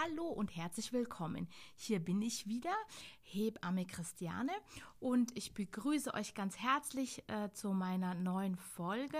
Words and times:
Hallo 0.00 0.28
und 0.28 0.54
herzlich 0.54 0.92
willkommen. 0.92 1.48
Hier 1.74 1.98
bin 1.98 2.22
ich 2.22 2.46
wieder, 2.46 2.72
Hebamme 3.20 3.84
Christiane, 3.84 4.52
und 5.00 5.36
ich 5.36 5.54
begrüße 5.54 6.14
euch 6.14 6.34
ganz 6.34 6.56
herzlich 6.56 7.24
äh, 7.28 7.50
zu 7.52 7.72
meiner 7.72 8.14
neuen 8.14 8.54
Folge. 8.54 9.18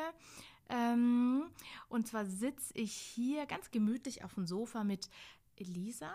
Ähm, 0.69 1.51
und 1.89 2.07
zwar 2.07 2.27
sitze 2.27 2.75
ich 2.75 2.93
hier 2.93 3.47
ganz 3.47 3.73
gemütlich 3.73 4.23
auf 4.23 4.35
dem 4.35 4.47
Sofa 4.47 4.85
mit 4.85 5.11
Elisa 5.57 6.15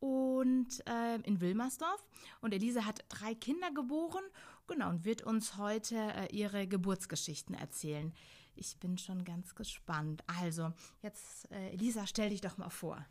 und 0.00 0.84
äh, 0.88 1.20
in 1.20 1.40
Wilmersdorf. 1.40 2.04
Und 2.40 2.52
Elisa 2.52 2.84
hat 2.84 3.04
drei 3.08 3.36
Kinder 3.36 3.70
geboren, 3.70 4.24
genau, 4.66 4.90
und 4.90 5.04
wird 5.04 5.22
uns 5.22 5.58
heute 5.58 5.94
äh, 5.94 6.34
ihre 6.34 6.66
Geburtsgeschichten 6.66 7.54
erzählen. 7.54 8.12
Ich 8.56 8.78
bin 8.80 8.98
schon 8.98 9.24
ganz 9.24 9.54
gespannt. 9.54 10.24
Also, 10.26 10.72
jetzt, 11.02 11.48
äh, 11.52 11.70
Elisa, 11.70 12.08
stell 12.08 12.30
dich 12.30 12.40
doch 12.40 12.58
mal 12.58 12.70
vor. 12.70 13.06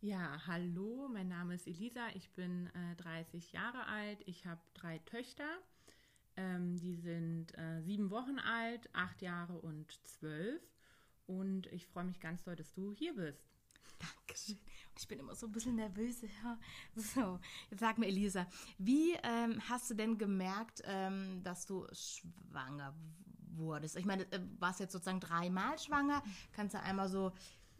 Ja, 0.00 0.40
hallo, 0.46 1.08
mein 1.12 1.26
Name 1.26 1.56
ist 1.56 1.66
Elisa, 1.66 2.06
ich 2.14 2.30
bin 2.30 2.68
äh, 2.68 2.94
30 2.98 3.50
Jahre 3.50 3.84
alt, 3.86 4.22
ich 4.26 4.46
habe 4.46 4.60
drei 4.74 4.98
Töchter, 4.98 5.58
ähm, 6.36 6.78
die 6.78 6.94
sind 6.94 7.46
äh, 7.58 7.82
sieben 7.82 8.08
Wochen 8.10 8.38
alt, 8.38 8.88
acht 8.92 9.20
Jahre 9.22 9.58
und 9.58 9.90
zwölf 10.06 10.62
und 11.26 11.66
ich 11.72 11.84
freue 11.88 12.04
mich 12.04 12.20
ganz 12.20 12.44
doll, 12.44 12.54
dass 12.54 12.72
du 12.74 12.92
hier 12.92 13.12
bist. 13.16 13.42
Dankeschön. 13.98 14.60
Ich 14.96 15.08
bin 15.08 15.18
immer 15.18 15.34
so 15.34 15.46
ein 15.46 15.52
bisschen 15.52 15.74
nervös. 15.74 16.22
Ja. 16.22 16.60
So, 16.94 17.40
jetzt 17.68 17.80
sag 17.80 17.98
mir, 17.98 18.06
Elisa, 18.06 18.46
wie 18.78 19.14
ähm, 19.24 19.60
hast 19.68 19.90
du 19.90 19.94
denn 19.94 20.16
gemerkt, 20.16 20.80
ähm, 20.84 21.42
dass 21.42 21.66
du 21.66 21.88
schwanger 21.90 22.94
wurdest? 23.56 23.96
Ich 23.96 24.04
meine, 24.04 24.30
äh, 24.30 24.40
warst 24.60 24.78
jetzt 24.78 24.92
sozusagen 24.92 25.18
dreimal 25.18 25.76
schwanger? 25.76 26.22
Kannst 26.52 26.76
du 26.76 26.80
einmal 26.80 27.08
so 27.08 27.32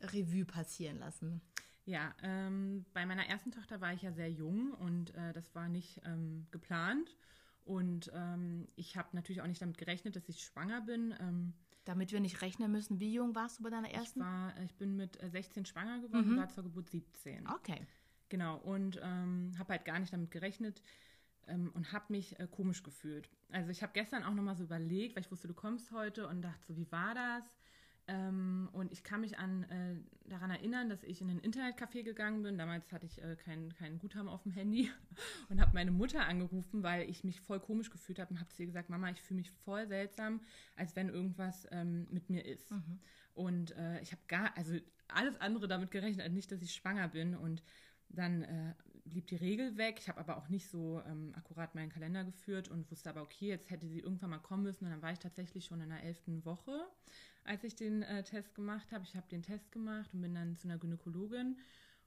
Revue 0.02 0.44
passieren 0.44 0.98
lassen? 0.98 1.41
Ja, 1.88 2.15
ähm, 2.23 2.84
bei 2.92 3.06
meiner 3.06 3.27
ersten 3.27 3.50
Tochter 3.50 3.81
war 3.81 3.94
ich 3.94 4.03
ja 4.03 4.12
sehr 4.12 4.31
jung 4.31 4.72
und 4.72 5.14
äh, 5.14 5.33
das 5.33 5.55
war 5.55 5.70
nicht 5.70 6.03
ähm, 6.05 6.47
geplant. 6.50 7.17
Und 7.64 8.11
ähm, 8.14 8.69
ich 8.77 8.98
habe 8.98 9.08
natürlich 9.12 9.41
auch 9.41 9.47
nicht 9.47 9.62
damit 9.62 9.78
gerechnet, 9.78 10.14
dass 10.14 10.28
ich 10.28 10.44
schwanger 10.44 10.83
bin. 10.83 11.14
Ähm, 11.19 11.55
damit 11.86 12.12
wir 12.12 12.20
nicht 12.20 12.42
rechnen 12.42 12.70
müssen, 12.70 13.00
wie 13.00 13.14
jung 13.14 13.34
warst 13.34 13.59
du 13.59 13.62
bei 13.62 13.70
deiner 13.70 13.91
ersten? 13.91 14.20
Ich, 14.20 14.27
war, 14.27 14.61
ich 14.62 14.75
bin 14.75 14.97
mit 14.97 15.19
16 15.19 15.62
äh, 15.62 15.66
schwanger 15.66 16.00
geworden 16.00 16.27
mhm. 16.27 16.33
und 16.33 16.39
war 16.41 16.50
zur 16.50 16.64
Geburt 16.64 16.91
17. 16.91 17.48
Okay. 17.48 17.86
Genau, 18.28 18.59
und 18.59 19.00
ähm, 19.03 19.55
habe 19.59 19.72
halt 19.72 19.86
gar 19.86 19.98
nicht 19.98 20.12
damit 20.12 20.31
gerechnet 20.31 20.83
ähm, 21.47 21.70
und 21.72 21.94
habe 21.94 22.05
mich 22.11 22.39
äh, 22.39 22.47
komisch 22.50 22.83
gefühlt. 22.83 23.31
Also 23.50 23.70
ich 23.70 23.83
habe 23.83 23.94
gestern 23.94 24.25
auch 24.25 24.34
nochmal 24.34 24.56
so 24.56 24.64
überlegt, 24.64 25.16
weil 25.16 25.22
ich 25.22 25.31
wusste, 25.31 25.48
du 25.48 25.55
kommst 25.55 25.91
heute 25.91 26.28
und 26.28 26.42
dachte 26.42 26.66
so, 26.66 26.77
wie 26.77 26.92
war 26.92 27.14
das? 27.14 27.58
Ähm, 28.09 28.70
und 28.73 28.91
ich 28.91 29.05
kann 29.05 29.20
mich 29.20 29.39
an, 29.39 29.64
äh, 29.64 29.97
daran 30.31 30.51
erinnern, 30.51 30.89
dass 30.89 31.03
ich 31.05 31.20
in 31.20 31.28
ein 31.28 31.41
Internetcafé 31.41 32.03
gegangen 32.03 32.42
bin. 32.42 32.56
Damals 32.56 32.91
hatte 32.91 33.05
ich 33.05 33.23
äh, 33.23 33.37
kein, 33.37 33.75
kein 33.75 33.98
Guthaben 33.98 34.28
auf 34.28 34.42
dem 34.42 34.53
Handy 34.53 34.91
und 35.50 35.61
habe 35.61 35.73
meine 35.75 35.91
Mutter 35.91 36.27
angerufen, 36.27 36.83
weil 36.83 37.09
ich 37.11 37.23
mich 37.23 37.41
voll 37.42 37.61
komisch 37.61 37.91
gefühlt 37.91 38.19
habe 38.19 38.33
und 38.33 38.41
habe 38.41 38.48
zu 38.48 38.62
ihr 38.62 38.67
gesagt, 38.67 38.89
Mama, 38.89 39.11
ich 39.11 39.20
fühle 39.20 39.41
mich 39.41 39.50
voll 39.50 39.87
seltsam, 39.87 40.41
als 40.75 40.97
wenn 40.97 41.11
irgendwas 41.11 41.69
ähm, 41.70 42.09
mit 42.11 42.31
mir 42.31 42.47
ist. 42.47 42.70
Mhm. 42.70 43.00
Und 43.34 43.77
äh, 43.77 44.00
ich 44.00 44.12
habe 44.12 44.22
gar, 44.27 44.56
also 44.56 44.75
alles 45.09 45.39
andere 45.41 45.69
damit 45.69 45.91
gerechnet, 45.91 46.33
nicht, 46.33 46.50
dass 46.50 46.62
ich 46.62 46.72
schwanger 46.72 47.09
bin. 47.09 47.37
Und 47.37 47.62
dann 48.09 48.43
äh, 48.43 48.75
blieb 49.05 49.27
die 49.27 49.37
Regel 49.37 49.77
weg. 49.77 49.98
Ich 49.98 50.09
habe 50.09 50.20
aber 50.20 50.37
auch 50.37 50.48
nicht 50.48 50.69
so 50.69 51.03
ähm, 51.06 51.33
akkurat 51.37 51.75
meinen 51.75 51.91
Kalender 51.91 52.25
geführt 52.25 52.69
und 52.69 52.91
wusste 52.91 53.11
aber, 53.11 53.22
okay, 53.22 53.48
jetzt 53.48 53.70
hätte 53.70 53.87
sie 53.87 54.00
irgendwann 54.00 54.31
mal 54.31 54.39
kommen 54.39 54.62
müssen. 54.62 54.84
Und 54.84 54.91
dann 54.91 55.03
war 55.03 55.12
ich 55.12 55.19
tatsächlich 55.19 55.65
schon 55.65 55.81
in 55.81 55.91
der 55.91 56.03
elften 56.03 56.45
Woche 56.45 56.87
als 57.48 57.64
ich 57.64 57.74
den 57.74 58.02
äh, 58.02 58.22
Test 58.22 58.54
gemacht 58.54 58.92
habe. 58.92 59.04
Ich 59.04 59.16
habe 59.16 59.27
den 59.28 59.42
Test 59.42 59.72
gemacht 59.72 60.10
und 60.12 60.20
bin 60.20 60.34
dann 60.34 60.56
zu 60.56 60.68
einer 60.68 60.78
Gynäkologin 60.78 61.58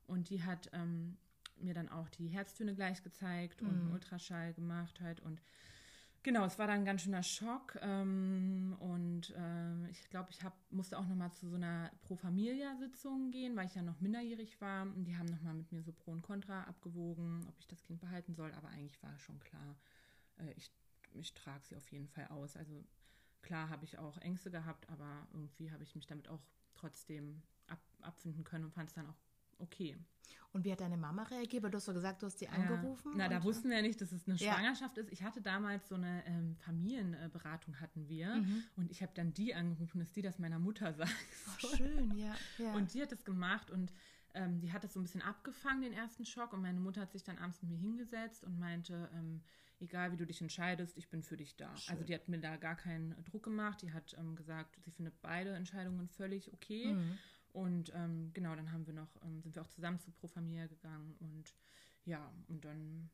und 0.06 0.30
die 0.30 0.44
hat 0.44 0.70
ähm, 0.74 1.18
mir 1.58 1.74
dann 1.74 1.90
auch 1.90 2.10
die 2.10 2.28
Herztöne 2.28 2.76
gleich 2.76 3.04
gezeigt 3.04 3.62
und 3.62 3.70
einen 3.70 3.88
mhm. 3.88 3.94
Ultraschall 3.94 4.54
gemacht 4.54 5.02
halt 5.02 5.20
und 5.20 5.42
genau, 6.24 6.46
es 6.46 6.60
war 6.60 6.68
dann 6.68 6.80
ein 6.80 6.86
ganz 6.86 7.02
schöner 7.02 7.24
Schock 7.24 7.78
ähm, 7.82 8.76
und 8.80 9.32
äh, 9.32 9.90
ich 9.90 10.10
glaube, 10.10 10.30
ich 10.32 10.44
hab, 10.44 10.56
musste 10.72 10.98
auch 10.98 11.08
nochmal 11.08 11.32
zu 11.34 11.50
so 11.50 11.56
einer 11.56 11.92
Pro 12.02 12.16
Familia 12.16 12.76
Sitzung 12.78 13.32
gehen, 13.32 13.56
weil 13.56 13.66
ich 13.66 13.76
ja 13.76 13.82
noch 13.82 14.00
minderjährig 14.00 14.62
war 14.62 14.84
und 14.84 15.06
die 15.06 15.18
haben 15.18 15.28
nochmal 15.28 15.56
mit 15.56 15.72
mir 15.72 15.82
so 15.82 15.92
Pro 15.92 16.12
und 16.12 16.22
Contra 16.22 16.64
abgewogen, 16.64 17.46
ob 17.48 17.60
ich 17.60 17.68
das 17.68 17.84
Kind 17.84 18.00
behalten 18.00 18.36
soll, 18.36 18.52
aber 18.54 18.70
eigentlich 18.70 19.02
war 19.02 19.18
schon 19.20 19.40
klar, 19.40 19.76
äh, 20.38 20.52
ich, 20.56 20.72
ich 21.14 21.34
trage 21.34 21.66
sie 21.66 21.76
auf 21.76 21.92
jeden 21.92 22.08
Fall 22.08 22.28
aus. 22.28 22.56
Also 22.56 22.86
Klar 23.42 23.70
habe 23.70 23.86
ich 23.86 23.98
auch 23.98 24.18
Ängste 24.20 24.52
gehabt, 24.52 24.90
aber 24.90 25.28
irgendwie 25.34 25.72
habe 25.72 25.84
ich 25.84 25.96
mich 25.96 26.06
damit 26.06 26.28
auch 26.30 26.42
trotzdem 26.76 27.42
ab, 27.68 27.80
abfinden 28.02 28.44
können 28.44 28.66
und 28.66 28.74
fand 28.74 28.90
es 28.90 28.96
dann 28.96 29.08
auch 29.08 29.18
okay. 29.60 29.98
Und 30.54 30.66
wie 30.66 30.72
hat 30.72 30.82
deine 30.82 30.98
Mama 30.98 31.24
reagiert? 31.24 31.64
Weil 31.64 31.72
du 31.72 31.78
hast 31.78 31.86
so 31.86 31.94
gesagt, 31.94 32.22
du 32.22 32.26
hast 32.26 32.40
sie 32.40 32.48
angerufen. 32.48 33.12
Ja, 33.12 33.18
na, 33.18 33.30
da 33.30 33.44
wussten 33.44 33.70
wir 33.70 33.78
ja 33.78 33.82
nicht, 33.82 34.02
dass 34.02 34.12
es 34.12 34.28
eine 34.28 34.36
ja. 34.38 34.54
Schwangerschaft 34.54 34.98
ist. 34.98 35.12
Ich 35.12 35.24
hatte 35.24 35.42
damals 35.42 35.88
so 35.88 35.96
eine 35.96 36.26
ähm, 36.26 36.56
Familienberatung 36.58 37.80
hatten 37.80 38.08
wir 38.10 38.36
mhm. 38.36 38.64
und 38.76 38.92
ich 38.92 39.02
habe 39.02 39.14
dann 39.16 39.34
die 39.34 39.54
angerufen, 39.54 40.00
dass 40.00 40.12
die 40.12 40.22
das 40.22 40.40
meiner 40.40 40.60
Mutter 40.60 40.94
sagt. 40.94 41.12
Oh, 41.64 41.76
schön, 41.78 42.18
ja, 42.18 42.36
ja. 42.58 42.74
Und 42.74 42.94
die 42.94 43.02
hat 43.02 43.12
das 43.12 43.24
gemacht 43.24 43.72
und 43.72 43.94
ähm, 44.34 44.60
die 44.60 44.74
hat 44.74 44.84
das 44.84 44.94
so 44.94 45.00
ein 45.00 45.04
bisschen 45.04 45.22
abgefangen, 45.22 45.82
den 45.82 45.94
ersten 45.94 46.26
Schock. 46.26 46.54
Und 46.54 46.62
meine 46.62 46.80
Mutter 46.80 47.02
hat 47.02 47.12
sich 47.12 47.24
dann 47.24 47.38
abends 47.38 47.62
mit 47.62 47.72
mir 47.72 47.78
hingesetzt 47.78 48.44
und 48.44 48.60
meinte, 48.60 49.10
ähm, 49.14 49.42
egal 49.82 50.12
wie 50.12 50.18
du 50.18 50.26
dich 50.26 50.42
entscheidest, 50.42 50.98
ich 50.98 51.10
bin 51.10 51.24
für 51.24 51.38
dich 51.38 51.56
da. 51.56 51.76
Schön. 51.76 51.94
Also 51.94 52.04
die 52.06 52.14
hat 52.14 52.28
mir 52.28 52.40
da 52.40 52.58
gar 52.58 52.76
keinen 52.76 53.16
Druck 53.26 53.44
gemacht. 53.44 53.82
Die 53.82 53.92
hat 53.92 54.16
ähm, 54.18 54.36
gesagt, 54.36 54.78
sie 54.84 54.92
findet 54.92 55.22
beide 55.22 55.54
Entscheidungen 55.54 56.08
völlig 56.08 56.54
okay. 56.54 56.94
Mhm. 56.94 57.18
Und 57.54 57.92
ähm, 57.94 58.32
genau, 58.34 58.56
dann 58.56 58.72
haben 58.72 58.88
wir 58.88 58.94
noch, 58.94 59.22
ähm, 59.24 59.42
sind 59.42 59.56
wir 59.56 59.62
auch 59.62 59.68
zusammen 59.68 60.00
zu 60.00 60.12
Pro 60.12 60.28
Familia 60.28 60.68
gegangen 60.68 61.16
und 61.20 61.54
ja, 62.06 62.32
und 62.48 62.64
dann 62.64 63.10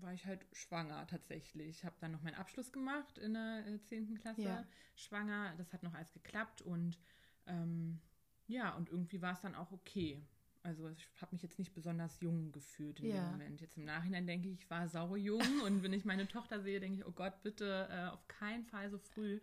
war 0.00 0.12
ich 0.12 0.24
halt 0.26 0.46
schwanger 0.52 1.06
tatsächlich. 1.06 1.68
Ich 1.68 1.84
habe 1.84 1.96
dann 2.00 2.12
noch 2.12 2.22
meinen 2.22 2.36
Abschluss 2.36 2.72
gemacht 2.72 3.18
in 3.18 3.34
der 3.34 3.66
äh, 3.66 3.82
10. 3.82 4.14
Klasse, 4.20 4.42
ja. 4.42 4.64
schwanger. 4.94 5.54
Das 5.56 5.72
hat 5.72 5.82
noch 5.82 5.94
alles 5.94 6.12
geklappt 6.12 6.62
und 6.62 6.98
ähm, 7.46 8.00
ja, 8.46 8.74
und 8.74 8.90
irgendwie 8.90 9.20
war 9.20 9.32
es 9.32 9.40
dann 9.40 9.54
auch 9.54 9.72
okay. 9.72 10.22
Also 10.68 10.86
ich 10.90 11.08
habe 11.22 11.34
mich 11.34 11.42
jetzt 11.42 11.58
nicht 11.58 11.72
besonders 11.72 12.20
jung 12.20 12.52
gefühlt 12.52 13.00
in 13.00 13.06
ja. 13.06 13.22
dem 13.22 13.30
Moment. 13.30 13.60
Jetzt 13.62 13.78
im 13.78 13.86
Nachhinein 13.86 14.26
denke 14.26 14.48
ich, 14.48 14.60
ich 14.60 14.70
war 14.70 14.86
saujung 14.86 15.40
und 15.64 15.82
wenn 15.82 15.94
ich 15.94 16.04
meine 16.04 16.28
Tochter 16.28 16.60
sehe, 16.60 16.78
denke 16.78 16.98
ich, 16.98 17.06
oh 17.06 17.10
Gott, 17.10 17.42
bitte 17.42 17.88
äh, 17.90 18.08
auf 18.12 18.28
keinen 18.28 18.64
Fall 18.64 18.90
so 18.90 18.98
früh. 18.98 19.40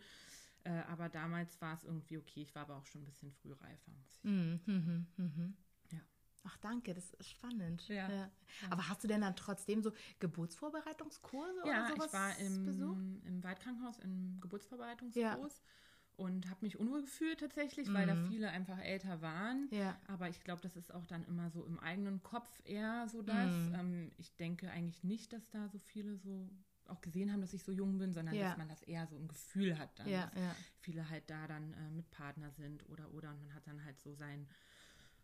Äh, 0.65 0.69
aber 0.87 1.09
damals 1.09 1.59
war 1.61 1.73
es 1.73 1.83
irgendwie 1.83 2.19
okay. 2.19 2.43
Ich 2.43 2.53
war 2.53 2.61
aber 2.61 2.75
auch 2.77 2.85
schon 2.85 3.01
ein 3.01 3.05
bisschen 3.05 3.31
frühreifer. 3.31 3.91
Mhm, 4.21 4.59
mhm, 4.67 5.07
mhm. 5.17 5.57
Ja. 5.91 5.99
Ach, 6.43 6.57
danke, 6.57 6.93
das 6.93 7.11
ist 7.15 7.29
spannend. 7.31 7.87
Ja. 7.87 8.07
ja. 8.07 8.31
Aber 8.69 8.87
hast 8.87 9.03
du 9.03 9.07
denn 9.07 9.21
dann 9.21 9.35
trotzdem 9.35 9.81
so 9.81 9.93
Geburtsvorbereitungskurse 10.19 11.61
ja, 11.65 11.85
oder 11.85 11.87
sowas 11.87 12.07
ich 12.07 12.13
war 12.13 12.37
im, 12.37 13.21
im 13.25 13.43
Waldkrankenhaus 13.43 13.97
im 13.97 14.37
Geburtsvorbereitungskurs. 14.41 15.15
Ja 15.15 15.71
und 16.17 16.49
habe 16.49 16.59
mich 16.61 16.79
unwohl 16.79 17.01
gefühlt 17.01 17.39
tatsächlich, 17.39 17.93
weil 17.93 18.07
da 18.07 18.15
mhm. 18.15 18.27
viele 18.27 18.49
einfach 18.49 18.79
älter 18.79 19.21
waren. 19.21 19.67
Ja. 19.71 19.97
Aber 20.07 20.29
ich 20.29 20.41
glaube, 20.41 20.61
das 20.61 20.75
ist 20.75 20.93
auch 20.93 21.05
dann 21.05 21.25
immer 21.25 21.49
so 21.49 21.63
im 21.65 21.79
eigenen 21.79 22.23
Kopf 22.23 22.61
eher 22.63 23.07
so 23.09 23.21
das. 23.21 23.51
Mhm. 23.51 23.75
Ähm, 23.75 24.11
ich 24.17 24.35
denke 24.35 24.69
eigentlich 24.71 25.03
nicht, 25.03 25.33
dass 25.33 25.49
da 25.49 25.67
so 25.69 25.79
viele 25.79 26.15
so 26.17 26.49
auch 26.87 27.01
gesehen 27.01 27.31
haben, 27.31 27.41
dass 27.41 27.53
ich 27.53 27.63
so 27.63 27.71
jung 27.71 27.97
bin, 27.97 28.13
sondern 28.13 28.35
ja. 28.35 28.49
dass 28.49 28.57
man 28.57 28.69
das 28.69 28.81
eher 28.83 29.07
so 29.07 29.15
im 29.15 29.27
Gefühl 29.27 29.77
hat, 29.77 29.97
dann, 29.97 30.07
ja, 30.07 30.27
dass 30.27 30.57
viele 30.81 31.09
halt 31.09 31.29
da 31.29 31.47
dann 31.47 31.73
äh, 31.73 31.89
mit 31.89 32.09
Partner 32.11 32.51
sind 32.51 32.87
oder 32.89 33.11
oder 33.13 33.31
und 33.31 33.41
man 33.41 33.55
hat 33.55 33.65
dann 33.65 33.83
halt 33.83 33.99
so 33.99 34.13
seinen 34.13 34.47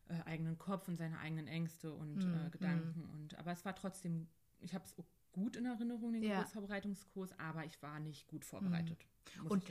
äh, 0.09 0.21
eigenen 0.25 0.57
Kopf 0.57 0.87
und 0.87 0.97
seine 0.97 1.19
eigenen 1.19 1.47
Ängste 1.47 1.93
und 1.93 2.25
mhm. 2.25 2.47
äh, 2.47 2.49
Gedanken 2.49 3.05
und 3.13 3.37
aber 3.37 3.51
es 3.51 3.63
war 3.63 3.75
trotzdem, 3.75 4.27
ich 4.59 4.73
habe 4.73 4.85
es 4.85 4.95
gut 5.31 5.55
in 5.55 5.65
Erinnerung, 5.65 6.13
den 6.13 6.21
Geburtsvorbereitungskurs, 6.21 7.37
aber 7.39 7.65
ich 7.65 7.81
war 7.81 7.99
nicht 7.99 8.27
gut 8.27 8.45
vorbereitet. 8.45 8.97
Und, 9.47 9.63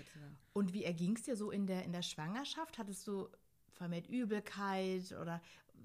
und 0.53 0.73
wie 0.73 0.85
erging 0.85 1.17
es 1.17 1.23
dir 1.23 1.37
so 1.37 1.51
in 1.51 1.67
der, 1.67 1.85
in 1.85 1.93
der 1.93 2.03
Schwangerschaft? 2.03 2.79
Hattest 2.79 3.07
du 3.07 3.29
vermehrt 3.69 4.09
Übelkeit 4.09 5.13
oder 5.13 5.43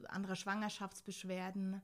andere 0.08 0.36
Schwangerschaftsbeschwerden? 0.36 1.82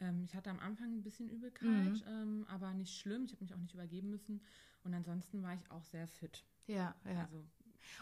Ähm, 0.00 0.24
ich 0.24 0.34
hatte 0.34 0.50
am 0.50 0.60
Anfang 0.60 0.92
ein 0.92 1.02
bisschen 1.02 1.28
Übelkeit, 1.28 1.68
mhm. 1.68 2.02
ähm, 2.06 2.46
aber 2.48 2.72
nicht 2.74 2.98
schlimm. 2.98 3.24
Ich 3.24 3.32
habe 3.32 3.42
mich 3.42 3.54
auch 3.54 3.58
nicht 3.58 3.74
übergeben 3.74 4.10
müssen. 4.10 4.40
Und 4.84 4.94
ansonsten 4.94 5.42
war 5.42 5.54
ich 5.54 5.70
auch 5.70 5.84
sehr 5.84 6.06
fit. 6.06 6.44
Ja, 6.66 6.94
ja. 7.04 7.22
Also 7.22 7.44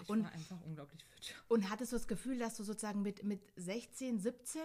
ich 0.02 0.08
und, 0.08 0.24
war 0.24 0.32
einfach 0.32 0.60
unglaublich 0.62 1.04
fit. 1.04 1.34
Und 1.48 1.70
hattest 1.70 1.92
du 1.92 1.96
das 1.96 2.08
Gefühl, 2.08 2.38
dass 2.38 2.56
du 2.56 2.64
sozusagen 2.64 3.02
mit, 3.02 3.24
mit 3.24 3.40
16, 3.56 4.18
17 4.18 4.62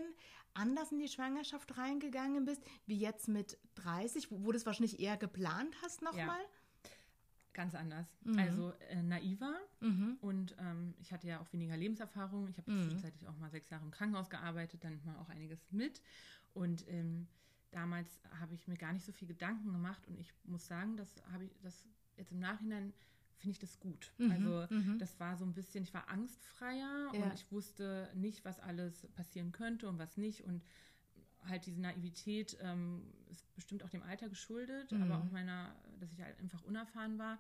anders 0.54 0.92
in 0.92 1.00
die 1.00 1.08
Schwangerschaft 1.08 1.78
reingegangen 1.78 2.46
bist, 2.46 2.62
wie 2.86 2.98
jetzt 2.98 3.28
mit 3.28 3.58
30, 3.76 4.32
wo, 4.32 4.44
wo 4.44 4.52
du 4.52 4.58
es 4.58 4.66
wahrscheinlich 4.66 5.00
eher 5.00 5.18
geplant 5.18 5.76
hast 5.82 6.02
nochmal? 6.02 6.28
Ja. 6.28 6.92
Ganz 7.54 7.74
anders. 7.74 8.06
Mhm. 8.24 8.38
Also 8.38 8.74
äh, 8.90 9.02
naiver 9.02 9.56
mhm. 9.80 10.18
und 10.22 10.56
ähm, 10.60 10.94
ich 11.00 11.12
hatte 11.12 11.28
ja 11.28 11.40
auch 11.40 11.52
weniger 11.54 11.76
Lebenserfahrung. 11.76 12.48
Ich 12.48 12.58
habe 12.60 12.72
mhm. 12.72 12.84
zwischenzeitlich 12.84 13.28
auch 13.28 13.36
mal 13.38 13.50
sechs 13.50 13.70
Jahre 13.72 13.84
im 13.84 13.92
Krankenhaus 13.92 14.30
gearbeitet, 14.30 14.84
dann 14.84 15.02
mal 15.06 15.18
auch 15.18 15.30
einiges 15.30 15.60
mit. 15.72 16.02
Und 16.54 16.88
ähm, 16.88 17.28
damals 17.72 18.20
habe 18.40 18.54
ich 18.54 18.68
mir 18.68 18.78
gar 18.78 18.94
nicht 18.94 19.06
so 19.06 19.12
viel 19.12 19.28
Gedanken 19.28 19.72
gemacht 19.72 20.08
und 20.08 20.20
ich 20.20 20.32
muss 20.44 20.68
sagen, 20.68 20.98
das 20.98 21.16
habe 21.32 21.46
ich 21.46 21.52
das 21.62 21.86
jetzt 22.16 22.32
im 22.32 22.40
Nachhinein 22.40 22.94
finde 23.38 23.52
ich 23.52 23.60
das 23.60 23.80
gut. 23.80 24.12
Mhm, 24.18 24.32
Also 24.32 24.68
mhm. 24.74 25.00
das 25.00 25.20
war 25.20 25.38
so 25.38 25.46
ein 25.46 25.54
bisschen, 25.54 25.84
ich 25.84 25.94
war 25.94 26.10
angstfreier 26.10 27.12
Ja. 27.14 27.24
und 27.26 27.34
ich 27.34 27.52
wusste 27.52 28.10
nicht, 28.16 28.44
was 28.46 28.60
alles 28.60 29.08
passieren 29.16 29.52
könnte 29.52 29.88
und 29.88 29.98
was 30.00 30.18
nicht. 30.18 30.44
Und 30.44 30.64
halt 31.46 31.66
diese 31.66 31.80
Naivität 31.82 32.58
ähm, 32.62 33.14
ist 33.30 33.54
bestimmt 33.56 33.84
auch 33.84 33.90
dem 33.90 34.04
Alter 34.04 34.28
geschuldet, 34.30 34.92
Mhm. 34.92 35.04
aber 35.04 35.20
auch 35.20 35.32
meiner, 35.32 35.76
dass 36.00 36.12
ich 36.12 36.22
halt 36.22 36.38
einfach 36.40 36.64
unerfahren 36.64 37.18
war. 37.18 37.40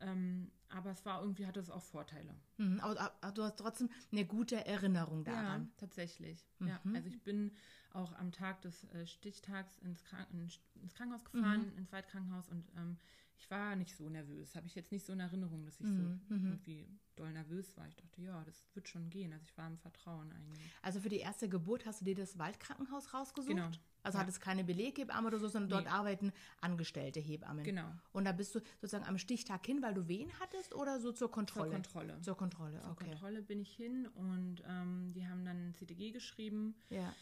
Ähm, 0.00 0.50
aber 0.70 0.90
es 0.90 1.04
war 1.06 1.20
irgendwie, 1.20 1.46
hatte 1.46 1.60
es 1.60 1.70
auch 1.70 1.82
Vorteile. 1.82 2.34
Mhm. 2.56 2.80
Aber, 2.80 3.00
aber 3.20 3.32
du 3.32 3.42
hast 3.44 3.56
trotzdem 3.58 3.88
eine 4.10 4.24
gute 4.26 4.64
Erinnerung 4.66 5.24
daran. 5.24 5.62
Ja, 5.62 5.68
tatsächlich. 5.76 6.44
Ja, 6.60 6.80
Mhm. 6.82 6.96
also 6.96 7.08
ich 7.08 7.22
bin 7.22 7.52
auch 7.92 8.12
am 8.14 8.32
Tag 8.32 8.60
des 8.62 8.84
äh, 8.92 9.06
Stichtags 9.06 9.78
ins, 9.78 10.02
Krank 10.04 10.26
ins 10.32 10.94
Krankenhaus 10.94 11.24
gefahren, 11.24 11.70
Mhm. 11.72 11.78
ins 11.78 11.92
Waldkrankenhaus 11.92 12.48
und 12.48 12.68
ähm, 12.76 12.98
ich 13.36 13.50
war 13.50 13.76
nicht 13.76 13.94
so 13.96 14.08
nervös. 14.08 14.54
Habe 14.54 14.66
ich 14.66 14.74
jetzt 14.74 14.92
nicht 14.92 15.04
so 15.04 15.12
in 15.12 15.20
Erinnerung, 15.20 15.64
dass 15.64 15.80
ich 15.80 15.86
Mhm, 15.86 15.96
so 16.28 16.34
mhm. 16.34 16.46
irgendwie 16.46 16.88
doll 17.16 17.32
nervös 17.32 17.76
war. 17.76 17.86
Ich 17.88 17.96
dachte, 17.96 18.22
ja, 18.22 18.42
das 18.44 18.64
wird 18.74 18.88
schon 18.88 19.10
gehen. 19.10 19.32
Also 19.32 19.44
ich 19.44 19.56
war 19.56 19.66
im 19.66 19.76
Vertrauen 19.78 20.32
eigentlich. 20.32 20.60
Also 20.82 21.00
für 21.00 21.08
die 21.08 21.18
erste 21.18 21.48
Geburt 21.48 21.84
hast 21.86 22.00
du 22.00 22.04
dir 22.04 22.14
das 22.14 22.38
Waldkrankenhaus 22.38 23.12
rausgesucht? 23.14 23.54
Genau. 23.54 23.68
Also 24.02 24.18
Ja. 24.18 24.22
hat 24.22 24.28
es 24.28 24.40
keine 24.40 24.64
Beleghebamme 24.64 25.28
oder 25.28 25.38
so, 25.38 25.48
sondern 25.48 25.70
dort 25.70 25.84
Nee. 25.84 25.90
arbeiten 25.90 26.32
angestellte 26.60 27.20
Hebammen. 27.20 27.64
Genau. 27.64 27.90
Und 28.12 28.24
da 28.24 28.32
bist 28.32 28.54
du 28.54 28.60
sozusagen 28.80 29.04
am 29.06 29.18
Stichtag 29.18 29.64
hin, 29.64 29.80
weil 29.82 29.94
du 29.94 30.08
Wehen 30.08 30.30
hattest 30.40 30.74
oder 30.74 30.98
so 31.00 31.08
zur 31.10 31.14
Zur 31.28 31.30
Kontrolle? 31.30 31.70
Kontrolle. 31.70 32.20
Zur 32.20 32.36
Kontrolle, 32.36 32.80
Zur 32.80 32.90
okay. 32.90 33.04
Kontrolle 33.10 33.42
bin 33.42 33.60
ich 33.60 33.72
hin 33.74 34.06
und 34.08 34.62
ähm, 34.66 35.12
die 35.14 35.26
haben 35.26 35.44
dann 35.44 35.68
ein 35.70 35.74
CTG 35.74 36.10
geschrieben. 36.12 36.74
Ja. 36.90 37.14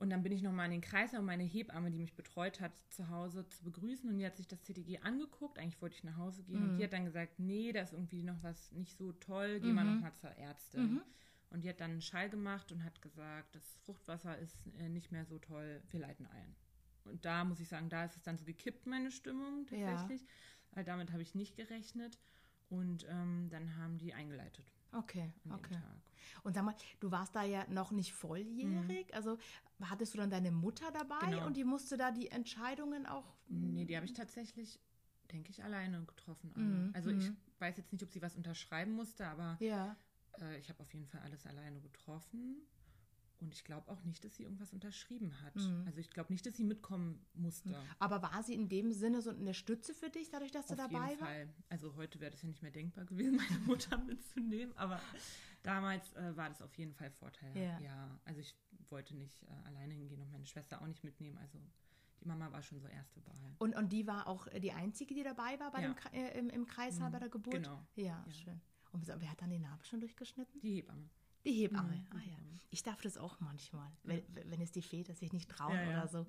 Und 0.00 0.10
dann 0.10 0.22
bin 0.22 0.32
ich 0.32 0.40
nochmal 0.42 0.64
in 0.64 0.72
den 0.72 0.80
Kreis, 0.80 1.12
um 1.14 1.26
meine 1.26 1.42
Hebamme, 1.44 1.90
die 1.90 1.98
mich 1.98 2.14
betreut 2.14 2.60
hat, 2.60 2.72
zu 2.88 3.08
Hause 3.10 3.46
zu 3.50 3.62
begrüßen. 3.62 4.08
Und 4.10 4.16
die 4.18 4.24
hat 4.26 4.36
sich 4.36 4.48
das 4.48 4.62
CTG 4.62 4.98
angeguckt. 5.02 5.58
Eigentlich 5.58 5.80
wollte 5.82 5.94
ich 5.94 6.04
nach 6.04 6.16
Hause 6.16 6.42
gehen. 6.42 6.62
Mhm. 6.64 6.70
Und 6.70 6.76
die 6.78 6.84
hat 6.84 6.92
dann 6.94 7.04
gesagt, 7.04 7.38
nee, 7.38 7.70
da 7.72 7.82
ist 7.82 7.92
irgendwie 7.92 8.22
noch 8.22 8.42
was 8.42 8.72
nicht 8.72 8.96
so 8.96 9.12
toll. 9.12 9.60
Geh 9.60 9.72
mal 9.72 9.84
Mhm. 9.84 9.94
nochmal 9.96 10.14
zur 10.16 10.30
Ärztin. 10.30 10.94
Mhm. 10.94 11.02
Und 11.50 11.64
die 11.64 11.68
hat 11.68 11.80
dann 11.80 11.90
einen 11.92 12.00
Schall 12.00 12.30
gemacht 12.30 12.72
und 12.72 12.82
hat 12.82 13.02
gesagt, 13.02 13.54
das 13.54 13.76
Fruchtwasser 13.84 14.38
ist 14.38 14.56
äh, 14.78 14.88
nicht 14.88 15.12
mehr 15.12 15.26
so 15.26 15.38
toll. 15.38 15.82
Wir 15.90 16.00
leiten 16.00 16.26
ein. 16.26 16.56
Und 17.04 17.24
da 17.26 17.44
muss 17.44 17.60
ich 17.60 17.68
sagen, 17.68 17.88
da 17.90 18.04
ist 18.04 18.16
es 18.16 18.22
dann 18.22 18.38
so 18.38 18.44
gekippt, 18.46 18.86
meine 18.86 19.10
Stimmung 19.10 19.66
Ja. 19.70 19.86
tatsächlich. 19.96 20.26
Weil 20.72 20.84
damit 20.84 21.12
habe 21.12 21.22
ich 21.22 21.34
nicht 21.34 21.56
gerechnet. 21.56 22.18
Und 22.70 23.04
ähm, 23.10 23.48
dann 23.50 23.76
haben 23.76 23.98
die 23.98 24.14
eingeleitet 24.14 24.72
Okay, 24.92 25.32
okay. 25.50 25.78
Und 26.42 26.54
sag 26.54 26.64
mal, 26.64 26.74
du 27.00 27.10
warst 27.10 27.34
da 27.36 27.42
ja 27.42 27.66
noch 27.68 27.90
nicht 27.92 28.12
volljährig. 28.12 29.12
Also 29.14 29.38
hattest 29.82 30.14
du 30.14 30.18
dann 30.18 30.30
deine 30.30 30.50
Mutter 30.50 30.90
dabei 30.92 31.26
Mhm. 31.26 31.30
Genau. 31.30 31.46
und 31.46 31.56
die 31.56 31.64
musste 31.64 31.96
da 31.96 32.10
die 32.10 32.30
Entscheidungen 32.30 33.06
auch. 33.06 33.36
Nee, 33.48 33.84
die 33.84 33.96
habe 33.96 34.06
ich 34.06 34.12
tatsächlich, 34.12 34.80
denke 35.30 35.50
ich, 35.50 35.62
alleine 35.62 36.04
getroffen. 36.04 36.52
Mhm, 36.54 36.90
Also 36.94 37.10
ich 37.10 37.28
mhm. 37.28 37.36
weiß 37.58 37.76
jetzt 37.76 37.92
nicht, 37.92 38.02
ob 38.02 38.10
sie 38.12 38.22
was 38.22 38.36
unterschreiben 38.36 38.92
musste, 38.92 39.26
aber 39.26 39.56
Ja. 39.60 39.96
äh, 40.40 40.58
ich 40.58 40.68
habe 40.68 40.80
auf 40.82 40.92
jeden 40.94 41.06
Fall 41.06 41.20
alles 41.22 41.46
alleine 41.46 41.80
getroffen. 41.80 42.62
Und 43.40 43.54
ich 43.54 43.64
glaube 43.64 43.90
auch 43.90 44.02
nicht, 44.04 44.22
dass 44.24 44.36
sie 44.36 44.42
irgendwas 44.44 44.72
unterschrieben 44.72 45.32
hat. 45.42 45.54
Mhm. 45.56 45.84
Also 45.86 45.98
ich 45.98 46.10
glaube 46.10 46.32
nicht, 46.32 46.44
dass 46.44 46.56
sie 46.56 46.64
mitkommen 46.64 47.24
musste. 47.34 47.74
Aber 47.98 48.22
war 48.22 48.42
sie 48.42 48.54
in 48.54 48.68
dem 48.68 48.92
Sinne 48.92 49.22
so 49.22 49.30
eine 49.30 49.54
Stütze 49.54 49.94
für 49.94 50.10
dich, 50.10 50.28
dadurch, 50.30 50.50
dass 50.52 50.66
du 50.66 50.74
Auf 50.74 50.78
dabei 50.78 51.08
jeden 51.10 51.20
war? 51.20 51.26
Fall. 51.28 51.48
Also 51.70 51.94
heute 51.96 52.20
wäre 52.20 52.30
das 52.30 52.42
ja 52.42 52.48
nicht 52.48 52.60
mehr 52.62 52.70
denkbar 52.70 53.06
gewesen, 53.06 53.36
meine 53.50 53.58
Mutter 53.60 53.96
mitzunehmen, 53.98 54.76
aber 54.76 55.00
damals 55.62 56.12
äh, 56.14 56.36
war 56.36 56.48
das 56.48 56.60
auf 56.62 56.76
jeden 56.76 56.92
Fall 56.94 57.10
Vorteil. 57.10 57.56
Ja. 57.82 58.20
also 58.24 58.40
ich 58.40 58.54
wollte 58.88 59.16
nicht 59.16 59.42
äh, 59.44 59.46
alleine 59.68 59.94
hingehen 59.94 60.20
und 60.20 60.30
meine 60.30 60.46
Schwester 60.46 60.80
auch 60.82 60.86
nicht 60.86 61.02
mitnehmen. 61.04 61.38
Also 61.38 61.58
die 62.20 62.28
Mama 62.28 62.52
war 62.52 62.62
schon 62.62 62.78
so 62.80 62.88
erste 62.88 63.24
Wahl. 63.26 63.54
Und, 63.58 63.74
und 63.76 63.90
die 63.92 64.06
war 64.06 64.26
auch 64.26 64.46
die 64.48 64.72
Einzige, 64.72 65.14
die 65.14 65.22
dabei 65.22 65.58
war 65.58 65.70
bei 65.70 65.82
Ja. 65.82 65.94
dem, 65.94 66.12
äh, 66.12 66.38
im, 66.38 66.50
im 66.50 66.66
Kreissaal 66.66 67.08
Mhm, 67.08 67.12
bei 67.12 67.18
der 67.20 67.28
Geburt? 67.30 67.54
genau. 67.54 67.82
Ja, 67.96 68.22
Ja. 68.26 68.32
schön. 68.32 68.60
Und 68.92 69.06
wer 69.06 69.20
wer 69.20 69.30
hat 69.30 69.40
dann 69.40 69.50
die 69.50 69.58
Narbe 69.60 69.84
schon 69.84 70.00
durchgeschnitten? 70.00 70.60
Die 70.60 70.74
Hebamme. 70.76 71.08
Die 71.44 71.52
Hebamme. 71.52 71.94
Mhm, 71.96 72.06
ah 72.10 72.14
ja. 72.16 72.20
Hebamme. 72.22 72.36
Ich 72.72 72.82
darf 72.82 73.00
das 73.02 73.16
auch 73.16 73.40
manchmal. 73.40 73.90
Wenn, 74.04 74.22
wenn 74.46 74.60
es 74.60 74.70
die 74.72 74.82
Väter 74.82 75.14
sich 75.14 75.32
nicht 75.32 75.48
trauen 75.50 75.74
Ja, 75.74 75.88
oder 75.88 76.06
so, 76.08 76.26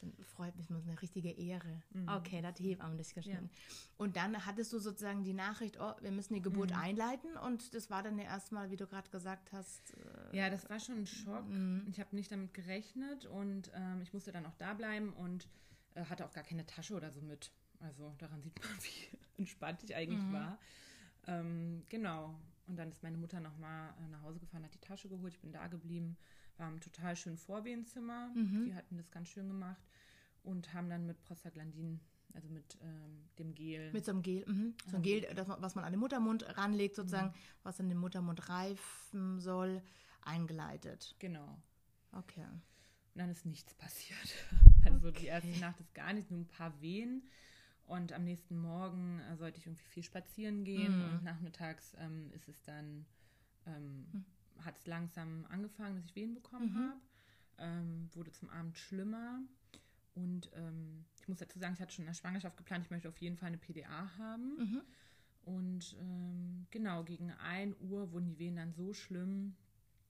dann 0.00 0.12
freut 0.24 0.54
mich 0.56 0.68
das 0.68 0.86
eine 0.86 1.02
richtige 1.02 1.30
Ehre. 1.30 1.82
Mhm. 1.90 2.08
Okay, 2.08 2.40
da 2.40 2.48
hat 2.48 2.58
die 2.60 2.68
Hebamme 2.68 2.94
durchgeschnitten. 2.94 3.50
Und 3.98 4.16
dann 4.16 4.46
hattest 4.46 4.72
du 4.72 4.78
sozusagen 4.78 5.24
die 5.24 5.32
Nachricht, 5.32 5.78
oh, 5.80 5.92
wir 6.00 6.12
müssen 6.12 6.34
die 6.34 6.42
Geburt 6.42 6.70
Mhm. 6.70 6.76
einleiten. 6.76 7.36
Und 7.38 7.74
das 7.74 7.90
war 7.90 8.02
dann 8.04 8.16
ja 8.18 8.24
erstmal, 8.24 8.70
wie 8.70 8.76
du 8.76 8.86
gerade 8.86 9.10
gesagt 9.10 9.52
hast, 9.52 9.94
äh, 10.32 10.36
Ja, 10.36 10.48
das 10.48 10.70
war 10.70 10.78
schon 10.78 10.98
ein 11.00 11.06
Schock. 11.06 11.48
Mhm. 11.48 11.86
Ich 11.88 11.98
habe 11.98 12.14
nicht 12.14 12.30
damit 12.30 12.54
gerechnet 12.54 13.26
und 13.26 13.70
ähm, 13.74 14.00
ich 14.02 14.12
musste 14.12 14.30
dann 14.30 14.46
auch 14.46 14.54
da 14.58 14.74
bleiben 14.74 15.12
und 15.14 15.48
äh, 15.94 16.04
hatte 16.04 16.24
auch 16.24 16.32
gar 16.32 16.44
keine 16.44 16.64
Tasche 16.66 16.94
oder 16.94 17.10
so 17.10 17.20
mit. 17.20 17.50
Also 17.80 18.14
daran 18.18 18.40
sieht 18.42 18.58
man, 18.60 18.68
wie 18.82 19.18
entspannt 19.42 19.82
ich 19.82 19.94
eigentlich 19.96 20.20
Mhm. 20.22 20.32
war. 20.32 20.58
Ähm, 21.26 21.82
genau. 21.88 22.38
Und 22.70 22.76
dann 22.76 22.92
ist 22.92 23.02
meine 23.02 23.16
Mutter 23.18 23.40
nochmal 23.40 23.92
äh, 23.98 24.08
nach 24.10 24.22
Hause 24.22 24.38
gefahren, 24.38 24.62
hat 24.64 24.72
die 24.72 24.78
Tasche 24.78 25.08
geholt. 25.08 25.34
Ich 25.34 25.40
bin 25.40 25.50
da 25.50 25.66
geblieben, 25.66 26.16
war 26.56 26.68
im 26.68 26.78
total 26.80 27.16
schönen 27.16 27.36
Vorwehenzimmer. 27.36 28.28
Mhm. 28.32 28.66
Die 28.66 28.74
hatten 28.76 28.96
das 28.96 29.10
ganz 29.10 29.28
schön 29.28 29.48
gemacht 29.48 29.82
und 30.44 30.72
haben 30.72 30.88
dann 30.88 31.04
mit 31.04 31.20
Prostaglandin, 31.24 31.98
also 32.32 32.48
mit 32.48 32.78
ähm, 32.80 33.24
dem 33.40 33.54
Gel. 33.56 33.92
mit 33.92 34.04
so 34.04 34.12
einem 34.12 34.22
Gel, 34.22 34.46
mhm. 34.46 34.74
so 34.88 34.96
ein 34.98 35.02
Gel, 35.02 35.22
das, 35.34 35.48
was 35.48 35.74
man 35.74 35.84
an 35.84 35.90
den 35.92 35.98
Muttermund 35.98 36.56
ranlegt, 36.56 36.94
sozusagen, 36.94 37.34
was 37.64 37.80
an 37.80 37.88
den 37.88 37.98
Muttermund 37.98 38.48
reifen 38.48 39.40
soll, 39.40 39.82
eingeleitet. 40.22 41.16
genau. 41.18 41.58
Okay. 42.12 42.44
Und 42.44 43.18
dann 43.18 43.30
ist 43.30 43.46
nichts 43.46 43.74
passiert. 43.74 44.18
Also 44.84 45.10
die 45.10 45.26
erste 45.26 45.48
Okay. 45.50 45.60
Nacht 45.60 45.78
ist 45.80 45.92
gar 45.92 46.12
nicht, 46.14 46.30
nur 46.30 46.40
ein 46.40 46.46
paar 46.48 46.80
Wehen. 46.80 47.28
Und 47.90 48.12
am 48.12 48.22
nächsten 48.22 48.56
Morgen 48.56 49.18
äh, 49.18 49.36
sollte 49.36 49.58
ich 49.58 49.66
irgendwie 49.66 49.82
viel 49.88 50.04
spazieren 50.04 50.62
gehen. 50.62 50.98
Mhm. 50.98 51.04
Und 51.04 51.24
nachmittags 51.24 51.96
ähm, 51.98 52.30
ist 52.32 52.46
es 52.48 52.62
dann, 52.62 53.04
ähm, 53.66 54.06
hat 54.64 54.78
es 54.78 54.86
langsam 54.86 55.44
angefangen, 55.48 55.96
dass 55.96 56.04
ich 56.04 56.14
Wehen 56.14 56.32
bekommen 56.32 56.72
Mhm. 56.72 56.88
habe. 56.88 57.00
Ähm, 57.58 58.08
wurde 58.14 58.30
zum 58.30 58.48
Abend 58.50 58.78
schlimmer. 58.78 59.40
Und 60.14 60.50
ähm, 60.54 61.04
ich 61.18 61.26
muss 61.26 61.38
dazu 61.38 61.58
sagen, 61.58 61.74
ich 61.74 61.80
hatte 61.80 61.92
schon 61.92 62.04
in 62.04 62.10
der 62.10 62.14
Schwangerschaft 62.14 62.56
geplant, 62.56 62.84
ich 62.84 62.90
möchte 62.92 63.08
auf 63.08 63.18
jeden 63.18 63.36
Fall 63.36 63.48
eine 63.48 63.58
PDA 63.58 64.16
haben. 64.18 64.56
Mhm. 64.58 64.82
Und 65.42 65.96
ähm, 66.00 66.66
genau, 66.70 67.02
gegen 67.02 67.32
1 67.32 67.74
Uhr 67.80 68.12
wurden 68.12 68.28
die 68.28 68.38
Wehen 68.38 68.54
dann 68.54 68.72
so 68.72 68.92
schlimm, 68.94 69.56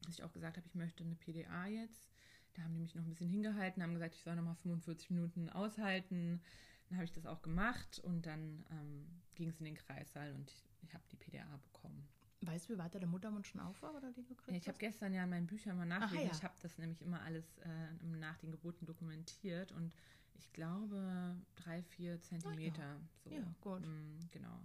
dass 0.05 0.17
ich 0.19 0.23
auch 0.23 0.33
gesagt 0.35 0.59
habe, 0.59 0.67
ich 0.67 0.75
möchte 0.75 1.03
eine 1.03 1.15
PDA 1.15 1.67
jetzt. 1.67 2.11
Da 2.53 2.63
haben 2.63 2.75
die 2.75 2.81
mich 2.81 2.95
noch 2.95 3.05
ein 3.05 3.09
bisschen 3.09 3.31
hingehalten, 3.31 3.83
haben 3.83 3.95
gesagt, 3.95 4.15
ich 4.17 4.23
soll 4.23 4.37
noch 4.37 4.43
mal 4.43 4.55
45 4.57 5.09
Minuten 5.11 5.49
aushalten. 5.49 6.43
Dann 6.91 6.99
habe 6.99 7.05
ich 7.05 7.13
das 7.13 7.25
auch 7.25 7.41
gemacht 7.41 8.01
und 8.01 8.27
dann 8.27 8.65
ähm, 8.71 9.07
ging 9.37 9.49
es 9.49 9.59
in 9.61 9.65
den 9.65 9.77
Kreissaal 9.77 10.33
und 10.35 10.51
ich, 10.51 10.65
ich 10.83 10.93
habe 10.93 11.05
die 11.11 11.17
PDA 11.17 11.47
bekommen. 11.63 12.07
Weißt 12.43 12.69
du, 12.69 12.75
wie 12.75 12.79
weit 12.79 12.95
der 12.95 13.07
Muttermund 13.07 13.47
schon 13.47 13.61
auf 13.61 13.81
war 13.83 13.95
oder 13.95 14.13
die 14.13 14.25
gekriegt 14.25 14.49
Ja, 14.51 14.57
ich 14.57 14.67
habe 14.69 14.79
gestern 14.79 15.13
ja 15.15 15.23
in 15.25 15.31
meinen 15.31 15.47
Büchern 15.47 15.77
mal 15.77 15.87
nachgelesen. 15.87 16.27
ja. 16.31 16.35
Ich 16.37 16.43
habe 16.43 16.55
das 16.63 16.77
nämlich 16.79 17.01
immer 17.03 17.23
alles 17.23 17.59
äh, 17.59 17.93
nach 18.05 18.39
den 18.39 18.51
Geburten 18.51 18.87
dokumentiert 18.87 19.73
und 19.73 19.95
ich 20.35 20.53
glaube 20.53 21.37
drei, 21.55 21.83
vier 21.83 22.21
Zentimeter. 22.23 22.99
So. 23.23 23.31
Ja, 23.31 23.43
gut. 23.61 23.87
Mm, 23.87 24.19
genau. 24.33 24.59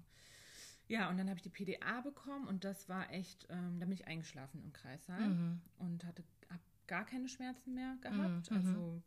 Ja, 0.87 1.09
und 1.09 1.17
dann 1.17 1.27
habe 1.29 1.37
ich 1.37 1.43
die 1.43 1.49
PDA 1.49 2.01
bekommen 2.01 2.47
und 2.47 2.63
das 2.63 2.87
war 2.89 3.11
echt, 3.11 3.45
ähm, 3.49 3.79
da 3.79 3.85
bin 3.85 3.93
ich 3.93 4.07
eingeschlafen 4.07 4.61
im 4.63 4.71
Kreissaal 4.73 5.27
Mhm. 5.29 5.61
und 5.77 6.05
hatte 6.05 6.23
hab 6.49 6.61
gar 6.87 7.05
keine 7.05 7.27
Schmerzen 7.27 7.73
mehr 7.73 7.97
gehabt. 8.01 8.49
Mhm, 8.51 8.57
mhm. 8.57 8.65
Also 8.67 9.03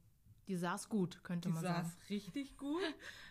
Die 0.48 0.56
saß 0.56 0.88
gut, 0.88 1.22
könnte 1.22 1.48
die 1.48 1.54
man 1.54 1.62
saß 1.62 1.86
sagen. 1.88 2.02
richtig 2.08 2.56
gut. 2.56 2.82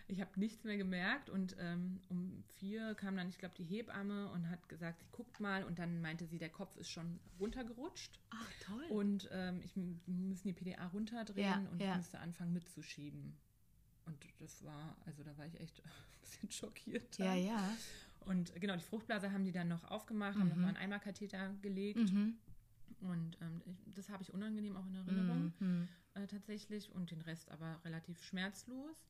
Ich 0.06 0.20
habe 0.20 0.30
nichts 0.40 0.64
mehr 0.64 0.76
gemerkt 0.76 1.28
und 1.28 1.56
ähm, 1.58 2.00
um 2.08 2.42
vier 2.54 2.94
kam 2.94 3.16
dann, 3.16 3.28
ich 3.28 3.38
glaube, 3.38 3.54
die 3.58 3.64
Hebamme 3.64 4.30
und 4.30 4.48
hat 4.48 4.68
gesagt, 4.68 5.00
sie 5.00 5.06
guckt 5.12 5.38
mal 5.40 5.64
und 5.64 5.78
dann 5.78 6.00
meinte 6.00 6.26
sie, 6.26 6.38
der 6.38 6.48
Kopf 6.48 6.76
ist 6.76 6.88
schon 6.90 7.18
runtergerutscht 7.38 8.18
Ach, 8.30 8.50
toll. 8.64 8.84
und 8.88 9.28
ähm, 9.32 9.60
ich 9.62 9.76
müssen 9.76 10.46
die 10.48 10.52
PDA 10.54 10.86
runterdrehen 10.86 11.44
Ja, 11.64 11.68
und 11.72 11.80
ja. 11.82 11.90
ich 11.90 11.96
müsste 11.98 12.20
anfangen 12.20 12.52
mitzuschieben. 12.54 13.36
Und 14.06 14.16
das 14.38 14.64
war, 14.64 14.96
also 15.04 15.22
da 15.22 15.36
war 15.36 15.44
ich 15.46 15.60
echt 15.60 15.80
ein 15.84 16.20
bisschen 16.22 16.50
schockiert. 16.50 17.18
ja, 17.18 17.26
dann. 17.34 17.44
ja. 17.44 17.76
Und 18.20 18.54
genau, 18.60 18.74
die 18.76 18.82
Fruchtblase 18.84 19.32
haben 19.32 19.44
die 19.44 19.52
dann 19.52 19.68
noch 19.68 19.84
aufgemacht, 19.84 20.34
haben 20.36 20.44
Mhm. 20.44 20.48
nochmal 20.50 20.68
einen 20.68 20.76
Eimerkatheter 20.78 21.52
gelegt. 21.62 21.98
Mhm. 22.12 22.36
Und 23.00 23.36
ähm, 23.42 23.60
das 23.94 24.08
habe 24.08 24.22
ich 24.22 24.32
unangenehm 24.32 24.76
auch 24.76 24.86
in 24.86 24.94
Erinnerung 24.94 25.52
Mhm. 25.58 25.88
Äh, 26.14 26.26
tatsächlich 26.26 26.92
und 26.92 27.10
den 27.10 27.20
Rest 27.22 27.50
aber 27.50 27.80
relativ 27.84 28.22
schmerzlos. 28.22 29.06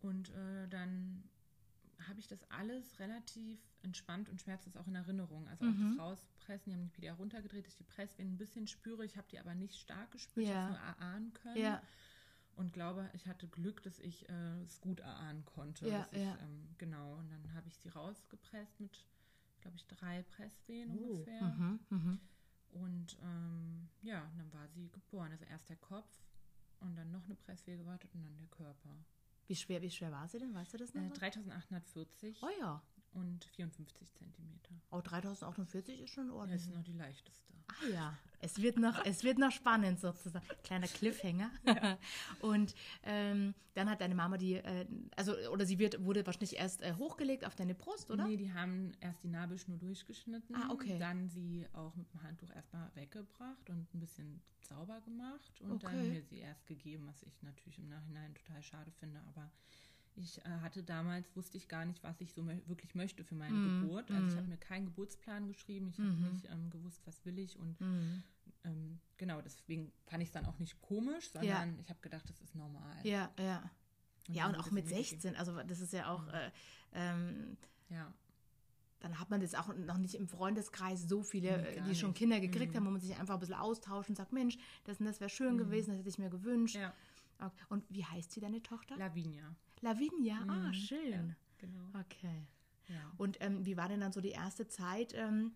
Und 0.00 0.30
äh, 0.30 0.68
dann 0.68 1.28
habe 2.08 2.20
ich 2.20 2.28
das 2.28 2.42
alles 2.50 2.98
relativ 2.98 3.58
entspannt 3.82 4.28
und 4.28 4.40
schmerzlos 4.40 4.76
auch 4.76 4.86
in 4.86 4.94
Erinnerung. 4.94 5.48
Also 5.48 5.64
auch 5.64 5.70
Mhm. 5.70 5.88
das 5.90 5.98
Rauspressen, 5.98 6.70
die 6.70 6.76
haben 6.76 6.82
die 6.84 6.90
PDA 6.90 7.14
runtergedreht, 7.14 7.64
dass 7.66 7.72
ich 7.72 7.78
die 7.78 7.84
Presswehen 7.84 8.34
ein 8.34 8.38
bisschen 8.38 8.66
spüre. 8.66 9.04
Ich 9.04 9.16
habe 9.16 9.26
die 9.30 9.38
aber 9.38 9.54
nicht 9.54 9.76
stark 9.76 10.10
gespürt, 10.10 10.46
Ja. 10.46 10.52
ich 10.52 10.56
habe 10.58 10.72
nur 10.72 10.80
erahnen 10.82 11.32
können. 11.32 11.56
Ja, 11.56 11.82
Und 12.56 12.72
glaube, 12.72 13.10
ich 13.14 13.26
hatte 13.26 13.48
Glück, 13.48 13.82
dass 13.82 13.98
ich 13.98 14.28
äh, 14.28 14.62
es 14.62 14.80
gut 14.80 15.00
erahnen 15.00 15.44
konnte. 15.44 15.90
Dass 15.90 16.12
ich, 16.12 16.22
ähm, 16.22 16.68
genau, 16.78 17.14
und 17.16 17.30
dann 17.30 17.54
habe 17.54 17.68
ich 17.68 17.76
sie 17.78 17.88
rausgepresst 17.88 18.80
mit, 18.80 19.06
glaube 19.60 19.76
ich, 19.76 19.86
drei 19.86 20.22
Presswehen 20.22 20.90
Oh. 20.90 21.12
ungefähr. 21.14 21.42
Mhm. 21.42 21.80
Mhm. 21.90 22.20
Und 22.72 23.18
ähm, 23.22 23.88
ja, 24.02 24.30
dann 24.36 24.52
war 24.52 24.68
sie 24.68 24.90
geboren. 24.90 25.32
Also 25.32 25.44
erst 25.46 25.68
der 25.70 25.76
Kopf 25.76 26.08
und 26.80 26.96
dann 26.96 27.10
noch 27.10 27.24
eine 27.24 27.34
Presswehe 27.34 27.76
gewartet 27.76 28.14
und 28.14 28.22
dann 28.22 28.36
der 28.36 28.48
Körper. 28.48 29.04
Wie 29.46 29.56
schwer, 29.56 29.80
wie 29.82 29.90
schwer 29.90 30.10
war 30.10 30.28
sie 30.28 30.38
denn? 30.38 30.54
Weißt 30.54 30.74
du 30.74 30.78
das 30.78 30.92
noch? 30.94 31.02
Äh, 31.02 31.10
3840. 31.10 32.42
oh 32.42 32.48
ja. 32.60 32.82
Und 33.16 33.44
54 33.56 34.12
Zentimeter. 34.14 34.74
Oh, 34.90 35.00
3048 35.02 36.00
ist 36.00 36.12
schon 36.14 36.28
Das 36.28 36.36
ordentlich. 36.36 36.62
ist 36.62 36.74
noch 36.74 36.84
die 36.84 36.92
leichteste. 36.92 37.54
Ah 37.68 37.86
ja, 37.92 38.18
es 38.40 38.62
wird 38.62 38.78
noch, 38.78 39.04
es 39.04 39.24
wird 39.24 39.38
noch 39.38 39.50
spannend 39.50 39.98
sozusagen. 39.98 40.46
Kleiner 40.62 40.86
Cliffhanger. 40.86 41.50
Und 42.40 42.74
ähm, 43.02 43.54
dann 43.74 43.90
hat 43.90 44.00
deine 44.00 44.14
Mama 44.14 44.36
die, 44.38 44.54
äh, 44.54 44.86
also, 45.16 45.34
oder 45.50 45.66
sie 45.66 45.78
wird, 45.78 46.02
wurde 46.04 46.24
wahrscheinlich 46.24 46.56
erst 46.56 46.82
äh, 46.82 46.94
hochgelegt 46.94 47.44
auf 47.44 47.54
deine 47.56 47.74
Brust, 47.74 48.10
oder? 48.10 48.26
Nee, 48.26 48.36
die 48.36 48.52
haben 48.52 48.92
erst 49.00 49.22
die 49.24 49.28
Nabelschnur 49.28 49.78
durchgeschnitten. 49.78 50.54
Ah, 50.54 50.70
okay. 50.70 50.98
Dann 50.98 51.28
sie 51.28 51.66
auch 51.72 51.94
mit 51.96 52.10
dem 52.12 52.22
Handtuch 52.22 52.50
erstmal 52.54 52.88
weggebracht 52.94 53.68
und 53.68 53.92
ein 53.94 54.00
bisschen 54.00 54.40
sauber 54.60 55.00
gemacht. 55.00 55.60
Und 55.60 55.72
Okay. 55.72 55.86
dann 55.96 56.08
mir 56.12 56.22
sie 56.22 56.38
erst 56.38 56.66
gegeben, 56.66 57.06
was 57.08 57.22
ich 57.24 57.42
natürlich 57.42 57.78
im 57.78 57.88
Nachhinein 57.88 58.34
total 58.34 58.62
schade 58.62 58.90
finde. 58.92 59.20
Aber 59.28 59.50
ich 60.16 60.38
äh, 60.44 60.48
hatte 60.62 60.82
damals, 60.82 61.34
wusste 61.36 61.56
ich 61.56 61.68
gar 61.68 61.84
nicht, 61.84 62.02
was 62.02 62.20
ich 62.20 62.32
so 62.32 62.42
mö 62.42 62.56
wirklich 62.66 62.94
möchte 62.94 63.22
für 63.24 63.34
meine 63.34 63.58
Mhm, 63.58 63.80
Geburt. 63.80 64.10
Also 64.10 64.26
ich 64.28 64.34
mhm. 64.34 64.38
habe 64.38 64.48
mir 64.48 64.56
keinen 64.56 64.86
Geburtsplan 64.86 65.46
geschrieben. 65.46 65.88
Ich 65.90 65.98
habe 65.98 66.08
Mhm. 66.08 66.32
nicht 66.32 66.48
ähm, 66.50 66.70
gewusst, 66.70 67.00
was 67.06 67.24
will 67.24 67.38
ich. 67.38 67.58
Und 67.58 67.80
Mhm. 67.80 68.22
ähm, 68.64 69.00
genau, 69.16 69.40
deswegen 69.42 69.92
fand 70.06 70.22
ich 70.22 70.28
es 70.30 70.32
dann 70.32 70.46
auch 70.46 70.58
nicht 70.58 70.80
komisch, 70.82 71.30
sondern 71.30 71.78
ich 71.80 71.88
habe 71.90 72.00
gedacht, 72.00 72.28
das 72.28 72.40
ist 72.40 72.54
normal. 72.54 72.96
Ja, 73.04 73.30
ja. 73.38 73.70
Ja, 74.28 74.46
dann 74.46 74.54
und 74.56 74.60
auch 74.60 74.70
mit 74.72 74.86
mir 74.86 74.90
gegeben. 74.96 75.20
16, 75.20 75.36
also 75.36 75.62
das 75.62 75.80
ist 75.80 75.92
ja 75.92 76.10
auch, 76.12 76.26
äh, 76.28 76.50
ähm, 76.94 77.56
Ja, 77.90 78.12
dann 79.00 79.20
hat 79.20 79.30
man 79.30 79.40
das 79.40 79.54
auch 79.54 79.68
noch 79.76 79.98
nicht 79.98 80.14
im 80.16 80.26
Freundeskreis 80.26 81.02
so 81.08 81.22
viele, 81.22 81.62
Nee, 81.62 81.68
äh, 81.76 81.82
die 81.82 81.94
schon 81.94 82.10
nicht. 82.10 82.18
Kinder 82.18 82.40
gekriegt 82.40 82.72
Mhm. 82.72 82.78
haben, 82.78 82.86
wo 82.86 82.90
man 82.90 83.00
sich 83.00 83.14
einfach 83.16 83.34
ein 83.34 83.40
bisschen 83.40 83.54
austauscht 83.54 84.08
und 84.08 84.16
sagt, 84.16 84.32
Mensch, 84.32 84.56
das 84.84 84.98
und 84.98 85.06
das 85.06 85.20
wäre 85.20 85.30
schön 85.30 85.54
Mhm. 85.54 85.58
gewesen, 85.58 85.90
das 85.90 85.98
hätte 85.98 86.08
ich 86.08 86.18
mir 86.18 86.30
gewünscht. 86.30 86.74
ja. 86.76 86.92
Und 87.68 87.84
wie 87.90 88.04
heißt 88.04 88.32
sie, 88.32 88.40
deine 88.40 88.62
Tochter? 88.62 88.96
Lavinia. 88.96 89.54
Lavinia, 89.80 90.38
ah, 90.48 90.68
Mhm. 90.68 90.72
schön. 90.72 91.10
Ja, 91.28 91.36
genau. 91.58 91.88
Okay. 92.00 92.46
Ja. 92.88 93.12
Und 93.18 93.36
ähm, 93.40 93.64
wie 93.66 93.76
war 93.76 93.88
denn 93.88 94.00
dann 94.00 94.12
so 94.12 94.20
die 94.20 94.30
erste 94.30 94.66
Zeit 94.68 95.12
ähm, 95.14 95.52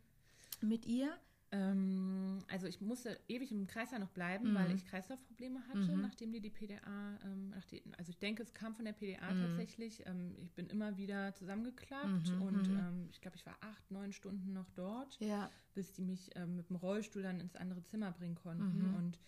mit 0.60 0.84
ihr? 0.84 1.16
Ähm, 1.52 2.38
also 2.49 2.66
ich 2.68 2.80
musste 2.80 3.18
ewig 3.26 3.50
im 3.50 3.66
Kreislauf 3.66 3.99
noch 4.00 4.10
bleiben, 4.10 4.50
Mhm. 4.50 4.54
weil 4.54 4.70
ich 4.75 4.87
Kreislaufprobleme 4.87 5.66
hatte, 5.68 5.96
Mhm. 5.96 6.00
nachdem 6.00 6.32
die 6.32 6.40
die 6.40 6.50
PDA, 6.50 7.18
ähm, 7.25 7.49
nachdem, 7.50 7.82
also 7.99 8.10
ich 8.10 8.18
denke, 8.18 8.42
es 8.42 8.54
kam 8.54 8.75
von 8.75 8.84
der 8.84 8.92
PDA 8.92 9.32
Mhm. 9.34 9.40
tatsächlich. 9.40 10.06
Ähm, 10.06 10.37
ich 10.38 10.52
bin 10.52 10.68
immer 10.68 10.96
wieder 10.96 11.34
zusammengeklappt 11.34 12.32
Mhm, 12.34 12.42
und 12.42 12.68
mhm. 12.68 12.78
ähm, 12.78 13.08
ich 13.10 13.20
glaube, 13.20 13.37
ich 13.37 13.46
war 13.46 13.56
acht, 13.62 13.90
neun 13.90 14.12
Stunden 14.12 14.52
noch 14.52 14.70
dort, 14.70 15.18
Ja. 15.20 15.50
bis 15.75 15.92
die 15.92 16.02
mich 16.02 16.30
mit 16.46 16.68
dem 16.68 16.76
Rollstuhl 16.76 17.22
dann 17.22 17.40
ins 17.40 17.56
andere 17.56 17.82
Zimmer 17.84 18.12
bringen 18.12 18.37
konnten. 18.37 18.88
Mhm. 18.88 18.94
Und 18.94 19.18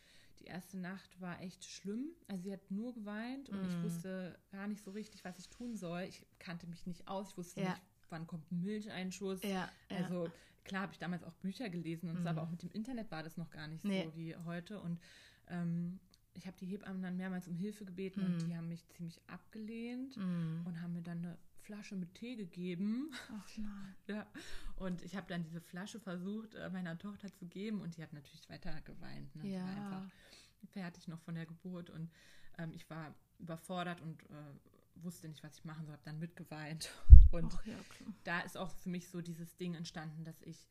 die 0.43 0.49
erste 0.49 0.77
Nacht 0.79 1.21
war 1.21 1.41
echt 1.41 1.65
schlimm. 1.65 2.11
Also 2.29 2.43
sie 2.45 2.53
hat 2.53 2.71
nur 2.71 2.93
geweint 2.95 3.49
und 3.49 3.65
ich 3.65 3.77
Mhm. 3.77 3.83
wusste 3.85 4.39
gar 4.51 4.67
nicht 4.67 4.83
so 4.83 4.91
richtig, 4.91 5.25
was 5.25 5.39
ich 5.39 5.49
tun 5.49 5.77
soll. 5.77 6.03
Ich 6.03 6.25
kannte 6.39 6.67
mich 6.67 6.85
nicht 6.87 7.07
aus. 7.09 7.31
Ich 7.31 7.37
wusste 7.39 7.61
Ja. 7.61 7.71
nicht, 7.71 7.83
wann 8.11 8.27
kommt 8.27 8.51
ein 8.51 8.61
Milcheinschuss. 8.61 9.43
Ja, 9.43 9.71
ja. 9.91 9.97
Also 9.99 10.29
klar 10.65 10.83
habe 10.83 10.93
ich 10.93 10.99
damals 10.99 11.23
auch 11.25 11.35
Bücher 11.35 11.69
gelesen 11.69 12.09
und 12.11 12.17
so, 12.17 12.23
Mhm. 12.23 12.29
aber 12.29 12.43
auch 12.43 12.51
mit 12.51 12.63
dem 12.63 12.71
Internet 12.73 13.11
war 13.11 13.23
das 13.23 13.37
noch 13.37 13.51
gar 13.51 13.69
nicht 13.69 13.85
Nee. 13.85 14.05
so 14.05 14.17
wie 14.17 14.37
heute. 14.37 14.81
Und 14.81 15.01
ähm, 15.49 16.01
ich 16.35 16.47
habe 16.47 16.57
die 16.59 16.67
Hebammen 16.67 17.03
dann 17.03 17.17
mehrmals 17.17 17.47
um 17.47 17.57
Hilfe 17.57 17.85
gebeten 17.85 18.21
Mhm. 18.21 18.27
und 18.27 18.47
die 18.47 18.57
haben 18.57 18.69
mich 18.69 18.87
ziemlich 18.89 19.21
abgelehnt 19.29 20.17
Mhm. 20.17 20.63
und 20.65 20.81
haben 20.83 20.93
mir 20.95 21.03
dann 21.03 21.19
eine 21.19 21.39
Flasche 21.63 21.97
mit 21.97 22.15
Tee 22.15 22.37
gegeben. 22.37 23.11
Ach 23.31 23.49
nein. 23.57 23.95
Ja. 24.09 24.27
Und 24.77 25.01
ich 25.03 25.15
habe 25.17 25.27
dann 25.29 25.43
diese 25.45 25.61
Flasche 25.61 26.01
versucht, 26.01 26.55
äh, 26.55 26.69
meiner 26.71 26.99
Tochter 26.99 27.33
zu 27.33 27.47
geben 27.47 27.81
und 27.81 27.97
die 27.97 28.03
hat 28.03 28.13
natürlich 28.13 28.49
weiter 28.51 28.81
geweint. 28.83 29.35
Ne? 29.37 29.43
Die 29.45 29.53
war 29.55 29.73
Ja. 29.73 29.77
einfach 29.77 30.11
fertig 30.73 31.09
noch 31.09 31.21
von 31.21 31.35
der 31.35 31.47
Geburt 31.47 31.89
und 31.91 32.11
ähm, 32.59 32.73
ich 32.75 32.89
war 32.91 33.15
überfordert 33.39 34.01
und 34.01 34.23
äh, 34.25 34.35
wusste 34.97 35.29
nicht, 35.29 35.43
was 35.43 35.55
ich 35.57 35.65
machen 35.65 35.85
soll, 35.87 35.93
habe 35.95 36.05
dann 36.05 36.19
mitgeweint. 36.19 36.91
Und 37.33 37.53
ja, 37.65 37.77
da 38.25 38.41
ist 38.41 38.59
auch 38.59 38.71
für 38.71 38.91
mich 38.91 39.09
so 39.09 39.23
dieses 39.23 39.57
Ding 39.57 39.75
entstanden, 39.75 40.23
dass 40.23 40.43
ich, 40.43 40.69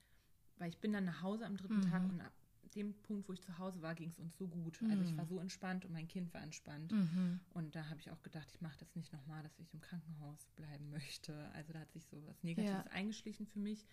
weil 0.57 0.69
ich 0.69 0.77
bin 0.77 0.93
dann 0.93 1.05
nach 1.05 1.23
Hause 1.23 1.47
am 1.47 1.57
dritten 1.57 1.79
Mhm. 1.79 1.89
Tag 1.89 2.03
und 2.03 2.21
ab 2.21 2.31
dem 2.75 2.93
Punkt, 3.01 3.27
wo 3.29 3.33
ich 3.33 3.41
zu 3.41 3.57
Hause 3.57 3.81
war, 3.81 3.95
ging 3.95 4.09
es 4.09 4.19
uns 4.19 4.37
so 4.37 4.47
gut. 4.47 4.79
Also 4.89 5.03
ich 5.03 5.11
Mhm. 5.11 5.17
war 5.17 5.25
so 5.25 5.39
entspannt 5.39 5.85
und 5.85 5.91
mein 5.93 6.07
Kind 6.07 6.33
war 6.33 6.41
entspannt. 6.41 6.91
Mhm. 6.91 7.39
Und 7.53 7.75
da 7.75 7.89
habe 7.89 7.99
ich 7.99 8.09
auch 8.11 8.21
gedacht, 8.23 8.49
ich 8.51 8.61
mache 8.61 8.77
das 8.79 8.95
nicht 8.95 9.11
nochmal, 9.13 9.43
dass 9.43 9.59
ich 9.59 9.73
im 9.73 9.81
Krankenhaus 9.81 10.49
bleiben 10.55 10.89
möchte. 10.89 11.33
Also 11.53 11.73
da 11.73 11.79
hat 11.79 11.91
sich 11.91 12.05
so 12.05 12.25
was 12.27 12.43
Negatives 12.43 12.85
Ja. 12.85 12.91
eingeschlichen 12.91 13.45
für 13.45 13.59
mich, 13.59 13.85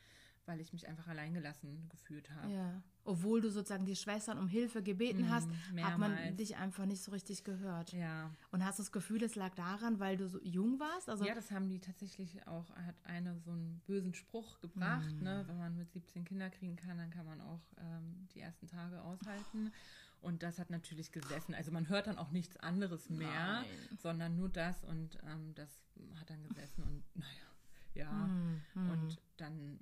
weil 0.49 0.61
ich 0.61 0.73
mich 0.73 0.89
einfach 0.89 1.07
alleingelassen 1.07 1.89
gefühlt 1.91 2.29
habe. 2.31 2.53
Ja. 2.53 2.83
Obwohl 3.05 3.41
du 3.41 3.51
sozusagen 3.51 3.85
die 3.87 3.95
Schwestern 3.97 4.39
um 4.39 4.49
Hilfe 4.49 4.83
gebeten 4.83 5.23
Mhm, 5.23 5.31
hast, 5.31 5.49
hat 5.49 5.99
man 5.99 6.11
mehrmals. 6.13 6.37
dich 6.37 6.57
einfach 6.57 6.85
nicht 6.87 7.03
so 7.03 7.11
richtig 7.13 7.45
gehört. 7.45 7.93
Ja. 7.93 8.31
Und 8.51 8.65
hast 8.65 8.79
du 8.79 8.83
das 8.83 8.93
Gefühl, 8.93 9.23
es 9.23 9.35
lag 9.35 9.55
daran, 9.55 9.99
weil 10.01 10.17
du 10.17 10.29
so 10.29 10.41
jung 10.43 10.81
warst? 10.81 11.09
Also, 11.09 11.25
ja, 11.25 11.35
das 11.35 11.51
haben 11.51 11.69
die 11.69 11.79
tatsächlich 11.79 12.47
auch, 12.47 12.69
hat 12.75 12.97
eine 13.05 13.39
so 13.39 13.51
einen 13.53 13.81
bösen 13.87 14.15
Spruch 14.15 14.59
gebracht, 14.61 15.15
Mhm. 15.17 15.23
ne? 15.23 15.45
wenn 15.47 15.59
man 15.59 15.77
mit 15.77 15.93
17 15.93 16.25
Kinder 16.25 16.51
kriegen 16.51 16.77
kann, 16.77 16.99
dann 16.99 17.11
kann 17.11 17.25
man 17.27 17.41
auch 17.41 17.61
ähm, 17.79 18.27
die 18.35 18.41
ersten 18.41 18.67
Tage 18.67 19.01
aushalten. 19.03 19.73
Und 20.21 20.43
das 20.43 20.59
hat 20.59 20.69
natürlich 20.71 21.13
gesessen. 21.13 21.55
Also 21.55 21.71
man 21.71 21.89
hört 21.89 22.09
dann 22.09 22.19
auch 22.19 22.33
nichts 22.33 22.57
anderes 22.57 23.09
mehr, 23.09 23.29
Nein. 23.63 23.67
sondern 23.99 24.35
nur 24.35 24.49
das 24.49 24.83
und 24.85 25.17
ähm, 25.25 25.55
das 25.55 25.71
hat 26.19 26.29
dann 26.29 26.43
gesessen 26.43 26.83
und 26.83 27.05
naja, 27.15 27.49
ja. 27.95 28.13
Mhm, 28.13 28.61
mhm. 28.75 28.91
Und 28.91 29.19
dann 29.37 29.79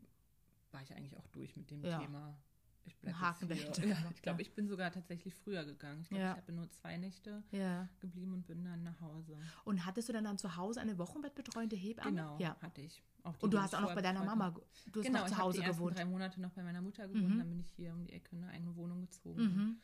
war 0.77 0.83
ich 0.83 0.95
eigentlich 0.95 1.17
auch 1.17 1.27
durch 1.29 1.57
mit 1.57 1.71
dem 1.71 1.83
Ja. 1.83 1.99
Thema. 1.99 2.37
Ich 2.85 2.97
bleib 2.99 3.15
Ein 3.15 3.21
Haken 3.21 3.49
jetzt 3.49 3.81
hier. 3.81 3.89
Ja, 3.97 4.11
ich 4.15 4.21
glaube, 4.23 4.43
ich 4.43 4.55
bin 4.55 4.69
sogar 4.69 4.93
tatsächlich 4.93 5.35
früher 5.35 5.65
gegangen. 5.65 6.03
Ich 6.03 6.09
glaube, 6.11 6.23
Ja. 6.23 6.33
ich 6.33 6.37
habe 6.37 6.53
nur 6.53 6.71
zwei 6.71 6.99
Nächte 6.99 7.43
geblieben 8.01 8.35
und 8.35 8.47
bin 8.47 8.63
dann 8.65 8.83
nach 8.83 9.01
Hause. 9.01 9.39
Und 9.65 9.85
hattest 9.87 10.09
du 10.09 10.13
dann, 10.13 10.25
dann 10.25 10.37
zu 10.39 10.55
Hause 10.57 10.81
eine 10.83 10.99
wochenbettbetreuende 10.99 11.75
Hebamme? 11.77 12.11
Genau, 12.11 12.39
Ja. 12.39 12.57
hatte 12.61 12.83
ich. 12.83 13.03
Die, 13.25 13.29
Und 13.43 13.43
die 13.43 13.49
du 13.57 13.61
hast 13.63 13.75
auch 13.75 13.81
noch 13.81 13.95
bei 13.95 14.03
deiner 14.03 14.23
Mama, 14.23 14.51
du 14.51 14.61
hast 15.01 15.07
genau, 15.07 15.21
noch 15.21 15.27
ich 15.29 15.33
zu 15.33 15.39
Hause 15.39 15.59
die 15.59 15.65
ersten 15.65 15.79
gewohnt. 15.81 15.99
drei 15.99 16.05
Monate 16.05 16.41
noch 16.43 16.53
bei 16.53 16.63
meiner 16.63 16.81
Mutter 16.83 17.09
gewohnt, 17.09 17.35
Mhm. 17.35 17.39
dann 17.39 17.49
bin 17.49 17.59
ich 17.59 17.71
hier 17.71 17.93
um 17.95 18.05
die 18.05 18.13
Ecke 18.13 18.37
in 18.37 18.45
eine 18.45 18.53
eigene 18.53 18.77
Wohnung 18.77 19.01
gezogen. 19.01 19.43
Mhm. 19.43 19.77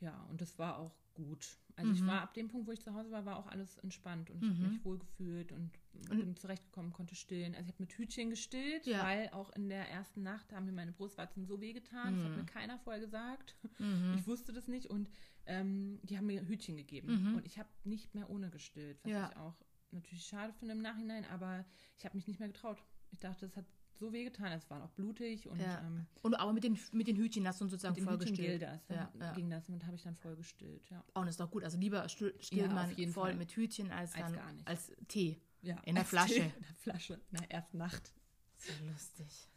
Ja, 0.00 0.20
und 0.30 0.40
das 0.40 0.58
war 0.58 0.78
auch 0.78 0.96
gut. 1.14 1.46
Also 1.76 1.90
ich 1.92 2.00
Mhm. 2.02 2.06
war 2.06 2.20
ab 2.22 2.34
dem 2.34 2.48
Punkt, 2.48 2.66
wo 2.66 2.72
ich 2.72 2.80
zu 2.80 2.92
Hause 2.94 3.10
war, 3.10 3.24
war 3.24 3.36
auch 3.38 3.46
alles 3.46 3.78
entspannt 3.78 4.30
und 4.30 4.42
ich 4.42 4.50
Mhm. 4.50 4.58
habe 4.58 4.68
mich 4.68 4.84
wohlgefühlt 4.84 5.52
und, 5.52 5.70
Und- 6.10 6.18
bin 6.18 6.36
zurechtgekommen, 6.36 6.92
konnte 6.92 7.14
stillen. 7.14 7.54
Also 7.54 7.68
ich 7.68 7.74
habe 7.74 7.82
mit 7.84 7.92
Hütchen 7.98 8.30
gestillt, 8.30 8.86
Ja. 8.86 9.02
weil 9.04 9.28
auch 9.30 9.50
in 9.56 9.68
der 9.68 9.88
ersten 9.90 10.22
Nacht 10.22 10.52
haben 10.52 10.66
mir 10.66 10.72
meine 10.72 10.92
Brustwarzen 10.92 11.46
so 11.46 11.60
wehgetan. 11.60 12.14
Das 12.16 12.24
hat 12.24 12.30
Mhm. 12.32 12.36
mir 12.38 12.44
keiner 12.46 12.78
vorher 12.78 13.00
gesagt. 13.00 13.56
Mhm. 13.78 14.14
Ich 14.18 14.26
wusste 14.26 14.52
das 14.52 14.68
nicht 14.68 14.86
und 14.90 15.08
ähm, 15.46 15.98
die 16.04 16.16
haben 16.18 16.26
mir 16.26 16.46
Hütchen 16.46 16.76
gegeben. 16.76 17.30
Mhm. 17.30 17.34
Und 17.36 17.46
ich 17.46 17.58
habe 17.58 17.68
nicht 17.84 18.14
mehr 18.14 18.28
ohne 18.30 18.50
gestillt, 18.50 18.98
was 19.02 19.10
Ja. 19.12 19.30
ich 19.30 19.36
auch 19.36 19.56
natürlich 19.90 20.24
schade 20.24 20.52
finde 20.52 20.74
im 20.74 20.82
Nachhinein, 20.82 21.24
aber 21.26 21.64
ich 21.98 22.04
habe 22.04 22.16
mich 22.16 22.26
nicht 22.26 22.38
mehr 22.38 22.48
getraut. 22.48 22.82
Ich 23.10 23.18
dachte, 23.18 23.44
es 23.46 23.56
hat 23.56 23.66
so 23.98 24.12
wehgetan, 24.12 24.52
es 24.52 24.68
war 24.70 24.82
auch 24.84 24.90
blutig 24.92 25.48
und 25.48 25.60
Ja. 25.60 25.80
ähm, 25.80 26.06
Und 26.22 26.34
aber 26.34 26.52
mit 26.52 26.64
den, 26.64 26.78
mit 26.92 27.06
den 27.06 27.16
Hütchen 27.16 27.46
hast 27.46 27.60
du 27.60 27.66
sozusagen 27.68 27.94
mit 27.94 28.00
dem 28.00 28.04
voll 28.06 28.18
Hütchen 28.26 28.60
das. 28.60 28.88
Ja, 28.88 29.10
Dann 29.14 29.20
ja. 29.20 29.32
ging 29.34 29.50
das 29.50 29.68
und 29.68 29.84
habe 29.86 29.96
ich 29.96 30.02
dann 30.02 30.16
voll 30.16 30.34
gestillt, 30.36 30.88
ja. 30.90 31.04
Oh, 31.14 31.20
und 31.20 31.26
das 31.26 31.34
ist 31.34 31.40
doch 31.40 31.50
gut. 31.50 31.62
Also 31.64 31.78
lieber 31.78 32.08
still- 32.08 32.34
stillt 32.40 32.62
Ja, 32.62 32.72
man 32.72 32.88
voll 33.12 33.30
Fall. 33.30 33.34
mit 33.36 33.52
Hütchen 33.56 33.90
als, 33.92 34.14
Als 34.14 34.32
dann 34.32 34.62
als 34.64 34.92
Tee. 35.08 35.40
ja. 35.62 35.76
In 35.84 35.94
der 35.94 36.04
Flasche. 36.04 36.34
Tee 36.34 36.40
In 36.42 36.62
der 36.68 36.74
Flasche, 36.76 37.14
in 37.30 37.38
der 37.38 37.50
ersten 37.50 37.78
Nacht. 37.78 38.12
So 38.58 38.72
lustig. 38.86 39.48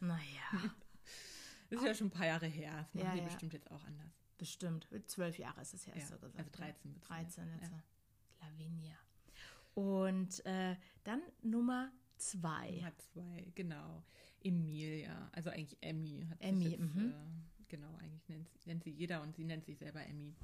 naja, 0.00 0.72
Das 1.68 1.80
ist 1.80 1.86
ja 1.86 1.94
schon 1.94 2.06
ein 2.08 2.10
paar 2.12 2.26
Jahre 2.26 2.46
her. 2.46 2.72
Das 2.92 2.94
machen 2.94 3.06
Ja, 3.06 3.12
die 3.12 3.18
ja. 3.18 3.24
bestimmt 3.24 3.52
jetzt 3.52 3.70
auch 3.70 3.84
anders. 3.84 4.12
bestimmt. 4.38 4.88
Zwölf 5.06 5.38
Jahre 5.38 5.60
ist 5.60 5.74
es 5.74 5.86
her, 5.86 5.94
Ja, 5.96 6.00
du 6.00 6.06
gesagt. 6.06 6.24
also 6.24 6.38
ne? 6.38 6.50
13 6.50 6.94
wird's 6.94 7.06
13 7.08 7.44
werden, 7.46 7.58
jetzt. 7.60 7.72
ja. 7.72 7.82
Lavinia. 8.48 8.96
Und 9.74 10.44
äh, 10.46 10.76
dann 11.04 11.22
Nummer 11.42 11.92
zwei. 12.20 12.70
Nummer 12.70 12.96
zwei, 12.98 13.52
genau. 13.54 14.02
Emilia, 14.42 15.28
also 15.32 15.50
eigentlich 15.50 15.76
Emmy. 15.80 16.26
Hat 16.28 16.38
sich 16.38 16.48
Emmy, 16.48 16.68
jetzt, 16.68 16.96
äh, 16.96 17.12
genau, 17.68 17.94
eigentlich 17.98 18.28
nennt, 18.28 18.48
nennt 18.66 18.84
sie 18.84 18.90
jeder 18.90 19.22
und 19.22 19.34
sie 19.36 19.44
nennt 19.44 19.64
sich 19.64 19.78
selber 19.78 20.04
Emmy. 20.06 20.34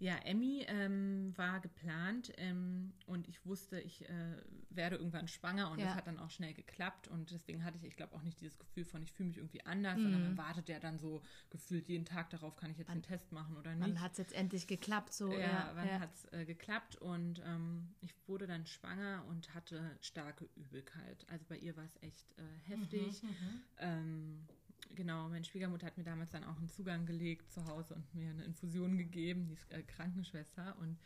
Ja, 0.00 0.16
Emmy 0.24 0.64
ähm, 0.66 1.34
war 1.36 1.60
geplant 1.60 2.32
ähm, 2.38 2.94
und 3.04 3.28
ich 3.28 3.44
wusste, 3.44 3.78
ich 3.80 4.08
äh, 4.08 4.36
werde 4.70 4.96
irgendwann 4.96 5.28
schwanger 5.28 5.70
und 5.70 5.78
Ja. 5.78 5.88
das 5.88 5.94
hat 5.94 6.06
dann 6.06 6.18
auch 6.18 6.30
schnell 6.30 6.54
geklappt 6.54 7.06
und 7.08 7.30
deswegen 7.30 7.62
hatte 7.64 7.76
ich, 7.76 7.84
ich 7.84 7.96
glaube 7.96 8.16
auch 8.16 8.22
nicht 8.22 8.40
dieses 8.40 8.58
Gefühl 8.58 8.86
von, 8.86 9.02
ich 9.02 9.12
fühle 9.12 9.28
mich 9.28 9.36
irgendwie 9.36 9.64
anders, 9.66 10.00
sondern 10.00 10.22
Mhm. 10.22 10.28
man 10.28 10.38
wartet 10.38 10.70
ja 10.70 10.80
dann 10.80 10.98
so 10.98 11.20
gefühlt 11.50 11.86
jeden 11.86 12.06
Tag 12.06 12.30
darauf, 12.30 12.56
kann 12.56 12.70
ich 12.70 12.78
jetzt 12.78 12.88
den 12.94 13.02
Test 13.02 13.30
machen 13.30 13.58
oder 13.58 13.74
nicht. 13.74 13.82
Wann 13.82 14.00
hat 14.00 14.12
es 14.12 14.18
jetzt 14.18 14.32
endlich 14.32 14.66
geklappt? 14.66 15.12
So, 15.12 15.32
Ja, 15.32 15.38
ja, 15.38 15.72
wann 15.74 15.86
ja. 15.88 16.00
hat 16.00 16.14
es 16.14 16.24
äh, 16.32 16.46
geklappt 16.46 16.96
und 16.96 17.42
ähm, 17.44 17.94
ich 18.00 18.14
wurde 18.26 18.46
dann 18.46 18.64
schwanger 18.64 19.26
und 19.28 19.52
hatte 19.54 19.98
starke 20.00 20.48
Übelkeit. 20.56 21.26
Also 21.28 21.44
bei 21.46 21.58
ihr 21.58 21.76
war 21.76 21.84
es 21.84 22.02
echt 22.02 22.32
äh, 22.38 22.42
heftig. 22.70 23.22
Mhm, 23.22 23.62
Ähm, 23.76 24.48
genau, 24.94 25.28
meine 25.28 25.44
Schwiegermutter 25.44 25.86
hat 25.86 25.96
mir 25.96 26.04
damals 26.04 26.30
dann 26.30 26.44
auch 26.44 26.56
einen 26.58 26.68
Zugang 26.68 27.06
gelegt 27.06 27.50
zu 27.52 27.64
Hause 27.66 27.94
und 27.94 28.14
mir 28.14 28.30
eine 28.30 28.44
Infusion 28.44 28.96
gegeben, 28.98 29.46
die 29.46 29.54
ist 29.54 29.70
äh, 29.70 29.82
Krankenschwester 29.82 30.76
und 30.78 30.98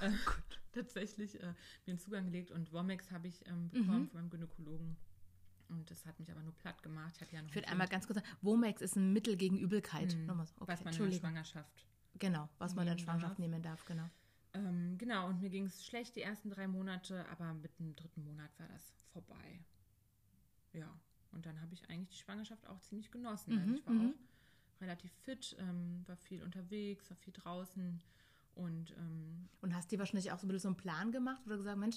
äh, 0.00 0.10
tatsächlich 0.72 1.40
äh, 1.42 1.46
mir 1.46 1.54
einen 1.88 1.98
Zugang 1.98 2.26
gelegt 2.26 2.50
und 2.50 2.72
Womex 2.72 3.10
habe 3.10 3.28
ich 3.28 3.46
ähm, 3.46 3.70
bekommen 3.70 4.02
Mhm. 4.02 4.08
von 4.08 4.20
meinem 4.20 4.30
Gynäkologen. 4.30 4.96
Und 5.68 5.90
das 5.90 6.06
hat 6.06 6.18
mich 6.18 6.30
aber 6.30 6.40
nur 6.42 6.54
platt 6.54 6.82
gemacht. 6.82 7.12
Ich 7.16 7.20
hatte 7.20 7.34
ja 7.36 7.42
noch 7.42 7.50
Ich 7.50 7.54
würde 7.54 7.66
ein 7.68 7.72
einmal 7.72 7.88
ganz 7.88 8.06
kurz 8.06 8.18
sagen, 8.18 8.28
Womex 8.40 8.80
ist 8.80 8.96
ein 8.96 9.12
Mittel 9.12 9.36
gegen 9.36 9.58
Übelkeit. 9.58 10.16
Mhm. 10.16 10.24
Nochmal 10.26 10.46
so. 10.46 10.54
Okay, 10.60 10.72
was 10.72 10.84
man 10.84 10.94
in 10.94 11.10
der. 11.10 11.18
Schwangerschaft 11.18 11.86
Genau, 12.18 12.48
was 12.58 12.74
man 12.74 12.86
in 12.86 12.94
nehmen 12.94 12.98
Schwangerschaft 13.04 13.32
darf. 13.32 13.38
nehmen 13.38 13.62
darf, 13.62 13.84
genau. 13.84 14.08
Ähm, 14.54 14.96
genau, 14.96 15.28
und 15.28 15.40
mir 15.42 15.50
ging 15.50 15.66
es 15.66 15.84
schlecht 15.84 16.16
die 16.16 16.22
ersten 16.22 16.48
drei 16.48 16.66
Monate, 16.66 17.28
aber 17.28 17.52
mit 17.52 17.78
dem 17.78 17.94
dritten 17.94 18.24
Monat 18.24 18.50
war 18.58 18.66
das 18.68 18.82
vorbei. 19.12 19.60
ja, 20.72 20.88
und 21.32 21.46
dann 21.46 21.60
habe 21.60 21.74
ich 21.74 21.88
eigentlich 21.90 22.08
die 22.10 22.16
Schwangerschaft 22.22 22.66
auch 22.68 22.80
ziemlich 22.80 23.10
genossen. 23.10 23.56
Also 23.58 23.70
Mhm, 23.70 23.76
ich 23.76 23.86
war 23.86 23.94
mhm. 23.94 24.14
auch 24.14 24.80
relativ 24.80 25.12
fit, 25.24 25.56
ähm, 25.58 26.02
war 26.06 26.16
viel 26.16 26.42
unterwegs, 26.42 27.10
war 27.10 27.16
viel 27.16 27.32
draußen 27.32 28.00
und 28.54 28.90
ähm, 28.98 29.48
Und 29.60 29.74
hast 29.74 29.90
dir 29.90 29.98
wahrscheinlich 29.98 30.32
auch 30.32 30.38
so 30.38 30.46
ein 30.46 30.48
bisschen 30.48 30.60
so 30.62 30.68
einen 30.68 30.76
Plan 30.76 31.12
gemacht 31.12 31.42
oder 31.46 31.56
gesagt, 31.56 31.78
Mensch, 31.78 31.96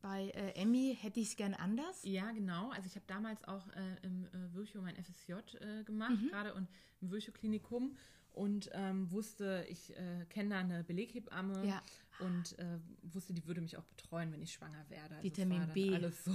bei 0.00 0.30
äh, 0.30 0.52
Emmy 0.60 0.96
hätte 1.00 1.20
ich 1.20 1.28
es 1.28 1.36
gern 1.36 1.54
anders? 1.54 2.02
ja, 2.02 2.32
genau. 2.32 2.70
Also 2.70 2.86
ich 2.88 2.96
habe 2.96 3.06
damals 3.06 3.44
auch 3.44 3.68
äh, 3.68 3.96
im 4.02 4.26
äh, 4.26 4.52
Virchow 4.52 4.82
mein 4.82 4.96
FSJ 4.96 5.32
äh, 5.60 5.84
gemacht, 5.84 6.10
Mhm. 6.20 6.28
gerade 6.28 6.54
und 6.54 6.68
im 7.00 7.10
Virchow-Klinikum 7.10 7.96
und 8.32 8.68
ähm, 8.72 9.10
wusste, 9.12 9.64
ich 9.68 9.96
äh, 9.96 10.24
kenne 10.28 10.50
da 10.50 10.58
eine 10.58 10.82
Beleghebamme 10.84 11.66
Ja. 11.68 11.82
und 12.18 12.58
äh, 12.58 12.78
wusste, 13.02 13.32
die 13.32 13.46
würde 13.46 13.60
mich 13.60 13.76
auch 13.76 13.84
betreuen, 13.84 14.32
wenn 14.32 14.42
ich 14.42 14.52
schwanger 14.54 14.88
werde. 14.90 15.16
Also 15.16 15.24
Vitamin 15.24 15.68
B. 15.72 15.92
Alles 15.94 16.24
so 16.24 16.32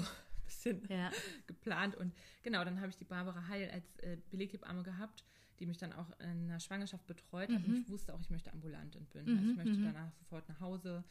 bisschen 0.47 0.81
Ja. 0.89 1.11
geplant. 1.47 1.95
Und 1.95 2.13
genau, 2.43 2.63
dann 2.63 2.79
habe 2.79 2.89
ich 2.89 2.97
die 2.97 3.05
Barbara 3.05 3.47
Heil 3.47 3.69
als 3.71 3.97
äh, 3.99 4.17
Beleghebamme 4.31 4.83
gehabt, 4.83 5.23
die 5.59 5.65
mich 5.65 5.77
dann 5.77 5.93
auch 5.93 6.07
in 6.19 6.47
der 6.47 6.59
Schwangerschaft 6.59 7.05
betreut 7.07 7.49
hat. 7.49 7.65
Und 7.65 7.77
ich 7.81 7.89
wusste 7.89 8.13
auch, 8.13 8.21
ich 8.21 8.29
möchte 8.29 8.51
ambulant 8.51 8.95
entbinden. 8.95 9.33
Mhm, 9.33 9.39
Also 9.39 9.51
ich 9.51 9.57
möchte 9.57 9.79
mhm. 9.81 9.85
danach 9.93 10.11
sofort 10.13 10.47
nach 10.49 10.59
Hause 10.59 11.03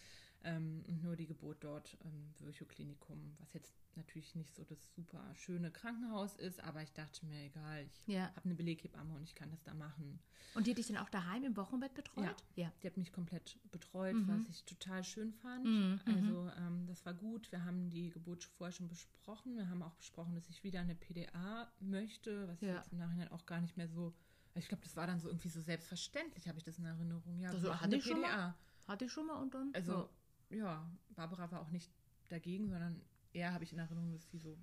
ähm, 0.44 0.84
und 0.86 1.02
nur 1.02 1.16
die 1.16 1.26
Geburt 1.26 1.58
dort 1.64 1.96
im 2.04 2.34
Virchow-Klinikum, 2.38 3.36
was 3.38 3.52
jetzt 3.52 3.74
natürlich 3.96 4.34
nicht 4.34 4.54
so 4.54 4.62
das 4.64 4.94
super 4.94 5.22
schöne 5.34 5.70
Krankenhaus 5.70 6.36
ist, 6.36 6.60
aber 6.62 6.82
ich 6.82 6.92
dachte 6.92 7.24
mir, 7.26 7.44
egal, 7.44 7.84
ich 7.86 8.06
Ja. 8.06 8.26
habe 8.36 8.44
eine 8.44 8.54
Beleghebamme 8.54 9.14
und 9.14 9.22
ich 9.22 9.34
kann 9.34 9.50
das 9.50 9.62
da 9.64 9.72
machen. 9.74 10.18
Und 10.54 10.66
die 10.66 10.70
hat 10.70 10.78
dich 10.78 10.86
dann 10.86 10.98
auch 10.98 11.08
daheim 11.10 11.44
im 11.44 11.56
Wochenbett 11.56 11.94
betreut? 11.94 12.36
Ja. 12.56 12.70
Die 12.82 12.86
hat 12.86 12.96
mich 12.96 13.12
komplett 13.12 13.58
betreut, 13.72 14.14
Mhm. 14.14 14.28
was 14.28 14.48
ich 14.48 14.64
total 14.64 15.02
schön 15.04 15.32
fand. 15.32 15.64
Mhm, 15.64 16.00
Also 16.06 16.50
ähm, 16.58 16.86
das 16.86 17.04
war 17.06 17.14
gut. 17.14 17.50
Wir 17.52 17.64
haben 17.64 17.88
die 17.90 18.10
Geburt 18.10 18.44
vorher 18.44 18.72
schon 18.72 18.88
besprochen. 18.88 19.56
Wir 19.56 19.68
haben 19.68 19.82
auch 19.82 19.94
besprochen, 19.94 20.34
dass 20.34 20.48
ich 20.48 20.62
wieder 20.64 20.80
eine 20.80 20.94
PDA 20.94 21.70
möchte, 21.80 22.48
was 22.48 22.60
ich 22.62 22.68
Ja. 22.68 22.76
jetzt 22.76 22.92
im 22.92 22.98
Nachhinein 22.98 23.30
auch 23.32 23.46
gar 23.46 23.60
nicht 23.60 23.76
mehr 23.76 23.88
so. 23.88 24.14
Ich 24.54 24.68
glaube, 24.68 24.82
das 24.84 24.96
war 24.96 25.06
dann 25.06 25.20
so 25.20 25.28
irgendwie 25.28 25.48
so 25.50 25.60
selbstverständlich, 25.60 26.48
habe 26.48 26.56
ich 26.58 26.64
das 26.64 26.78
in 26.78 26.84
Erinnerung. 26.86 27.38
Ja, 27.40 27.50
Also, 27.50 27.78
hatte 27.78 27.96
ich 27.96 28.04
schon 28.04 28.20
mal. 28.20 28.54
Hatte 28.86 29.04
ich 29.06 29.12
schon 29.12 29.26
mal 29.26 29.34
und 29.42 29.52
dann? 29.52 29.70
Also 29.74 30.08
ja, 30.50 30.88
Barbara 31.10 31.50
war 31.50 31.60
auch 31.60 31.70
nicht 31.70 31.90
dagegen, 32.28 32.68
sondern 32.68 33.02
eher 33.32 33.52
habe 33.52 33.64
ich 33.64 33.72
in 33.72 33.78
Erinnerung, 33.78 34.12
dass 34.12 34.28
sie 34.30 34.38
so 34.38 34.58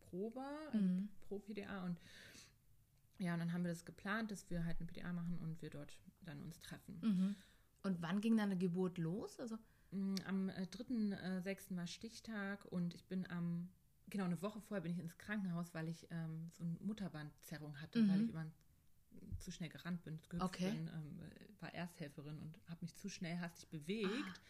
pro 0.00 0.34
war, 0.34 0.72
also 0.72 0.88
Mhm. 0.88 1.08
pro 1.20 1.38
PDA 1.38 1.84
und 1.84 2.00
ja, 3.18 3.34
und 3.34 3.40
dann 3.40 3.52
haben 3.52 3.62
wir 3.64 3.70
das 3.70 3.84
geplant, 3.84 4.30
dass 4.32 4.50
wir 4.50 4.64
halt 4.64 4.78
eine 4.80 4.86
PDA 4.88 5.12
machen 5.12 5.38
und 5.38 5.62
wir 5.62 5.70
dort 5.70 5.96
dann 6.22 6.42
uns 6.42 6.60
treffen. 6.60 7.00
Mhm. 7.00 7.36
Und 7.84 8.02
wann 8.02 8.20
ging 8.20 8.36
dann 8.36 8.50
eine 8.50 8.58
Geburt 8.58 8.98
los? 8.98 9.38
Also, 9.40 9.58
Mm, 9.92 10.16
Am 10.26 10.48
äh, 10.48 10.66
3.6. 10.66 11.76
war 11.76 11.86
Stichtag 11.86 12.64
und 12.64 12.94
ich 12.94 13.06
bin 13.06 13.30
am, 13.30 13.68
genau 14.08 14.24
eine 14.24 14.40
Woche 14.42 14.60
vorher 14.60 14.82
bin 14.82 14.90
ich 14.92 14.98
ins 14.98 15.16
Krankenhaus, 15.18 15.72
weil 15.72 15.88
ich 15.88 16.08
ähm, 16.10 16.50
so 16.52 16.64
eine 16.64 16.72
Mutterbandzerrung 16.80 17.80
hatte, 17.80 18.00
Mhm. 18.00 18.08
weil 18.08 18.20
ich 18.22 18.28
immer 18.30 18.46
zu 19.38 19.52
schnell 19.52 19.68
gerannt 19.68 20.02
bin, 20.02 20.18
gehüpft 20.28 20.46
Okay. 20.46 20.70
bin, 20.72 20.88
ähm, 20.88 21.20
war 21.60 21.72
Ersthelferin 21.72 22.38
und 22.40 22.58
habe 22.68 22.80
mich 22.80 22.96
zu 22.96 23.08
schnell 23.08 23.38
hastig 23.38 23.68
bewegt. 23.68 24.40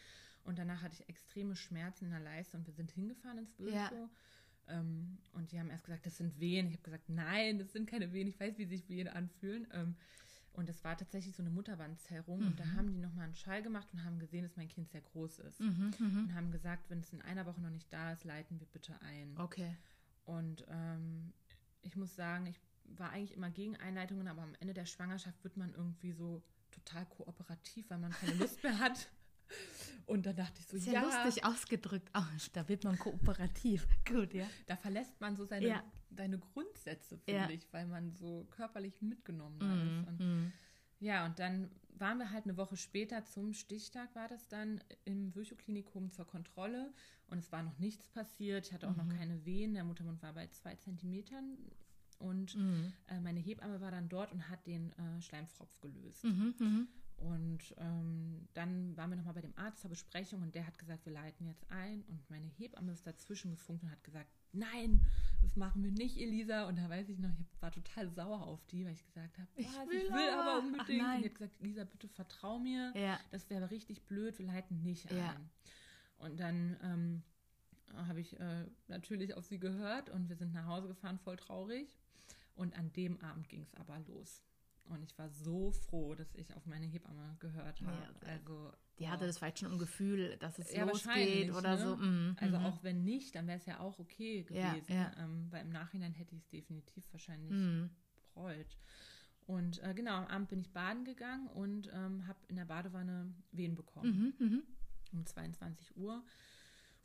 Und 0.45 0.59
danach 0.59 0.83
hatte 0.83 0.95
ich 1.01 1.09
extreme 1.09 1.57
Schmerzen 1.57 2.07
in 2.07 2.11
der 2.11 2.21
Leiste 2.21 2.57
und 2.57 2.67
wir 2.67 2.75
sind 2.75 2.91
hingefahren 2.91 3.39
ins 3.39 3.59
Ja. 3.59 3.91
Virchow. 3.91 4.09
Ähm, 4.69 5.19
und 5.33 5.53
die 5.53 5.59
haben 5.61 5.71
erst 5.71 5.85
gesagt, 5.85 6.07
das 6.07 6.17
sind 6.17 6.39
Wehen. 6.41 6.67
Ich 6.69 6.75
habe 6.75 6.83
gesagt, 6.85 7.09
nein, 7.09 7.59
das 7.59 7.73
sind 7.73 7.89
keine 7.89 8.13
Wehen. 8.13 8.29
Ich 8.29 8.39
weiß, 8.41 8.57
wie 8.59 8.65
sich 8.65 8.89
Wehen 8.89 9.09
anfühlen. 9.09 9.67
Ähm, 9.73 9.97
und 10.55 10.69
das 10.69 10.85
war 10.85 10.97
tatsächlich 10.97 11.35
so 11.35 11.43
eine 11.43 11.51
Mutterbandzerrung. 11.51 12.39
Und 12.39 12.61
da 12.61 12.65
haben 12.73 12.93
die 12.93 12.99
nochmal 12.99 13.25
einen 13.25 13.35
Schall 13.35 13.63
gemacht 13.63 13.89
und 13.93 14.05
haben 14.05 14.19
gesehen, 14.19 14.43
dass 14.45 14.57
mein 14.57 14.69
Kind 14.69 14.89
sehr 14.91 15.01
groß 15.01 15.41
ist. 15.41 15.61
mhm, 15.61 15.93
mhm. 15.99 16.19
Und 16.25 16.35
haben 16.35 16.51
gesagt, 16.53 16.89
wenn 16.91 17.01
es 17.01 17.13
in 17.13 17.21
einer 17.23 17.45
Woche 17.45 17.61
noch 17.61 17.71
nicht 17.71 17.93
da 17.93 18.13
ist, 18.13 18.25
leiten 18.25 18.61
wir 18.61 18.67
bitte 18.69 18.95
ein. 19.03 19.35
Okay. 19.37 19.77
Und 20.25 20.65
ähm, 20.69 21.33
ich 21.83 21.97
muss 21.97 22.15
sagen, 22.15 22.47
ich 22.47 22.59
war 22.97 23.11
eigentlich 23.11 23.35
immer 23.37 23.51
gegen 23.51 23.77
Einleitungen, 23.77 24.29
aber 24.29 24.43
am 24.43 24.55
Ende 24.61 24.75
der 24.75 24.87
Schwangerschaft 24.87 25.43
wird 25.43 25.57
man 25.57 25.75
irgendwie 25.75 26.13
so 26.13 26.43
total 26.71 27.05
kooperativ, 27.07 27.91
weil 27.91 27.99
man 27.99 28.13
keine 28.13 28.35
Lust 28.35 28.63
mehr 28.63 28.79
hat. 28.79 29.09
Und 30.07 30.27
dann 30.27 30.37
dachte 30.37 30.61
ich 30.61 30.67
so, 30.67 30.77
Ist 30.77 30.87
ja, 30.87 31.03
lustig 31.03 31.45
ausgedrückt. 31.45 32.11
Oh, 32.15 32.23
da 32.53 32.69
wird 32.69 32.85
man 32.85 32.99
kooperativ. 32.99 33.87
Gut, 34.07 34.35
ja. 34.35 34.47
da 34.67 34.77
verlässt 34.77 35.21
man 35.21 35.37
so 35.37 35.45
seine, 35.45 35.67
Ja. 35.67 35.85
seine 36.11 36.39
Grundsätze, 36.39 37.17
finde 37.19 37.41
Ja. 37.41 37.51
ich, 37.51 37.67
weil 37.73 37.87
man 37.87 38.13
so 38.15 38.47
körperlich 38.51 39.01
mitgenommen 39.03 39.59
Mhm, 39.59 39.99
ist. 40.01 40.09
Und 40.09 40.21
mhm. 40.21 40.53
Ja, 41.01 41.27
und 41.27 41.39
dann 41.39 41.71
waren 41.97 42.19
wir 42.19 42.31
halt 42.31 42.45
eine 42.45 42.57
Woche 42.57 42.77
später 42.77 43.25
zum 43.25 43.53
Stichtag, 43.53 44.15
war 44.15 44.29
das 44.29 44.49
dann 44.49 44.83
im 45.05 45.35
Virchow-Klinikum 45.35 46.11
zur 46.11 46.27
Kontrolle 46.27 46.93
und 47.29 47.39
es 47.39 47.51
war 47.53 47.63
noch 47.63 47.79
nichts 47.79 48.07
passiert. 48.09 48.67
Ich 48.67 48.73
hatte 48.73 48.89
auch 48.89 48.97
noch 48.97 49.05
Mhm. 49.05 49.17
keine 49.19 49.45
Wehen. 49.45 49.75
Der 49.75 49.85
Muttermund 49.85 50.23
war 50.23 50.33
bei 50.33 50.47
zwei 50.49 50.75
Zentimetern 50.77 51.57
und 52.19 52.57
Mhm. 52.57 52.93
äh, 53.09 53.21
meine 53.21 53.41
Hebamme 53.41 53.81
war 53.81 53.91
dann 53.91 54.09
dort 54.09 54.33
und 54.33 54.49
hat 54.49 54.67
den 54.67 54.93
äh, 54.93 55.21
Schleimfropf 55.21 55.81
gelöst. 55.81 56.25
Mhm, 56.25 56.55
mhm. 56.59 56.89
Und 57.25 57.75
ähm, 57.79 58.47
dann 58.53 58.95
waren 58.99 59.09
wir 59.09 59.17
nochmal 59.17 59.33
bei 59.33 59.41
dem 59.41 59.57
Arzt 59.57 59.81
zur 59.81 59.89
Besprechung 59.89 60.43
und 60.43 60.55
der 60.55 60.67
hat 60.67 60.79
gesagt, 60.79 61.07
wir 61.07 61.13
leiten 61.15 61.47
jetzt 61.47 61.65
ein. 61.71 62.03
Und 62.09 62.29
meine 62.29 62.47
Hebamme 62.47 62.93
ist 62.93 63.07
dazwischen 63.07 63.51
gefunkt 63.51 63.83
und 63.83 63.91
hat 63.91 64.05
gesagt, 64.05 64.29
nein, 64.53 65.01
das 65.41 65.57
machen 65.57 65.83
wir 65.83 65.91
nicht, 65.91 66.19
Elisa. 66.19 66.69
Und 66.69 66.77
da 66.77 66.87
weiß 66.91 67.09
ich 67.09 67.19
noch, 67.19 67.31
ich 67.41 67.63
war 67.63 67.71
total 67.73 68.11
sauer 68.11 68.43
auf 68.47 68.63
die, 68.67 68.85
weil 68.85 68.93
ich 68.93 69.03
gesagt 69.07 69.39
habe, 69.39 69.49
Ich 69.57 69.67
"Was, 69.69 69.89
will 69.89 70.03
ich 70.05 70.13
will 70.13 70.29
aber." 70.29 70.43
aber 70.43 70.59
Ach, 70.61 70.65
unbedingt. 70.65 71.03
nein. 71.03 71.17
und 71.17 71.23
die 71.23 71.29
hat 71.31 71.35
gesagt, 71.35 71.61
Elisa, 71.63 71.85
bitte 71.85 72.09
vertrau 72.09 72.59
mir. 72.59 72.93
Ja. 72.95 73.19
Das 73.31 73.49
wäre 73.49 73.71
richtig 73.71 74.03
blöd, 74.05 74.39
wir 74.39 74.47
leiten 74.47 74.83
nicht 74.83 75.11
ein. 75.11 75.17
Ja. 75.17 75.35
Und 76.19 76.39
dann 76.39 76.77
ähm, 76.83 77.23
habe 78.07 78.21
ich 78.21 78.39
äh, 78.39 78.67
natürlich 78.89 79.33
auf 79.35 79.47
sie 79.47 79.59
gehört 79.59 80.11
und 80.11 80.29
wir 80.29 80.37
sind 80.37 80.53
nach 80.53 80.67
Hause 80.67 80.89
gefahren, 80.89 81.19
voll 81.19 81.37
traurig. 81.37 81.97
Und 82.55 82.77
an 82.79 82.93
dem 82.93 83.19
Abend 83.21 83.49
ging 83.49 83.63
es 83.63 83.75
aber 83.77 83.99
los. 84.01 84.43
Und 84.87 85.03
ich 85.03 85.19
war 85.19 85.29
so 85.31 85.71
froh, 85.71 86.15
dass 86.15 86.35
ich 86.35 86.55
auf 86.55 86.67
meine 86.67 86.87
Hebamme 86.87 87.37
gehört 87.41 87.81
habe. 87.81 87.93
Ja, 88.23 88.29
also, 88.29 88.73
Die 88.99 89.09
hatte 89.09 89.27
das 89.27 89.39
vielleicht 89.39 89.59
schon 89.61 89.73
im 89.73 89.79
Gefühl, 89.79 90.37
dass 90.39 90.59
es 90.59 90.73
Ja, 90.75 90.85
losgeht 90.85 91.51
oder 91.51 91.77
ne? 91.77 91.79
so. 91.79 91.97
Mhm, 91.97 92.37
Also 92.39 92.59
mhm. 92.59 92.65
auch 92.67 92.83
wenn 92.83 93.03
nicht, 93.03 93.35
dann 93.35 93.47
wäre 93.47 93.59
es 93.59 93.67
ja 93.67 93.81
auch 93.81 93.99
okay 93.99 94.43
gewesen. 94.43 94.93
ja. 94.93 95.13
Ähm, 95.19 95.47
weil 95.51 95.63
im 95.63 95.71
Nachhinein 95.71 96.13
hätte 96.13 96.35
ich 96.35 96.43
es 96.43 96.49
definitiv 96.51 97.05
wahrscheinlich 97.13 97.53
Mhm. 97.53 97.91
bereut. 98.35 98.77
Und 99.47 99.83
äh, 99.83 99.95
genau, 99.95 100.17
am 100.17 100.27
Abend 100.27 100.49
bin 100.49 100.59
ich 100.59 100.71
baden 100.73 101.05
gegangen 101.05 101.49
und 101.49 101.91
ähm, 101.93 102.27
habe 102.27 102.39
in 102.49 102.57
der 102.57 102.65
Badewanne 102.67 103.35
Wehen 103.53 103.75
bekommen. 103.75 104.35
Mhm. 104.39 104.63
um 105.13 105.25
22 105.27 105.97
Uhr. 105.97 106.25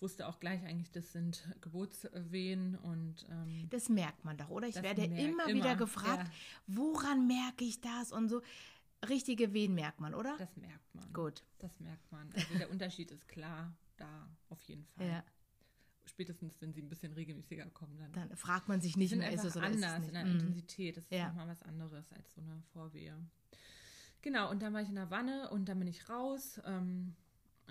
Wusste 0.02 0.28
auch 0.28 0.40
gleich 0.40 0.64
eigentlich, 0.64 0.92
das 0.92 1.12
sind 1.12 1.46
Geburtswehen 1.62 2.76
und 2.78 3.28
ähm, 3.30 3.68
Das 3.70 3.90
merkt 3.90 4.24
man 4.24 4.38
doch, 4.38 4.50
oder? 4.50 4.68
Ich 4.68 4.82
werde 4.82 5.04
immer, 5.04 5.18
immer, 5.46 5.48
wieder 5.48 5.76
gefragt, 5.76 6.28
ja. 6.28 6.34
woran 6.68 7.28
merke 7.28 7.66
ich 7.66 7.82
das 7.82 8.12
und 8.12 8.30
so. 8.30 8.42
Richtige 9.08 9.54
Wehen 9.54 9.74
merkt 9.76 10.00
man, 10.02 10.14
oder? 10.14 10.36
das 10.38 10.56
merkt 10.58 10.94
man. 10.96 11.12
Gut. 11.14 11.44
Das 11.60 11.80
merkt 11.80 12.12
man. 12.12 12.30
Also 12.34 12.58
der 12.58 12.70
Unterschied 12.70 13.12
ist 13.12 13.28
klar 13.28 13.74
da, 13.98 14.28
auf 14.50 14.62
jeden 14.64 14.86
Fall. 14.86 15.08
Ja. 15.08 15.24
Spätestens, 16.06 16.60
wenn 16.62 16.74
sie 16.74 16.82
ein 16.82 16.90
bisschen 16.90 17.14
regelmäßiger 17.14 17.66
kommen, 17.68 17.98
dann, 17.98 18.12
Dann 18.12 18.36
fragt 18.36 18.68
man 18.68 18.82
sich 18.82 18.98
nicht 18.98 19.10
sind 19.12 19.20
mehr, 19.20 19.32
ist 19.32 19.44
es 19.44 19.56
oder 19.56 19.70
ist 19.70 19.78
es 19.78 19.84
anders 19.84 20.00
nicht. 20.00 20.08
in 20.10 20.14
der 20.16 20.26
Mhm. 20.26 20.32
Intensität. 20.32 20.98
Das 20.98 21.04
ist 21.06 21.12
Ja. 21.12 21.28
nochmal 21.28 21.48
was 21.50 21.62
anderes 21.64 22.12
als 22.14 22.34
so 22.34 22.42
eine 22.42 22.62
Vorwehe. 22.74 23.16
Genau, 24.22 24.50
und 24.50 24.62
dann 24.62 24.74
war 24.74 24.82
ich 24.82 24.90
in 24.90 24.96
der 24.96 25.10
Wanne 25.12 25.50
und 25.50 25.70
dann 25.70 25.80
bin 25.80 25.88
ich 25.88 26.10
raus. 26.10 26.60
Ähm, 26.66 27.16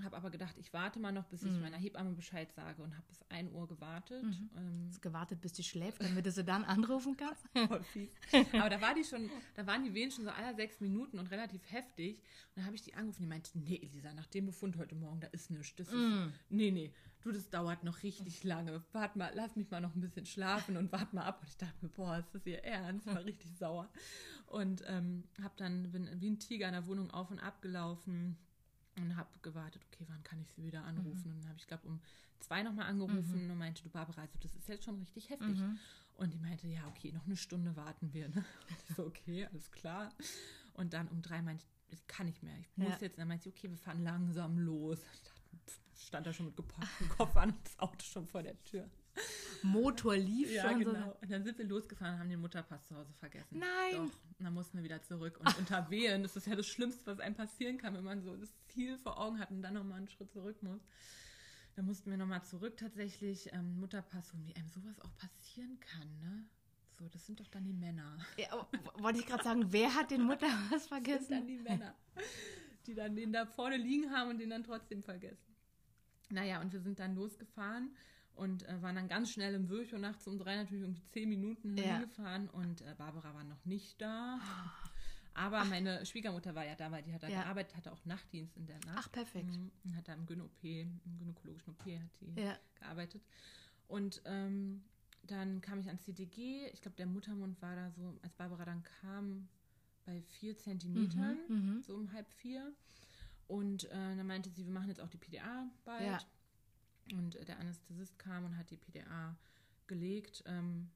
habe 0.05 0.17
aber 0.17 0.31
gedacht, 0.31 0.57
ich 0.59 0.73
warte 0.73 0.99
mal 1.01 1.13
noch, 1.13 1.25
bis 1.27 1.43
ich 1.43 1.53
Mhm. 1.55 1.61
meiner 1.61 1.77
Hebamme 1.77 2.13
Bescheid 2.15 2.53
sage 2.53 2.83
und 2.83 2.95
habe 2.97 3.07
bis 3.09 3.21
1 3.31 3.53
Uhr 3.53 3.67
gewartet. 3.67 4.23
Mhm. 4.25 4.51
Ähm, 4.57 4.91
gewartet, 5.01 5.41
bis 5.41 5.53
die 5.53 5.63
schläft, 5.65 6.03
damit 6.03 6.25
du 6.27 6.31
sie 6.33 6.45
dann 6.45 6.65
anrufen 6.65 7.17
kannst? 7.17 7.45
Aber 8.61 8.71
da 8.71 8.81
war 8.81 8.95
die 8.95 9.05
schon, 9.05 9.31
da 9.55 9.67
waren 9.67 9.85
die 9.85 9.95
Wehen 9.95 10.11
schon 10.11 10.25
so 10.25 10.31
alle 10.31 10.55
sechs 10.55 10.81
Minuten 10.81 11.19
und 11.19 11.31
relativ 11.31 11.63
heftig. 11.71 12.19
Und 12.19 12.57
dann 12.57 12.67
habe 12.67 12.77
ich 12.77 12.83
die 12.83 12.95
angerufen, 12.95 13.23
die 13.23 13.29
meinte, 13.29 13.59
nee, 13.59 13.77
Elisa, 13.83 14.13
nach 14.15 14.27
dem 14.27 14.47
Befund 14.47 14.77
heute 14.77 14.95
Morgen, 14.95 15.21
da 15.21 15.27
ist 15.29 15.51
nichts. 15.51 15.75
Das 15.77 15.89
ist, 15.89 15.95
Mm. 15.95 16.33
nee, 16.51 16.71
nee, 16.71 16.93
du, 17.23 17.33
das 17.33 17.51
dauert 17.51 17.85
noch 17.85 18.03
richtig 18.03 18.45
lange. 18.45 18.83
Warte 18.93 19.19
mal, 19.19 19.31
lass 19.35 19.57
mich 19.57 19.71
mal 19.71 19.81
noch 19.81 19.95
ein 19.95 20.01
bisschen 20.01 20.27
schlafen 20.27 20.77
und 20.77 20.93
warte 20.93 21.15
mal 21.15 21.25
ab. 21.25 21.41
Und 21.43 21.49
ich 21.49 21.57
dachte 21.57 21.75
mir, 21.81 21.89
boah, 21.91 22.19
ist 22.19 22.35
das 22.35 22.47
ihr 22.47 22.63
Ernst? 22.65 23.07
War 23.07 23.25
richtig 23.25 23.51
sauer. 23.59 23.89
Und 24.47 24.83
ähm, 24.87 25.25
hab 25.43 25.57
dann, 25.57 25.91
bin 25.93 26.09
wie 26.21 26.31
ein 26.31 26.39
Tiger 26.39 26.67
in 26.69 26.73
der 26.73 26.87
Wohnung 26.87 27.11
auf 27.11 27.31
und 27.31 27.39
ab 27.39 27.61
gelaufen 27.61 28.39
und 29.05 29.17
habe 29.17 29.29
gewartet, 29.43 29.83
okay, 29.93 30.05
wann 30.09 30.23
kann 30.23 30.41
ich 30.41 30.49
sie 30.51 30.65
wieder 30.65 30.85
anrufen? 30.85 31.33
Und 31.33 31.41
dann 31.43 31.49
habe 31.49 31.59
ich, 31.59 31.67
glaube 31.67 31.87
um 31.89 32.01
zwei 32.41 32.63
nochmal 32.63 32.87
angerufen 32.87 33.51
und 33.51 33.59
meinte, 33.59 33.83
du 33.83 33.89
Barbara, 33.91 34.23
also 34.23 34.39
das 34.41 34.55
ist 34.55 34.69
jetzt 34.69 34.85
schon 34.85 34.97
richtig 34.99 35.31
heftig. 35.31 35.59
Mhm. 35.59 35.79
Und 36.15 36.33
die 36.35 36.39
meinte, 36.39 36.67
ja, 36.69 36.87
okay, 36.89 37.13
noch 37.13 37.25
eine 37.27 37.37
Stunde 37.37 37.77
warten 37.77 38.13
wir. 38.13 38.29
Ne? 38.29 38.37
Und 38.37 38.77
ich 38.89 38.97
so, 38.97 39.07
okay, 39.07 39.47
alles 39.47 39.71
klar. 39.71 40.13
Und 40.75 40.93
dann 40.93 41.09
um 41.09 41.23
drei 41.23 41.43
meinte 41.43 41.65
ich, 41.65 41.99
ich 41.99 42.07
kann 42.07 42.27
nicht 42.27 42.43
mehr, 42.43 42.57
ich 42.59 42.69
muss 42.77 42.89
Ja. 42.89 42.99
jetzt. 43.01 43.15
Und 43.15 43.19
dann 43.21 43.29
meinte 43.29 43.45
sie, 43.45 43.51
okay, 43.51 43.71
wir 43.71 43.79
fahren 43.79 44.03
langsam 44.05 44.59
los. 44.59 44.99
Ich 46.01 46.07
stand 46.07 46.27
da 46.29 46.33
schon 46.33 46.47
mit 46.47 46.57
gepacktem 46.57 47.09
Koffer 47.09 47.43
und 47.43 47.55
das 47.65 47.79
Auto 47.81 48.01
schon 48.01 48.25
vor 48.25 48.41
der 48.43 48.57
Tür. 48.63 48.89
Motor 49.63 50.17
lief 50.17 50.51
Ja, 50.53 50.69
schon 50.69 50.79
genau. 50.81 50.93
so. 50.93 51.17
Und 51.21 51.31
dann 51.31 51.45
sind 51.45 51.59
wir 51.59 51.65
losgefahren 51.65 52.15
und 52.15 52.21
haben 52.21 52.31
den 52.31 52.41
Mutterpass 52.41 52.87
zu 52.87 52.97
Hause 52.97 53.13
vergessen. 53.15 53.59
Nein. 53.59 53.93
Doch. 53.93 54.03
Und 54.03 54.45
dann 54.45 54.55
mussten 54.55 54.79
wir 54.79 54.85
wieder 54.85 55.03
zurück. 55.03 55.39
Und 55.41 55.47
unter 55.59 55.91
Wehen, 55.91 56.23
das 56.23 56.37
ist 56.37 56.47
ja 56.47 56.55
das 56.55 56.67
Schlimmste, 56.67 57.07
was 57.07 57.21
einem 57.21 57.35
passieren 57.35 57.79
kann, 57.79 57.95
wenn 57.95 58.05
man 58.05 58.23
so 58.23 58.37
das 58.37 58.51
Ziel 58.67 58.97
vor 58.99 59.19
Augen 59.19 59.39
hat 59.39 59.51
und 59.51 59.63
dann 59.63 59.75
nochmal 59.75 59.99
einen 59.99 60.09
Schritt 60.09 60.31
zurück 60.33 60.63
muss. 60.63 60.81
dann 61.77 61.85
mussten 61.87 62.11
wir 62.11 62.17
nochmal 62.17 62.43
zurück 62.45 62.77
tatsächlich. 62.77 63.53
Ähm, 63.53 63.79
Mutterpass, 63.81 64.33
und 64.33 64.47
wie 64.47 64.55
einem 64.55 64.69
sowas 64.69 65.01
auch 65.01 65.17
passieren 65.17 65.79
kann, 65.81 66.09
ne? 66.21 66.45
So, 66.99 67.09
das 67.09 67.25
sind 67.27 67.39
doch 67.39 67.47
dann 67.47 67.65
die 67.65 67.73
Männer. 67.73 68.19
Ja, 68.37 68.67
wollte 68.97 69.21
ich 69.21 69.27
gerade 69.27 69.45
sagen, 69.45 69.67
wer 69.73 69.95
hat 69.95 70.11
den 70.11 70.23
Mutterpass 70.23 70.87
vergessen? 70.87 71.19
Das 71.19 71.27
sind 71.29 71.39
dann 71.39 71.47
die 71.47 71.59
Männer, 71.59 71.95
die 72.87 72.95
dann 72.95 73.15
den 73.15 73.33
da 73.33 73.47
vorne 73.47 73.77
liegen 73.77 74.11
haben 74.11 74.31
und 74.31 74.39
den 74.39 74.51
dann 74.51 74.65
trotzdem 74.65 75.03
vergessen. 75.05 75.55
Naja, 76.31 76.61
und 76.61 76.73
wir 76.73 76.81
sind 76.81 76.99
dann 76.99 77.15
losgefahren 77.15 77.97
und 78.39 78.67
äh, 78.69 78.81
waren 78.83 78.95
dann 78.95 79.09
ganz 79.09 79.31
schnell 79.33 79.55
im 79.55 79.69
Würchow 79.69 79.99
nachts 79.99 80.27
um 80.27 80.39
drei 80.39 80.57
natürlich 80.57 80.85
um 80.85 80.95
zehn 81.11 81.29
Minuten 81.29 81.77
Ja. 81.77 81.99
hingefahren 81.99 82.49
und 82.51 82.81
äh, 82.83 82.95
Barbara 82.97 83.35
war 83.35 83.45
noch 83.45 83.65
nicht 83.65 84.01
da. 84.01 84.39
Aber 85.35 85.65
meine 85.65 86.05
Schwiegermutter 86.07 86.55
war 86.55 86.65
ja 86.65 86.75
da, 86.75 86.91
weil 86.91 87.03
die 87.03 87.13
hat 87.13 87.23
da 87.23 87.29
Ja. 87.29 87.43
gearbeitet, 87.43 87.77
hatte 87.77 87.93
auch 87.93 88.05
Nachtdienst 88.05 88.57
in 88.57 88.67
der 88.67 88.79
Nacht. 88.87 88.97
Ach, 88.99 89.13
perfekt. 89.13 89.47
Mhm, 89.57 89.71
und 89.85 89.97
hat 89.97 90.09
da 90.09 90.15
im 90.15 90.27
Gyn-OP, 90.27 90.65
im 90.65 91.01
gynäkologischen 91.19 91.71
OP 91.75 91.85
hat 91.85 92.11
die 92.21 92.41
Ja. 92.41 92.59
gearbeitet. 92.77 93.23
Und 93.87 94.21
ähm, 94.25 94.83
dann 95.25 95.61
kam 95.61 95.81
ich 95.81 95.87
ans 95.89 96.03
CTG. 96.05 96.69
Ich 96.73 96.81
glaube, 96.81 96.97
der 96.97 97.07
Muttermund 97.07 97.61
war 97.63 97.75
da 97.77 97.91
so, 97.91 98.19
als 98.23 98.35
Barbara 98.35 98.65
dann 98.65 98.83
kam, 99.01 99.49
bei 100.07 100.23
vier 100.23 100.57
Zentimetern, 100.57 101.37
mhm. 101.49 101.83
so 101.83 101.95
um 101.95 102.13
halb 102.13 102.29
vier. 102.31 102.73
Und 103.47 103.85
äh, 103.85 104.17
dann 104.17 104.27
meinte 104.27 104.51
sie, 104.51 104.65
wir 104.65 104.73
machen 104.73 104.89
jetzt 104.89 105.01
auch 105.01 105.09
die 105.09 105.19
PDA 105.19 105.69
bald. 105.85 106.03
Ja. 106.05 106.19
Und 107.13 107.35
der 107.49 107.59
Anästhesist 107.59 108.19
kam 108.19 108.45
und 108.45 108.57
hat 108.57 108.71
die 108.71 108.77
PDA 108.77 109.37
gelegt 109.87 110.43
ähm, 110.47 110.91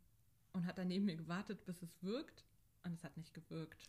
und 0.52 0.66
hat 0.66 0.78
dann 0.78 0.88
neben 0.88 1.04
mir 1.06 1.16
gewartet, 1.16 1.64
bis 1.64 1.82
es 1.82 2.02
wirkt. 2.02 2.44
Und 2.84 2.94
es 2.94 3.04
hat 3.04 3.16
nicht 3.16 3.32
gewirkt. 3.32 3.86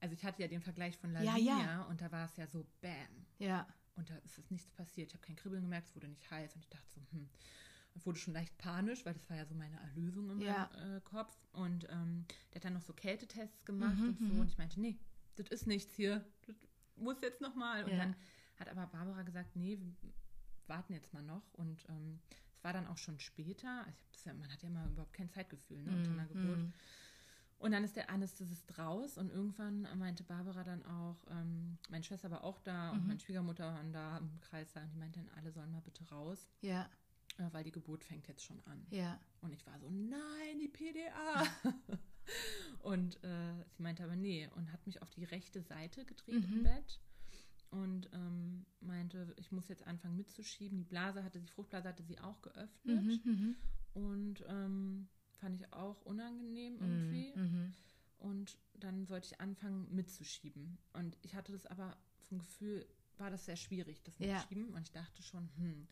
Also 0.00 0.12
ich 0.14 0.22
hatte 0.22 0.42
ja 0.42 0.48
den 0.48 0.60
Vergleich 0.60 0.98
von 0.98 1.14
Ja, 1.14 1.22
Lavinia 1.22 1.58
ja. 1.60 1.82
und 1.84 2.00
da 2.02 2.12
war 2.12 2.26
es 2.26 2.36
ja 2.36 2.46
so 2.46 2.66
Bam. 2.82 3.24
Ja. 3.38 3.66
Und 3.96 4.10
da 4.10 4.16
ist 4.18 4.36
es 4.38 4.50
nichts 4.50 4.70
passiert. 4.72 5.08
Ich 5.08 5.14
habe 5.14 5.24
kein 5.26 5.36
Kribbeln 5.36 5.62
gemerkt, 5.62 5.88
es 5.88 5.96
wurde 5.96 6.08
nicht 6.08 6.30
heiß. 6.30 6.54
Und 6.54 6.60
ich 6.60 6.68
dachte 6.68 6.86
so, 6.94 7.00
hm. 7.12 7.28
Und 7.94 8.04
wurde 8.06 8.18
schon 8.18 8.34
leicht 8.34 8.58
panisch, 8.58 9.06
weil 9.06 9.14
das 9.14 9.30
war 9.30 9.36
ja 9.36 9.46
so 9.46 9.54
meine 9.54 9.76
Erlösung 9.80 10.28
in 10.30 10.40
Ja. 10.40 10.68
meinem 10.74 10.96
äh, 10.96 11.00
Kopf. 11.02 11.34
Und 11.52 11.86
ähm, 11.90 12.26
der 12.52 12.56
hat 12.60 12.64
dann 12.66 12.72
noch 12.74 12.82
so 12.82 12.92
Kältetests 12.92 13.64
gemacht 13.64 13.96
Mhm, 13.96 14.08
und 14.08 14.18
so. 14.18 14.24
mhm. 14.24 14.40
Und 14.40 14.48
ich 14.48 14.58
meinte, 14.58 14.78
nee, 14.80 14.98
das 15.36 15.48
ist 15.48 15.66
nichts 15.66 15.94
hier. 15.94 16.22
Das 16.46 16.56
muss 16.96 17.20
jetzt 17.22 17.40
nochmal. 17.40 17.84
Und 17.84 17.92
Ja. 17.92 17.96
dann 17.98 18.16
hat 18.56 18.68
aber 18.68 18.86
Barbara 18.88 19.22
gesagt, 19.22 19.56
nee, 19.56 19.78
warten 20.68 20.92
jetzt 20.92 21.12
mal 21.12 21.22
noch. 21.22 21.42
Und 21.54 21.84
ähm, 21.88 22.20
es 22.52 22.62
war 22.64 22.72
dann 22.72 22.86
auch 22.86 22.98
schon 22.98 23.18
später. 23.20 23.84
Also 23.86 23.98
ja, 24.24 24.34
man 24.34 24.50
hat 24.52 24.62
ja 24.62 24.68
immer 24.68 24.86
überhaupt 24.86 25.12
kein 25.12 25.28
Zeitgefühl 25.30 25.82
ne, 25.82 25.92
unter 25.92 26.10
einer 26.12 26.26
Geburt. 26.26 26.58
Mhm. 26.58 26.72
Und 27.58 27.70
dann 27.72 27.84
ist 27.84 27.96
der 27.96 28.10
Anästhesist 28.10 28.78
raus 28.78 29.16
und 29.16 29.30
irgendwann 29.30 29.86
meinte 29.98 30.22
Barbara 30.24 30.64
dann 30.64 30.84
auch, 30.84 31.16
ähm, 31.30 31.78
meine 31.88 32.02
Schwester 32.04 32.30
war 32.30 32.42
auch 32.44 32.58
da 32.60 32.90
und 32.90 33.02
Mhm. 33.02 33.06
meine 33.08 33.20
Schwiegermutter 33.20 33.72
waren 33.72 33.92
da 33.92 34.18
im 34.18 34.40
Kreis 34.40 34.72
da 34.72 34.82
und 34.82 34.90
die 34.92 34.98
meinte 34.98 35.20
dann, 35.20 35.30
alle 35.36 35.50
sollen 35.52 35.70
mal 35.70 35.80
bitte 35.80 36.04
raus, 36.10 36.48
Ja. 36.62 36.88
äh, 37.38 37.48
weil 37.52 37.64
die 37.64 37.70
Geburt 37.70 38.04
fängt 38.04 38.26
jetzt 38.28 38.42
schon 38.44 38.60
an. 38.66 38.84
Ja. 38.90 39.18
Und 39.40 39.52
ich 39.52 39.64
war 39.66 39.78
so, 39.78 39.88
nein, 39.88 40.58
die 40.60 40.68
PDA. 40.68 41.44
und 42.82 43.22
äh, 43.24 43.54
sie 43.76 43.82
meinte 43.82 44.04
aber 44.04 44.16
nee 44.16 44.48
und 44.56 44.72
hat 44.72 44.84
mich 44.86 45.00
auf 45.02 45.10
die 45.10 45.24
rechte 45.24 45.62
Seite 45.62 46.04
gedreht 46.04 46.48
Mhm. 46.48 46.56
im 46.58 46.62
Bett 46.64 47.00
und 47.74 48.08
ähm, 48.12 48.64
meinte, 48.80 49.34
ich 49.36 49.50
muss 49.50 49.66
jetzt 49.68 49.84
anfangen 49.86 50.16
mitzuschieben. 50.16 50.78
Die 50.78 50.84
Blase 50.84 51.24
hatte, 51.24 51.40
die 51.40 51.48
Fruchtblase 51.48 51.88
hatte 51.88 52.04
sie 52.04 52.20
auch 52.20 52.40
geöffnet 52.40 53.02
Mhm. 53.04 53.20
Mhm. 53.24 53.56
und 53.94 54.44
ähm, 54.48 55.08
fand 55.40 55.60
ich 55.60 55.72
auch 55.72 56.00
unangenehm 56.02 56.76
irgendwie. 56.80 57.32
Mhm. 57.34 57.72
Und 58.18 58.56
dann 58.74 59.06
sollte 59.06 59.26
ich 59.26 59.40
anfangen 59.40 59.92
mitzuschieben. 59.94 60.78
Und 60.92 61.18
ich 61.22 61.34
hatte 61.34 61.50
das 61.52 61.66
aber 61.66 61.96
vom 62.28 62.38
Gefühl, 62.38 62.86
war 63.18 63.30
das 63.30 63.44
sehr 63.44 63.56
schwierig, 63.56 64.02
das 64.04 64.18
Ja. 64.20 64.34
Mitschieben. 64.38 64.72
Und 64.72 64.82
ich 64.82 64.92
dachte 64.92 65.22
schon, 65.22 65.48
hm, 65.56 65.86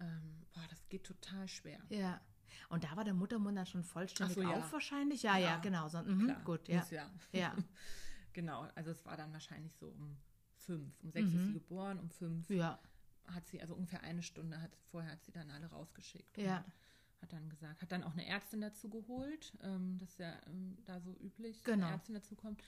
ähm, 0.00 0.42
boah, 0.52 0.66
das 0.68 0.86
geht 0.90 1.04
total 1.04 1.48
schwer. 1.48 1.80
Ja. 1.88 2.20
Und 2.68 2.84
da 2.84 2.94
war 2.94 3.04
der 3.04 3.14
Muttermund 3.14 3.56
dann 3.56 3.66
schon 3.66 3.82
vollständig 3.82 4.34
so, 4.34 4.42
ja. 4.42 4.50
auf 4.58 4.70
wahrscheinlich? 4.72 5.22
Ja, 5.22 5.38
ja, 5.38 5.52
Ja. 5.54 5.56
genau. 5.60 5.88
So, 5.88 6.02
mhm, 6.02 6.26
Klar, 6.26 6.42
gut, 6.44 6.68
ja. 6.68 6.86
ja. 6.90 7.10
Ja. 7.32 7.56
genau, 8.34 8.68
also 8.74 8.90
es 8.90 9.04
war 9.06 9.16
dann 9.16 9.32
wahrscheinlich 9.32 9.74
so 9.76 9.88
um 9.88 10.16
fünf. 10.62 10.92
Um 11.02 11.10
sechs 11.10 11.28
ist 11.28 11.34
Mhm. 11.34 11.46
sie 11.46 11.52
geboren, 11.54 11.98
um 11.98 12.10
fünf 12.10 12.48
Ja. 12.50 12.78
hat 13.26 13.46
sie, 13.48 13.60
also 13.60 13.74
ungefähr 13.74 14.02
eine 14.02 14.22
Stunde 14.22 14.60
hat, 14.60 14.76
vorher 14.90 15.12
hat 15.12 15.22
sie 15.24 15.32
dann 15.32 15.50
alle 15.50 15.66
rausgeschickt. 15.66 16.36
Ja. 16.38 16.58
Und 16.58 17.22
hat 17.22 17.32
dann 17.32 17.48
gesagt, 17.50 17.80
hat 17.82 17.92
dann 17.92 18.02
auch 18.02 18.12
eine 18.12 18.26
Ärztin 18.26 18.60
dazu 18.60 18.88
geholt, 18.90 19.52
ähm, 19.62 19.96
das 19.98 20.10
ist 20.10 20.18
ja 20.18 20.34
ähm, 20.46 20.76
da 20.86 21.00
so 21.00 21.14
üblich, 21.20 21.58
dass 21.58 21.64
Genau. 21.74 21.86
eine 21.86 21.94
Ärztin 21.96 22.14
dazu 22.14 22.34
kommt. 22.34 22.62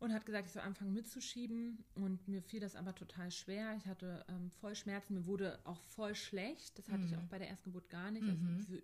Und 0.00 0.12
hat 0.12 0.26
gesagt, 0.26 0.46
ich 0.46 0.52
soll 0.52 0.62
anfangen 0.62 0.92
mitzuschieben. 0.92 1.84
Und 1.94 2.26
mir 2.28 2.42
fiel 2.42 2.60
das 2.60 2.74
aber 2.76 2.94
total 2.94 3.30
schwer. 3.30 3.74
Ich 3.76 3.86
hatte 3.86 4.24
ähm, 4.28 4.50
voll 4.50 4.74
Schmerzen. 4.74 5.14
Mir 5.14 5.24
wurde 5.24 5.60
auch 5.64 5.80
voll 5.82 6.14
schlecht. 6.14 6.76
Das 6.78 6.88
hatte 6.90 7.04
ich 7.04 7.12
Mhm. 7.12 7.18
auch 7.18 7.26
bei 7.28 7.38
der 7.38 7.48
ersten 7.48 7.70
Geburt 7.70 7.88
gar 7.90 8.10
nicht. 8.10 8.28
Also 8.28 8.42
Mhm. 8.42 8.56
diese 8.56 8.82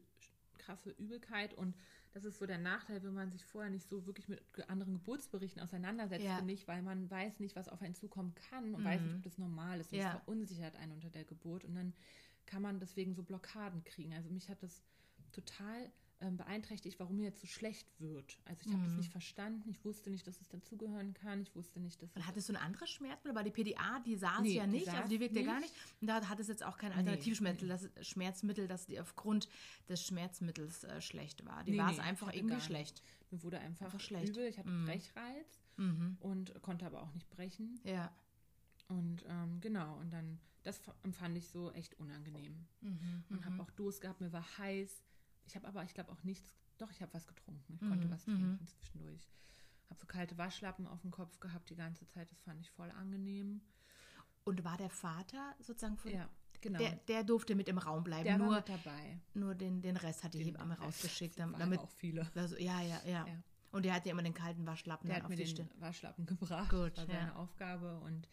krasse 0.58 0.90
Übelkeit. 0.90 1.52
Und 1.54 1.74
das 2.12 2.24
ist 2.24 2.38
so 2.38 2.46
der 2.46 2.58
Nachteil, 2.58 3.02
wenn 3.02 3.14
man 3.14 3.30
sich 3.30 3.44
vorher 3.44 3.70
nicht 3.70 3.88
so 3.88 4.04
wirklich 4.06 4.28
mit 4.28 4.42
anderen 4.68 4.94
Geburtsberichten 4.94 5.62
auseinandersetzt, 5.62 6.24
Ja. 6.24 6.44
ich, 6.46 6.66
weil 6.66 6.82
man 6.82 7.08
weiß 7.10 7.38
nicht, 7.40 7.54
was 7.56 7.68
auf 7.68 7.80
einen 7.82 7.94
zukommen 7.94 8.34
kann 8.50 8.74
und 8.74 8.84
weiß 8.84 9.00
nicht, 9.00 9.10
Mhm. 9.12 9.16
ob 9.18 9.22
das 9.24 9.38
normal 9.38 9.80
ist. 9.80 9.92
Und 9.92 9.98
Ja. 9.98 10.12
das 10.12 10.22
verunsichert 10.22 10.74
einen 10.76 10.92
unter 10.92 11.10
der 11.10 11.24
Geburt. 11.24 11.64
Und 11.64 11.74
dann 11.76 11.92
kann 12.46 12.62
man 12.62 12.80
deswegen 12.80 13.14
so 13.14 13.22
Blockaden 13.22 13.84
kriegen. 13.84 14.12
Also 14.14 14.28
mich 14.30 14.48
hat 14.48 14.62
das 14.62 14.82
total 15.32 15.92
ähm, 16.22 16.36
beeinträchtigt, 16.36 16.98
warum 17.00 17.16
mir 17.16 17.24
jetzt 17.24 17.40
so 17.40 17.46
schlecht 17.46 17.88
wird. 17.98 18.38
Also 18.44 18.62
ich 18.66 18.72
habe 18.72 18.82
das 18.82 18.92
Mhm. 18.92 18.98
nicht 18.98 19.10
verstanden. 19.10 19.70
Ich 19.70 19.84
wusste 19.84 20.10
nicht, 20.10 20.26
dass 20.26 20.40
es 20.40 20.48
dazugehören 20.48 21.14
kann. 21.14 21.40
Ich 21.42 21.54
wusste 21.56 21.80
nicht, 21.80 22.02
dass 22.02 22.10
Und 22.14 22.20
es 22.22 22.26
hattest 22.26 22.48
du 22.48 22.52
ein 22.52 22.56
anderes 22.62 22.90
Schmerzmittel? 22.90 23.34
Weil 23.34 23.44
die 23.44 23.50
PDA, 23.50 24.00
die 24.00 24.16
saß 24.16 24.42
Nee, 24.42 24.54
ja 24.56 24.64
die 24.66 24.70
nicht, 24.72 24.88
also 24.88 25.08
die 25.08 25.14
saß 25.16 25.20
wirkt 25.20 25.36
ja 25.36 25.42
gar 25.42 25.60
nicht. 25.60 25.72
Und 26.00 26.06
da 26.08 26.28
hat 26.28 26.38
es 26.40 26.48
jetzt 26.48 26.62
auch 26.64 26.76
kein 26.76 26.90
Nee, 26.92 26.98
Alternativschmerzmittel, 26.98 27.68
das 27.68 28.06
Schmerzmittel, 28.06 28.68
das 28.68 28.86
die 28.86 29.00
aufgrund 29.00 29.48
des 29.88 30.04
Schmerzmittels 30.06 30.84
äh, 30.84 31.00
schlecht 31.00 31.44
war. 31.46 31.64
Die 31.64 31.72
Nee, 31.72 31.78
war 31.78 31.90
es 31.90 31.96
nee, 31.96 32.02
einfach 32.02 32.32
irgendwie 32.34 32.60
schlecht. 32.60 33.02
mir 33.30 33.42
wurde 33.42 33.58
einfach, 33.58 33.86
Einfach 33.86 34.00
schlecht. 34.00 34.28
übel. 34.30 34.46
Ich 34.46 34.58
hatte 34.58 34.68
Mhm. 34.68 34.84
Brechreiz 34.84 35.60
Mhm. 35.78 36.16
und 36.20 36.60
konnte 36.62 36.84
aber 36.86 37.02
auch 37.02 37.12
nicht 37.14 37.30
brechen. 37.30 37.80
Ja. 37.84 38.14
Und 38.88 39.24
ähm, 39.28 39.60
genau, 39.60 39.96
und 40.00 40.10
dann, 40.12 40.38
das 40.64 40.80
empfand 41.04 41.36
ich 41.38 41.48
so 41.48 41.70
echt 41.72 41.94
unangenehm. 41.98 42.66
Mhm. 42.80 43.24
Und 43.30 43.44
habe 43.44 43.54
Mhm. 43.54 43.60
auch 43.62 43.70
Durst 43.70 44.00
gehabt, 44.00 44.20
mir 44.20 44.32
war 44.32 44.44
heiß. 44.58 45.02
Ich 45.50 45.56
habe 45.56 45.66
aber, 45.66 45.82
ich 45.84 45.94
glaube, 45.94 46.12
auch 46.12 46.22
nichts, 46.22 46.54
doch, 46.78 46.90
ich 46.92 47.02
habe 47.02 47.12
was 47.12 47.26
getrunken. 47.26 47.74
Ich 47.74 47.80
konnte 47.80 48.06
Mhm, 48.06 48.10
was 48.12 48.26
mhm. 48.26 48.36
trinken 48.36 48.66
zwischendurch. 48.68 49.28
Habe 49.88 49.98
so 49.98 50.06
kalte 50.06 50.38
Waschlappen 50.38 50.86
auf 50.86 51.00
dem 51.02 51.10
Kopf 51.10 51.40
gehabt 51.40 51.68
die 51.70 51.74
ganze 51.74 52.06
Zeit. 52.06 52.30
Das 52.30 52.40
fand 52.42 52.60
ich 52.60 52.70
voll 52.70 52.90
angenehm. 52.92 53.60
Und 54.44 54.62
war 54.64 54.76
der 54.76 54.90
Vater 54.90 55.54
sozusagen 55.58 55.96
von. 55.96 56.12
Ja, 56.12 56.28
genau. 56.60 56.78
Der, 56.78 56.92
der 57.08 57.24
durfte 57.24 57.54
mit 57.56 57.68
im 57.68 57.78
Raum 57.78 58.04
bleiben. 58.04 58.24
Der 58.24 58.38
war 58.38 58.46
nur 58.46 58.56
mit 58.56 58.68
dabei. 58.68 59.18
nur 59.34 59.54
den, 59.56 59.82
den 59.82 59.96
Rest 59.96 60.22
hat 60.22 60.32
die 60.34 60.38
Den- 60.38 60.46
Hebamme 60.54 60.76
den 60.76 60.84
rausgeschickt. 60.84 61.34
Das 61.38 61.42
dam- 61.44 61.52
waren 61.52 61.60
Damit, 61.60 61.80
auch 61.80 61.90
viele. 61.90 62.30
also, 62.36 62.56
ja, 62.56 62.80
ja, 62.80 63.00
ja, 63.04 63.26
Ja. 63.26 63.42
Und 63.72 63.84
der 63.84 63.94
hat 63.94 64.06
ja 64.06 64.12
immer 64.12 64.22
den 64.22 64.34
kalten 64.34 64.66
Waschlappen 64.66 65.08
Der 65.08 65.16
dann 65.16 65.24
hat 65.24 65.32
auf 65.32 65.36
mir 65.36 65.44
die 65.44 65.54
den. 65.54 65.68
Waschlappen 65.80 66.26
gebracht. 66.26 66.70
Gut, 66.70 66.96
das 66.96 67.06
war 67.08 67.14
seine 67.14 67.28
ja. 67.28 67.34
Aufgabe. 67.36 67.98
Und 68.00 68.28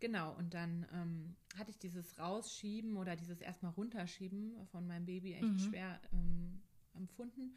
genau, 0.00 0.34
und 0.36 0.54
dann 0.54 0.86
ähm, 0.92 1.36
hatte 1.56 1.70
ich 1.70 1.78
dieses 1.78 2.18
Rausschieben 2.18 2.96
oder 2.96 3.16
dieses 3.16 3.40
erstmal 3.40 3.72
Runterschieben 3.72 4.66
von 4.66 4.86
meinem 4.86 5.06
Baby 5.06 5.34
echt 5.34 5.48
Mhm. 5.54 5.58
schwer 5.58 6.00
ähm, 6.12 6.62
empfunden. 6.94 7.56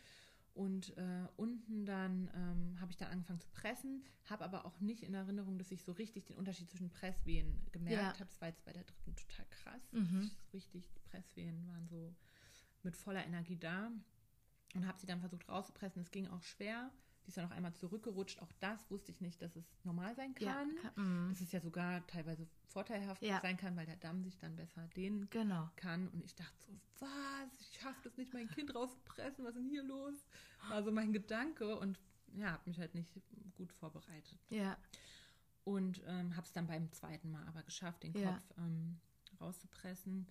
Und 0.54 0.98
äh, 0.98 1.28
unten 1.38 1.86
dann 1.86 2.30
ähm, 2.36 2.82
habe 2.82 2.92
ich 2.92 2.98
dann 2.98 3.10
angefangen 3.10 3.40
zu 3.40 3.48
pressen, 3.54 4.04
habe 4.26 4.44
aber 4.44 4.66
auch 4.66 4.80
nicht 4.82 5.02
in 5.04 5.14
Erinnerung, 5.14 5.58
dass 5.58 5.72
ich 5.72 5.82
so 5.84 5.94
richtig 5.94 6.26
den 6.26 6.36
Unterschied 6.38 6.70
zwischen 6.70 6.90
Presswehen 6.90 7.66
gemerkt 7.72 7.98
Ja. 7.98 8.20
habe. 8.20 8.26
Das 8.30 8.42
war 8.42 8.50
jetzt 8.50 8.66
bei 8.66 8.74
der 8.74 8.84
dritten 8.84 9.16
total 9.16 9.46
krass. 9.50 9.82
Mhm. 9.94 10.30
Richtig, 10.54 10.92
die 10.92 11.00
Presswehen 11.00 11.66
waren 11.68 11.88
so 11.88 12.14
mit 12.84 12.98
voller 12.98 13.26
Energie 13.26 13.56
da 13.58 13.92
und 14.76 14.86
habe 14.86 15.00
sie 15.00 15.08
dann 15.08 15.22
versucht 15.22 15.48
rauszupressen. 15.48 16.02
Es 16.02 16.12
ging 16.12 16.28
auch 16.28 16.42
schwer. 16.44 16.92
Die 17.24 17.28
ist 17.30 17.38
dann 17.38 17.46
noch 17.50 17.56
einmal 17.56 17.74
zurückgerutscht. 17.74 18.42
Auch 18.42 18.52
das 18.60 18.90
wusste 18.90 19.12
ich 19.12 19.22
nicht, 19.22 19.42
dass 19.42 19.56
es 19.56 19.66
normal 19.84 20.16
sein 20.16 20.34
Ja, 20.40 20.54
kann. 20.54 20.76
kann- 20.82 21.26
mhm. 21.26 21.30
Dass 21.30 21.42
es 21.42 21.52
ja 21.52 21.62
sogar 21.62 22.06
teilweise 22.08 22.48
vorteilhaft 22.66 23.22
Ja. 23.22 23.40
sein 23.42 23.58
kann, 23.58 23.76
weil 23.76 23.86
der 23.86 23.98
Damm 23.98 24.24
sich 24.24 24.38
dann 24.38 24.56
besser 24.56 24.88
dehnen 24.96 25.30
Genau. 25.30 25.70
kann. 25.76 26.08
Und 26.10 26.24
ich 26.26 26.34
dachte 26.36 26.56
so, 26.66 26.74
was? 27.00 27.62
Ich 27.62 27.80
schaffe 27.80 28.02
das 28.04 28.18
nicht, 28.18 28.34
mein 28.34 28.48
Kind 28.50 28.74
rauszupressen. 28.74 29.44
Was 29.46 29.56
ist 29.56 29.62
denn 29.62 29.70
hier 29.70 29.84
los? 29.84 30.16
War 30.70 30.84
so 30.84 30.92
mein 30.92 31.14
Gedanke 31.14 31.78
und 31.78 32.00
ja, 32.34 32.52
habe 32.54 32.64
mich 32.70 32.80
halt 32.80 32.96
nicht 32.96 33.10
gut 33.56 33.72
vorbereitet. 33.74 34.40
Ja. 34.50 34.78
Und 35.64 36.02
ähm, 36.08 36.36
habe 36.36 36.46
es 36.48 36.54
dann 36.54 36.66
beim 36.66 36.92
zweiten 36.92 37.30
Mal 37.32 37.46
aber 37.48 37.62
geschafft, 37.64 38.02
den 38.04 38.14
Ja. 38.14 38.32
Kopf 38.34 38.44
ähm, 38.58 39.00
rauszupressen 39.40 40.28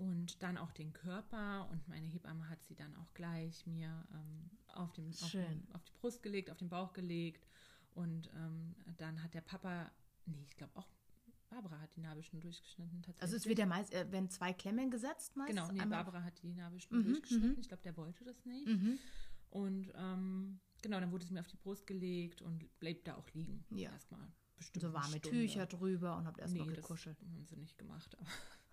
und 0.00 0.42
dann 0.42 0.56
auch 0.56 0.72
den 0.72 0.92
Körper. 0.94 1.68
Und 1.70 1.86
meine 1.86 2.06
Hebamme 2.06 2.48
hat 2.48 2.62
sie 2.64 2.74
dann 2.74 2.96
auch 2.96 3.12
gleich 3.12 3.66
mir 3.66 4.06
ähm, 4.14 4.50
auf, 4.74 4.92
dem, 4.94 5.10
auf, 5.10 5.30
dem, 5.30 5.62
auf 5.74 5.84
die 5.84 5.92
Brust 6.00 6.22
gelegt, 6.22 6.50
auf 6.50 6.56
den 6.56 6.70
Bauch 6.70 6.94
gelegt. 6.94 7.46
Und 7.94 8.30
ähm, 8.34 8.74
dann 8.96 9.22
hat 9.22 9.34
der 9.34 9.42
Papa, 9.42 9.90
nee, 10.24 10.42
ich 10.48 10.56
glaube 10.56 10.74
auch 10.76 10.88
Barbara 11.50 11.80
hat 11.80 11.94
die 11.96 12.00
Nabelschnur 12.00 12.40
durchgeschnitten 12.40 13.02
tatsächlich. 13.02 13.22
Also 13.22 13.36
es 13.36 13.44
wird 13.46 13.58
ja 13.58 13.66
meist, 13.66 13.92
äh, 13.92 14.10
werden 14.10 14.30
zwei 14.30 14.52
Klemmen 14.54 14.90
gesetzt 14.90 15.36
meist. 15.36 15.50
Genau, 15.50 15.70
nee, 15.72 15.80
Einmal- 15.80 16.04
Barbara 16.04 16.24
hat 16.24 16.40
die 16.42 16.54
Nabelschnur 16.54 17.00
Mhm, 17.00 17.04
durchgeschnitten. 17.06 17.52
mhm. 17.54 17.60
Ich 17.60 17.68
glaube, 17.68 17.82
der 17.82 17.96
wollte 17.96 18.24
das 18.24 18.44
nicht. 18.46 18.66
Mhm. 18.68 18.98
Und 19.50 19.92
ähm, 19.96 20.60
genau, 20.80 21.00
dann 21.00 21.10
wurde 21.10 21.24
es 21.24 21.30
mir 21.30 21.40
auf 21.40 21.48
die 21.48 21.56
Brust 21.56 21.86
gelegt 21.86 22.40
und 22.40 22.78
blieb 22.78 23.04
da 23.04 23.16
auch 23.16 23.28
liegen. 23.34 23.64
Ja. 23.70 23.90
Erstmal 23.90 24.32
bestimmt. 24.56 24.82
So 24.82 24.92
warme. 24.92 25.20
Tücher 25.20 25.66
drüber 25.66 26.16
und 26.16 26.26
habt 26.26 26.38
erstmal 26.38 26.68
nee, 26.68 26.74
gekuschelt. 26.74 27.20
Das 27.20 27.28
haben 27.32 27.44
sie 27.44 27.56
nicht 27.56 27.76
gemacht. 27.76 28.16
Aber, 28.16 28.28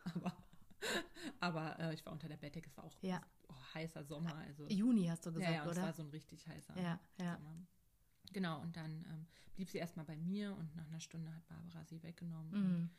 aber 0.16 0.38
Aber 1.40 1.80
äh, 1.80 1.94
ich 1.94 2.06
war 2.06 2.14
unter 2.14 2.28
der 2.28 2.38
Bettdecke, 2.38 2.68
es 2.70 2.78
war 2.78 2.84
auch 2.86 2.96
Ja. 3.02 3.22
oh, 3.48 3.56
heißer 3.74 4.04
Sommer. 4.04 4.36
Also, 4.36 4.68
Juni 4.68 5.06
hast 5.08 5.26
du 5.26 5.30
ja, 5.32 5.36
gesagt, 5.36 5.54
ja, 5.56 5.64
und 5.64 5.70
es 5.72 5.78
oder? 5.78 5.86
war 5.88 5.94
so 5.94 6.04
ein 6.04 6.10
richtig 6.10 6.48
heißer 6.48 6.78
Ja, 6.80 7.00
ja. 7.20 7.36
Sommer. 7.38 7.56
Genau, 8.34 8.62
und 8.62 8.76
dann 8.76 9.06
ähm, 9.10 9.26
blieb 9.56 9.70
sie 9.70 9.78
erstmal 9.78 10.06
bei 10.06 10.18
mir 10.18 10.56
und 10.56 10.76
nach 10.76 10.86
einer 10.88 11.00
Stunde 11.00 11.34
hat 11.34 11.48
Barbara 11.48 11.84
sie 11.86 12.02
weggenommen 12.04 12.54
und 12.54 12.78
Mhm. 12.82 12.90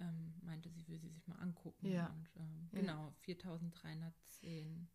ähm, 0.00 0.34
meinte, 0.42 0.70
sie 0.70 0.86
will 0.88 0.98
sie 0.98 1.10
sich 1.10 1.26
mal 1.28 1.36
angucken. 1.36 1.86
Ja. 1.86 2.06
Und 2.06 2.30
ähm, 2.36 2.68
Ja. 2.72 2.80
genau, 2.80 3.12
4310 3.18 4.88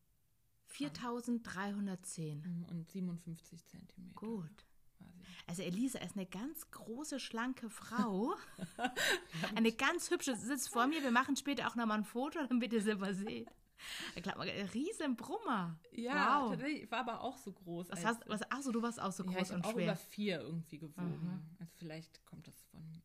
4310. 0.65 2.41
mm, 2.41 2.63
und 2.69 2.89
57 2.89 3.65
Zentimeter 3.65 4.15
Gut. 4.19 4.65
Sie. 5.07 5.21
Also 5.47 5.61
Elisa 5.63 5.99
ist 5.99 6.15
eine 6.15 6.25
ganz 6.25 6.69
große, 6.71 7.19
schlanke 7.19 7.69
Frau. 7.69 8.35
eine 9.55 9.71
ganz 9.71 10.11
hübsche, 10.11 10.35
sie 10.35 10.45
sitzt 10.45 10.69
vor 10.69 10.87
mir. 10.87 11.01
Wir 11.01 11.11
machen 11.11 11.35
später 11.35 11.67
auch 11.67 11.75
nochmal 11.75 11.99
ein 11.99 12.03
Foto, 12.03 12.39
damit 12.47 12.73
ihr 12.73 12.81
sie 12.81 12.95
mal 12.95 13.13
seht. 13.13 13.49
Ich 14.15 14.23
glaube, 14.23 14.41
ein 14.41 14.67
riesen 14.69 15.15
Brummer. 15.15 15.79
Ja, 15.91 16.41
wow. 16.41 16.49
tatsächlich, 16.51 16.83
ich 16.83 16.91
war 16.91 16.99
aber 16.99 17.21
auch 17.21 17.37
so 17.37 17.51
groß. 17.51 17.89
Was 17.91 18.05
hast, 18.05 18.27
was, 18.27 18.41
ach 18.49 18.61
so, 18.61 18.71
du 18.71 18.81
warst 18.81 18.99
auch 18.99 19.11
so 19.11 19.23
ja, 19.23 19.31
groß 19.31 19.49
ich 19.49 19.55
und 19.55 19.65
auch 19.65 19.73
über 19.73 19.81
schwer. 19.83 19.95
vier 19.95 20.41
irgendwie 20.41 20.79
gewogen. 20.79 21.55
Also 21.59 21.71
vielleicht 21.77 22.25
kommt 22.25 22.47
das 22.47 22.55
von 22.71 22.85
mir. 22.89 23.01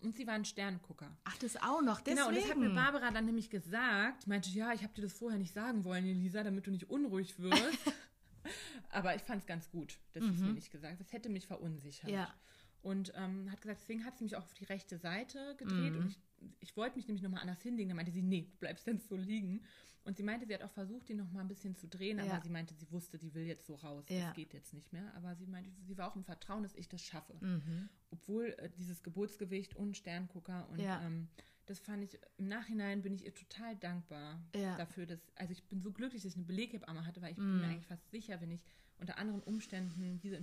Und 0.00 0.14
sie 0.14 0.26
war 0.26 0.34
ein 0.34 0.44
Sterngucker. 0.44 1.16
Ach, 1.24 1.36
das 1.38 1.56
auch 1.56 1.82
noch. 1.82 2.00
Deswegen. 2.00 2.16
Genau, 2.16 2.28
und 2.28 2.36
das 2.36 2.48
hat 2.48 2.56
mir 2.56 2.70
Barbara 2.70 3.10
dann 3.10 3.24
nämlich 3.24 3.50
gesagt. 3.50 4.28
Meinte, 4.28 4.48
ja, 4.50 4.72
ich 4.72 4.84
habe 4.84 4.94
dir 4.94 5.02
das 5.02 5.12
vorher 5.12 5.38
nicht 5.38 5.52
sagen 5.52 5.84
wollen, 5.84 6.06
Elisa, 6.06 6.44
damit 6.44 6.66
du 6.66 6.70
nicht 6.70 6.88
unruhig 6.88 7.38
wirst. 7.38 7.78
Aber 8.90 9.14
ich 9.14 9.22
fand 9.22 9.40
es 9.40 9.46
ganz 9.46 9.70
gut, 9.70 9.98
dass 10.12 10.24
sie 10.24 10.30
es 10.30 10.40
mir 10.40 10.52
nicht 10.52 10.70
gesagt. 10.70 11.00
Das 11.00 11.12
hätte 11.12 11.28
mich 11.28 11.46
verunsichert. 11.46 12.08
Mhm. 12.08 12.14
Ja. 12.14 12.34
Und 12.82 13.12
ähm, 13.16 13.50
hat 13.50 13.60
gesagt, 13.60 13.80
deswegen 13.82 14.04
hat 14.04 14.16
sie 14.16 14.24
mich 14.24 14.36
auch 14.36 14.42
auf 14.44 14.54
die 14.54 14.64
rechte 14.64 14.98
Seite 14.98 15.56
gedreht. 15.58 15.92
Mhm. 15.94 15.98
Und 15.98 16.10
ich, 16.10 16.18
ich 16.60 16.76
wollte 16.76 16.96
mich 16.96 17.06
nämlich 17.08 17.22
nochmal 17.22 17.40
anders 17.40 17.60
hinlegen. 17.62 17.88
Dann 17.90 17.96
meinte 17.96 18.12
sie, 18.12 18.22
nee, 18.22 18.48
du 18.50 18.56
bleibst 18.58 18.86
jetzt 18.86 19.08
so 19.08 19.16
liegen. 19.16 19.64
Und 20.04 20.16
sie 20.16 20.22
meinte, 20.22 20.46
sie 20.46 20.54
hat 20.54 20.62
auch 20.62 20.70
versucht, 20.70 21.10
ihn 21.10 21.18
nochmal 21.18 21.42
ein 21.42 21.48
bisschen 21.48 21.74
zu 21.74 21.86
drehen. 21.88 22.18
Ja. 22.18 22.24
Aber 22.32 22.40
sie 22.40 22.48
meinte, 22.48 22.72
sie 22.74 22.90
wusste, 22.92 23.18
die 23.18 23.34
will 23.34 23.44
jetzt 23.44 23.66
so 23.66 23.74
raus. 23.74 24.06
Ja. 24.08 24.26
Das 24.26 24.34
geht 24.34 24.54
jetzt 24.54 24.72
nicht 24.72 24.92
mehr. 24.92 25.12
Aber 25.16 25.34
sie 25.34 25.46
meinte, 25.46 25.70
sie 25.82 25.98
war 25.98 26.10
auch 26.10 26.16
im 26.16 26.24
Vertrauen, 26.24 26.62
dass 26.62 26.74
ich 26.76 26.88
das 26.88 27.02
schaffe. 27.02 27.34
Mhm. 27.40 27.88
Obwohl 28.10 28.54
äh, 28.58 28.70
dieses 28.70 29.02
Geburtsgewicht 29.02 29.74
und 29.76 29.96
Sterngucker 29.96 30.68
und 30.70 30.80
Ja. 30.80 31.02
ähm, 31.02 31.28
das 31.68 31.78
fand 31.80 32.02
ich, 32.04 32.18
im 32.38 32.48
Nachhinein 32.48 33.02
bin 33.02 33.14
ich 33.14 33.24
ihr 33.24 33.34
total 33.34 33.76
dankbar 33.76 34.40
Ja. 34.54 34.76
dafür, 34.76 35.06
dass, 35.06 35.20
also 35.36 35.52
ich 35.52 35.62
bin 35.64 35.80
so 35.80 35.92
glücklich, 35.92 36.22
dass 36.22 36.32
ich 36.32 36.36
eine 36.36 36.46
Beleghebamme 36.46 37.04
hatte, 37.06 37.20
weil 37.22 37.32
ich 37.32 37.36
bin 37.38 37.54
Mhm. 37.56 37.60
mir 37.60 37.68
eigentlich 37.68 37.86
fast 37.86 38.10
sicher, 38.10 38.40
wenn 38.40 38.50
ich 38.50 38.64
unter 38.98 39.18
anderen 39.18 39.42
Umständen 39.42 40.18
diese 40.20 40.40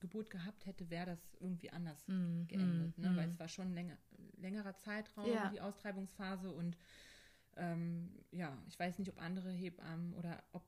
Geburt 0.00 0.30
gehabt 0.30 0.66
hätte, 0.66 0.90
wäre 0.90 1.06
das 1.06 1.20
irgendwie 1.40 1.70
anders 1.70 2.08
Mhm. 2.08 2.48
geendet, 2.48 2.98
ne? 2.98 3.10
Mhm. 3.10 3.16
weil 3.16 3.28
es 3.28 3.38
war 3.38 3.48
schon 3.48 3.68
ein 3.68 3.74
länger, 3.74 3.98
längerer 4.38 4.76
Zeitraum, 4.76 5.30
Ja. 5.32 5.48
die 5.50 5.60
Austreibungsphase 5.60 6.50
und 6.50 6.76
ähm, 7.56 8.10
ja, 8.30 8.56
ich 8.66 8.78
weiß 8.78 8.98
nicht, 8.98 9.10
ob 9.10 9.20
andere 9.20 9.50
Hebammen 9.52 10.14
oder 10.14 10.42
ob 10.52 10.64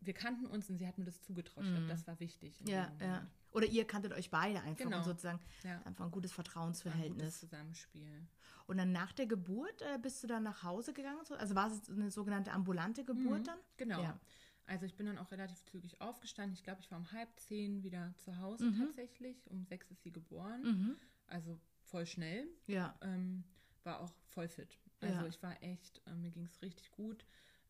wir 0.00 0.12
kannten 0.12 0.46
uns 0.46 0.70
und 0.70 0.76
sie 0.78 0.86
hat 0.86 0.96
mir 0.98 1.04
das 1.06 1.22
zugetraut. 1.22 1.64
Ich 1.64 1.72
glaube, 1.72 1.86
das 1.88 2.06
war 2.06 2.20
wichtig. 2.20 2.60
Mhm. 2.60 2.68
Ja, 2.68 2.92
ja. 3.00 3.26
Oder 3.52 3.66
ihr 3.66 3.86
kanntet 3.86 4.12
euch 4.12 4.30
beide 4.30 4.60
einfach 4.60 4.84
Genau. 4.84 4.98
und 4.98 5.04
sozusagen 5.04 5.40
Ja. 5.64 5.80
einfach 5.84 5.84
ein 5.84 5.86
gutes 5.86 5.96
War 5.98 6.06
ein 6.06 6.10
gutes 6.10 6.32
Vertrauensverhältnis. 6.32 7.40
Zusammenspiel. 7.40 8.26
Und 8.66 8.76
dann 8.76 8.92
nach 8.92 9.12
der 9.12 9.26
Geburt 9.26 9.80
äh, 9.82 9.98
bist 9.98 10.22
du 10.22 10.26
dann 10.26 10.42
nach 10.42 10.62
Hause 10.62 10.92
gegangen? 10.92 11.24
so? 11.24 11.34
Also 11.34 11.54
war 11.54 11.70
es 11.72 11.88
eine 11.88 12.10
sogenannte 12.10 12.52
ambulante 12.52 13.04
Geburt 13.04 13.46
dann? 13.46 13.58
Genau. 13.78 14.02
Ja. 14.02 14.18
Also 14.66 14.84
ich 14.84 14.94
bin 14.96 15.06
dann 15.06 15.16
auch 15.16 15.30
relativ 15.30 15.64
zügig 15.64 15.98
aufgestanden. 16.02 16.52
Ich 16.52 16.62
glaube, 16.62 16.80
ich 16.82 16.90
war 16.90 16.98
um 16.98 17.10
halb 17.12 17.28
zehn 17.40 17.82
wieder 17.82 18.12
zu 18.18 18.38
Hause 18.38 18.70
tatsächlich. 18.78 19.50
Um 19.50 19.64
sechs 19.64 19.90
ist 19.90 20.02
sie 20.02 20.12
geboren. 20.12 20.62
Mhm. 20.62 20.96
Also 21.26 21.58
voll 21.84 22.04
schnell. 22.04 22.46
Ja. 22.66 22.94
Ähm, 23.00 23.44
war 23.84 24.00
auch 24.00 24.12
voll 24.26 24.48
fit. 24.48 24.76
Also 25.00 25.20
Ja. 25.22 25.26
ich 25.26 25.42
war 25.42 25.62
echt, 25.62 26.02
äh, 26.06 26.14
mir 26.16 26.30
ging 26.30 26.44
es 26.44 26.60
richtig 26.60 26.90
gut. 26.92 27.24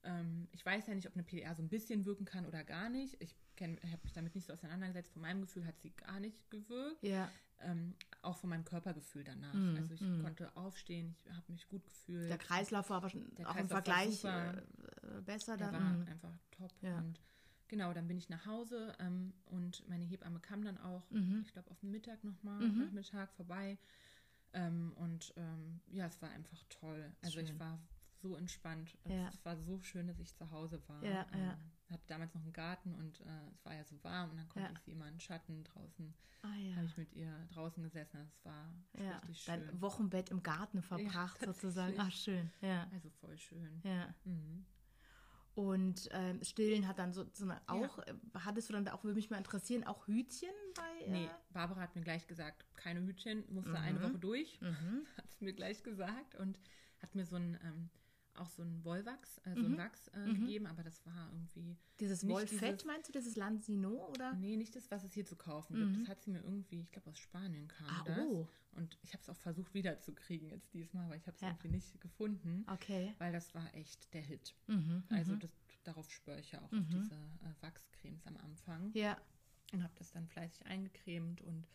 Ähm, 0.04 0.48
ich 0.52 0.64
weiß 0.64 0.86
ja 0.86 0.94
nicht, 0.94 1.06
ob 1.06 1.14
eine 1.14 1.22
PDA 1.24 1.54
so 1.54 1.62
ein 1.62 1.68
bisschen 1.68 2.04
wirken 2.04 2.24
kann 2.24 2.46
oder 2.46 2.64
gar 2.64 2.88
nicht. 2.88 3.16
Ich 3.20 3.34
habe 3.60 3.76
mich 4.04 4.12
damit 4.12 4.34
nicht 4.34 4.46
so 4.46 4.52
auseinandergesetzt. 4.52 5.12
Von 5.12 5.22
meinem 5.22 5.40
Gefühl 5.40 5.66
hat 5.66 5.80
sie 5.80 5.90
gar 5.90 6.20
nicht 6.20 6.48
gewirkt. 6.50 7.02
Ja. 7.02 7.30
Ähm, 7.60 7.96
auch 8.22 8.36
von 8.36 8.50
meinem 8.50 8.64
Körpergefühl 8.64 9.24
danach. 9.24 9.52
Mhm, 9.54 9.76
Also 9.76 9.94
ich 9.94 10.00
mhm. 10.00 10.22
konnte 10.22 10.56
aufstehen, 10.56 11.10
ich 11.18 11.28
habe 11.32 11.50
mich 11.50 11.66
gut 11.68 11.84
gefühlt. 11.84 12.30
Der 12.30 12.38
Kreislauf 12.38 12.88
war 12.90 12.98
aber 12.98 13.10
schon 13.10 13.34
Der 13.34 13.48
auch 13.50 13.56
im 13.56 13.68
Kreislauf 13.68 13.84
Vergleich 13.84 14.24
äh, 14.24 15.20
besser 15.22 15.56
Der 15.56 15.72
dann. 15.72 15.82
war 15.82 15.90
Mhm. 15.96 16.06
einfach 16.08 16.38
top. 16.52 16.72
Ja. 16.82 16.98
Und 16.98 17.20
genau, 17.66 17.92
dann 17.92 18.06
bin 18.06 18.16
ich 18.16 18.28
nach 18.28 18.46
Hause 18.46 18.94
ähm, 19.00 19.34
und 19.46 19.88
meine 19.88 20.04
Hebamme 20.04 20.38
kam 20.38 20.62
dann 20.64 20.78
auch, 20.78 21.10
Mhm. 21.10 21.42
ich 21.44 21.52
glaube, 21.52 21.68
auf 21.72 21.80
den 21.80 21.90
Mittag 21.90 22.22
nochmal, 22.22 22.60
Mhm. 22.68 22.78
Nachmittag 22.78 23.32
vorbei. 23.32 23.76
Ähm, 24.52 24.92
und 24.96 25.34
ähm, 25.36 25.80
ja, 25.88 26.06
es 26.06 26.22
war 26.22 26.30
einfach 26.30 26.62
toll. 26.68 27.12
Also 27.22 27.40
ich 27.40 27.48
Schön. 27.48 27.58
war 27.58 27.80
so 28.20 28.36
entspannt. 28.36 28.96
Es 29.04 29.12
Ja. 29.12 29.30
war 29.44 29.56
so 29.56 29.80
schön, 29.80 30.06
dass 30.06 30.18
ich 30.18 30.34
zu 30.34 30.50
Hause 30.50 30.80
war. 30.88 31.02
Ja, 31.04 31.26
ähm, 31.32 31.40
ja. 31.40 31.58
Hatte 31.90 32.06
damals 32.06 32.34
noch 32.34 32.42
einen 32.42 32.52
Garten 32.52 32.94
und 32.94 33.20
äh, 33.22 33.48
es 33.54 33.64
war 33.64 33.74
ja 33.74 33.84
so 33.84 34.02
warm 34.04 34.30
und 34.30 34.36
dann 34.36 34.48
konnte 34.48 34.68
Ja. 34.68 34.74
ich 34.74 34.80
sie 34.84 34.90
immer 34.92 35.06
in 35.06 35.14
den 35.14 35.20
Schatten 35.20 35.64
draußen, 35.64 36.14
Ah 36.42 36.54
ja. 36.56 36.76
habe 36.76 36.86
ich 36.86 36.96
mit 36.96 37.12
ihr 37.14 37.32
draußen 37.52 37.82
gesessen. 37.82 38.18
Das 38.30 38.44
war 38.44 38.72
ja. 38.98 39.16
richtig 39.20 39.40
schön. 39.42 39.66
Dein 39.66 39.80
Wochenbett 39.80 40.28
im 40.30 40.42
Garten 40.42 40.82
verbracht 40.82 41.40
sozusagen. 41.44 41.94
Ach 41.98 42.10
schön. 42.12 42.50
Ja. 42.60 42.88
Also 42.92 43.08
voll 43.10 43.38
schön. 43.38 43.80
Ja. 43.84 44.14
Mhm. 44.24 44.66
Und 45.54 46.08
ähm, 46.12 46.40
Stillen 46.44 46.86
hat 46.86 47.00
dann 47.00 47.12
so, 47.12 47.26
so 47.32 47.50
auch, 47.66 47.98
äh, 48.00 48.14
hattest 48.34 48.68
du 48.68 48.74
dann 48.74 48.84
da 48.84 48.92
auch, 48.92 49.02
würde 49.02 49.16
mich 49.16 49.28
mal 49.30 49.38
interessieren, 49.38 49.82
auch 49.84 50.06
Hütchen 50.06 50.50
bei? 50.76 51.04
Äh, 51.06 51.10
Nee, 51.10 51.30
Barbara 51.50 51.80
hat 51.80 51.96
mir 51.96 52.02
gleich 52.02 52.28
gesagt, 52.28 52.64
keine 52.76 53.00
Hütchen, 53.04 53.42
musste 53.52 53.76
eine 53.76 54.00
Woche 54.00 54.18
durch. 54.18 54.60
Mhm. 54.60 55.04
Hat 55.16 55.24
es 55.24 55.40
mir 55.40 55.52
gleich 55.52 55.82
gesagt 55.82 56.36
und 56.36 56.58
hat 57.02 57.14
mir 57.16 57.24
so 57.26 57.36
ein, 57.36 57.58
ähm, 57.64 57.90
auch 58.40 58.48
so 58.48 58.62
ein 58.62 58.84
Wollwachs, 58.84 59.38
äh, 59.44 59.54
so 59.54 59.64
ein 59.66 59.76
Wachs 59.76 60.08
äh, 60.08 60.32
gegeben, 60.34 60.66
aber 60.66 60.82
das 60.82 61.04
war 61.06 61.30
irgendwie, 61.32 61.76
Dieses 62.00 62.26
Wollfett, 62.28 62.60
dieses- 62.74 62.84
meinst 62.84 63.08
du, 63.08 63.12
dieses 63.12 63.36
Lansino 63.36 64.08
oder? 64.10 64.34
nee, 64.34 64.56
nicht 64.56 64.74
das, 64.76 64.90
was 64.90 65.04
es 65.04 65.12
hier 65.12 65.24
zu 65.26 65.36
kaufen 65.36 65.74
gibt. 65.76 66.02
Das 66.02 66.08
hat 66.08 66.22
sie 66.22 66.30
mir 66.30 66.40
irgendwie, 66.42 66.80
ich 66.80 66.90
glaube 66.92 67.10
aus 67.10 67.18
Spanien 67.18 67.68
kam 67.68 67.86
Mhm. 67.86 67.92
Ah, 68.00 68.04
das. 68.04 68.18
oh. 68.26 68.48
Und 68.72 68.96
ich 69.02 69.12
habe 69.12 69.22
es 69.22 69.28
auch 69.28 69.36
versucht 69.36 69.74
wiederzukriegen 69.74 70.48
jetzt 70.50 70.72
diesmal, 70.72 71.06
aber 71.06 71.16
ich 71.16 71.26
habe 71.26 71.34
es 71.34 71.40
Ja. 71.40 71.48
irgendwie 71.48 71.68
nicht 71.68 72.00
gefunden, 72.00 72.64
Okay. 72.70 73.14
weil 73.18 73.32
das 73.32 73.54
war 73.54 73.74
echt 73.74 74.12
der 74.14 74.22
Hit. 74.22 74.54
Mhm. 74.68 75.02
Also 75.10 75.34
das, 75.36 75.50
darauf 75.84 76.10
schwöre 76.10 76.38
ich 76.40 76.52
ja 76.52 76.60
auch, 76.60 76.72
auf 76.72 76.86
diese 76.92 77.14
äh, 77.14 77.62
Wachscremes 77.62 78.26
am 78.26 78.36
Anfang. 78.38 78.90
Ja. 78.94 79.16
und 79.72 79.82
habe 79.82 79.92
das 79.96 80.12
dann 80.12 80.26
fleißig 80.28 80.64
eingecremt 80.64 81.42
und 81.42 81.66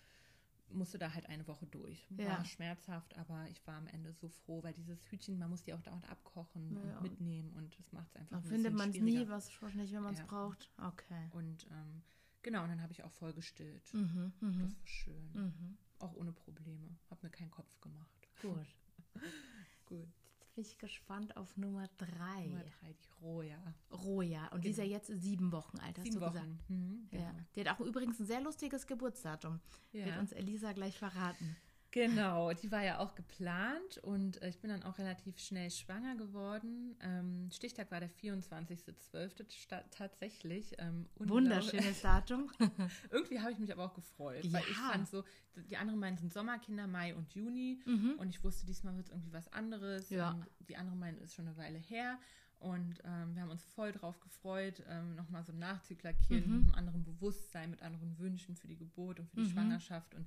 musste 0.73 0.97
da 0.97 1.13
halt 1.13 1.27
eine 1.27 1.47
Woche 1.47 1.65
durch. 1.67 2.05
War 2.09 2.25
Ja. 2.25 2.45
schmerzhaft, 2.45 3.17
aber 3.17 3.47
ich 3.49 3.65
war 3.67 3.75
am 3.77 3.87
Ende 3.87 4.11
so 4.13 4.27
froh, 4.29 4.61
weil 4.63 4.73
dieses 4.73 5.09
Hütchen, 5.11 5.37
man 5.39 5.49
muss 5.49 5.63
die 5.63 5.73
auch 5.73 5.81
dauernd 5.81 6.07
abkochen 6.09 6.75
Ja. 6.75 6.97
und 6.97 7.01
mitnehmen 7.03 7.51
und 7.53 7.77
das 7.79 7.91
macht 7.91 8.07
es 8.09 8.15
einfach 8.17 8.37
ein 8.37 8.43
findet 8.43 8.73
man 8.73 8.89
es 8.89 8.99
nie, 8.99 9.27
was 9.27 9.49
wahrscheinlich, 9.61 9.91
wenn 9.93 10.03
man 10.03 10.13
es 10.13 10.19
Ja. 10.19 10.25
braucht. 10.25 10.69
Okay. 10.77 11.29
Und 11.33 11.65
ähm, 11.71 12.01
genau, 12.41 12.63
und 12.63 12.69
dann 12.69 12.81
habe 12.81 12.91
ich 12.91 13.03
auch 13.03 13.11
voll 13.13 13.33
gestillt. 13.33 13.93
Mhm, 13.93 14.33
mhm, 14.39 14.59
Das 14.61 14.77
war 14.77 14.87
schön. 14.87 15.31
mhm. 15.33 15.77
Auch 15.99 16.13
ohne 16.15 16.31
Probleme. 16.33 16.89
Habe 17.09 17.19
mir 17.27 17.29
keinen 17.31 17.51
Kopf 17.51 17.79
gemacht. 17.81 18.27
Gut. 18.41 18.67
Gut. 19.85 20.09
Bin 20.55 20.63
ich 20.63 20.77
gespannt 20.77 21.35
auf 21.35 21.57
Nummer 21.57 21.87
drei. 21.97 22.45
Nummer 22.45 22.63
drei, 22.63 22.93
die 22.93 23.23
Roja. 23.25 23.57
Roja. 23.91 24.47
Und 24.49 24.63
die 24.63 24.69
ist 24.69 24.77
ja 24.77 24.83
jetzt 24.83 25.07
sieben 25.07 25.51
Wochen 25.51 25.79
alt, 25.79 25.97
hast 25.97 26.03
Sieben 26.05 26.19
du 26.19 26.21
Wochen. 26.21 26.33
gesagt. 26.33 26.69
Mhm, 26.69 27.07
Ja. 27.11 27.19
genau. 27.31 27.43
Die 27.55 27.61
hat 27.61 27.67
auch 27.69 27.79
übrigens 27.83 28.19
ein 28.19 28.27
sehr 28.27 28.39
lustiges 28.41 28.85
Geburtsdatum. 28.85 29.59
Ja. 29.93 30.05
Wird 30.05 30.19
uns 30.19 30.31
Elisa 30.31 30.71
gleich 30.73 30.97
verraten. 30.99 31.55
Genau, 31.93 32.51
die 32.53 32.71
war 32.71 32.83
ja 32.83 32.97
auch 32.97 33.13
geplant 33.13 33.99
und 34.01 34.41
äh, 34.41 34.49
ich 34.49 34.57
bin 34.59 34.71
dann 34.71 34.81
auch 34.81 34.97
relativ 34.97 35.37
schnell 35.37 35.69
schwanger 35.69 36.15
geworden. 36.15 36.95
Ähm, 37.01 37.49
Stichtag 37.51 37.91
war 37.91 37.99
der 37.99 38.09
24.12. 38.09 39.51
sta- 39.51 39.83
tatsächlich. 39.91 40.73
Ähm. 40.79 41.05
Wunderschönes 41.17 42.01
Datum. 42.01 42.49
Irgendwie 43.11 43.39
habe 43.39 43.51
ich 43.51 43.59
mich 43.59 43.71
aber 43.71 43.85
auch 43.85 43.93
gefreut, 43.93 44.43
weil 44.51 44.63
ich 44.63 44.75
Ja. 44.75 44.89
fand 44.91 45.07
so, 45.07 45.23
die 45.69 45.77
anderen 45.77 45.99
meinen 45.99 46.17
sind 46.17 46.33
Sommerkinder, 46.33 46.87
Mai 46.87 47.13
und 47.15 47.31
Juni 47.35 47.79
und 48.17 48.27
ich 48.29 48.43
wusste, 48.43 48.65
diesmal 48.65 48.95
wird 48.95 49.05
es 49.07 49.11
irgendwie 49.11 49.33
was 49.33 49.51
anderes. 49.53 50.09
Ja. 50.09 50.35
Die 50.67 50.75
andere 50.77 50.95
meinen 50.95 51.19
ist 51.19 51.35
schon 51.35 51.45
eine 51.47 51.57
Weile 51.57 51.77
her 51.77 52.17
und 52.59 53.01
ähm, 53.03 53.35
wir 53.35 53.43
haben 53.43 53.51
uns 53.51 53.63
voll 53.63 53.91
drauf 53.91 54.19
gefreut, 54.19 54.81
ähm, 54.89 55.13
nochmal 55.15 55.43
so 55.43 55.51
ein 55.51 55.59
Nachzüglerkind 55.59 56.47
mit 56.47 56.63
einem 56.65 56.73
anderen 56.75 57.03
Bewusstsein, 57.03 57.69
mit 57.69 57.83
anderen 57.83 58.17
Wünschen 58.17 58.55
für 58.55 58.67
die 58.67 58.77
Geburt 58.77 59.19
und 59.19 59.29
für 59.29 59.41
die 59.41 59.49
Schwangerschaft 59.51 60.15
und 60.15 60.25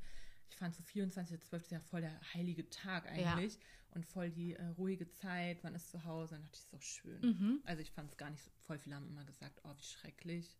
ich 0.48 0.56
fand 0.56 0.74
so 0.74 0.82
24.12. 0.82 1.56
ist 1.56 1.70
ja 1.70 1.80
voll 1.80 2.00
der 2.00 2.18
heilige 2.34 2.68
Tag 2.70 3.06
eigentlich 3.06 3.58
und 3.90 4.04
voll 4.06 4.30
die 4.30 4.54
äh, 4.54 4.64
ruhige 4.78 5.08
Zeit, 5.10 5.62
man 5.64 5.74
ist 5.74 5.90
zu 5.90 6.04
Hause 6.04 6.36
und 6.36 6.42
dachte 6.44 6.54
ich, 6.56 6.60
ist 6.60 6.72
doch 6.72 6.82
schön. 6.82 7.20
Mhm. 7.20 7.60
Also 7.64 7.82
ich 7.82 7.90
fand 7.90 8.10
es 8.10 8.16
gar 8.16 8.30
nicht 8.30 8.42
so, 8.42 8.50
voll 8.66 8.78
viele 8.78 8.96
haben 8.96 9.08
immer 9.08 9.24
gesagt, 9.24 9.60
oh, 9.64 9.72
wie 9.76 9.82
schrecklich, 9.82 10.56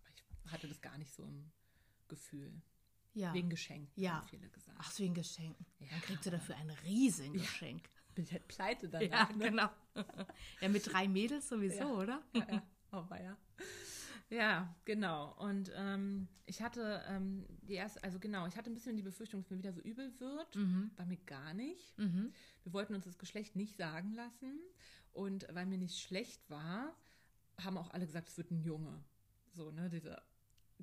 aber 0.00 0.08
ich 0.14 0.52
hatte 0.52 0.68
das 0.68 0.80
gar 0.80 0.96
nicht 0.98 1.12
so 1.12 1.24
im 1.24 1.50
Gefühl. 2.08 2.52
Ja. 3.12 3.34
Wegen 3.34 3.50
Geschenk, 3.50 3.90
Ja. 3.96 4.14
haben 4.20 4.28
viele 4.28 4.48
gesagt. 4.50 4.76
Ach, 4.80 4.90
so 4.92 5.02
wegen 5.02 5.14
Geschenken. 5.14 5.66
Ja. 5.80 5.88
Dann 5.90 6.00
kriegst 6.02 6.26
du 6.26 6.30
dafür 6.30 6.56
ein 6.56 6.70
Riesengeschenk. 6.84 7.88
bin 8.14 8.24
ich 8.24 8.32
halt 8.32 8.46
pleite 8.46 8.88
danach. 8.88 9.30
Ja, 9.30 9.36
ne? 9.36 9.44
genau. 9.50 9.70
Ja, 10.60 10.68
mit 10.68 10.86
drei 10.92 11.08
Mädels 11.08 11.48
sowieso, 11.48 11.78
Ja. 11.78 11.86
oder? 11.86 12.22
Ja, 12.34 12.46
ja. 12.52 12.62
Oh, 12.92 13.04
war 13.08 13.20
ja. 13.22 13.36
Ja, 14.30 14.74
genau. 14.84 15.34
Und 15.38 15.72
ähm, 15.74 16.28
ich 16.46 16.62
hatte 16.62 17.02
ähm, 17.08 17.44
die 17.62 17.74
erste, 17.74 18.02
also 18.04 18.18
genau, 18.20 18.46
ich 18.46 18.56
hatte 18.56 18.70
ein 18.70 18.74
bisschen 18.74 18.96
die 18.96 19.02
Befürchtung, 19.02 19.40
dass 19.42 19.50
mir 19.50 19.58
wieder 19.58 19.72
so 19.72 19.80
übel 19.80 20.18
wird. 20.20 20.54
Mhm. 20.56 20.90
War 20.96 21.04
mir 21.06 21.18
gar 21.26 21.52
nicht. 21.52 21.98
Mhm. 21.98 22.32
Wir 22.62 22.72
wollten 22.72 22.94
uns 22.94 23.04
das 23.04 23.18
Geschlecht 23.18 23.56
nicht 23.56 23.76
sagen 23.76 24.12
lassen. 24.14 24.58
Und 25.12 25.46
weil 25.52 25.66
mir 25.66 25.78
nicht 25.78 25.98
schlecht 26.00 26.48
war, 26.48 26.94
haben 27.60 27.76
auch 27.76 27.90
alle 27.90 28.06
gesagt, 28.06 28.28
es 28.28 28.38
wird 28.38 28.52
ein 28.52 28.60
Junge. 28.62 29.02
So, 29.52 29.72
ne, 29.72 29.90
diese 29.90 30.22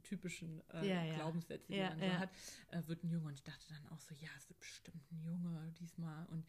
typischen 0.04 0.62
äh, 0.74 0.88
Ja, 0.88 1.04
ja. 1.04 1.16
Glaubenssätze, 1.16 1.72
die 1.72 1.78
Ja, 1.80 1.90
man 1.90 2.00
so 2.00 2.18
hat, 2.20 2.30
äh, 2.72 2.82
wird 2.88 3.04
ein 3.04 3.10
Junge. 3.10 3.28
Und 3.28 3.34
ich 3.34 3.44
dachte 3.44 3.66
dann 3.70 3.88
auch 3.90 4.00
so, 4.00 4.14
ja, 4.16 4.30
es 4.38 4.50
wird 4.50 4.60
bestimmt 4.60 5.10
ein 5.12 5.22
Junge 5.24 5.72
diesmal. 5.80 6.26
Und 6.28 6.46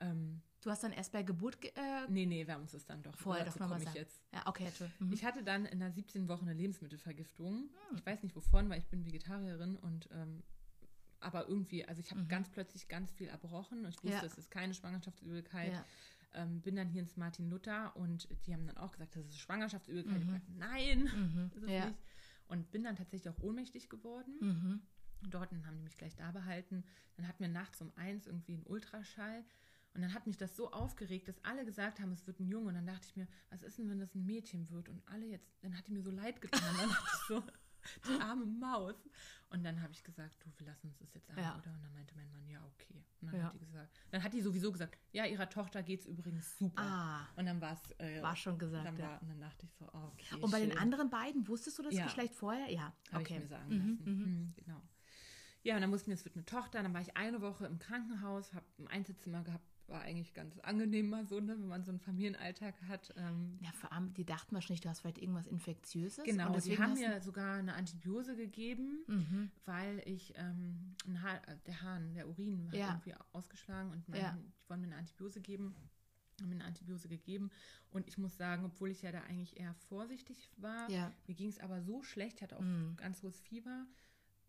ähm, 0.00 0.42
Du 0.60 0.70
hast 0.72 0.82
dann 0.82 0.92
erst 0.92 1.12
bei 1.12 1.22
Geburt 1.22 1.60
ge 1.60 1.70
äh, 1.76 2.06
nee, 2.08 2.26
nee, 2.26 2.44
wir 2.46 2.54
haben 2.54 2.62
uns 2.62 2.72
das 2.72 2.84
dann 2.84 3.00
doch 3.04 3.16
vorher 3.16 3.44
doch 3.44 3.58
nochmal 3.60 3.80
ich 3.80 3.94
jetzt. 3.94 4.20
Ja, 4.34 4.42
okay, 4.46 4.64
Entschuldigung. 4.66 5.06
Mhm. 5.06 5.12
Ich 5.12 5.24
hatte 5.24 5.44
dann 5.44 5.64
in 5.66 5.78
der 5.78 5.92
17 5.92 6.26
Woche 6.28 6.42
eine 6.42 6.52
Lebensmittelvergiftung. 6.52 7.70
Hm. 7.90 7.96
Ich 7.96 8.04
weiß 8.04 8.22
nicht 8.24 8.34
wovon, 8.34 8.68
weil 8.68 8.80
ich 8.80 8.86
bin 8.88 9.06
Vegetarierin 9.06 9.76
und 9.76 10.08
ähm, 10.12 10.42
aber 11.20 11.48
irgendwie, 11.48 11.84
also 11.84 12.00
ich 12.00 12.10
habe 12.10 12.24
ganz 12.26 12.48
plötzlich 12.50 12.88
ganz 12.88 13.12
viel 13.12 13.28
erbrochen 13.28 13.84
und 13.84 13.90
ich 13.90 14.02
wusste, 14.02 14.08
Mhm. 14.08 14.22
Ja. 14.22 14.24
es 14.24 14.36
ist 14.38 14.50
keine 14.50 14.74
Schwangerschaftsübelkeit. 14.74 15.72
Ja. 15.72 15.84
Ähm, 16.34 16.60
bin 16.60 16.74
dann 16.76 16.88
hier 16.88 17.02
ins 17.02 17.16
Martin 17.16 17.48
Luther 17.50 17.96
und 17.96 18.28
die 18.46 18.52
haben 18.52 18.66
dann 18.66 18.76
auch 18.78 18.92
gesagt, 18.92 19.14
das 19.16 19.26
ist 19.26 19.38
Schwangerschaftsübelkeit. 19.38 20.16
Ich 20.22 20.28
hab 20.28 20.34
gesagt, 20.34 20.58
nein, 20.58 21.04
das 21.54 21.62
ist 21.62 21.68
Mhm. 21.68 21.68
Ja. 21.68 21.86
nicht. 21.86 21.98
Und 22.48 22.70
bin 22.72 22.82
dann 22.82 22.96
tatsächlich 22.96 23.32
auch 23.32 23.42
ohnmächtig 23.42 23.88
geworden. 23.88 24.32
Mhm. 24.40 24.82
Dort 25.30 25.50
haben 25.52 25.76
die 25.76 25.82
mich 25.84 25.96
gleich 25.96 26.14
da 26.16 26.30
behalten. 26.32 26.84
Dann 27.16 27.26
hatten 27.28 27.40
wir 27.40 27.48
nachts 27.48 27.80
um 27.80 27.92
eins 27.96 28.26
irgendwie 28.26 28.54
einen 28.54 28.64
Ultraschall. 28.66 29.44
Und 29.98 30.02
dann 30.02 30.14
hat 30.14 30.28
mich 30.28 30.36
das 30.36 30.54
so 30.54 30.70
aufgeregt, 30.70 31.26
dass 31.26 31.44
alle 31.44 31.64
gesagt 31.64 31.98
haben, 31.98 32.12
es 32.12 32.24
wird 32.24 32.38
ein 32.38 32.46
Junge. 32.46 32.68
Und 32.68 32.74
dann 32.74 32.86
dachte 32.86 33.04
ich 33.08 33.16
mir, 33.16 33.26
was 33.50 33.64
ist 33.64 33.78
denn, 33.78 33.90
wenn 33.90 33.98
das 33.98 34.14
ein 34.14 34.24
Mädchen 34.24 34.70
wird? 34.70 34.88
Und 34.88 35.02
alle 35.08 35.26
jetzt, 35.26 35.52
dann 35.60 35.76
hat 35.76 35.88
die 35.88 35.90
mir 35.92 36.02
so 36.02 36.12
leid 36.12 36.40
getan. 36.40 36.60
Dann 36.78 36.88
dachte 36.88 37.04
ich 37.14 37.26
so, 37.26 37.42
die 38.08 38.20
arme 38.20 38.46
Maus. 38.46 38.94
Und 39.50 39.64
dann 39.64 39.82
habe 39.82 39.92
ich 39.92 40.04
gesagt, 40.04 40.36
du, 40.44 40.50
wir 40.56 40.68
lassen 40.68 40.86
uns 40.86 40.98
das 40.98 41.12
jetzt 41.14 41.28
an, 41.30 41.38
Ja. 41.38 41.58
oder? 41.58 41.72
Und 41.74 41.82
dann 41.82 41.92
meinte 41.92 42.14
mein 42.14 42.30
Mann, 42.30 42.46
ja, 42.48 42.64
okay. 42.64 43.04
Und 43.20 43.32
dann 43.32 43.40
Ja. 43.40 43.46
hat 43.46 43.54
die 43.54 43.58
gesagt, 43.58 44.00
dann 44.12 44.22
hat 44.22 44.32
die 44.32 44.40
sowieso 44.40 44.70
gesagt, 44.70 44.96
ja, 45.10 45.24
ihrer 45.26 45.50
Tochter 45.50 45.82
geht's 45.82 46.06
übrigens 46.06 46.56
super. 46.56 46.80
Ah, 46.80 47.26
Und 47.34 47.46
dann 47.46 47.60
war 47.60 47.72
es, 47.72 47.90
äh, 47.98 48.22
war 48.22 48.36
schon 48.36 48.56
gesagt, 48.56 48.86
dann 48.86 48.96
ja. 48.98 49.04
war, 49.08 49.20
und 49.22 49.28
dann 49.30 49.40
dachte 49.40 49.66
ich 49.66 49.72
so, 49.74 49.84
oh, 49.92 50.12
okay. 50.12 50.40
Und 50.40 50.52
bei 50.52 50.60
den 50.60 50.70
schön. 50.70 50.78
anderen 50.80 51.10
beiden 51.10 51.48
wusstest 51.48 51.76
du 51.76 51.82
das 51.82 51.94
Ja. 51.94 52.04
Geschlecht 52.04 52.36
vorher? 52.36 52.70
Ja, 52.70 52.94
Habe 53.10 53.24
okay. 53.24 53.34
ich 53.34 53.40
mir 53.40 53.46
sagen 53.48 53.68
Mhm, 53.74 53.98
lassen. 53.98 54.04
Mhm, 54.14 54.54
genau. 54.54 54.80
Ja, 55.64 55.74
und 55.74 55.80
dann 55.80 55.90
wussten 55.90 56.06
wir, 56.06 56.14
es 56.14 56.24
wird 56.24 56.36
eine 56.36 56.44
Tochter. 56.44 56.84
Dann 56.84 56.94
war 56.94 57.00
ich 57.00 57.16
eine 57.16 57.40
Woche 57.40 57.66
im 57.66 57.80
Krankenhaus, 57.80 58.54
habe 58.54 58.64
ein 58.78 58.86
Einzelzimmer 58.86 59.42
gehabt. 59.42 59.64
War 59.88 60.02
eigentlich 60.02 60.34
ganz 60.34 60.58
angenehm 60.60 61.08
mal 61.08 61.26
so, 61.26 61.40
ne, 61.40 61.58
wenn 61.58 61.66
man 61.66 61.82
so 61.82 61.90
einen 61.90 61.98
Familienalltag 61.98 62.74
hat. 62.88 63.14
Ähm, 63.16 63.58
Ja, 63.62 63.72
vor 63.72 63.90
allem, 63.90 64.12
die 64.12 64.24
dachten 64.26 64.54
wahrscheinlich, 64.54 64.82
du 64.82 64.88
hast 64.90 65.00
vielleicht 65.00 65.16
irgendwas 65.18 65.46
Infektiöses. 65.46 66.24
genau, 66.24 66.46
und 66.48 66.52
die 66.52 66.56
deswegen 66.58 66.82
haben 66.82 66.94
mir 66.94 67.20
sogar 67.22 67.56
eine 67.58 67.72
Antibiose 67.74 68.36
gegeben, 68.36 68.98
Mhm. 69.06 69.50
weil 69.64 70.02
ich, 70.04 70.34
ähm, 70.36 70.94
Haar, 71.22 71.36
äh, 71.48 71.56
der 71.66 71.80
Hahn, 71.80 72.12
der 72.12 72.28
Urin 72.28 72.68
hat 72.70 72.78
Ja. 72.78 72.88
irgendwie 72.88 73.14
ausgeschlagen 73.32 73.90
und 73.90 74.06
meinten, 74.08 74.24
Ja. 74.26 74.32
die 74.36 74.68
wollen 74.68 74.80
mir 74.82 74.86
eine 74.88 74.96
Antibiose 74.96 75.40
geben. 75.40 75.74
Haben 76.40 76.50
mir 76.50 76.56
eine 76.56 76.64
Antibiose 76.66 77.08
gegeben. 77.08 77.50
Und 77.90 78.06
ich 78.06 78.18
muss 78.18 78.36
sagen, 78.36 78.64
obwohl 78.66 78.90
ich 78.90 79.00
ja 79.02 79.10
da 79.10 79.22
eigentlich 79.22 79.58
eher 79.58 79.74
vorsichtig 79.88 80.50
war, 80.58 80.88
Ja. 80.90 81.12
mir 81.26 81.34
ging 81.34 81.48
es 81.48 81.58
aber 81.58 81.80
so 81.80 82.02
schlecht, 82.02 82.36
ich 82.36 82.42
hatte 82.42 82.58
auch 82.58 82.62
Mhm. 82.62 82.94
ganz 82.96 83.22
hohes 83.22 83.40
Fieber, 83.40 83.86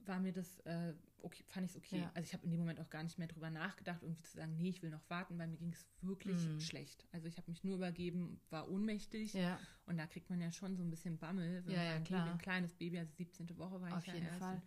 war 0.06 0.20
mir 0.20 0.34
das, 0.34 0.60
äh, 0.66 0.94
okay, 1.24 1.44
fand 1.48 1.66
ich 1.66 1.72
es 1.72 1.78
okay. 1.78 2.02
Ja. 2.02 2.12
Also 2.14 2.28
ich 2.28 2.34
habe 2.34 2.44
in 2.46 2.52
dem 2.52 2.60
Moment 2.60 2.80
auch 2.80 2.90
gar 2.90 3.04
nicht 3.04 3.18
mehr 3.18 3.28
drüber 3.28 3.50
nachgedacht, 3.50 4.02
irgendwie 4.04 4.22
zu 4.24 4.38
sagen, 4.38 4.56
nee, 4.58 4.70
ich 4.70 4.82
will 4.82 4.90
noch 4.90 5.10
warten, 5.10 5.38
weil 5.38 5.48
mir 5.48 5.58
ging 5.58 5.72
es 5.74 5.86
wirklich 6.02 6.38
Mhm. 6.40 6.60
schlecht. 6.60 7.06
Also 7.12 7.28
ich 7.28 7.38
habe 7.38 7.50
mich 7.50 7.64
nur 7.64 7.76
übergeben, 7.76 8.40
war 8.50 8.70
ohnmächtig 8.70 9.34
Ja, 9.34 9.60
und 9.86 9.98
da 9.98 10.08
kriegt 10.08 10.30
man 10.30 10.42
ja 10.42 10.52
schon 10.52 10.76
so 10.76 10.84
ein 10.84 10.90
bisschen 10.90 11.18
Bammel, 11.18 11.64
wenn 11.66 11.74
Ja, 11.74 11.84
ja, 11.84 11.94
man 11.96 12.04
klar. 12.04 12.22
Baby, 12.26 12.32
ein 12.32 12.38
kleines 12.40 12.74
Baby, 12.74 13.00
also 13.00 13.12
17. 13.16 13.58
Woche 13.58 13.82
war 13.82 13.92
Auf 13.98 14.02
ich 14.02 14.08
ja 14.08 14.14
jeden 14.14 14.28
erst 14.28 14.40
Fall. 14.40 14.62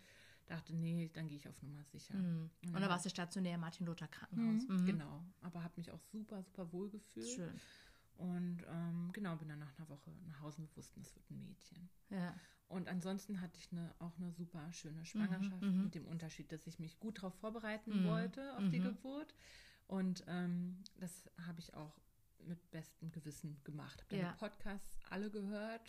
dachte, 0.46 0.74
nee, 0.74 1.10
dann 1.14 1.28
gehe 1.28 1.38
ich 1.38 1.48
auf 1.48 1.60
Nummer 1.62 1.84
sicher. 1.84 2.14
Mhm. 2.14 2.50
Und 2.74 2.80
da 2.80 2.88
warst 2.88 3.04
du 3.06 3.10
stationär 3.10 3.54
im 3.54 3.60
Martin-Luther-Krankenhaus. 3.60 4.68
Mhm, 4.68 4.86
Genau, 4.86 5.24
aber 5.42 5.62
habe 5.62 5.74
mich 5.76 5.90
auch 5.90 6.00
super, 6.00 6.42
super 6.42 6.70
wohl 6.72 6.90
gefühlt. 6.90 7.26
Schön. 7.28 7.60
Und 8.18 8.62
ähm, 8.68 9.10
genau, 9.12 9.36
bin 9.36 9.48
dann 9.48 9.58
nach 9.58 9.76
einer 9.78 9.88
Woche 9.88 10.10
nach 10.28 10.40
Hause 10.40 10.62
und 10.62 10.76
wussten, 10.76 11.00
es 11.00 11.14
wird 11.14 11.30
ein 11.30 11.42
Mädchen. 11.42 11.88
Ja. 12.10 12.34
Und 12.68 12.88
ansonsten 12.88 13.40
hatte 13.40 13.58
ich 13.58 13.70
eine, 13.72 13.94
auch 13.98 14.16
eine 14.16 14.32
super 14.32 14.72
schöne 14.72 15.04
Schwangerschaft 15.04 15.62
mhm. 15.62 15.84
mit 15.84 15.94
dem 15.94 16.06
Unterschied, 16.06 16.50
dass 16.52 16.66
ich 16.66 16.78
mich 16.78 16.98
gut 17.00 17.18
darauf 17.18 17.34
vorbereiten 17.34 18.02
Mhm, 18.02 18.06
wollte 18.08 18.56
auf 18.56 18.68
die 18.70 18.78
mhm. 18.78 18.84
Geburt. 18.84 19.34
Und 19.88 20.24
ähm, 20.26 20.78
das 20.98 21.28
habe 21.46 21.58
ich 21.60 21.74
auch 21.74 21.94
mit 22.46 22.70
bestem 22.70 23.12
Gewissen 23.12 23.60
gemacht. 23.64 24.02
Habe 24.04 24.16
Ja. 24.16 24.32
Podcasts 24.32 24.98
alle 25.10 25.30
gehört, 25.30 25.82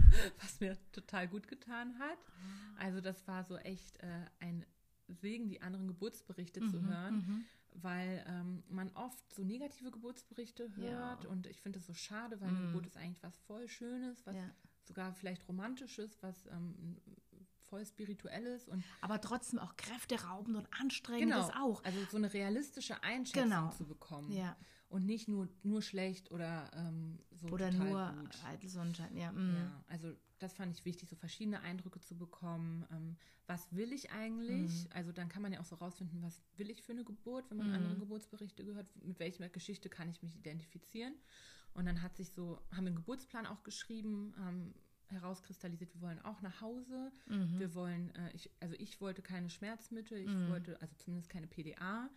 was 0.40 0.60
mir 0.60 0.76
total 0.92 1.28
gut 1.28 1.48
getan 1.48 1.98
hat. 1.98 2.18
Ah. 2.18 2.84
Also 2.84 3.00
das 3.00 3.26
war 3.28 3.44
so 3.44 3.56
echt 3.58 3.98
äh, 3.98 4.24
ein 4.40 4.64
Segen, 5.08 5.48
die 5.48 5.60
anderen 5.62 5.86
Geburtsberichte 5.86 6.60
zu 6.60 6.80
Mhm, 6.80 6.88
hören 6.88 7.14
mhm. 7.14 7.44
Weil 7.82 8.24
ähm, 8.28 8.62
man 8.68 8.90
oft 8.94 9.32
so 9.34 9.42
negative 9.44 9.90
Geburtsberichte 9.90 10.74
hört 10.76 11.24
Ja. 11.24 11.30
und 11.30 11.46
ich 11.46 11.60
finde 11.60 11.78
das 11.78 11.86
so 11.86 11.94
schade, 11.94 12.40
weil 12.40 12.48
eine 12.48 12.60
Mm. 12.60 12.66
Geburt 12.68 12.86
ist 12.86 12.96
eigentlich 12.96 13.22
was 13.22 13.36
voll 13.40 13.68
Schönes, 13.68 14.24
was 14.26 14.34
Ja. 14.36 14.50
sogar 14.84 15.12
vielleicht 15.14 15.46
Romantisches, 15.48 16.16
was 16.22 16.46
ähm, 16.46 16.96
voll 17.68 17.84
Spirituelles 17.84 18.68
und 18.68 18.84
Aber 19.00 19.20
trotzdem 19.20 19.58
auch 19.58 19.76
kräfteraubend 19.76 20.56
und 20.56 20.68
anstrengend 20.80 21.34
ist 21.34 21.54
auch. 21.56 21.82
also 21.84 22.04
so 22.10 22.16
eine 22.16 22.32
realistische 22.32 23.02
Einschätzung 23.02 23.50
Genau. 23.50 23.70
zu 23.70 23.84
bekommen 23.86 24.30
Ja. 24.32 24.56
Und 24.88 25.04
nicht 25.04 25.28
nur 25.28 25.48
nur 25.62 25.82
schlecht 25.82 26.30
oder 26.30 26.70
ähm, 26.74 27.18
so 27.32 27.48
Oder 27.48 27.70
nur 27.70 28.12
gut. 28.22 28.44
eitel 28.44 28.68
Sonnenschein. 28.68 29.16
Ja. 29.16 29.32
mhm. 29.32 29.56
Ja, 29.56 29.84
also 29.88 30.12
das 30.38 30.52
fand 30.52 30.72
ich 30.76 30.84
wichtig, 30.84 31.08
so 31.08 31.16
verschiedene 31.16 31.60
Eindrücke 31.62 32.00
zu 32.00 32.16
bekommen. 32.16 32.86
Ähm, 32.92 33.16
was 33.46 33.74
will 33.74 33.92
ich 33.92 34.10
eigentlich? 34.12 34.84
Mhm. 34.84 34.90
Also 34.92 35.12
dann 35.12 35.28
kann 35.28 35.42
man 35.42 35.52
ja 35.52 35.60
auch 35.60 35.64
so 35.64 35.76
rausfinden, 35.76 36.22
was 36.22 36.42
will 36.56 36.70
ich 36.70 36.82
für 36.82 36.92
eine 36.92 37.04
Geburt, 37.04 37.48
wenn 37.50 37.56
man 37.58 37.68
Mhm. 37.68 37.74
andere 37.74 37.96
Geburtsberichte 37.98 38.64
gehört, 38.64 38.86
mit 39.04 39.18
welcher 39.18 39.48
Geschichte 39.48 39.88
kann 39.88 40.08
ich 40.10 40.22
mich 40.22 40.36
identifizieren. 40.36 41.14
Und 41.74 41.86
dann 41.86 42.00
hat 42.02 42.16
sich 42.16 42.30
so, 42.30 42.60
haben 42.70 42.84
wir 42.84 42.88
einen 42.88 42.96
Geburtsplan 42.96 43.46
auch 43.46 43.62
geschrieben, 43.62 44.34
haben 44.38 44.74
herauskristallisiert, 45.08 45.94
wir 45.94 46.00
wollen 46.02 46.20
auch 46.22 46.42
nach 46.42 46.60
Hause. 46.60 47.12
Mhm. 47.26 47.58
Wir 47.58 47.74
wollen, 47.74 48.14
äh, 48.16 48.30
ich, 48.34 48.50
also 48.60 48.74
ich 48.78 49.00
wollte 49.00 49.22
keine 49.22 49.48
Schmerzmittel, 49.50 50.18
ich 50.18 50.30
Mhm. 50.30 50.48
wollte, 50.50 50.80
also 50.80 50.94
zumindest 50.96 51.30
keine 51.30 51.46
PDA. 51.46 52.08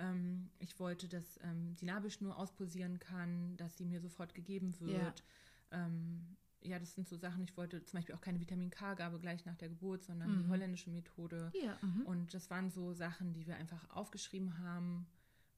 Ähm, 0.00 0.50
ich 0.58 0.78
wollte, 0.80 1.08
dass 1.08 1.38
ähm, 1.42 1.74
die 1.76 1.84
Nabelschnur 1.84 2.36
auspulsieren 2.36 2.98
kann, 2.98 3.56
dass 3.56 3.76
sie 3.76 3.84
mir 3.84 4.00
sofort 4.00 4.34
gegeben 4.34 4.78
wird. 4.80 5.22
Ähm, 5.70 6.36
ja, 6.62 6.78
das 6.78 6.94
sind 6.94 7.08
so 7.08 7.16
Sachen. 7.16 7.42
Ich 7.44 7.56
wollte 7.56 7.84
zum 7.84 7.98
Beispiel 7.98 8.14
auch 8.14 8.20
keine 8.20 8.40
Vitamin 8.40 8.70
K-Gabe 8.70 9.18
gleich 9.18 9.44
nach 9.46 9.56
der 9.56 9.68
Geburt, 9.68 10.02
sondern 10.04 10.30
die 10.30 10.44
Mhm. 10.44 10.50
holländische 10.50 10.90
Methode. 10.90 11.50
Ja. 11.62 11.78
Mhm. 11.82 12.02
Und 12.06 12.34
das 12.34 12.50
waren 12.50 12.70
so 12.70 12.92
Sachen, 12.92 13.32
die 13.32 13.46
wir 13.46 13.56
einfach 13.56 13.88
aufgeschrieben 13.90 14.58
haben, 14.58 15.06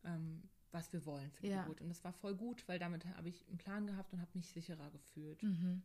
ähm, 0.04 0.42
was 0.70 0.92
wir 0.92 1.04
wollen 1.06 1.30
für 1.32 1.42
die 1.42 1.48
Ja. 1.48 1.62
Geburt. 1.62 1.80
Und 1.80 1.88
das 1.88 2.02
war 2.04 2.12
voll 2.12 2.34
gut, 2.34 2.66
weil 2.68 2.78
damit 2.78 3.04
habe 3.16 3.28
ich 3.28 3.46
einen 3.48 3.58
Plan 3.58 3.86
gehabt 3.86 4.12
und 4.12 4.20
habe 4.20 4.30
mich 4.34 4.48
sicherer 4.48 4.90
gefühlt. 4.90 5.42
Mhm. 5.42 5.82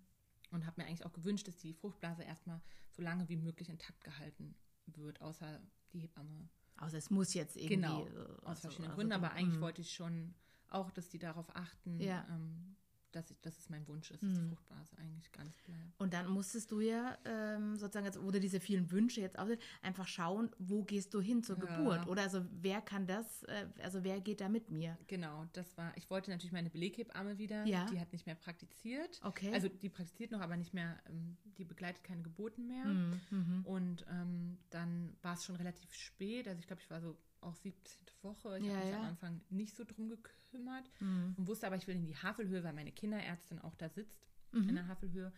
Und 0.52 0.66
habe 0.66 0.80
mir 0.82 0.88
eigentlich 0.88 1.06
auch 1.06 1.14
gewünscht, 1.14 1.48
dass 1.48 1.58
die 1.58 1.74
Fruchtblase 1.74 2.24
erstmal 2.24 2.62
so 2.92 3.02
lange 3.02 3.28
wie 3.28 3.36
möglich 3.36 3.70
intakt 3.70 4.04
gehalten 4.04 4.56
wird, 4.86 5.22
außer 5.22 5.60
die 5.94 6.00
Hebamme. 6.00 6.48
Außer 6.78 6.98
es 6.98 7.10
muss 7.10 7.34
jetzt 7.34 7.56
irgendwie. 7.56 7.76
Genau, 7.76 8.06
äh, 8.06 8.10
aus 8.10 8.46
also- 8.46 8.62
verschiedenen 8.62 8.92
also 8.92 8.96
Gründen, 8.98 9.14
aber 9.14 9.32
eigentlich 9.32 9.58
mhm. 9.58 9.62
wollte 9.62 9.82
ich 9.82 9.92
schon 9.94 10.34
auch, 10.70 10.92
dass 10.92 11.10
die 11.10 11.20
darauf 11.20 11.56
achten, 11.56 12.00
Ja. 12.00 12.26
ähm, 12.30 12.76
dass, 13.12 13.30
ich, 13.32 13.40
dass 13.42 13.58
es 13.58 13.70
mein 13.70 13.88
Wunsch 13.88 14.12
ist, 14.12 14.22
dass 14.24 14.34
die 14.34 14.42
Mhm. 14.42 14.50
Fruchtblase 14.50 14.98
eigentlich 14.98 15.32
ganz 15.32 15.58
bleibt. 15.60 16.00
Und 16.00 16.14
dann 16.14 16.28
musstest 16.30 16.72
du 16.72 16.80
ja 16.80 17.18
ähm, 17.26 17.78
sozusagen, 17.78 18.06
jetzt, 18.06 18.22
wo 18.22 18.32
du 18.32 18.40
diese 18.40 18.60
vielen 18.60 18.92
Wünsche 18.92 19.22
jetzt 19.22 19.40
auch 19.40 19.48
einfach 19.82 20.08
schauen, 20.08 20.50
wo 20.60 20.84
gehst 20.84 21.14
du 21.14 21.22
hin 21.22 21.44
zur 21.44 21.58
Ja. 21.58 21.66
Geburt? 21.66 22.08
Oder 22.08 22.24
also 22.24 22.46
wer 22.52 22.82
kann 22.82 23.08
das, 23.08 23.44
äh, 23.44 23.68
also 23.82 24.04
wer 24.04 24.20
geht 24.22 24.42
da 24.42 24.50
mit 24.50 24.70
mir? 24.70 24.98
Genau, 25.08 25.46
das 25.54 25.78
war, 25.78 25.96
ich 25.98 26.10
wollte 26.10 26.30
natürlich 26.32 26.52
meine 26.52 26.70
Beleghebamme 26.70 27.38
wieder, 27.38 27.66
Ja. 27.66 27.86
die 27.86 28.00
hat 28.00 28.12
nicht 28.12 28.26
mehr 28.26 28.36
praktiziert. 28.36 29.20
Okay. 29.24 29.54
Also 29.54 29.70
die 29.70 29.90
praktiziert 29.90 30.32
noch, 30.32 30.42
aber 30.42 30.58
nicht 30.58 30.74
mehr, 30.74 30.98
ähm, 31.10 31.38
die 31.58 31.66
begleitet 31.66 32.04
keine 32.04 32.22
Geburten 32.22 32.68
mehr. 32.68 32.86
Mhm. 32.86 33.22
Mhm. 33.32 33.66
Und 33.66 34.06
ähm, 34.10 34.58
dann 34.70 35.16
war 35.22 35.34
es 35.34 35.46
schon 35.46 35.56
relativ 35.56 35.94
spät, 35.94 36.48
also 36.48 36.60
ich 36.60 36.68
glaube, 36.68 36.82
ich 36.82 36.90
war 36.90 37.02
so 37.02 37.18
auch 37.42 37.56
17. 37.56 38.00
Woche. 38.22 38.58
Ich 38.60 38.66
Ja, 38.66 38.74
habe 38.74 38.84
mich 38.86 38.92
ja. 38.94 39.00
am 39.00 39.06
Anfang 39.06 39.42
nicht 39.50 39.76
so 39.76 39.84
drum 39.84 40.10
gekümmert 40.10 40.90
Mhm. 41.00 41.36
und 41.38 41.48
wusste 41.48 41.68
aber, 41.68 41.76
ich 41.76 41.88
will 41.88 41.96
in 41.96 42.06
die 42.06 42.16
Havelhöhe, 42.16 42.64
weil 42.64 42.74
meine 42.74 42.92
Kinderärztin 42.92 43.60
auch 43.60 43.76
da 43.76 43.90
sitzt 43.90 44.28
Mhm. 44.52 44.70
in 44.70 44.76
der 44.76 44.88
Havelhöhe. 44.88 45.32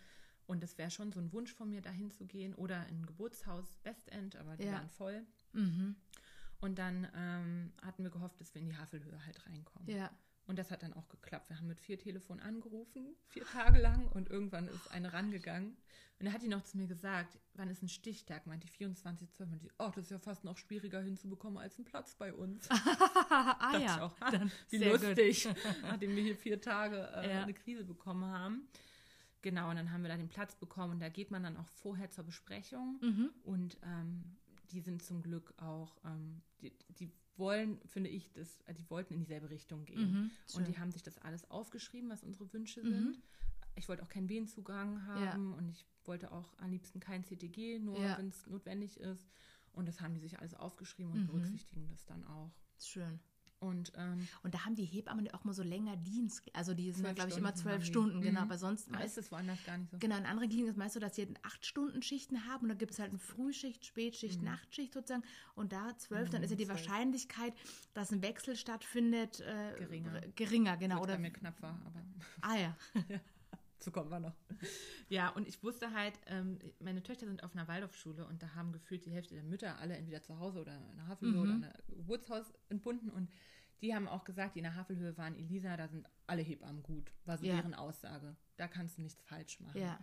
Und 0.48 0.64
das 0.64 0.78
wäre 0.78 0.90
schon 0.90 1.12
so 1.12 1.20
ein 1.20 1.32
Wunsch 1.32 1.54
von 1.54 1.70
mir, 1.70 1.82
dahin 1.82 2.10
zu 2.12 2.26
gehen. 2.26 2.56
Oder 2.56 2.88
in 2.88 3.02
ein 3.02 3.06
Geburtshaus 3.06 3.80
Westend, 3.84 4.36
aber 4.36 4.58
die 4.58 4.64
Ja. 4.66 4.74
waren 4.74 4.90
voll. 4.90 5.26
Mhm. 5.54 5.96
Und 6.60 6.78
dann 6.80 7.08
ähm, 7.16 7.72
hatten 7.84 8.04
wir 8.04 8.10
gehofft, 8.10 8.40
dass 8.42 8.54
wir 8.56 8.62
in 8.62 8.68
die 8.70 8.76
Havelhöhe 8.78 9.24
halt 9.26 9.46
reinkommen. 9.46 9.88
Ja. 9.90 10.10
Und 10.50 10.58
das 10.58 10.72
hat 10.72 10.82
dann 10.82 10.94
auch 10.94 11.08
geklappt. 11.10 11.48
Wir 11.52 11.58
haben 11.58 11.68
mit 11.68 11.80
vier 11.80 12.00
Telefonen 12.00 12.42
angerufen, 12.42 13.16
vier 13.28 13.46
Tage 13.46 13.78
lang, 13.80 14.08
und 14.08 14.30
irgendwann 14.32 14.68
ist 14.68 14.90
eine 14.90 15.14
rangegangen. 15.14 15.78
Und 16.20 16.26
da 16.26 16.32
hat 16.34 16.42
die 16.42 16.48
noch 16.48 16.64
zu 16.64 16.76
mir 16.76 16.88
gesagt, 16.88 17.38
wann 17.54 17.70
ist 17.70 17.84
ein 17.84 17.88
Stichtag? 17.88 18.48
Meint 18.48 18.64
die 18.64 18.68
24, 18.68 19.32
12. 19.32 19.52
Und 19.52 19.62
die, 19.62 19.70
oh, 19.78 19.92
das 19.94 20.06
ist 20.06 20.10
ja 20.10 20.18
fast 20.18 20.44
noch 20.44 20.58
schwieriger 20.58 21.02
hinzubekommen 21.04 21.60
als 21.60 21.78
ein 21.78 21.86
Platz 21.86 22.16
bei 22.16 22.34
uns. 22.34 22.68
ah 23.30 23.78
ja. 23.78 24.02
auch, 24.02 24.20
ha, 24.20 24.32
Dann 24.32 24.52
wie 24.70 24.78
lustig, 24.80 25.48
nachdem 25.84 26.16
wir 26.16 26.24
hier 26.24 26.36
vier 26.36 26.60
Tage 26.60 26.98
äh, 27.16 27.30
Ja. 27.32 27.44
eine 27.44 27.54
Krise 27.54 27.86
bekommen 27.86 28.26
haben. 28.26 28.68
Genau, 29.44 29.70
und 29.70 29.76
dann 29.76 29.92
haben 29.92 30.02
wir 30.02 30.10
da 30.10 30.18
den 30.18 30.30
Platz 30.30 30.56
bekommen 30.56 30.94
und 30.94 31.00
da 31.00 31.10
geht 31.10 31.30
man 31.30 31.44
dann 31.44 31.58
auch 31.58 31.68
vorher 31.68 32.10
zur 32.10 32.24
Besprechung 32.24 32.98
Mhm. 33.04 33.30
und 33.44 33.78
ähm, 33.84 34.24
die 34.72 34.82
sind 34.82 35.04
zum 35.04 35.22
Glück 35.22 35.54
auch, 35.58 35.96
ähm, 36.06 36.42
die, 36.62 36.74
die 36.90 37.12
wollen, 37.40 37.80
finde 37.88 38.10
ich, 38.10 38.32
das, 38.34 38.62
äh, 38.68 38.74
die 38.74 38.88
wollten 38.90 39.14
in 39.14 39.20
dieselbe 39.20 39.50
Richtung 39.50 39.86
gehen. 39.86 40.12
Mhm, 40.12 40.32
und 40.56 40.68
die 40.68 40.78
haben 40.78 40.92
sich 40.92 41.02
das 41.04 41.18
alles 41.18 41.50
aufgeschrieben, 41.50 42.10
was 42.10 42.24
unsere 42.24 42.52
Wünsche 42.54 42.84
Mhm. 42.84 42.90
sind. 42.90 43.22
Ich 43.76 43.88
wollte 43.90 44.04
auch 44.04 44.10
keinen 44.10 44.30
Wehenzugang 44.30 45.06
haben 45.08 45.54
und 45.54 45.70
ich 45.70 45.86
wollte 46.04 46.32
auch 46.32 46.54
am 46.58 46.70
liebsten 46.70 47.00
kein 47.00 47.24
CTG, 47.24 47.80
nur 47.80 48.00
Ja. 48.00 48.18
wenn 48.18 48.28
es 48.28 48.46
notwendig 48.48 49.00
ist. 49.00 49.32
Und 49.72 49.88
das 49.88 50.02
haben 50.02 50.14
die 50.14 50.20
sich 50.20 50.38
alles 50.40 50.54
aufgeschrieben 50.54 51.12
und 51.14 51.22
Mhm. 51.22 51.28
berücksichtigen 51.28 51.88
das 51.88 52.06
dann 52.06 52.24
auch. 52.26 52.52
Schön. 52.80 53.20
Und 53.60 53.92
ähm, 53.98 54.28
Und 54.44 54.54
da 54.54 54.64
haben 54.66 54.76
die 54.76 54.86
Hebammen 54.86 55.30
auch 55.34 55.44
mal 55.44 55.54
so 55.54 55.64
länger 55.64 55.98
Dienst. 55.98 56.44
Also 56.54 56.74
die 56.74 56.92
sind, 56.92 57.14
glaube 57.16 57.30
ich, 57.30 57.38
immer 57.38 57.54
zwölf. 57.56 57.84
Stunden, 57.86 58.22
genau. 58.22 58.40
Mhm. 58.42 58.46
Aber 58.46 58.58
sonst 58.58 58.90
meist, 58.90 59.18
ist 59.18 59.26
es 59.26 59.32
woanders 59.32 59.64
gar 59.66 59.78
nicht 59.78 59.92
so. 59.92 59.98
genau, 60.00 60.18
in 60.18 60.26
anderen 60.26 60.50
Kliniken 60.50 60.70
ist 60.72 60.78
meist 60.78 60.94
so, 60.94 61.00
dass 61.00 61.16
sie 61.16 61.28
acht 61.44 61.66
Stunden 61.66 62.02
Schichten 62.02 62.46
haben 62.48 62.64
und 62.64 62.70
da 62.70 62.76
gibt 62.76 62.92
es 62.92 63.00
halt 63.00 63.10
eine 63.10 63.20
Frühschicht, 63.20 63.86
Spätschicht, 63.86 64.42
Nachtschicht 64.42 64.94
sozusagen. 64.94 65.24
Und 65.56 65.74
da 65.74 65.98
zwölf, 65.98 66.30
dann 66.30 66.42
ist 66.44 66.52
ja 66.52 66.56
die 66.56 66.66
Mhm. 66.66 66.70
Wahrscheinlichkeit, 66.70 67.54
dass 67.94 68.12
ein 68.12 68.22
Wechsel 68.22 68.56
stattfindet, 68.56 69.42
äh, 69.42 69.74
Geringer. 69.78 70.22
Geringer, 70.36 70.78
genau. 70.78 70.96
Obwohl's 70.96 71.10
Oder, 71.10 71.16
bei 71.18 71.22
mir 71.22 71.32
knapp 71.32 71.62
war, 71.62 71.80
aber 71.86 72.02
ah 72.42 72.56
ja. 72.58 72.78
so 73.80 73.92
kommen 73.92 74.10
wir 74.12 74.20
noch. 74.20 74.36
Ja, 75.08 75.30
und 75.30 75.48
ich 75.48 75.64
wusste 75.64 75.92
halt, 75.94 76.14
ähm, 76.28 76.60
meine 76.80 77.02
Töchter 77.02 77.26
sind 77.26 77.44
auf 77.44 77.54
einer 77.56 77.68
Waldorfschule 77.68 78.26
und 78.28 78.44
da 78.44 78.54
haben 78.56 78.72
gefühlt 78.72 79.06
die 79.06 79.12
Hälfte 79.12 79.36
der 79.36 79.44
Mütter 79.44 79.78
alle 79.80 79.96
entweder 79.96 80.22
zu 80.22 80.38
Hause 80.40 80.60
oder 80.62 80.76
in 80.76 80.98
der 80.98 81.08
Havelhöhe 81.08 81.36
Mhm. 81.38 81.42
oder 81.42 81.56
in 81.56 81.62
der 81.62 81.74
Geburtshaus 81.88 82.54
entbunden 82.70 83.10
und 83.10 83.30
die 83.82 83.96
haben 83.96 84.08
auch 84.10 84.26
gesagt, 84.26 84.56
die 84.56 84.60
in 84.60 84.64
der 84.66 84.76
Havelhöhe 84.76 85.18
waren, 85.18 85.36
Elisa, 85.36 85.78
da 85.78 85.88
sind 85.88 86.06
alle 86.28 86.42
Hebammen 86.42 86.84
gut, 86.84 87.12
war 87.26 87.38
so 87.38 87.46
Ja. 87.46 87.56
deren 87.56 87.74
Aussage. 87.74 88.36
Da 88.58 88.68
kannst 88.68 88.98
du 88.98 89.02
nichts 89.02 89.22
falsch 89.22 89.62
machen. 89.62 89.80
Ja. 89.80 89.98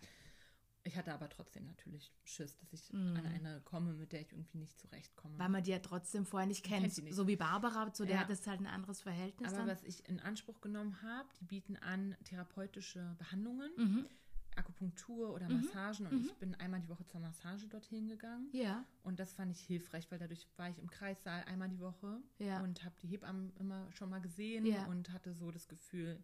Ich 0.87 0.97
hatte 0.97 1.13
aber 1.13 1.29
trotzdem 1.29 1.67
natürlich 1.67 2.13
Schiss, 2.23 2.57
dass 2.59 2.73
ich 2.73 2.93
Mhm. 2.93 3.17
an 3.17 3.27
eine 3.27 3.61
komme, 3.63 3.93
mit 3.95 4.13
der 4.13 4.21
ich 4.21 4.31
irgendwie 4.33 4.59
nicht 4.59 4.79
zurechtkomme. 4.79 5.37
Weil 5.39 5.49
man 5.49 5.63
die 5.65 5.73
ja 5.73 5.81
trotzdem 5.81 6.25
vorher 6.25 6.47
nicht 6.47 6.65
kennt. 6.65 6.83
kennt 6.95 7.05
nicht. 7.05 7.15
So 7.15 7.27
wie 7.27 7.35
Barbara, 7.37 7.93
zu 7.93 8.05
der 8.07 8.17
Ja. 8.17 8.21
hat 8.23 8.31
es 8.31 8.47
halt 8.47 8.61
ein 8.61 8.67
anderes 8.69 9.01
Verhältnis 9.03 9.49
aber 9.49 9.59
dann. 9.59 9.69
was 9.69 9.83
ich 9.83 10.09
in 10.09 10.21
Anspruch 10.21 10.61
genommen 10.61 11.03
habe, 11.03 11.29
die 11.41 11.45
bieten 11.45 11.77
an 11.77 12.17
therapeutische 12.25 13.17
Behandlungen, 13.19 13.71
Mhm. 13.77 14.07
Akupunktur 14.55 15.35
oder 15.35 15.49
Mhm. 15.49 15.57
Massagen 15.57 16.07
und 16.07 16.25
ich 16.25 16.33
bin 16.37 16.55
einmal 16.55 16.81
die 16.81 16.89
Woche 16.89 17.05
zur 17.05 17.21
Massage 17.21 17.67
dorthin 17.69 18.09
gegangen. 18.09 18.49
Ja, 18.53 18.85
Und 19.03 19.21
das 19.21 19.33
fand 19.35 19.53
ich 19.53 19.61
hilfreich, 19.61 20.11
weil 20.11 20.19
dadurch 20.19 20.47
war 20.57 20.71
ich 20.71 20.79
im 20.79 20.89
Kreissaal 20.89 21.45
einmal 21.45 21.69
die 21.69 21.79
Woche 21.81 22.21
Ja. 22.39 22.61
und 22.63 22.85
habe 22.85 22.95
die 23.03 23.09
Hebammen 23.09 23.53
immer 23.57 23.91
schon 23.93 24.09
mal 24.09 24.21
gesehen 24.21 24.65
Ja. 24.67 24.87
und 24.87 25.11
hatte 25.13 25.35
so 25.35 25.51
das 25.51 25.69
Gefühl, 25.69 26.23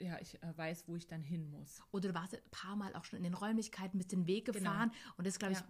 ja, 0.00 0.18
ich 0.20 0.42
äh, 0.42 0.56
weiß, 0.56 0.86
wo 0.88 0.96
ich 0.96 1.06
dann 1.06 1.22
hin 1.22 1.48
muss. 1.50 1.82
Oder 1.90 2.08
du 2.10 2.14
warst 2.14 2.34
ein 2.34 2.40
paar 2.50 2.76
Mal 2.76 2.94
auch 2.94 3.04
schon 3.04 3.18
in 3.18 3.24
den 3.24 3.34
Räumlichkeiten, 3.34 3.98
bist 3.98 4.12
den 4.12 4.26
Weg 4.26 4.46
Genau. 4.46 4.58
gefahren 4.58 4.92
und 5.16 5.26
das, 5.26 5.38
glaube 5.38 5.52
ich, 5.54 5.60
Ja. 5.60 5.68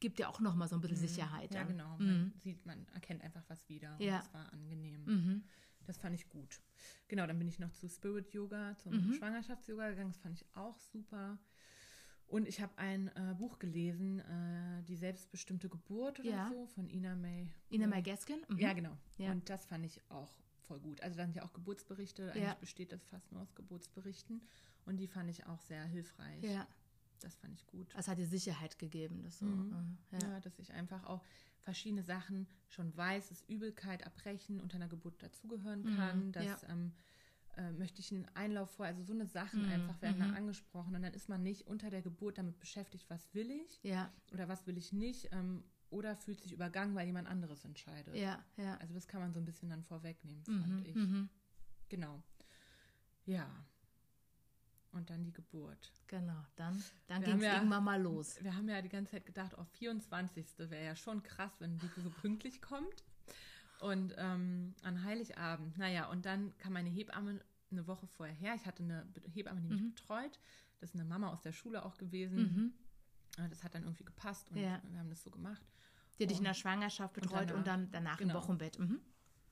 gibt 0.00 0.18
ja 0.18 0.28
auch 0.28 0.40
noch 0.40 0.54
mal 0.54 0.68
so 0.68 0.76
ein 0.76 0.80
bisschen 0.80 0.96
Sicherheit. 0.96 1.54
Ja, 1.54 1.62
genau. 1.64 1.96
Mhm. 1.98 2.06
Man 2.06 2.32
sieht, 2.38 2.64
man 2.66 2.86
erkennt 2.94 3.22
einfach 3.22 3.42
was 3.48 3.68
wieder. 3.68 3.96
Ja. 4.00 4.16
Und 4.16 4.24
das 4.24 4.34
war 4.34 4.52
angenehm. 4.52 5.04
Mhm. 5.04 5.44
Das 5.86 5.96
fand 5.96 6.14
ich 6.14 6.28
gut. 6.28 6.60
Genau, 7.08 7.26
dann 7.26 7.38
bin 7.38 7.48
ich 7.48 7.58
noch 7.58 7.72
zu 7.72 7.88
Spirit 7.88 8.32
Yoga, 8.34 8.76
zum 8.78 8.92
Mhm. 8.92 9.14
Schwangerschafts-Yoga 9.14 9.90
gegangen. 9.90 10.10
Das 10.10 10.18
fand 10.20 10.34
ich 10.34 10.44
auch 10.54 10.78
super. 10.80 11.38
Und 12.26 12.46
ich 12.46 12.60
habe 12.60 12.76
ein 12.76 13.08
äh, 13.16 13.34
Buch 13.38 13.58
gelesen, 13.58 14.18
äh, 14.20 14.82
Die 14.82 14.96
selbstbestimmte 14.96 15.68
Geburt 15.70 16.20
oder 16.20 16.28
Ja. 16.28 16.48
so, 16.50 16.66
von 16.66 16.88
Ina 16.90 17.14
May. 17.16 17.50
Ina 17.70 17.86
May 17.86 18.02
Gaskin? 18.02 18.40
Mhm. 18.48 18.58
Ja, 18.58 18.72
genau. 18.74 18.96
Ja. 19.16 19.32
Und 19.32 19.48
das 19.48 19.64
fand 19.64 19.86
ich 19.86 19.98
auch 20.10 20.30
voll 20.68 20.78
gut. 20.80 21.00
Also 21.02 21.16
dann 21.16 21.32
ja 21.32 21.42
auch 21.44 21.52
Geburtsberichte. 21.52 22.30
Eigentlich 22.32 22.42
Ja. 22.42 22.54
besteht 22.54 22.92
das 22.92 23.04
fast 23.06 23.32
nur 23.32 23.42
aus 23.42 23.54
Geburtsberichten. 23.54 24.42
Und 24.86 24.98
die 24.98 25.08
fand 25.08 25.28
ich 25.30 25.44
auch 25.46 25.60
sehr 25.62 25.84
hilfreich. 25.84 26.44
Ja, 26.44 26.66
Das 27.20 27.34
fand 27.36 27.52
ich 27.54 27.66
gut. 27.66 27.92
es 27.96 28.06
hat 28.06 28.18
dir 28.18 28.26
Sicherheit 28.26 28.78
gegeben. 28.78 29.22
Das 29.24 29.38
so, 29.40 29.46
Mhm. 29.46 29.98
äh, 30.12 30.16
Ja. 30.22 30.28
ja. 30.34 30.40
dass 30.40 30.58
ich 30.60 30.72
einfach 30.72 31.04
auch 31.04 31.24
verschiedene 31.62 32.02
Sachen 32.04 32.46
schon 32.68 32.96
weiß, 32.96 33.28
dass 33.30 33.42
Übelkeit, 33.48 34.02
Erbrechen 34.02 34.60
unter 34.60 34.76
einer 34.76 34.88
Geburt 34.88 35.20
dazugehören 35.22 35.82
Mhm, 35.84 35.96
kann, 35.96 36.32
dass 36.32 36.62
ja. 36.62 36.68
ähm, 36.68 36.92
äh, 37.56 37.72
möchte 37.72 38.00
ich 38.00 38.12
einen 38.12 38.26
Einlauf 38.34 38.70
vor, 38.70 38.86
also 38.86 39.02
so 39.02 39.12
eine 39.12 39.26
Sachen 39.26 39.64
Mhm, 39.64 39.70
einfach 39.72 40.00
werden 40.00 40.18
mhm. 40.18 40.32
da 40.32 40.36
angesprochen 40.36 40.94
und 40.94 41.02
dann 41.02 41.12
ist 41.14 41.28
man 41.28 41.42
nicht 41.42 41.66
unter 41.66 41.90
der 41.90 42.02
Geburt 42.02 42.38
damit 42.38 42.60
beschäftigt, 42.60 43.10
was 43.10 43.34
will 43.34 43.50
ich 43.50 43.80
ja, 43.82 44.12
oder 44.32 44.46
was 44.48 44.66
will 44.68 44.78
ich 44.78 44.92
nicht 44.92 45.28
ähm, 45.32 45.64
oder 45.90 46.16
fühlt 46.16 46.40
sich 46.40 46.52
übergangen, 46.52 46.94
weil 46.94 47.06
jemand 47.06 47.28
anderes 47.28 47.64
entscheidet. 47.64 48.14
ja, 48.14 48.44
ja. 48.56 48.76
Also 48.78 48.94
das 48.94 49.06
kann 49.08 49.20
man 49.20 49.32
so 49.32 49.38
ein 49.40 49.44
bisschen 49.46 49.70
dann 49.70 49.82
vorwegnehmen, 49.82 50.44
fand 50.44 50.66
Mhm, 50.80 50.84
ich. 50.86 50.94
mhm. 50.96 51.28
Genau. 51.88 52.22
Ja. 53.26 53.48
Und 54.92 55.10
dann 55.10 55.22
die 55.22 55.32
Geburt. 55.32 55.92
Genau, 56.06 56.44
dann, 56.56 56.82
dann 57.08 57.22
ging 57.22 57.36
es 57.36 57.44
ja- 57.44 57.56
irgendwann 57.56 57.84
mal 57.84 58.00
los. 58.00 58.38
Wir 58.42 58.54
haben 58.56 58.68
ja 58.68 58.80
die 58.82 58.88
ganze 58.88 59.12
Zeit 59.12 59.26
gedacht, 59.26 59.54
auf 59.56 59.68
24. 59.72 60.58
wäre 60.70 60.84
ja 60.84 60.96
schon 60.96 61.22
krass, 61.22 61.52
wenn 61.60 61.78
die 61.78 61.90
so 62.00 62.10
pünktlich 62.10 62.60
kommt. 62.62 63.04
Und 63.80 64.14
ähm, 64.16 64.74
an 64.82 65.04
Heiligabend, 65.04 65.76
naja, 65.78 66.08
und 66.10 66.24
dann 66.26 66.56
kam 66.58 66.72
meine 66.72 66.88
Hebamme 66.88 67.40
eine 67.70 67.86
Woche 67.86 68.06
vorher 68.08 68.34
her. 68.34 68.54
Ich 68.56 68.66
hatte 68.66 68.82
eine 68.82 69.06
Hebamme, 69.34 69.60
die 69.60 69.68
mich 69.68 69.82
Mhm. 69.82 69.90
betreut. 69.94 70.40
Das 70.80 70.90
ist 70.90 70.94
eine 70.96 71.04
Mama 71.04 71.28
aus 71.30 71.42
der 71.42 71.52
Schule 71.52 71.84
auch 71.84 71.96
gewesen. 71.98 72.74
Mhm. 73.38 73.44
Äh, 73.44 73.48
Das 73.48 73.62
hat 73.64 73.74
dann 73.74 73.82
irgendwie 73.84 74.04
gepasst 74.04 74.50
und 74.50 74.56
Ja. 74.58 74.80
wir 74.90 74.98
haben 74.98 75.10
das 75.10 75.22
so 75.22 75.30
gemacht. 75.30 75.62
Die 76.18 76.24
hat 76.24 76.30
dich 76.30 76.38
in 76.38 76.44
der 76.44 76.50
Und- 76.52 76.56
Schwangerschaft 76.56 77.16
und 77.16 77.22
betreut 77.22 77.52
und, 77.52 77.64
danach. 77.64 77.64
dann 77.64 77.90
danach 77.92 78.20
im 78.20 78.28
Genau. 78.28 78.40
Wochenbett. 78.40 78.78
Mhm. 78.78 79.00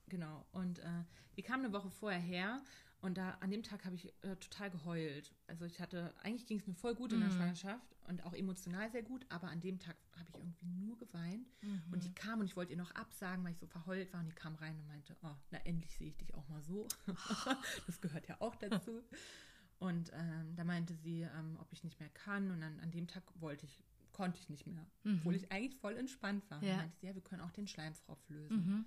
Genau. 0.09 0.45
Und 0.51 0.79
äh, 0.79 1.03
die 1.35 1.41
kam 1.43 1.59
eine 1.61 1.71
Woche 1.73 1.89
vorher 1.89 2.19
her 2.19 2.61
und 3.01 3.17
da 3.17 3.31
an 3.41 3.51
dem 3.51 3.63
Tag 3.63 3.85
habe 3.85 3.95
ich 3.95 4.07
äh, 4.23 4.35
total 4.37 4.69
geheult. 4.71 5.33
Also 5.47 5.65
ich 5.65 5.79
hatte, 5.79 6.13
eigentlich 6.23 6.45
ging 6.47 6.59
es 6.59 6.67
mir 6.67 6.73
voll 6.73 6.95
gut 6.95 7.13
in 7.13 7.19
der 7.19 7.29
Mhm. 7.29 7.33
Schwangerschaft 7.35 7.95
und 8.07 8.23
auch 8.25 8.33
emotional 8.33 8.89
sehr 8.89 9.03
gut, 9.03 9.25
aber 9.29 9.47
an 9.49 9.59
dem 9.61 9.79
Tag 9.79 9.95
habe 10.17 10.29
ich 10.29 10.35
irgendwie 10.35 10.65
nur 10.65 10.97
geweint. 10.97 11.47
Mhm. 11.61 11.83
Und 11.91 12.03
die 12.03 12.13
kam 12.13 12.39
und 12.39 12.45
ich 12.45 12.55
wollte 12.55 12.71
ihr 12.71 12.77
noch 12.77 12.91
absagen, 12.95 13.43
weil 13.45 13.51
ich 13.51 13.59
so 13.59 13.67
verheult 13.67 14.11
war. 14.13 14.21
Und 14.21 14.27
die 14.29 14.35
kam 14.35 14.55
rein 14.55 14.77
und 14.79 14.87
meinte, 14.87 15.15
oh, 15.23 15.35
na 15.51 15.59
endlich 15.59 15.95
sehe 15.95 16.07
ich 16.09 16.17
dich 16.17 16.33
auch 16.35 16.47
mal 16.49 16.61
so. 16.61 16.87
das 17.87 18.01
gehört 18.01 18.27
ja 18.27 18.37
auch 18.41 18.55
dazu. 18.55 19.01
Und 19.79 20.11
ähm, 20.13 20.55
da 20.55 20.63
meinte 20.63 20.95
sie, 20.95 21.21
ähm, 21.21 21.57
ob 21.59 21.71
ich 21.71 21.83
nicht 21.83 21.99
mehr 21.99 22.09
kann. 22.09 22.51
Und 22.51 22.61
dann 22.61 22.79
an 22.79 22.91
dem 22.91 23.07
Tag 23.07 23.23
wollte 23.39 23.65
ich, 23.65 23.83
konnte 24.11 24.39
ich 24.39 24.49
nicht 24.49 24.65
mehr. 24.65 24.85
Mhm. 25.03 25.17
Obwohl 25.19 25.35
ich 25.35 25.51
eigentlich 25.51 25.75
voll 25.79 25.95
entspannt 25.97 26.49
war. 26.49 26.61
Ja. 26.63 26.77
meinte 26.77 26.97
sie, 26.99 27.05
ja, 27.07 27.13
wir 27.15 27.21
können 27.21 27.41
auch 27.41 27.51
den 27.51 27.67
Schleimfropf 27.67 28.27
lösen. 28.29 28.57
Mhm. 28.57 28.85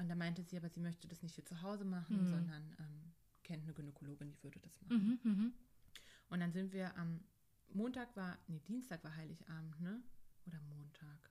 Und 0.00 0.08
da 0.08 0.14
meinte 0.14 0.42
sie, 0.42 0.56
aber 0.56 0.68
sie 0.68 0.80
möchte 0.80 1.06
das 1.08 1.22
nicht 1.22 1.34
hier 1.34 1.44
zu 1.44 1.62
Hause 1.62 1.84
machen, 1.84 2.22
Mhm. 2.24 2.28
sondern 2.30 2.76
ähm, 2.78 3.12
kennt 3.42 3.62
eine 3.64 3.72
Gynäkologin, 3.72 4.30
die 4.32 4.42
würde 4.42 4.58
das 4.60 4.80
machen. 4.82 5.20
Mhm. 5.24 5.30
Mhm. 5.30 5.54
Und 6.28 6.40
dann 6.40 6.52
sind 6.52 6.72
wir 6.72 6.96
am 6.96 7.20
Montag 7.72 8.14
war, 8.16 8.36
nee, 8.48 8.60
Dienstag 8.60 9.02
war 9.04 9.14
Heiligabend, 9.16 9.80
ne? 9.80 10.02
Oder 10.46 10.60
Montag? 10.62 11.30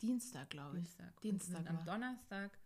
Dienstag, 0.00 0.48
glaube 0.50 0.78
ich. 0.78 0.84
Dienstag. 0.84 1.20
Dienstag 1.20 1.68
am. 1.68 1.84
Donnerstag, 1.84 2.58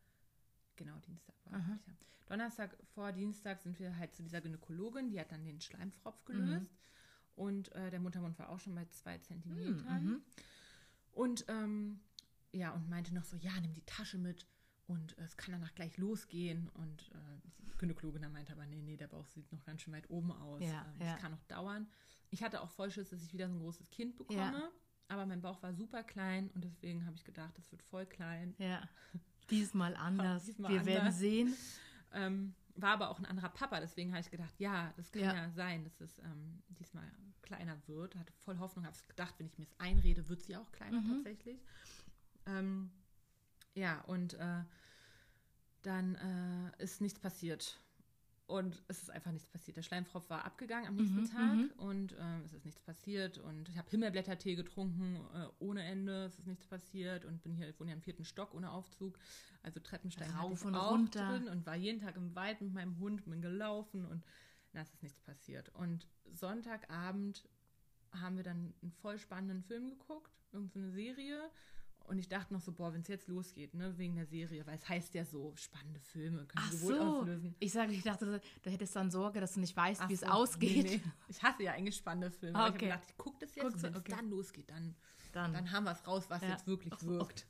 genau, 0.84 0.98
Dienstag 1.00 1.34
war 1.44 1.54
Aha. 1.54 1.62
Heiligabend. 1.62 1.98
Donnerstag 2.26 2.76
vor 2.94 3.12
Dienstag 3.12 3.60
sind 3.60 3.78
wir 3.78 3.96
halt 3.96 4.14
zu 4.14 4.22
dieser 4.22 4.40
Gynäkologin, 4.40 5.10
die 5.10 5.20
hat 5.20 5.32
dann 5.32 5.44
den 5.44 5.60
Schleimfropf 5.60 6.20
Mhm. 6.22 6.32
gelöst. 6.32 6.78
Und 7.34 7.72
äh, 7.74 7.90
der 7.90 8.00
Muttermund 8.00 8.38
war 8.38 8.48
auch 8.50 8.60
schon 8.60 8.74
bei 8.74 8.84
zwei 8.86 9.18
Zentimetern. 9.18 10.04
Mhm. 10.04 10.22
Und 11.12 11.44
ähm, 11.48 12.00
ja, 12.52 12.72
und 12.72 12.88
meinte 12.88 13.14
noch 13.14 13.24
so, 13.24 13.36
ja, 13.36 13.52
nimm 13.60 13.74
die 13.74 13.84
Tasche 13.86 14.18
mit 14.18 14.46
und 14.86 15.16
äh, 15.18 15.22
es 15.24 15.36
kann 15.36 15.52
danach 15.52 15.74
gleich 15.74 15.96
losgehen. 15.98 16.68
Und 16.74 17.10
äh, 17.12 17.40
die 17.58 17.78
Gynäkologin 17.78 18.22
dann 18.22 18.32
meinte 18.32 18.52
aber, 18.52 18.66
nee, 18.66 18.82
nee, 18.82 18.96
der 18.96 19.08
Bauch 19.08 19.26
sieht 19.26 19.50
noch 19.52 19.64
ganz 19.64 19.82
schön 19.82 19.92
weit 19.94 20.08
oben 20.10 20.30
aus. 20.32 20.62
Ja, 20.62 20.86
ähm, 20.94 21.00
ja. 21.00 21.12
Das 21.12 21.20
kann 21.20 21.32
noch 21.32 21.42
dauern. 21.44 21.86
Ich 22.30 22.42
hatte 22.42 22.60
auch 22.60 22.70
voll 22.70 22.90
Schiss, 22.90 23.10
dass 23.10 23.22
ich 23.22 23.32
wieder 23.32 23.48
so 23.48 23.54
ein 23.54 23.60
großes 23.60 23.90
Kind 23.90 24.16
bekomme. 24.16 24.70
Aber 25.08 25.26
mein 25.26 25.42
Bauch 25.42 25.62
war 25.62 25.74
super 25.74 26.02
klein 26.02 26.48
und 26.54 26.64
deswegen 26.64 27.04
habe 27.04 27.16
ich 27.16 27.24
gedacht, 27.24 27.56
das 27.58 27.70
wird 27.70 27.82
voll 27.82 28.06
klein. 28.06 28.54
Ja. 28.58 28.88
Diesmal 29.52 29.94
anders. 29.96 30.44
Diesmal 30.44 30.72
Wir 30.72 30.84
werden 30.84 31.00
anders. 31.02 31.18
sehen. 31.18 31.54
Ähm, 32.12 32.54
war 32.74 32.90
aber 32.94 33.10
auch 33.10 33.18
ein 33.18 33.26
anderer 33.26 33.50
Papa, 33.50 33.80
deswegen 33.80 34.12
habe 34.12 34.22
ich 34.22 34.30
gedacht, 34.30 34.54
ja, 34.58 34.92
das 34.96 35.12
kann 35.12 35.22
Ja. 35.22 35.34
ja, 35.34 35.50
sein, 35.50 35.84
dass 35.84 36.00
es 36.00 36.18
ähm, 36.20 36.62
diesmal 36.78 37.04
kleiner 37.42 37.76
wird. 37.86 38.16
Hatte 38.16 38.32
voll 38.32 38.58
Hoffnung, 38.58 38.84
habe 38.86 38.96
gedacht, 39.06 39.34
wenn 39.38 39.46
ich 39.46 39.58
mir 39.58 39.64
es 39.64 39.78
einrede, 39.78 40.28
wird 40.28 40.42
sie 40.42 40.56
auch 40.56 40.72
kleiner 40.72 41.00
Mhm. 41.00 41.14
tatsächlich. 41.16 41.60
Ähm, 42.46 42.90
ja, 43.74 44.00
und 44.02 44.34
äh, 44.34 44.64
dann 45.82 46.14
äh, 46.16 46.82
ist 46.82 47.00
nichts 47.00 47.18
passiert. 47.18 47.78
Und 48.46 48.82
es 48.88 49.00
ist 49.02 49.10
einfach 49.10 49.32
nichts 49.32 49.48
passiert. 49.48 49.76
Der 49.78 49.82
Schleimfropf 49.82 50.28
war 50.28 50.44
abgegangen 50.44 50.86
am 50.88 50.96
nächsten 50.96 51.22
Mhm, 51.22 51.30
Tag 51.30 51.54
mhm. 51.54 51.70
und 51.76 52.12
äh, 52.12 52.40
es 52.44 52.52
ist 52.52 52.64
nichts 52.64 52.80
passiert. 52.80 53.38
Und 53.38 53.68
ich 53.68 53.78
habe 53.78 53.88
Himmelblättertee 53.88 54.56
getrunken 54.56 55.16
äh, 55.34 55.46
ohne 55.58 55.82
Ende. 55.84 56.24
Es 56.24 56.38
ist 56.38 56.46
nichts 56.46 56.66
passiert 56.66 57.24
und 57.24 57.42
bin 57.42 57.54
hier, 57.54 57.68
ich 57.68 57.78
wohne 57.80 57.90
ja 57.90 57.96
im 57.96 58.02
vierten 58.02 58.24
Stock 58.24 58.52
ohne 58.52 58.70
Aufzug. 58.70 59.18
Also 59.62 59.80
Treppenstein 59.80 60.30
Rauf 60.32 60.64
und 60.64 60.74
auch 60.74 60.90
runter. 60.90 61.30
drin 61.30 61.48
und 61.48 61.64
war 61.66 61.76
jeden 61.76 62.00
Tag 62.00 62.16
im 62.16 62.34
Wald 62.34 62.60
mit 62.60 62.74
meinem 62.74 62.98
Hund, 62.98 63.24
bin 63.24 63.40
gelaufen 63.40 64.04
und 64.04 64.24
na, 64.72 64.80
es 64.82 64.92
ist 64.92 65.02
nichts 65.02 65.20
passiert. 65.20 65.68
Und 65.74 66.06
Sonntagabend 66.32 67.48
haben 68.12 68.36
wir 68.36 68.44
dann 68.44 68.74
einen 68.82 68.92
voll 69.00 69.18
spannenden 69.18 69.62
Film 69.62 69.88
geguckt, 69.88 70.32
irgendeine 70.52 70.90
Serie. 70.90 71.50
Und 72.04 72.18
ich 72.18 72.28
dachte 72.28 72.52
noch 72.52 72.60
so, 72.60 72.72
boah, 72.72 72.92
wenn 72.92 73.00
es 73.02 73.08
jetzt 73.08 73.28
losgeht, 73.28 73.74
ne, 73.74 73.96
wegen 73.96 74.16
der 74.16 74.26
Serie, 74.26 74.66
weil 74.66 74.76
es 74.76 74.88
heißt 74.88 75.14
ja 75.14 75.24
so, 75.24 75.54
spannende 75.56 76.00
Filme 76.00 76.44
können 76.46 76.64
Ach 76.66 76.72
so. 76.72 76.98
auslösen. 77.00 77.54
Ich 77.60 77.72
sage, 77.72 77.92
ich 77.92 78.02
dachte, 78.02 78.40
du 78.62 78.70
hättest 78.70 78.94
dann 78.96 79.10
Sorge, 79.10 79.40
dass 79.40 79.54
du 79.54 79.60
nicht 79.60 79.76
weißt, 79.76 80.00
Ach 80.02 80.08
wie 80.08 80.14
es 80.14 80.20
so, 80.20 80.26
ausgeht. 80.26 80.84
nee, 80.84 80.96
nee. 80.96 81.10
Ich 81.28 81.42
hasse 81.42 81.62
ja 81.62 81.72
eigentlich 81.72 81.96
spannende 81.96 82.30
Filme. 82.30 82.58
Ah, 82.58 82.66
aber 82.66 82.68
Ich 82.76 82.82
okay. 82.82 82.90
habe 82.92 83.00
gedacht, 83.00 83.10
ich 83.10 83.16
gucke 83.18 83.38
das 83.40 83.54
jetzt 83.54 83.64
und 83.64 83.82
wenn 83.82 83.92
es 83.94 83.98
okay. 84.00 84.12
dann 84.16 84.30
losgeht, 84.30 84.68
dann, 84.70 84.94
Dann. 85.32 85.52
dann 85.52 85.70
haben 85.70 85.84
wir 85.84 85.92
es 85.92 86.06
raus, 86.06 86.24
was 86.28 86.42
Ja. 86.42 86.50
jetzt 86.50 86.66
wirklich 86.66 86.92
Ach, 86.94 87.02
wirkt. 87.04 87.46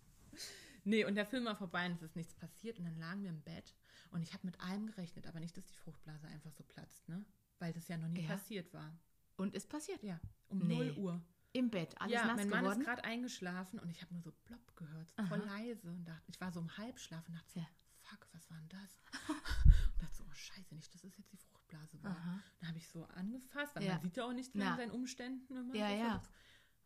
Nee, 0.84 1.04
und 1.04 1.14
der 1.14 1.26
Film 1.26 1.44
war 1.44 1.54
vorbei 1.56 1.86
und 1.86 1.92
es 1.92 2.02
ist 2.02 2.16
nichts 2.16 2.34
passiert. 2.34 2.78
Und 2.78 2.86
dann 2.86 2.98
lagen 2.98 3.22
wir 3.22 3.30
im 3.30 3.40
Bett 3.42 3.74
und 4.10 4.22
ich 4.22 4.32
habe 4.34 4.46
mit 4.46 4.60
allem 4.60 4.86
gerechnet, 4.86 5.26
aber 5.28 5.38
nicht, 5.40 5.56
dass 5.56 5.64
die 5.66 5.76
Fruchtblase 5.76 6.26
einfach 6.26 6.50
so 6.52 6.64
platzt, 6.64 7.08
ne? 7.08 7.24
Weil 7.60 7.72
das 7.72 7.86
ja 7.88 7.96
noch 7.96 8.08
nie 8.08 8.22
Ja. 8.22 8.28
passiert 8.30 8.72
war. 8.74 8.92
Und 9.36 9.54
ist 9.54 9.68
passiert. 9.68 10.02
Ja, 10.02 10.20
um 10.48 10.58
Nee. 10.58 10.74
0 10.90 10.90
Uhr. 10.98 11.22
Im 11.54 11.70
Bett, 11.70 11.94
alles 12.00 12.14
ja, 12.14 12.26
nass 12.26 12.36
mein 12.36 12.48
Mann 12.48 12.60
geworden. 12.64 12.80
ist 12.80 12.86
gerade 12.86 13.04
eingeschlafen 13.04 13.78
und 13.78 13.90
ich 13.90 14.00
habe 14.00 14.12
nur 14.14 14.22
so 14.22 14.32
plopp 14.44 14.74
gehört, 14.76 15.12
voll 15.28 15.38
leise 15.40 15.90
und 15.90 16.04
dachte, 16.06 16.24
ich 16.30 16.40
war 16.40 16.50
so 16.50 16.60
im 16.60 16.76
Halbschlaf 16.78 17.26
und 17.28 17.34
dachte 17.34 17.50
so, 17.52 17.60
Ja. 17.60 17.66
fuck, 18.00 18.26
was 18.32 18.50
war 18.50 18.56
denn 18.58 18.68
das? 18.70 19.00
und 19.28 20.02
dachte 20.02 20.14
so, 20.16 20.24
oh 20.28 20.34
scheiße, 20.34 20.74
nicht, 20.74 20.94
dass 20.94 21.04
es 21.04 21.16
jetzt 21.16 21.30
die 21.32 21.36
Fruchtblase 21.36 22.02
war. 22.02 22.12
Aha. 22.12 22.40
Dann 22.60 22.68
habe 22.68 22.78
ich 22.78 22.88
so 22.88 23.04
angefasst, 23.04 23.74
weil 23.76 23.84
Ja. 23.84 23.92
man 23.92 24.00
sieht 24.02 24.16
ja 24.16 24.24
auch 24.24 24.32
nichts 24.32 24.54
mehr 24.54 24.70
an 24.70 24.76
seinen 24.78 24.90
Umständen. 24.92 25.54
Wenn 25.54 25.66
man 25.68 25.76
Ja, 25.76 25.88
so 25.88 25.94
ja. 25.94 26.10
versucht. 26.10 26.30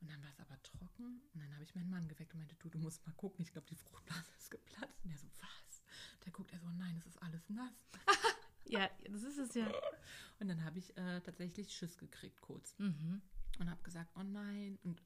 Und 0.00 0.10
dann 0.10 0.22
war 0.22 0.30
es 0.30 0.40
aber 0.40 0.60
trocken 0.62 1.22
und 1.32 1.40
dann 1.40 1.52
habe 1.54 1.62
ich 1.62 1.74
meinen 1.74 1.88
Mann 1.88 2.06
geweckt 2.08 2.32
und 2.34 2.40
meinte, 2.40 2.54
du, 2.56 2.68
du 2.68 2.78
musst 2.78 3.06
mal 3.06 3.12
gucken, 3.14 3.42
ich 3.42 3.52
glaube, 3.52 3.66
die 3.68 3.76
Fruchtblase 3.76 4.30
ist 4.36 4.50
geplatzt. 4.50 5.04
Und 5.04 5.10
der 5.10 5.18
so, 5.18 5.28
was? 5.40 5.82
Der 6.24 6.32
guckt, 6.32 6.52
er 6.52 6.58
so, 6.60 6.68
nein, 6.70 6.96
es 6.98 7.06
ist 7.06 7.22
alles 7.22 7.48
nass. 7.48 7.88
ja, 8.66 8.90
das 9.10 9.22
ist 9.22 9.38
es 9.38 9.54
ja. 9.54 9.70
Und 10.38 10.48
dann 10.48 10.64
habe 10.64 10.78
ich 10.80 10.94
äh, 10.98 11.20
tatsächlich 11.22 11.72
Schiss 11.72 11.96
gekriegt 11.96 12.40
kurz 12.40 12.74
Mhm. 12.78 13.22
Und 13.58 13.70
habe 13.70 13.82
gesagt, 13.82 14.10
oh 14.18 14.22
nein. 14.22 14.78
Und 14.84 15.02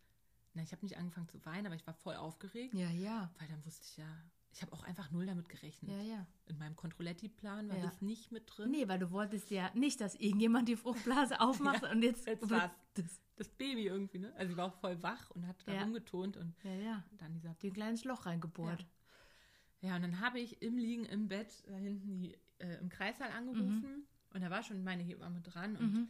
na, 0.55 0.63
ich 0.63 0.73
habe 0.73 0.85
nicht 0.85 0.97
angefangen 0.97 1.29
zu 1.29 1.45
weinen, 1.45 1.67
aber 1.67 1.75
ich 1.77 1.87
war 1.87 1.95
voll 1.95 2.17
aufgeregt, 2.17 2.75
Ja, 2.75 2.91
ja. 2.91 3.31
weil 3.39 3.49
dann 3.49 3.65
wusste 3.65 3.85
ich 3.89 3.97
ja, 3.97 4.07
ich 4.53 4.63
habe 4.63 4.73
auch 4.73 4.83
einfach 4.83 5.11
null 5.13 5.27
damit 5.27 5.49
gerechnet. 5.49 5.91
Ja, 5.93 6.03
ja. 6.03 6.27
In 6.47 6.59
meinem 6.59 6.75
Controletti-Plan 6.75 7.69
war 7.69 7.77
Ja. 7.77 7.85
das 7.85 8.03
nicht 8.03 8.33
mit 8.33 8.45
drin. 8.47 8.71
Nee, 8.73 8.89
weil 8.89 8.99
du 8.99 9.11
wolltest 9.13 9.51
ja 9.51 9.71
nicht, 9.75 10.01
dass 10.01 10.17
irgendjemand 10.17 10.69
die 10.69 10.75
Fruchtblase 10.77 11.41
aufmacht 11.41 11.85
und 11.85 12.03
jetzt, 12.03 12.27
jetzt 12.27 12.51
war's. 12.51 12.71
das. 12.95 13.21
Das 13.37 13.49
Baby 13.49 13.87
irgendwie, 13.87 14.19
ne? 14.19 14.35
Also 14.37 14.53
sie 14.53 14.57
war 14.59 14.67
auch 14.67 14.75
voll 14.81 15.03
wach 15.03 15.31
und 15.31 15.47
hat 15.47 15.57
da 15.67 15.73
Ja. 15.73 15.83
rumgetont 15.83 16.37
und 16.37 16.55
Ja, 16.63 16.75
ja. 16.75 17.05
dann 17.17 17.33
dieser 17.33 17.55
Den 17.55 17.73
kleines 17.73 18.05
Loch 18.05 18.27
reingebohrt. 18.27 18.85
Ja, 19.81 19.97
und 19.97 20.03
dann 20.03 20.21
habe 20.21 20.39
ich 20.41 20.61
im 20.61 20.77
Liegen 20.77 21.07
im 21.07 21.29
Bett 21.29 21.63
da 21.67 21.75
hinten 21.75 22.19
die, 22.19 22.37
äh, 22.59 22.75
im 22.81 22.91
Kreissaal 22.91 23.31
angerufen 23.31 23.81
Mhm. 23.81 24.03
und 24.35 24.41
da 24.43 24.51
war 24.51 24.63
schon 24.63 24.85
meine 24.85 25.03
Hebamme 25.03 25.41
dran 25.41 25.75
und 25.77 25.87
äh, 26.05 26.07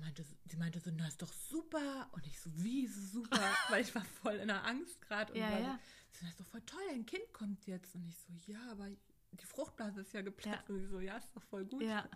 meinte, 0.00 0.22
so- 0.24 0.36
sie 0.46 0.56
meinte 0.56 0.80
so, 0.80 0.90
na 0.96 1.06
ist 1.08 1.20
doch 1.22 1.32
super. 1.32 2.08
Und 2.12 2.26
ich 2.26 2.38
so, 2.40 2.50
wie 2.56 2.86
super? 2.86 3.40
Weil 3.70 3.82
ich 3.82 3.94
war 3.94 4.04
voll 4.04 4.34
in 4.36 4.48
der 4.48 4.64
Angst 4.64 5.00
gerade. 5.02 5.32
und 5.32 5.38
Ja, 5.38 5.58
ja. 5.58 5.78
So, 6.12 6.20
das 6.22 6.30
ist 6.30 6.40
doch 6.40 6.46
voll 6.46 6.62
toll, 6.62 6.80
ein 6.90 7.06
Kind 7.06 7.32
kommt 7.32 7.66
jetzt. 7.66 7.94
Und 7.94 8.06
ich 8.06 8.16
so, 8.18 8.32
ja, 8.52 8.60
aber 8.70 8.88
die 8.88 9.46
Fruchtblase 9.46 10.00
ist 10.02 10.12
ja 10.12 10.22
geplatzt. 10.22 10.68
Und 10.70 10.78
sie 10.78 10.86
so, 10.86 11.00
ja, 11.00 11.16
ist 11.16 11.34
doch 11.34 11.42
voll 11.42 11.64
gut. 11.64 11.82
Ja. 11.82 12.08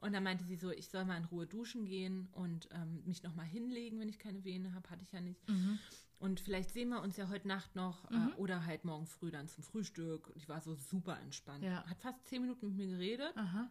Und 0.00 0.12
dann 0.12 0.22
meinte 0.22 0.44
sie 0.44 0.54
so, 0.56 0.70
ich 0.70 0.88
soll 0.88 1.04
mal 1.04 1.16
in 1.16 1.24
Ruhe 1.24 1.46
duschen 1.46 1.84
gehen 1.84 2.28
und 2.32 2.68
ähm, 2.70 3.02
mich 3.04 3.22
nochmal 3.24 3.46
hinlegen, 3.46 3.98
wenn 3.98 4.08
ich 4.08 4.18
keine 4.20 4.44
Vene 4.44 4.72
habe. 4.74 4.88
Hatte 4.90 5.02
ich 5.02 5.10
ja 5.10 5.20
nicht. 5.20 5.48
Mhm. 5.48 5.78
Und 6.20 6.40
vielleicht 6.40 6.70
sehen 6.70 6.88
wir 6.90 7.00
uns 7.00 7.16
ja 7.16 7.28
heute 7.28 7.48
Nacht 7.48 7.74
noch 7.76 8.08
äh, 8.10 8.32
oder 8.36 8.64
halt 8.66 8.84
morgen 8.84 9.06
früh 9.06 9.30
dann 9.30 9.48
zum 9.48 9.62
Frühstück. 9.64 10.32
Die 10.36 10.48
war 10.48 10.60
so 10.60 10.74
super 10.74 11.18
entspannt. 11.20 11.64
Ja. 11.64 11.84
Hat 11.86 11.98
fast 12.00 12.24
zehn 12.26 12.42
Minuten 12.42 12.66
mit 12.68 12.76
mir 12.76 12.86
geredet 12.88 13.36
Aha. 13.36 13.70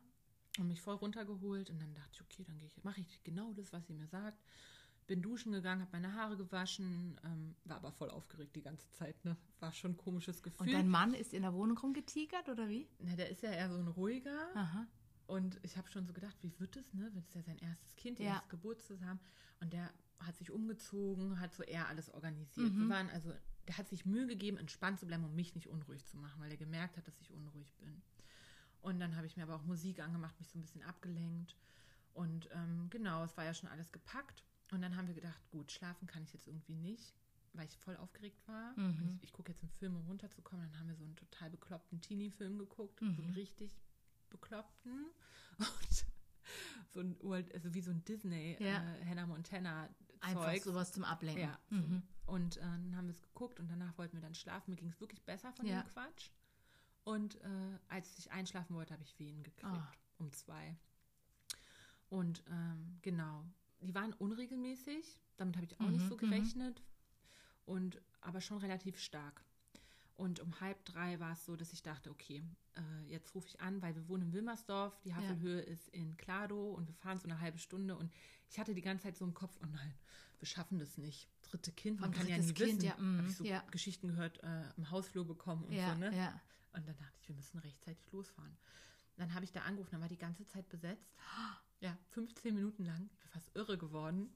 Und 0.59 0.67
mich 0.67 0.81
voll 0.81 0.95
runtergeholt. 0.95 1.69
Und 1.69 1.81
dann 1.81 1.93
dachte 1.93 2.09
ich, 2.13 2.21
okay, 2.21 2.43
dann 2.43 2.57
gehe 2.57 2.67
ich, 2.67 2.83
mache 2.83 3.01
ich 3.01 3.23
genau 3.23 3.53
das, 3.53 3.71
was 3.73 3.85
sie 3.87 3.93
mir 3.93 4.07
sagt. 4.07 4.43
Bin 5.07 5.21
duschen 5.21 5.53
gegangen, 5.53 5.81
habe 5.81 5.91
meine 5.93 6.13
Haare 6.15 6.35
gewaschen, 6.35 7.17
ähm, 7.23 7.55
war 7.63 7.77
aber 7.77 7.91
voll 7.93 8.09
aufgeregt 8.09 8.55
die 8.57 8.61
ganze 8.61 8.91
Zeit. 8.91 9.23
Ne? 9.23 9.37
War 9.59 9.71
schon 9.71 9.91
ein 9.91 9.97
komisches 9.97 10.43
Gefühl. 10.43 10.67
Und 10.67 10.73
dein 10.73 10.89
Mann 10.89 11.13
ist 11.13 11.33
in 11.33 11.43
der 11.43 11.53
Wohnung 11.53 11.77
rumgetigert 11.77 12.49
oder 12.49 12.67
wie? 12.67 12.89
Na, 12.99 13.15
der 13.15 13.29
ist 13.29 13.41
ja 13.41 13.51
eher 13.51 13.69
so 13.69 13.77
ein 13.77 13.87
ruhiger. 13.87 14.49
Aha. 14.55 14.85
Und 15.25 15.59
ich 15.63 15.77
habe 15.77 15.89
schon 15.89 16.05
so 16.05 16.13
gedacht, 16.13 16.35
wie 16.41 16.57
wird 16.59 16.75
es, 16.75 16.93
ne? 16.93 17.13
Wird 17.13 17.25
es 17.27 17.33
ja 17.33 17.41
sein 17.41 17.57
erstes 17.59 17.95
Kind, 17.95 18.19
Ja. 18.19 18.35
erste 18.35 18.49
Geburt 18.49 18.81
zusammen. 18.81 19.19
Und 19.61 19.71
der 19.71 19.91
hat 20.19 20.35
sich 20.37 20.51
umgezogen, 20.51 21.39
hat 21.39 21.53
so 21.53 21.63
eher 21.63 21.87
alles 21.87 22.13
organisiert. 22.13 22.73
Mhm. 22.73 22.81
Wir 22.81 22.89
waren 22.89 23.09
also, 23.09 23.31
der 23.67 23.77
hat 23.77 23.87
sich 23.87 24.05
Mühe 24.05 24.27
gegeben, 24.27 24.57
entspannt 24.57 24.99
zu 24.99 25.05
bleiben, 25.05 25.23
um 25.23 25.35
mich 25.35 25.53
nicht 25.55 25.67
unruhig 25.67 26.05
zu 26.05 26.17
machen, 26.17 26.41
weil 26.41 26.51
er 26.51 26.57
gemerkt 26.57 26.97
hat, 26.97 27.07
dass 27.07 27.19
ich 27.21 27.31
unruhig 27.31 27.73
bin. 27.77 28.01
Und 28.81 28.99
dann 28.99 29.15
habe 29.15 29.25
ich 29.27 29.35
mir 29.37 29.43
aber 29.43 29.55
auch 29.55 29.63
Musik 29.63 29.99
angemacht, 29.99 30.37
mich 30.39 30.49
so 30.49 30.57
ein 30.57 30.61
bisschen 30.61 30.83
abgelenkt. 30.83 31.55
Und 32.13 32.49
ähm, 32.53 32.87
genau, 32.89 33.23
es 33.23 33.35
war 33.37 33.43
ja 33.45 33.53
schon 33.53 33.69
alles 33.69 33.91
gepackt. 33.91 34.43
Und 34.71 34.81
dann 34.81 34.95
haben 34.95 35.07
wir 35.07 35.15
gedacht, 35.15 35.39
gut, 35.49 35.71
schlafen 35.71 36.07
kann 36.07 36.23
ich 36.23 36.33
jetzt 36.33 36.47
irgendwie 36.47 36.75
nicht, 36.75 37.13
weil 37.53 37.65
ich 37.67 37.77
voll 37.77 37.95
aufgeregt 37.97 38.45
war. 38.47 38.77
Mhm. 38.77 39.17
Ich, 39.17 39.23
ich 39.29 39.33
gucke 39.33 39.51
jetzt 39.51 39.61
einen 39.61 39.71
Film, 39.71 39.95
um 39.95 40.05
runterzukommen. 40.07 40.69
Dann 40.71 40.79
haben 40.79 40.87
wir 40.89 40.95
so 40.95 41.03
einen 41.03 41.15
total 41.15 41.49
bekloppten 41.49 42.01
Teenie-Film 42.01 42.57
geguckt, 42.57 42.99
so 42.99 43.05
Mhm. 43.05 43.19
einen 43.19 43.33
richtig 43.33 43.71
bekloppten. 44.29 45.05
Und 45.59 46.05
so 46.89 46.99
ein, 47.01 47.17
Ur- 47.21 47.43
also 47.53 47.73
wie 47.73 47.81
so 47.81 47.91
ein 47.91 48.03
Disney, 48.05 48.57
Ja. 48.59 48.83
äh, 48.95 49.05
Hannah 49.05 49.25
Montana 49.25 49.89
Einfach 50.21 50.45
Zeug. 50.45 50.63
sowas 50.63 50.91
zum 50.91 51.03
Ablenken. 51.03 51.43
Ja. 51.43 51.59
Mhm. 51.69 52.03
Und 52.25 52.57
äh, 52.57 52.61
dann 52.61 52.95
haben 52.95 53.05
wir 53.07 53.11
es 53.13 53.21
geguckt 53.21 53.59
und 53.59 53.69
danach 53.69 53.97
wollten 53.97 54.17
wir 54.17 54.21
dann 54.21 54.35
schlafen. 54.35 54.71
Mir 54.71 54.77
ging 54.77 54.89
es 54.89 54.99
wirklich 54.99 55.21
besser 55.23 55.51
von 55.53 55.65
Ja. 55.65 55.81
dem 55.83 55.89
Quatsch. 55.91 56.29
Und 57.07 57.35
äh, 57.41 57.47
als 57.87 58.17
ich 58.19 58.31
einschlafen 58.31 58.75
wollte, 58.75 58.93
habe 58.93 59.03
ich 59.03 59.17
Wehen 59.17 59.41
gekriegt. 59.43 59.65
Ah. 59.65 59.91
Um 60.19 60.31
zwei. 60.33 60.75
Und 62.09 62.43
ähm, 62.49 62.97
genau, 63.01 63.45
die 63.81 63.93
waren 63.95 64.13
unregelmäßig. 64.13 65.19
Damit 65.37 65.55
habe 65.55 65.65
ich 65.65 65.79
auch 65.79 65.89
nicht 65.89 66.03
Mhm, 66.03 66.09
so 66.09 66.15
mhm. 66.15 66.19
gerechnet. 66.19 66.81
Und 67.65 68.01
aber 68.21 68.41
schon 68.41 68.57
relativ 68.57 68.99
stark. 68.99 69.43
Und 70.15 70.39
um 70.39 70.59
halb 70.59 70.83
drei 70.85 71.19
war 71.19 71.33
es 71.33 71.45
so, 71.45 71.55
dass 71.55 71.71
ich 71.73 71.83
dachte, 71.83 72.09
okay, 72.09 72.43
äh, 72.75 73.03
jetzt 73.05 73.35
rufe 73.35 73.47
ich 73.47 73.61
an, 73.61 73.81
weil 73.81 73.93
wir 73.95 74.07
wohnen 74.07 74.23
in 74.23 74.33
Wilmersdorf, 74.33 74.99
die 75.01 75.13
Havelhöhe 75.13 75.61
ist 75.61 75.87
in 75.89 76.17
Klado 76.17 76.71
und 76.73 76.87
wir 76.87 76.95
fahren 76.95 77.19
so 77.19 77.25
eine 77.25 77.39
halbe 77.39 77.59
Stunde 77.59 77.95
und 77.95 78.11
ich 78.49 78.57
hatte 78.57 78.73
die 78.73 78.81
ganze 78.81 79.03
Zeit 79.03 79.15
so 79.17 79.25
im 79.25 79.35
Kopf, 79.35 79.55
oh 79.61 79.67
nein, 79.67 79.93
wir 80.39 80.47
schaffen 80.47 80.79
das 80.79 80.97
nicht. 80.97 81.29
Dritte 81.43 81.71
Kind, 81.71 81.99
man 81.99 82.11
kann 82.11 82.27
ja 82.27 82.37
nie 82.37 82.51
Kind, 82.51 82.59
wissen. 82.59 82.81
ja, 82.81 82.95
mm, 82.97 83.17
Habe 83.19 83.27
ich 83.29 83.35
so 83.37 83.43
ja. 83.43 83.63
Geschichten 83.69 84.07
gehört, 84.07 84.41
äh, 84.43 84.63
im 84.75 84.89
Hausflur 84.89 85.25
bekommen 85.25 85.63
und 85.65 85.73
Ja, 85.73 85.93
so, 85.93 85.99
ne? 85.99 86.15
ja. 86.17 86.41
Und 86.77 86.87
dann 86.87 86.97
dachte 86.97 87.17
ich, 87.21 87.27
wir 87.27 87.35
müssen 87.35 87.57
rechtzeitig 87.59 88.11
losfahren. 88.11 88.55
Dann 89.17 89.33
habe 89.33 89.45
ich 89.45 89.51
da 89.51 89.61
angerufen, 89.63 89.91
dann 89.91 90.01
war 90.01 90.09
die 90.09 90.17
ganze 90.17 90.45
Zeit 90.45 90.69
besetzt. 90.69 91.11
Ja, 91.79 91.97
15 92.11 92.53
Minuten 92.53 92.85
lang. 92.85 93.09
Ich 93.11 93.19
bin 93.19 93.29
fast 93.29 93.55
irre 93.55 93.77
geworden. 93.77 94.29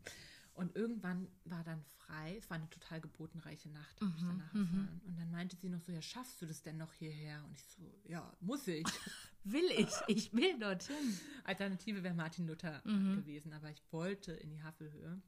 Und 0.54 0.76
irgendwann 0.76 1.28
war 1.46 1.64
dann 1.64 1.82
frei. 1.84 2.36
Es 2.38 2.50
war 2.50 2.58
eine 2.58 2.70
total 2.70 3.00
geburtenreiche 3.00 3.70
Nacht, 3.70 4.02
habe 4.02 4.12
ich 4.16 4.24
Mhm, 4.24 4.28
danach 4.28 4.54
erfahren. 4.56 5.02
Und 5.06 5.18
dann 5.20 5.32
meinte 5.32 5.56
sie 5.56 5.70
noch 5.70 5.80
so, 5.80 5.92
ja, 5.92 6.02
schaffst 6.02 6.42
du 6.42 6.46
das 6.46 6.62
denn 6.62 6.78
noch 6.78 6.92
hierher? 6.94 7.44
Und 7.46 7.54
ich 7.54 7.64
so, 7.64 7.82
ja, 8.06 8.36
muss 8.42 8.68
ich. 8.68 8.86
Will 9.44 9.66
ich, 9.76 9.90
ich 10.08 10.34
will 10.34 10.60
dorthin. 10.60 11.20
Alternative 11.46 12.04
wäre 12.04 12.14
Martin 12.14 12.46
Luther 12.48 12.82
Mhm. 12.86 13.16
gewesen, 13.16 13.54
aber 13.54 13.72
ich 13.72 13.82
wollte 13.92 14.34
in 14.34 14.52
die 14.52 14.62
Havelhöhe. 14.62 15.20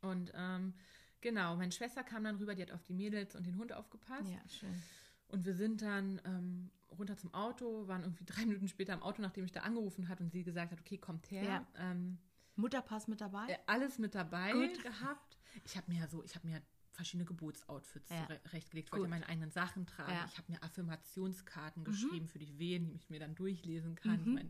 Und 0.00 0.32
ähm, 0.34 0.72
genau, 1.20 1.54
meine 1.56 1.70
Schwester 1.72 2.02
kam 2.02 2.24
dann 2.24 2.36
rüber, 2.36 2.54
die 2.54 2.62
hat 2.62 2.72
auf 2.72 2.82
die 2.84 2.94
Mädels 2.94 3.34
und 3.34 3.46
den 3.46 3.58
Hund 3.58 3.72
aufgepasst. 3.74 4.30
Ja, 4.32 4.48
schön. 4.48 4.82
Und 5.28 5.44
wir 5.44 5.54
sind 5.54 5.82
dann 5.82 6.20
ähm, 6.24 6.70
runter 6.98 7.16
zum 7.16 7.32
Auto, 7.34 7.86
waren 7.88 8.02
irgendwie 8.02 8.24
drei 8.24 8.44
Minuten 8.46 8.68
später 8.68 8.92
am 8.94 9.02
Auto, 9.02 9.22
nachdem 9.22 9.44
ich 9.44 9.52
da 9.52 9.60
angerufen 9.60 10.08
hat 10.08 10.20
und 10.20 10.30
sie 10.30 10.44
gesagt 10.44 10.72
hat, 10.72 10.80
okay, 10.80 10.98
kommt 10.98 11.30
her. 11.30 11.42
Ja. 11.42 11.66
Ähm, 11.76 12.18
Mutterpass 12.56 13.06
mit 13.08 13.20
dabei? 13.20 13.46
äh, 13.48 13.58
alles 13.66 13.98
mit 13.98 14.14
dabei 14.14 14.52
Gut. 14.52 14.82
gehabt. 14.82 15.38
Ich 15.64 15.76
habe 15.76 15.90
mir 15.92 16.00
ja 16.00 16.06
so, 16.08 16.24
ich 16.24 16.34
habe 16.34 16.46
mir 16.46 16.62
verschiedene 16.92 17.26
Geburtsoutfits 17.26 18.08
Ja. 18.10 18.26
zurechtgelegt, 18.46 18.90
wollte 18.92 19.02
Gut. 19.02 19.10
meine 19.10 19.28
eigenen 19.28 19.50
Sachen 19.50 19.84
tragen. 19.84 20.12
Ja. 20.12 20.24
Ich 20.32 20.38
habe 20.38 20.50
mir 20.52 20.62
Affirmationskarten 20.62 21.82
Mhm. 21.82 21.84
geschrieben 21.86 22.28
für 22.28 22.38
die 22.38 22.58
Wehen, 22.58 22.88
die 22.88 22.96
ich 22.96 23.10
mir 23.10 23.20
dann 23.20 23.34
durchlesen 23.34 23.94
kann. 23.96 24.22
Mhm. 24.24 24.38
Ich, 24.38 24.44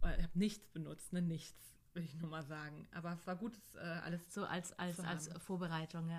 meine, 0.00 0.14
äh, 0.16 0.22
habe 0.22 0.38
nichts 0.38 0.66
benutzt, 0.68 1.12
ne, 1.12 1.20
nichts, 1.20 1.74
will 1.92 2.04
ich 2.04 2.14
nur 2.14 2.30
mal 2.30 2.42
sagen. 2.44 2.88
Aber 2.92 3.12
es 3.12 3.26
war 3.26 3.36
gut, 3.36 3.54
das, 3.56 3.74
äh, 3.74 3.80
alles 3.80 4.32
So 4.32 4.46
als, 4.46 4.72
als, 4.78 5.00
als. 5.00 5.28
Vorbereitung, 5.38 6.08
ja. 6.08 6.18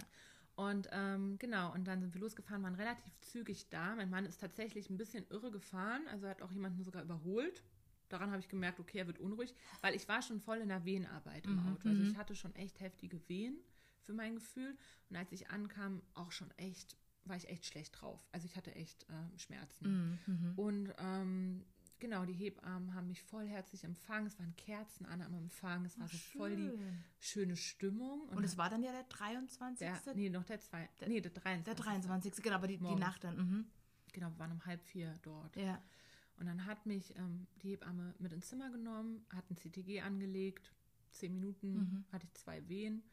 Und 0.59 0.89
ähm, 0.91 1.37
genau, 1.39 1.71
und 1.73 1.85
dann 1.87 2.01
sind 2.01 2.13
wir 2.13 2.19
losgefahren, 2.19 2.61
waren 2.63 2.75
relativ 2.75 3.17
zügig 3.21 3.69
da. 3.69 3.95
Mein 3.95 4.09
Mann 4.09 4.25
ist 4.25 4.41
tatsächlich 4.41 4.89
ein 4.89 4.97
bisschen 4.97 5.25
irre 5.29 5.51
gefahren, 5.51 6.05
also 6.09 6.27
hat 6.27 6.41
auch 6.41 6.51
jemanden 6.51 6.83
sogar 6.83 7.01
überholt. 7.01 7.63
Daran 8.09 8.31
habe 8.31 8.41
ich 8.41 8.49
gemerkt, 8.49 8.77
okay, 8.81 8.97
er 8.97 9.07
wird 9.07 9.19
unruhig, 9.19 9.55
weil 9.79 9.95
ich 9.95 10.05
war 10.09 10.21
schon 10.21 10.41
voll 10.41 10.57
in 10.57 10.67
der 10.67 10.83
Wehenarbeit 10.83 11.45
im 11.45 11.53
Mhm, 11.63 11.67
Auto. 11.71 11.87
Also 11.87 12.03
mhm. 12.03 12.09
ich 12.09 12.17
hatte 12.17 12.35
schon 12.35 12.53
echt 12.55 12.81
heftige 12.81 13.21
Wehen 13.29 13.57
für 14.01 14.11
mein 14.11 14.35
Gefühl. 14.35 14.75
Und 15.09 15.15
als 15.15 15.31
ich 15.31 15.49
ankam, 15.49 16.01
auch 16.13 16.33
schon 16.33 16.51
echt, 16.57 16.97
war 17.23 17.37
ich 17.37 17.47
echt 17.47 17.65
schlecht 17.65 18.01
drauf. 18.01 18.27
Also 18.33 18.45
ich 18.45 18.57
hatte 18.57 18.75
echt 18.75 19.05
ähm, 19.09 19.37
Schmerzen. 19.37 20.19
Mhm, 20.27 20.33
mhm. 20.35 20.53
Und 20.57 20.93
ähm, 20.97 21.65
genau, 21.99 22.25
die 22.25 22.33
Hebammen 22.33 22.93
haben 22.93 23.07
mich 23.07 23.21
vollherzig 23.23 23.83
empfangen. 23.83 24.27
Es 24.27 24.39
waren 24.39 24.55
Kerzen 24.55 25.05
an 25.05 25.21
am 25.21 25.33
Empfang. 25.33 25.85
Es 25.85 25.99
war 25.99 26.07
so 26.07 26.17
voll 26.17 26.55
die 26.55 26.67
Schön. 26.69 27.03
schöne 27.19 27.55
Stimmung. 27.55 28.21
Und 28.29 28.43
es 28.43 28.57
war 28.57 28.69
dann 28.69 28.83
ja 28.83 28.91
der 28.91 29.03
23. 29.03 29.87
der, 30.05 30.15
nee, 30.15 30.29
noch 30.29 30.43
der 30.45 30.59
zwei, 30.59 30.89
nee, 31.07 31.21
der 31.21 31.31
23. 31.31 31.63
der 31.65 31.75
23. 31.75 32.43
Genau, 32.43 32.55
aber 32.55 32.67
die, 32.67 32.77
die. 32.77 32.95
Nacht 32.95 33.23
dann. 33.23 33.37
Mhm. 33.37 33.65
Genau, 34.13 34.29
wir 34.31 34.39
waren 34.39 34.51
um 34.51 34.65
halb 34.65 34.83
vier 34.83 35.17
dort. 35.21 35.55
Ja. 35.55 35.81
Und 36.37 36.45
dann 36.45 36.65
hat 36.65 36.85
mich 36.85 37.15
ähm, 37.17 37.47
die 37.61 37.71
Hebamme 37.71 38.15
mit 38.19 38.31
ins 38.33 38.47
Zimmer 38.47 38.69
genommen, 38.71 39.25
hat 39.35 39.49
ein 39.51 39.57
CTG 39.57 40.01
angelegt. 40.01 40.73
Zehn 41.11 41.33
Minuten 41.33 41.73
Mhm. 41.73 42.05
hatte 42.11 42.25
ich 42.25 42.33
zwei 42.35 42.67
Wehen, 42.69 43.03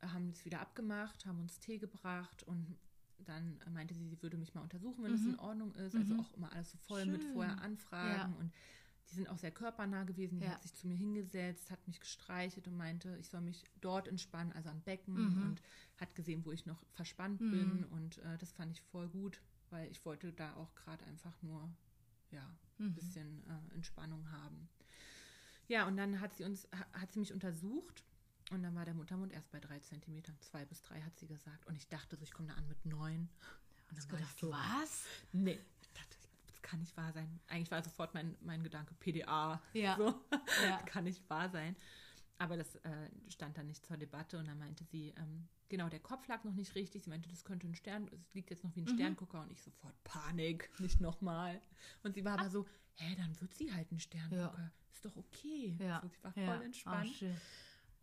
äh, 0.00 0.06
haben 0.08 0.30
es 0.30 0.44
wieder 0.44 0.60
abgemacht, 0.60 1.26
haben 1.26 1.40
uns 1.40 1.58
Tee 1.60 1.78
gebracht 1.78 2.42
und 2.44 2.76
dann 3.18 3.58
meinte 3.72 3.94
sie, 3.94 4.06
sie 4.08 4.20
würde 4.22 4.36
mich 4.36 4.54
mal 4.54 4.62
untersuchen, 4.62 5.02
wenn 5.02 5.12
mhm. 5.12 5.16
das 5.16 5.26
in 5.26 5.38
Ordnung 5.38 5.74
ist. 5.74 5.94
Also 5.94 6.14
mhm. 6.14 6.20
auch 6.20 6.32
immer 6.34 6.52
alles 6.52 6.70
so 6.70 6.78
voll 6.78 7.02
Schön. 7.02 7.12
mit 7.12 7.24
vorher 7.24 7.60
Anfragen 7.60 8.32
ja. 8.32 8.38
und 8.38 8.52
die 9.10 9.16
sind 9.16 9.28
auch 9.28 9.38
sehr 9.38 9.50
körpernah 9.50 10.04
gewesen. 10.04 10.40
Die 10.40 10.46
ja. 10.46 10.52
hat 10.52 10.62
sich 10.62 10.74
zu 10.74 10.88
mir 10.88 10.96
hingesetzt, 10.96 11.70
hat 11.70 11.86
mich 11.86 12.00
gestreichelt 12.00 12.66
und 12.66 12.76
meinte, 12.76 13.16
ich 13.18 13.28
soll 13.28 13.40
mich 13.40 13.64
dort 13.80 14.08
entspannen, 14.08 14.52
also 14.52 14.70
am 14.70 14.80
Becken 14.80 15.14
mhm. 15.14 15.42
und 15.42 15.62
hat 15.98 16.14
gesehen, 16.14 16.44
wo 16.44 16.52
ich 16.52 16.66
noch 16.66 16.82
verspannt 16.92 17.40
mhm. 17.40 17.50
bin 17.50 17.84
und 17.84 18.18
äh, 18.18 18.38
das 18.38 18.52
fand 18.52 18.72
ich 18.72 18.82
voll 18.82 19.08
gut, 19.08 19.40
weil 19.70 19.90
ich 19.90 20.04
wollte 20.04 20.32
da 20.32 20.54
auch 20.54 20.74
gerade 20.74 21.04
einfach 21.06 21.34
nur 21.42 21.70
ja 22.30 22.44
ein 22.78 22.88
mhm. 22.88 22.94
bisschen 22.94 23.44
äh, 23.46 23.74
Entspannung 23.74 24.30
haben. 24.32 24.68
Ja, 25.68 25.86
und 25.86 25.96
dann 25.96 26.20
hat 26.20 26.34
sie 26.34 26.44
uns, 26.44 26.68
hat 26.92 27.12
sie 27.12 27.20
mich 27.20 27.32
untersucht 27.32 28.04
und 28.54 28.62
dann 28.62 28.74
war 28.74 28.84
der 28.84 28.94
Muttermund 28.94 29.32
erst 29.32 29.50
bei 29.50 29.60
drei 29.60 29.78
Zentimetern, 29.80 30.36
zwei 30.40 30.64
bis 30.64 30.82
drei 30.82 31.00
hat 31.02 31.16
sie 31.18 31.26
gesagt. 31.26 31.66
Und 31.66 31.76
ich 31.76 31.88
dachte 31.88 32.16
so, 32.16 32.22
ich 32.22 32.32
komme 32.32 32.48
da 32.48 32.54
an 32.54 32.66
mit 32.68 32.84
neun. 32.86 33.28
Und 33.90 33.98
dann 33.98 34.08
gedacht, 34.08 34.38
so, 34.38 34.50
was? 34.50 35.04
Nee, 35.32 35.58
das, 35.92 36.06
kann 36.62 36.80
nicht 36.80 36.96
wahr 36.96 37.12
sein. 37.12 37.40
Eigentlich 37.48 37.70
war 37.70 37.82
sofort 37.82 38.14
mein, 38.14 38.36
mein 38.40 38.62
Gedanke, 38.62 38.94
PDA. 38.94 39.62
Ja. 39.74 39.96
So. 39.96 40.24
ja. 40.64 40.78
kann 40.86 41.04
nicht 41.04 41.28
wahr 41.28 41.50
sein. 41.50 41.76
Aber 42.38 42.56
das 42.56 42.74
äh, 42.76 43.10
stand 43.28 43.56
dann 43.58 43.68
nicht 43.68 43.86
zur 43.86 43.96
Debatte 43.96 44.38
und 44.38 44.48
dann 44.48 44.58
meinte 44.58 44.82
sie, 44.84 45.14
ähm, 45.18 45.46
genau, 45.68 45.88
der 45.88 46.00
Kopf 46.00 46.26
lag 46.26 46.42
noch 46.42 46.54
nicht 46.54 46.74
richtig. 46.74 47.04
Sie 47.04 47.10
meinte, 47.10 47.28
das 47.28 47.44
könnte 47.44 47.68
ein 47.68 47.74
Stern, 47.74 48.08
es 48.12 48.34
liegt 48.34 48.50
jetzt 48.50 48.64
noch 48.64 48.74
wie 48.74 48.80
ein 48.80 48.86
mhm. 48.86 48.94
Sterngucker 48.94 49.42
und 49.42 49.52
ich 49.52 49.62
sofort 49.62 49.94
Panik, 50.02 50.68
nicht 50.80 51.00
nochmal. 51.00 51.60
Und 52.02 52.14
sie 52.14 52.24
war 52.24 52.38
aber 52.38 52.50
so, 52.50 52.66
hä, 52.96 53.14
dann 53.16 53.40
wird 53.40 53.54
sie 53.54 53.72
halt 53.72 53.92
ein 53.92 54.00
Sterngucker. 54.00 54.58
Ja. 54.58 54.72
Ist 54.92 55.04
doch 55.04 55.16
okay. 55.16 55.76
Ja. 55.78 56.00
So, 56.00 56.08
sie 56.08 56.22
war 56.22 56.32
voll 56.32 56.44
ja. 56.44 56.62
entspannt. 56.62 57.22
Oh, 57.22 57.26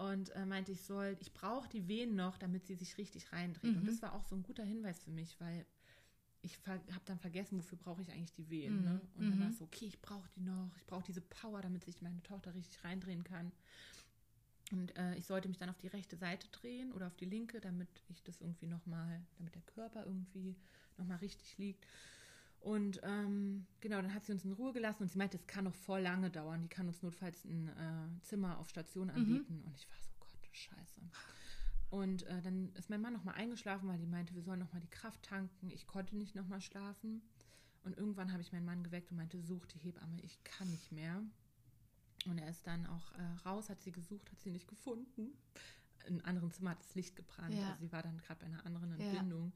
und 0.02 0.36
äh, 0.36 0.46
meinte, 0.46 0.72
ich 0.72 0.82
soll, 0.82 1.16
ich 1.20 1.32
brauche 1.34 1.70
die 1.70 1.88
Wehen 1.88 2.16
noch, 2.16 2.38
damit 2.38 2.66
sie 2.66 2.76
sich 2.76 2.98
richtig 2.98 3.32
reindreht. 3.32 3.72
Mhm. 3.72 3.82
Und 3.82 3.88
das 3.88 4.02
war 4.02 4.14
auch 4.14 4.26
so 4.26 4.36
ein 4.36 4.42
guter 4.42 4.64
Hinweis 4.64 5.00
für 5.04 5.12
mich, 5.12 5.40
weil 5.40 5.66
ich 6.42 6.58
habe 6.66 7.02
dann 7.06 7.20
vergessen, 7.20 7.60
wofür 7.60 7.78
brauche 7.78 8.02
ich 8.02 8.12
eigentlich 8.12 8.34
die 8.34 8.50
Wehen. 8.50 8.80
Mhm. 8.80 8.84
Ne? 8.84 9.02
Und 9.16 9.30
dann 9.30 9.40
war 9.40 9.48
es 9.50 9.56
mhm. 9.56 9.60
so, 9.60 9.66
okay, 9.66 9.86
ich 9.86 10.02
brauche 10.02 10.28
die 10.36 10.42
noch, 10.42 10.72
ich 10.76 10.86
brauche 10.88 11.04
diese 11.04 11.22
Power, 11.22 11.62
damit 11.62 11.86
sich 11.86 12.02
meine 12.02 12.22
Tochter 12.24 12.56
richtig 12.56 12.84
reindrehen 12.84 13.24
kann. 13.24 13.52
Und 14.72 14.98
äh, 14.98 15.16
ich 15.16 15.28
sollte 15.28 15.48
mich 15.50 15.60
dann 15.60 15.70
auf 15.70 15.78
die 15.78 15.88
rechte 15.88 16.16
Seite 16.16 16.48
drehen 16.48 16.94
oder 16.94 17.08
auf 17.08 17.16
die 17.18 17.26
linke, 17.26 17.60
damit 17.60 17.90
ich 18.10 18.24
das 18.24 18.42
irgendwie 18.42 18.68
nochmal, 18.68 19.22
damit 19.38 19.54
der 19.54 19.62
Körper 19.64 20.06
irgendwie 20.06 20.56
nochmal 20.98 21.18
richtig 21.18 21.58
liegt. 21.60 21.86
Und 22.62 23.00
ähm, 23.04 23.66
genau, 23.80 24.02
dann 24.02 24.14
hat 24.14 24.26
sie 24.26 24.34
uns 24.34 24.46
in 24.46 24.54
Ruhe 24.54 24.72
gelassen 24.72 25.04
und 25.04 25.12
sie 25.12 25.18
meinte, 25.18 25.38
es 25.38 25.48
kann 25.48 25.64
noch 25.64 25.74
voll 25.74 26.02
lange 26.02 26.30
dauern. 26.30 26.62
Die 26.62 26.70
kann 26.70 26.88
uns 26.88 27.02
notfalls 27.02 27.44
ein 27.44 27.68
äh, 27.68 28.22
Zimmer 28.22 28.60
auf 28.60 28.70
Station 28.70 29.08
mhm. 29.08 29.16
anbieten. 29.16 29.60
Mhm. 29.60 29.66
Und 29.66 29.76
ich 29.76 29.90
war 29.90 29.98
so, 30.00 30.10
Gott, 30.20 30.50
scheiße. 30.52 31.02
Und 31.90 32.24
äh, 32.24 32.42
dann 32.42 32.72
ist 32.76 32.90
mein 32.90 33.02
Mann 33.02 33.14
nochmal 33.14 33.36
eingeschlafen, 33.36 33.90
weil 33.90 33.98
die 33.98 34.06
meinte, 34.06 34.36
wir 34.36 34.44
sollen 34.44 34.60
nochmal 34.60 34.82
die 34.82 34.90
Kraft 34.90 35.24
tanken. 35.24 35.72
Ich 35.72 35.88
konnte 35.88 36.16
nicht 36.16 36.36
nochmal 36.36 36.62
schlafen. 36.62 37.24
Und 37.84 37.98
irgendwann 37.98 38.32
habe 38.32 38.42
ich 38.42 38.52
meinen 38.52 38.66
Mann 38.66 38.84
geweckt 38.84 39.10
und 39.10 39.18
meinte, 39.18 39.42
such 39.42 39.66
die 39.66 39.80
Hebamme, 39.80 40.22
ich 40.22 40.44
kann 40.44 40.70
nicht 40.70 40.92
mehr. 40.92 41.22
Und 42.28 42.38
er 42.38 42.50
ist 42.50 42.68
dann 42.68 42.86
auch 42.86 43.12
äh, 43.14 43.24
raus, 43.44 43.70
hat 43.70 43.82
sie 43.82 43.92
gesucht, 43.92 44.32
hat 44.32 44.40
sie 44.40 44.52
nicht 44.52 44.68
gefunden. 44.68 45.34
In 46.06 46.20
einem 46.20 46.26
anderen 46.26 46.52
Zimmer 46.52 46.72
hat 46.72 46.80
das 46.80 46.94
Licht 46.94 47.16
gebrannt. 47.16 47.56
Ja. 47.56 47.70
Also 47.70 47.80
sie 47.80 47.92
war 47.92 48.04
dann 48.04 48.20
gerade 48.20 48.40
bei 48.40 48.46
einer 48.46 48.64
anderen 48.66 48.92
Entbindung. 49.00 49.48
Ja. 49.48 49.52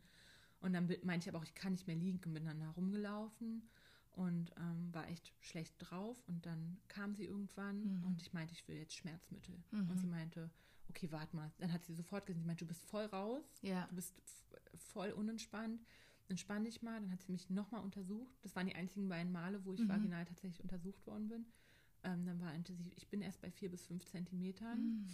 Und 0.66 0.74
dann 0.74 0.92
meinte 1.04 1.26
ich 1.26 1.30
aber 1.30 1.38
auch, 1.38 1.44
ich 1.44 1.54
kann 1.54 1.74
nicht 1.74 1.86
mehr 1.86 1.96
liegen 1.96 2.20
und 2.26 2.34
bin 2.34 2.44
dann 2.44 2.60
da 2.60 2.72
rumgelaufen 2.72 3.70
und 4.14 4.52
ähm, 4.58 4.92
war 4.92 5.08
echt 5.10 5.32
schlecht 5.40 5.76
drauf. 5.78 6.18
Und 6.26 6.44
dann 6.48 6.80
kam 6.88 7.14
sie 7.14 7.26
irgendwann 7.26 8.00
mhm. 8.00 8.04
und 8.08 8.20
ich 8.20 8.34
meinte, 8.34 8.56
ich 8.56 8.68
will 8.68 8.76
jetzt 8.76 8.96
Schmerzmittel. 8.96 9.64
Mhm. 9.70 9.92
Und 9.92 10.00
sie 10.00 10.08
meinte, 10.08 10.50
okay, 10.90 11.12
warte 11.12 11.36
mal. 11.36 11.52
Dann 11.60 11.72
hat 11.72 11.86
sie 11.86 11.94
sofort 11.94 12.26
gesagt, 12.26 12.42
sie 12.42 12.48
meinte, 12.48 12.66
du 12.66 12.68
bist 12.68 12.84
voll 12.84 13.06
raus, 13.06 13.44
ja. 13.62 13.86
du 13.90 13.96
bist 13.96 14.16
voll 14.74 15.12
unentspannt. 15.12 15.86
Entspann 16.30 16.64
dich 16.64 16.82
mal. 16.82 17.00
Dann 17.00 17.12
hat 17.12 17.22
sie 17.22 17.32
mich 17.32 17.48
nochmal 17.52 17.82
untersucht. 17.82 18.36
Das 18.42 18.56
waren 18.56 18.66
die 18.66 18.74
einzigen 18.74 19.08
beiden 19.08 19.32
Male, 19.32 19.64
wo 19.66 19.74
ich 19.74 19.82
mhm. 19.82 19.90
vaginal 19.90 20.26
tatsächlich 20.26 20.64
untersucht 20.64 21.06
worden 21.06 21.28
bin. 21.28 21.46
Ähm, 22.04 22.26
dann 22.26 22.40
meinte 22.40 22.74
sie, 22.74 22.92
ich 22.96 23.08
bin 23.08 23.22
erst 23.22 23.40
bei 23.40 23.52
vier 23.52 23.70
bis 23.70 23.86
fünf 23.86 24.04
Zentimetern. 24.06 24.80
Mhm. 24.80 25.08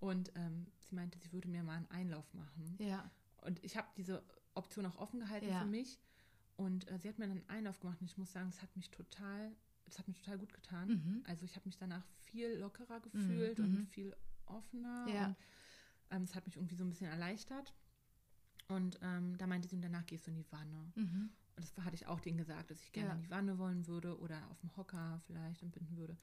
Und 0.00 0.32
ähm, 0.34 0.66
sie 0.82 0.94
meinte, 0.94 1.18
sie 1.18 1.32
würde 1.32 1.48
mir 1.48 1.62
mal 1.62 1.76
einen 1.76 1.90
Einlauf 1.90 2.34
machen. 2.34 2.76
Ja. 2.78 3.10
Und 3.40 3.64
ich 3.64 3.78
habe 3.78 3.88
diese 3.96 4.22
Option 4.54 4.86
auch 4.86 4.98
offen 4.98 5.20
gehalten 5.20 5.48
ja. 5.48 5.60
für 5.60 5.66
mich. 5.66 5.98
Und 6.56 6.88
äh, 6.90 6.98
sie 6.98 7.08
hat 7.08 7.18
mir 7.18 7.26
dann 7.26 7.38
einen 7.38 7.48
Einlauf 7.48 7.80
gemacht 7.80 8.00
und 8.00 8.06
ich 8.06 8.16
muss 8.16 8.32
sagen, 8.32 8.48
es 8.48 8.62
hat 8.62 8.74
mich 8.76 8.90
total, 8.90 9.52
es 9.86 9.98
hat 9.98 10.06
mich 10.06 10.20
total 10.20 10.38
gut 10.38 10.52
getan. 10.52 10.88
Mhm. 10.88 11.24
Also 11.26 11.44
ich 11.44 11.56
habe 11.56 11.66
mich 11.66 11.76
danach 11.76 12.04
viel 12.18 12.54
lockerer 12.54 13.00
gefühlt 13.00 13.58
mhm. 13.58 13.64
und 13.64 13.72
mhm. 13.72 13.86
viel 13.86 14.16
offener. 14.46 15.06
Ja. 15.08 15.26
Und 15.26 15.36
ähm, 16.10 16.22
es 16.22 16.34
hat 16.34 16.46
mich 16.46 16.56
irgendwie 16.56 16.76
so 16.76 16.84
ein 16.84 16.90
bisschen 16.90 17.10
erleichtert. 17.10 17.74
Und 18.68 18.98
ähm, 19.02 19.36
da 19.36 19.46
meinte 19.46 19.68
sie, 19.68 19.76
und 19.76 19.82
danach 19.82 20.06
gehst 20.06 20.26
du 20.26 20.30
in 20.30 20.36
die 20.36 20.46
Wanne. 20.50 20.92
Mhm. 20.94 21.30
Und 21.56 21.64
das 21.64 21.84
hatte 21.84 21.94
ich 21.94 22.06
auch 22.06 22.20
denen 22.20 22.38
gesagt, 22.38 22.70
dass 22.70 22.80
ich 22.80 22.92
gerne 22.92 23.10
ja. 23.10 23.14
in 23.14 23.20
die 23.22 23.30
Wanne 23.30 23.58
wollen 23.58 23.86
würde 23.86 24.18
oder 24.18 24.48
auf 24.50 24.60
dem 24.60 24.74
Hocker 24.76 25.20
vielleicht 25.26 25.62
entbinden 25.62 25.96
würde. 25.96 26.16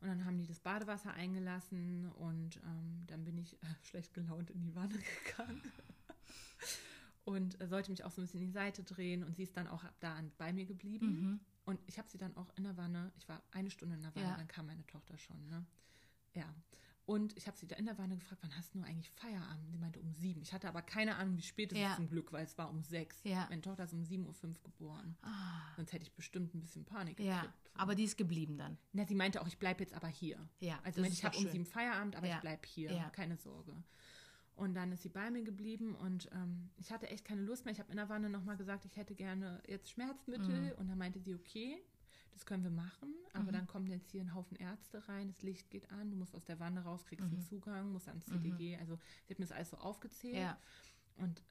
Und 0.00 0.08
dann 0.08 0.24
haben 0.24 0.38
die 0.38 0.46
das 0.46 0.60
Badewasser 0.60 1.12
eingelassen 1.14 2.06
und 2.12 2.56
ähm, 2.58 3.04
dann 3.08 3.24
bin 3.24 3.36
ich 3.36 3.54
äh, 3.54 3.66
schlecht 3.82 4.14
gelaunt 4.14 4.50
in 4.50 4.62
die 4.62 4.74
Wanne 4.74 4.94
gegangen 5.24 5.62
und 7.28 7.58
sollte 7.68 7.90
mich 7.90 8.04
auch 8.04 8.10
so 8.10 8.22
ein 8.22 8.24
bisschen 8.24 8.40
in 8.40 8.46
die 8.46 8.52
Seite 8.52 8.82
drehen 8.82 9.22
und 9.22 9.36
sie 9.36 9.42
ist 9.42 9.54
dann 9.54 9.66
auch 9.68 9.84
da 10.00 10.14
an, 10.14 10.32
bei 10.38 10.50
mir 10.50 10.64
geblieben. 10.64 11.06
Mhm. 11.06 11.40
Und 11.66 11.78
ich 11.86 11.98
habe 11.98 12.08
sie 12.08 12.16
dann 12.16 12.34
auch 12.38 12.48
in 12.56 12.64
der 12.64 12.78
Wanne, 12.78 13.12
ich 13.18 13.28
war 13.28 13.42
eine 13.50 13.70
Stunde 13.70 13.96
in 13.96 14.00
der 14.00 14.14
Wanne, 14.14 14.28
ja. 14.28 14.36
dann 14.36 14.48
kam 14.48 14.66
meine 14.66 14.86
Tochter 14.86 15.18
schon. 15.18 15.46
Ne? 15.48 15.66
Ja. 16.32 16.54
Und 17.04 17.36
ich 17.36 17.46
habe 17.46 17.56
sie 17.58 17.66
da 17.66 17.76
in 17.76 17.84
der 17.84 17.98
Wanne 17.98 18.16
gefragt, 18.16 18.40
wann 18.42 18.56
hast 18.56 18.74
du 18.74 18.82
eigentlich 18.82 19.10
Feierabend? 19.10 19.70
Sie 19.70 19.76
meinte 19.76 20.00
um 20.00 20.10
sieben. 20.14 20.40
Ich 20.40 20.54
hatte 20.54 20.68
aber 20.68 20.80
keine 20.80 21.16
Ahnung, 21.16 21.36
wie 21.36 21.42
spät 21.42 21.72
es 21.72 21.78
ja. 21.78 21.90
ist 21.90 21.96
zum 21.96 22.08
Glück, 22.08 22.32
weil 22.32 22.44
es 22.44 22.56
war 22.56 22.70
um 22.70 22.82
sechs. 22.82 23.22
Ja. 23.24 23.46
Meine 23.50 23.60
Tochter 23.60 23.84
ist 23.84 23.92
um 23.92 24.04
sieben 24.04 24.26
Uhr 24.26 24.34
fünf 24.34 24.62
geboren. 24.62 25.16
Ah. 25.20 25.74
Sonst 25.76 25.92
hätte 25.92 26.04
ich 26.04 26.12
bestimmt 26.12 26.54
ein 26.54 26.60
bisschen 26.60 26.86
Panik 26.86 27.20
ja. 27.20 27.42
gekriegt. 27.42 27.70
Aber 27.74 27.94
die 27.94 28.04
ist 28.04 28.16
geblieben 28.16 28.56
dann. 28.56 28.78
Na, 28.92 29.06
sie 29.06 29.14
meinte 29.14 29.42
auch, 29.42 29.46
ich 29.46 29.58
bleibe 29.58 29.82
jetzt 29.82 29.92
aber 29.92 30.08
hier. 30.08 30.38
Ja, 30.60 30.80
also 30.84 31.02
ich 31.02 31.24
habe 31.24 31.36
um 31.36 31.48
sieben 31.48 31.66
Feierabend, 31.66 32.16
aber 32.16 32.26
ja. 32.26 32.36
ich 32.36 32.40
bleibe 32.40 32.66
hier. 32.66 33.10
Keine 33.12 33.36
Sorge. 33.36 33.74
Und 34.58 34.74
dann 34.74 34.90
ist 34.90 35.02
sie 35.02 35.08
bei 35.08 35.30
mir 35.30 35.44
geblieben 35.44 35.94
und 35.94 36.28
ähm, 36.32 36.70
ich 36.78 36.90
hatte 36.90 37.08
echt 37.08 37.24
keine 37.24 37.42
Lust 37.42 37.64
mehr. 37.64 37.72
Ich 37.72 37.78
habe 37.78 37.92
in 37.92 37.96
der 37.96 38.08
Wanne 38.08 38.28
nochmal 38.28 38.56
gesagt, 38.56 38.84
ich 38.84 38.96
hätte 38.96 39.14
gerne 39.14 39.62
jetzt 39.68 39.88
Schmerzmittel. 39.88 40.72
Mhm. 40.72 40.72
Und 40.78 40.88
dann 40.88 40.98
meinte 40.98 41.20
sie, 41.20 41.32
okay, 41.32 41.80
das 42.32 42.44
können 42.44 42.64
wir 42.64 42.70
machen, 42.70 43.14
aber 43.32 43.44
mhm. 43.44 43.52
dann 43.52 43.66
kommen 43.68 43.86
jetzt 43.86 44.10
hier 44.10 44.20
ein 44.20 44.34
Haufen 44.34 44.56
Ärzte 44.56 45.08
rein, 45.08 45.28
das 45.28 45.42
Licht 45.42 45.70
geht 45.70 45.90
an, 45.92 46.10
du 46.10 46.16
musst 46.16 46.34
aus 46.34 46.44
der 46.44 46.58
Wanne 46.58 46.82
raus, 46.82 47.06
kriegst 47.06 47.26
mhm. 47.26 47.34
einen 47.34 47.42
Zugang, 47.42 47.92
musst 47.92 48.08
ans 48.08 48.26
CDG. 48.26 48.74
Mhm. 48.74 48.80
Also 48.80 48.98
sie 49.26 49.34
hat 49.34 49.38
mir 49.38 49.46
das 49.46 49.52
alles 49.52 49.70
so 49.70 49.76
aufgezählt. 49.76 50.34
Ja. 50.34 50.58
Und 51.16 51.44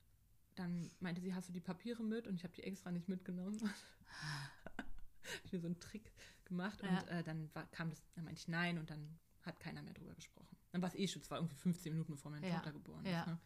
dann 0.56 0.92
meinte 1.00 1.22
sie, 1.22 1.34
hast 1.34 1.48
du 1.48 1.54
die 1.54 1.62
Papiere 1.62 2.04
mit? 2.04 2.28
Und 2.28 2.36
ich 2.36 2.44
habe 2.44 2.54
die 2.56 2.64
extra 2.64 2.92
nicht 2.92 3.08
mitgenommen. 3.08 3.58
ich 5.46 5.54
mir 5.54 5.60
so 5.62 5.68
einen 5.68 5.80
Trick 5.80 6.12
gemacht 6.44 6.82
ja. 6.84 6.90
und 6.90 7.08
äh, 7.08 7.24
dann 7.24 7.50
war, 7.56 7.66
kam 7.68 7.90
das, 7.90 8.04
dann 8.16 8.26
meinte 8.26 8.42
ich 8.42 8.50
nein 8.50 8.78
und 8.78 8.90
dann 8.90 9.18
hat 9.44 9.62
keiner 9.62 9.82
mehr 9.82 9.94
drüber 9.94 10.14
gesprochen. 10.14 10.57
Dann 10.72 10.82
war 10.82 10.90
es 10.90 10.96
eh 10.96 11.08
schon, 11.08 11.22
es 11.22 11.32
war 11.32 11.38
irgendwie 11.40 11.56
15 11.56 11.94
Minuten 11.94 12.14
bevor 12.14 12.32
meine 12.32 12.48
ja. 12.48 12.56
Tochter 12.56 12.72
geboren 12.74 13.06
ja. 13.06 13.22
ist. 13.22 13.28
Ne? 13.28 13.40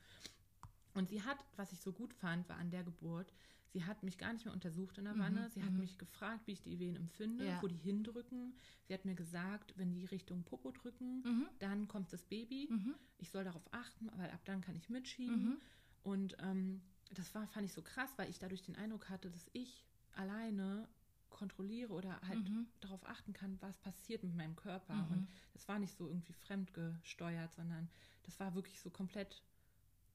Und 0.94 1.10
sie 1.10 1.22
hat, 1.22 1.38
was 1.56 1.72
ich 1.72 1.80
so 1.80 1.94
gut 1.94 2.14
fand, 2.14 2.50
war 2.50 2.58
an 2.58 2.70
der 2.70 2.84
Geburt, 2.84 3.32
Sie 3.72 3.86
hat 3.86 4.04
mich 4.04 4.18
gar 4.18 4.34
nicht 4.34 4.44
mehr 4.46 4.54
untersucht 4.54 4.98
in 4.98 5.06
der 5.06 5.18
Wanne. 5.18 5.42
Mhm. 5.42 5.50
Sie 5.50 5.64
hat 5.64 5.72
mhm. 5.72 5.80
mich 5.80 5.98
gefragt, 5.98 6.46
wie 6.46 6.52
ich 6.52 6.62
die 6.62 6.78
Wehen 6.80 6.96
empfinde, 6.96 7.46
ja. 7.46 7.62
wo 7.62 7.68
die 7.68 7.78
hindrücken. 7.78 8.54
Sie 8.84 8.94
hat 8.94 9.06
mir 9.06 9.16
gesagt, 9.16 9.74
wenn 9.78 9.94
die 9.94 10.06
Richtung 10.06 10.44
Popo 10.44 10.72
drücken, 10.72 11.22
mhm. 11.24 11.48
dann 11.60 11.88
kommt 11.88 12.12
das 12.12 12.24
Baby. 12.24 12.68
Mhm. 12.70 12.96
Ich 13.18 13.30
soll 13.30 13.46
darauf 13.46 13.64
achten, 13.74 14.10
weil 14.18 14.30
ab 14.30 14.42
dann 14.44 14.62
kann 14.62 14.76
ich 14.76 14.90
mitschieben. 14.90 15.52
Mhm. 15.52 15.58
Und 16.04 16.38
ähm, 16.40 16.82
das 17.14 17.34
war, 17.34 17.48
fand 17.48 17.66
ich 17.66 17.74
so 17.74 17.82
krass, 17.82 18.10
weil 18.18 18.30
ich 18.30 18.40
dadurch 18.40 18.62
den 18.62 18.76
Eindruck 18.76 19.10
hatte, 19.10 19.32
dass 19.32 19.50
ich 19.54 19.86
alleine 20.16 20.90
kontrolliere 21.42 21.92
oder 21.92 22.22
halt 22.28 22.48
mhm. 22.48 22.68
darauf 22.82 23.04
achten 23.10 23.34
kann, 23.34 23.58
was 23.62 23.80
passiert 23.80 24.22
mit 24.22 24.36
meinem 24.36 24.56
Körper. 24.56 25.08
Und 25.10 25.28
das 25.54 25.68
war 25.68 25.80
nicht 25.80 25.98
so 25.98 26.08
irgendwie 26.08 26.34
fremdgesteuert, 26.34 27.52
sondern 27.54 27.90
das 28.24 28.40
war 28.40 28.54
wirklich 28.54 28.80
so 28.80 28.92
komplett 28.92 29.42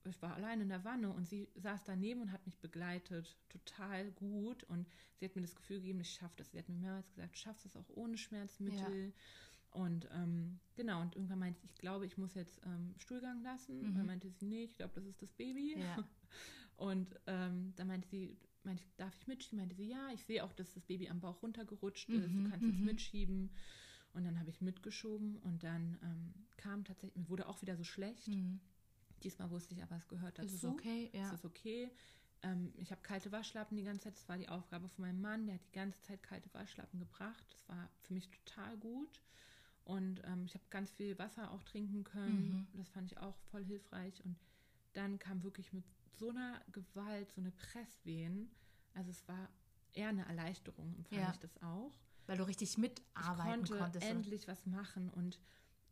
ich 0.08 0.22
war 0.22 0.34
allein 0.34 0.60
in 0.60 0.68
der 0.68 0.84
Wanne 0.84 1.10
und 1.10 1.26
sie 1.26 1.48
saß 1.56 1.82
daneben 1.82 2.22
und 2.22 2.30
hat 2.30 2.46
mich 2.46 2.56
begleitet, 2.58 3.36
total 3.48 4.12
gut. 4.12 4.62
Und 4.64 4.86
sie 5.16 5.24
hat 5.24 5.34
mir 5.34 5.42
das 5.42 5.56
Gefühl 5.56 5.80
gegeben, 5.80 5.98
ich 5.98 6.12
schaffe 6.12 6.34
das. 6.36 6.52
Sie 6.52 6.58
hat 6.58 6.68
mir 6.68 6.76
mehrmals 6.76 7.10
gesagt, 7.10 7.34
du 7.34 7.38
schaffst 7.38 7.64
das 7.64 7.76
auch 7.76 7.88
ohne 7.88 8.16
Schmerzmittel. 8.16 9.06
Ja. 9.06 9.12
Und 9.82 10.08
ähm, 10.12 10.60
genau, 10.76 11.00
und 11.00 11.16
irgendwann 11.16 11.40
meinte 11.40 11.58
ich, 11.64 11.72
ich 11.72 11.78
glaube, 11.78 12.06
ich 12.06 12.16
muss 12.16 12.34
jetzt 12.34 12.60
ähm, 12.64 12.94
Stuhlgang 12.98 13.42
lassen. 13.42 13.78
Mhm. 13.80 13.94
dann 13.96 14.06
meinte 14.06 14.30
sie, 14.30 14.46
nee, 14.46 14.62
ich 14.62 14.76
glaube, 14.76 14.92
das 14.94 15.04
ist 15.06 15.20
das 15.20 15.32
Baby. 15.32 15.74
Ja. 15.78 15.96
Und 16.76 17.18
ähm, 17.26 17.72
dann 17.76 17.88
meinte 17.88 18.06
sie, 18.06 18.36
meinte 18.66 18.82
ich, 18.82 18.94
darf 18.96 19.14
ich 19.16 19.26
mitschieben? 19.26 19.58
Meinte 19.58 19.76
sie, 19.76 19.88
ja, 19.88 20.10
ich 20.12 20.22
sehe 20.24 20.44
auch, 20.44 20.52
dass 20.52 20.72
das 20.74 20.84
Baby 20.84 21.08
am 21.08 21.20
Bauch 21.20 21.42
runtergerutscht 21.42 22.08
ist. 22.10 22.30
Mhm. 22.30 22.44
Du 22.44 22.50
kannst 22.50 22.66
jetzt 22.66 22.78
mhm. 22.78 22.84
mitschieben. 22.84 23.50
Und 24.12 24.24
dann 24.24 24.38
habe 24.38 24.50
ich 24.50 24.60
mitgeschoben 24.60 25.36
und 25.38 25.62
dann 25.62 25.98
ähm, 26.02 26.34
kam 26.56 26.84
tatsächlich, 26.84 27.16
mir 27.16 27.28
wurde 27.28 27.48
auch 27.48 27.60
wieder 27.60 27.76
so 27.76 27.84
schlecht. 27.84 28.28
Mhm. 28.28 28.60
Diesmal 29.22 29.50
wusste 29.50 29.74
ich 29.74 29.82
aber, 29.82 29.96
es 29.96 30.08
gehört 30.08 30.38
dazu. 30.38 30.46
Ist 30.46 30.54
es 30.54 30.64
okay? 30.64 31.10
Ja. 31.12 31.28
Es 31.28 31.34
ist 31.34 31.44
okay. 31.44 31.90
Ähm, 32.42 32.72
ich 32.76 32.90
habe 32.90 33.02
kalte 33.02 33.32
Waschlappen 33.32 33.76
die 33.76 33.84
ganze 33.84 34.04
Zeit. 34.04 34.16
Das 34.16 34.28
war 34.28 34.38
die 34.38 34.48
Aufgabe 34.48 34.88
von 34.88 35.04
meinem 35.04 35.20
Mann. 35.20 35.46
Der 35.46 35.56
hat 35.56 35.66
die 35.66 35.72
ganze 35.72 36.00
Zeit 36.02 36.22
kalte 36.22 36.52
Waschlappen 36.54 36.98
gebracht. 36.98 37.44
Das 37.50 37.68
war 37.68 37.90
für 38.02 38.14
mich 38.14 38.30
total 38.30 38.76
gut. 38.78 39.20
Und 39.84 40.22
ähm, 40.24 40.44
ich 40.46 40.54
habe 40.54 40.64
ganz 40.70 40.90
viel 40.90 41.18
Wasser 41.18 41.50
auch 41.52 41.62
trinken 41.62 42.02
können. 42.02 42.66
Mhm. 42.72 42.78
Das 42.78 42.88
fand 42.88 43.12
ich 43.12 43.18
auch 43.18 43.36
voll 43.50 43.64
hilfreich. 43.64 44.24
Und 44.24 44.36
dann 44.94 45.18
kam 45.18 45.42
wirklich 45.42 45.72
mit 45.72 45.84
so 46.18 46.30
einer 46.30 46.60
Gewalt, 46.72 47.30
so 47.32 47.40
eine 47.40 47.50
Presswehen. 47.52 48.50
Also 48.94 49.10
es 49.10 49.26
war 49.28 49.48
eher 49.92 50.08
eine 50.08 50.26
Erleichterung, 50.26 50.94
empfand 50.96 51.20
Ja. 51.20 51.30
ich 51.32 51.38
das 51.38 51.62
auch. 51.62 51.92
Weil 52.26 52.38
du 52.38 52.44
richtig 52.46 52.70
Ich 52.70 52.78
mitarbeiten 52.78 53.64
konnte 53.64 53.78
konntest. 53.78 54.06
endlich 54.06 54.48
was 54.48 54.66
machen 54.66 55.10
und 55.10 55.38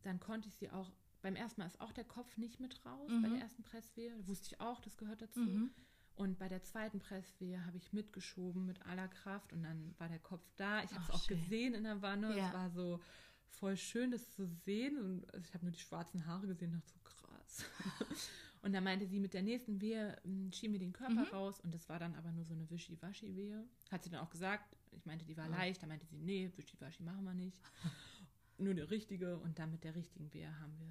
dann 0.03 0.19
konnte 0.19 0.49
ich 0.49 0.55
sie 0.55 0.69
auch, 0.69 0.91
beim 1.21 1.35
ersten 1.35 1.61
Mal 1.61 1.67
ist 1.67 1.79
auch 1.81 1.91
der 1.93 2.03
Kopf 2.03 2.37
nicht 2.37 2.59
mit 2.59 2.85
raus, 2.85 3.09
Mhm. 3.09 3.21
bei 3.23 3.29
der 3.29 3.39
ersten 3.39 3.63
Presswehe. 3.63 4.13
Wusste 4.27 4.47
ich 4.53 4.59
auch, 4.59 4.79
das 4.81 4.97
gehört 4.97 5.21
dazu. 5.21 5.39
Mhm. 5.39 5.71
Und 6.15 6.37
bei 6.39 6.47
der 6.47 6.61
zweiten 6.63 6.99
Presswehe 6.99 7.65
habe 7.65 7.77
ich 7.77 7.91
mitgeschoben 7.93 8.65
mit 8.65 8.85
aller 8.85 9.07
Kraft 9.07 9.51
und 9.53 9.63
dann 9.63 9.95
war 9.97 10.07
der 10.07 10.19
Kopf 10.19 10.45
da. 10.55 10.83
Ich 10.83 10.91
habe 10.91 11.03
es 11.03 11.09
auch 11.09 11.23
schön. 11.23 11.39
gesehen 11.41 11.73
in 11.73 11.83
der 11.83 12.01
Wanne. 12.01 12.37
Ja. 12.37 12.47
Es 12.47 12.53
war 12.53 12.69
so 12.69 13.01
voll 13.47 13.75
schön, 13.77 14.11
das 14.11 14.29
zu 14.31 14.45
sehen. 14.45 14.97
Und 15.33 15.45
ich 15.45 15.53
habe 15.53 15.65
nur 15.65 15.71
die 15.73 15.79
schwarzen 15.79 16.25
Haare 16.25 16.47
gesehen 16.47 16.73
und 16.73 16.77
dachte 16.83 16.93
so 16.93 16.99
krass. 16.99 17.65
und 18.65 18.73
dann 18.73 18.83
meinte 18.83 19.05
sie, 19.05 19.19
mit 19.19 19.33
der 19.35 19.43
nächsten 19.43 19.79
Wehe 19.79 20.17
m, 20.25 20.51
schieben 20.51 20.73
wir 20.73 20.79
den 20.79 20.91
Körper 20.91 21.13
Mhm. 21.25 21.31
raus. 21.31 21.59
Und 21.61 21.73
das 21.73 21.87
war 21.87 21.99
dann 21.99 22.15
aber 22.15 22.31
nur 22.31 22.43
so 22.43 22.53
eine 22.53 22.67
Wischi-Waschi-Wehe. 22.69 23.63
Hat 23.91 24.03
sie 24.03 24.09
dann 24.09 24.19
auch 24.21 24.29
gesagt. 24.31 24.75
Ich 24.91 25.05
meinte, 25.05 25.23
die 25.23 25.37
war 25.37 25.45
Ja. 25.45 25.51
leicht. 25.55 25.83
Da 25.83 25.87
meinte 25.87 26.05
sie, 26.07 26.17
nee, 26.17 26.51
Wischi-Waschi 26.57 27.03
machen 27.03 27.23
wir 27.23 27.33
nicht. 27.35 27.61
nur 28.57 28.71
eine 28.71 28.89
richtige. 28.89 29.37
Und 29.37 29.59
dann 29.59 29.71
mit 29.71 29.83
der 29.83 29.95
richtigen 29.95 30.33
Wehe 30.33 30.49
haben 30.59 30.73
wir 30.79 30.87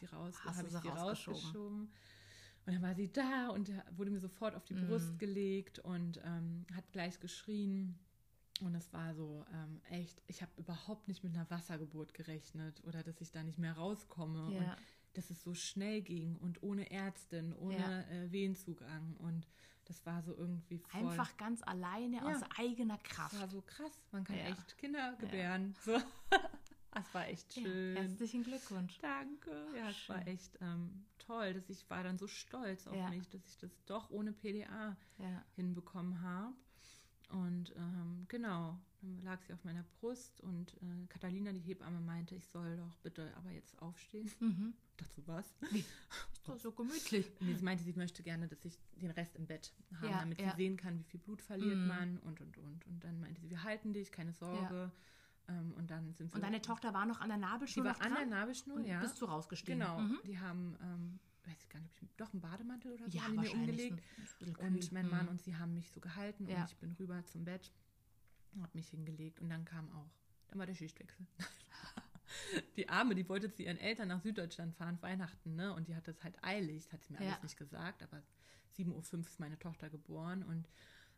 sie 0.00 0.06
raus. 0.06 0.34
Habe 0.44 0.66
ich 0.66 0.74
sie 0.76 0.88
rausgeschoben? 0.88 1.92
Und 2.64 2.72
dann 2.74 2.82
war 2.82 2.94
sie 2.94 3.12
da 3.12 3.48
und 3.50 3.70
wurde 3.96 4.10
mir 4.10 4.20
sofort 4.20 4.54
auf 4.56 4.64
die 4.64 4.74
Mhm. 4.74 4.86
Brust 4.86 5.18
gelegt 5.18 5.78
und 5.80 6.20
ähm, 6.24 6.66
hat 6.74 6.90
gleich 6.92 7.20
geschrien. 7.20 7.98
Und 8.60 8.74
es 8.74 8.92
war 8.92 9.14
so 9.14 9.44
ähm, 9.52 9.80
echt, 9.90 10.20
ich 10.26 10.42
habe 10.42 10.52
überhaupt 10.56 11.08
nicht 11.08 11.22
mit 11.24 11.34
einer 11.34 11.48
Wassergeburt 11.50 12.14
gerechnet 12.14 12.82
oder 12.84 13.02
dass 13.02 13.20
ich 13.20 13.30
da 13.32 13.42
nicht 13.42 13.58
mehr 13.58 13.72
rauskomme. 13.74 14.46
Und 14.46 14.52
Ja. 14.54 14.76
Dass 15.14 15.30
es 15.30 15.42
so 15.42 15.54
schnell 15.54 16.02
ging 16.02 16.36
und 16.36 16.62
ohne 16.62 16.90
Ärztin, 16.90 17.54
ohne 17.54 17.76
Ja. 17.78 18.00
äh, 18.10 18.30
Wehenzugang. 18.32 19.16
Und 19.18 19.46
das 19.86 20.04
war 20.06 20.22
so 20.22 20.34
irgendwie 20.36 20.78
voll. 20.78 21.00
Einfach 21.02 21.36
ganz 21.36 21.62
alleine 21.62 22.16
Ja. 22.16 22.24
aus 22.36 22.42
eigener 22.58 22.98
Das 22.98 23.02
Kraft. 23.12 23.40
war 23.40 23.48
so 23.48 23.60
krass. 23.62 23.92
Man 24.12 24.24
kann 24.24 24.36
Ja. 24.36 24.44
echt 24.46 24.78
Kinder 24.78 25.14
gebären. 25.18 25.74
So. 25.84 25.98
Das 26.94 27.14
war 27.14 27.26
echt 27.26 27.54
schön. 27.54 27.96
herzlichen 27.96 28.42
Glückwunsch. 28.44 28.98
Danke. 28.98 29.50
Ja, 29.74 29.88
es 29.88 30.08
war 30.10 30.26
echt 30.28 30.58
ähm, 30.60 31.06
toll, 31.18 31.54
dass 31.54 31.70
ich 31.70 31.88
war 31.88 32.02
dann 32.04 32.18
so 32.18 32.26
stolz 32.26 32.86
auf 32.86 33.08
mich, 33.08 33.26
dass 33.30 33.40
ich 33.46 33.56
das 33.56 33.70
doch 33.86 34.10
ohne 34.10 34.32
PDA 34.32 34.94
hinbekommen 35.56 36.20
habe. 36.20 36.52
Und 37.30 37.74
ähm, 37.76 38.26
genau, 38.28 38.78
dann 39.00 39.18
lag 39.22 39.40
sie 39.42 39.54
auf 39.54 39.64
meiner 39.64 39.84
Brust 40.00 40.42
und 40.42 40.74
äh, 40.82 41.06
Catalina, 41.08 41.52
die 41.52 41.60
Hebamme, 41.60 41.98
meinte, 42.00 42.34
ich 42.34 42.44
soll 42.46 42.76
doch 42.76 42.94
bitte 42.98 43.32
aber 43.38 43.50
jetzt 43.52 43.80
aufstehen. 43.80 44.30
Mhm. 44.40 44.74
Dachte 45.02 45.14
so, 45.20 45.26
was? 45.26 45.46
Ist 46.32 46.48
doch 46.48 46.58
so 46.58 46.72
gemütlich. 46.72 47.30
Nee, 47.40 47.54
sie 47.54 47.62
meinte, 47.64 47.84
sie 47.84 47.92
möchte 47.92 48.22
gerne, 48.22 48.48
dass 48.48 48.64
ich 48.64 48.78
den 48.96 49.10
Rest 49.12 49.36
im 49.36 49.46
Bett 49.46 49.72
habe, 49.96 50.08
Ja, 50.08 50.18
damit 50.20 50.40
ja. 50.40 50.50
sie 50.50 50.56
sehen 50.56 50.76
kann, 50.76 50.98
wie 50.98 51.04
viel 51.04 51.20
Blut 51.20 51.40
verliert 51.42 51.76
Mhm. 51.78 51.86
man 51.86 52.18
und, 52.20 52.40
und, 52.40 52.58
und. 52.58 52.86
Und 52.86 53.04
dann 53.04 53.20
meinte 53.20 53.40
sie, 53.40 53.50
wir 53.50 53.62
halten 53.62 53.92
dich, 53.92 54.10
keine 54.12 54.32
Sorge. 54.32 54.90
Ähm, 55.48 55.72
und 55.74 55.90
dann 55.90 56.12
sind 56.14 56.30
sie... 56.30 56.36
Und 56.36 56.42
deine 56.42 56.62
Tochter 56.62 56.94
war 56.94 57.04
noch 57.06 57.20
an 57.20 57.28
der 57.28 57.36
die 57.38 57.42
Nabelschnur 57.42 57.84
war 57.84 57.92
noch 57.94 58.00
an 58.00 58.14
der? 58.14 58.26
Nabelschnur, 58.26 58.76
und 58.76 58.84
ja. 58.86 59.00
bist 59.00 59.20
du 59.20 59.24
rausgestiegen? 59.26 59.80
Genau, 59.80 59.98
Mhm. 60.00 60.18
die 60.24 60.38
haben, 60.38 60.76
ähm, 60.82 61.18
weiß 61.44 61.56
ich 61.62 61.68
gar 61.68 61.80
nicht, 61.80 61.94
ob 62.02 62.08
ich, 62.08 62.16
doch 62.16 62.32
einen 62.32 62.40
Bademantel 62.40 62.92
oder 62.92 63.08
so 63.10 63.16
Ja, 63.16 63.24
haben 63.24 63.32
die 63.34 63.48
mir 63.48 63.52
umgelegt. 63.52 64.00
Ein. 64.60 64.66
Und 64.74 64.92
mein 64.92 65.08
Mann 65.08 65.24
Mhm. 65.26 65.30
und 65.32 65.42
sie 65.42 65.56
haben 65.56 65.74
mich 65.74 65.90
so 65.90 66.00
gehalten 66.00 66.46
Ja. 66.48 66.60
und 66.62 66.70
ich 66.70 66.76
bin 66.76 66.92
rüber 66.92 67.24
zum 67.26 67.44
Bett, 67.44 67.72
habe 68.60 68.70
mich 68.74 68.88
hingelegt 68.88 69.40
und 69.40 69.48
dann 69.50 69.64
kam 69.64 69.90
auch, 69.92 70.10
dann 70.48 70.58
war 70.58 70.66
der 70.66 70.74
Schichtwechsel. 70.74 71.26
die 72.76 72.88
Arme, 72.88 73.14
die 73.14 73.28
wollte 73.28 73.50
zu 73.52 73.62
ihren 73.62 73.78
Eltern 73.78 74.08
nach 74.08 74.20
Süddeutschland 74.20 74.74
fahren, 74.74 74.98
Weihnachten, 75.02 75.54
ne? 75.54 75.74
Und 75.74 75.88
die 75.88 75.94
hatte 75.96 76.10
es 76.10 76.22
halt 76.22 76.36
eilig, 76.42 76.84
das 76.84 76.92
hat 76.92 77.04
sie 77.04 77.12
mir 77.12 77.20
Ja. 77.22 77.30
alles 77.30 77.42
nicht 77.42 77.56
gesagt, 77.56 78.02
aber 78.02 78.22
7.05 78.76 79.12
Uhr 79.14 79.20
ist 79.20 79.40
meine 79.40 79.58
Tochter 79.58 79.90
geboren 79.90 80.42
und 80.42 80.68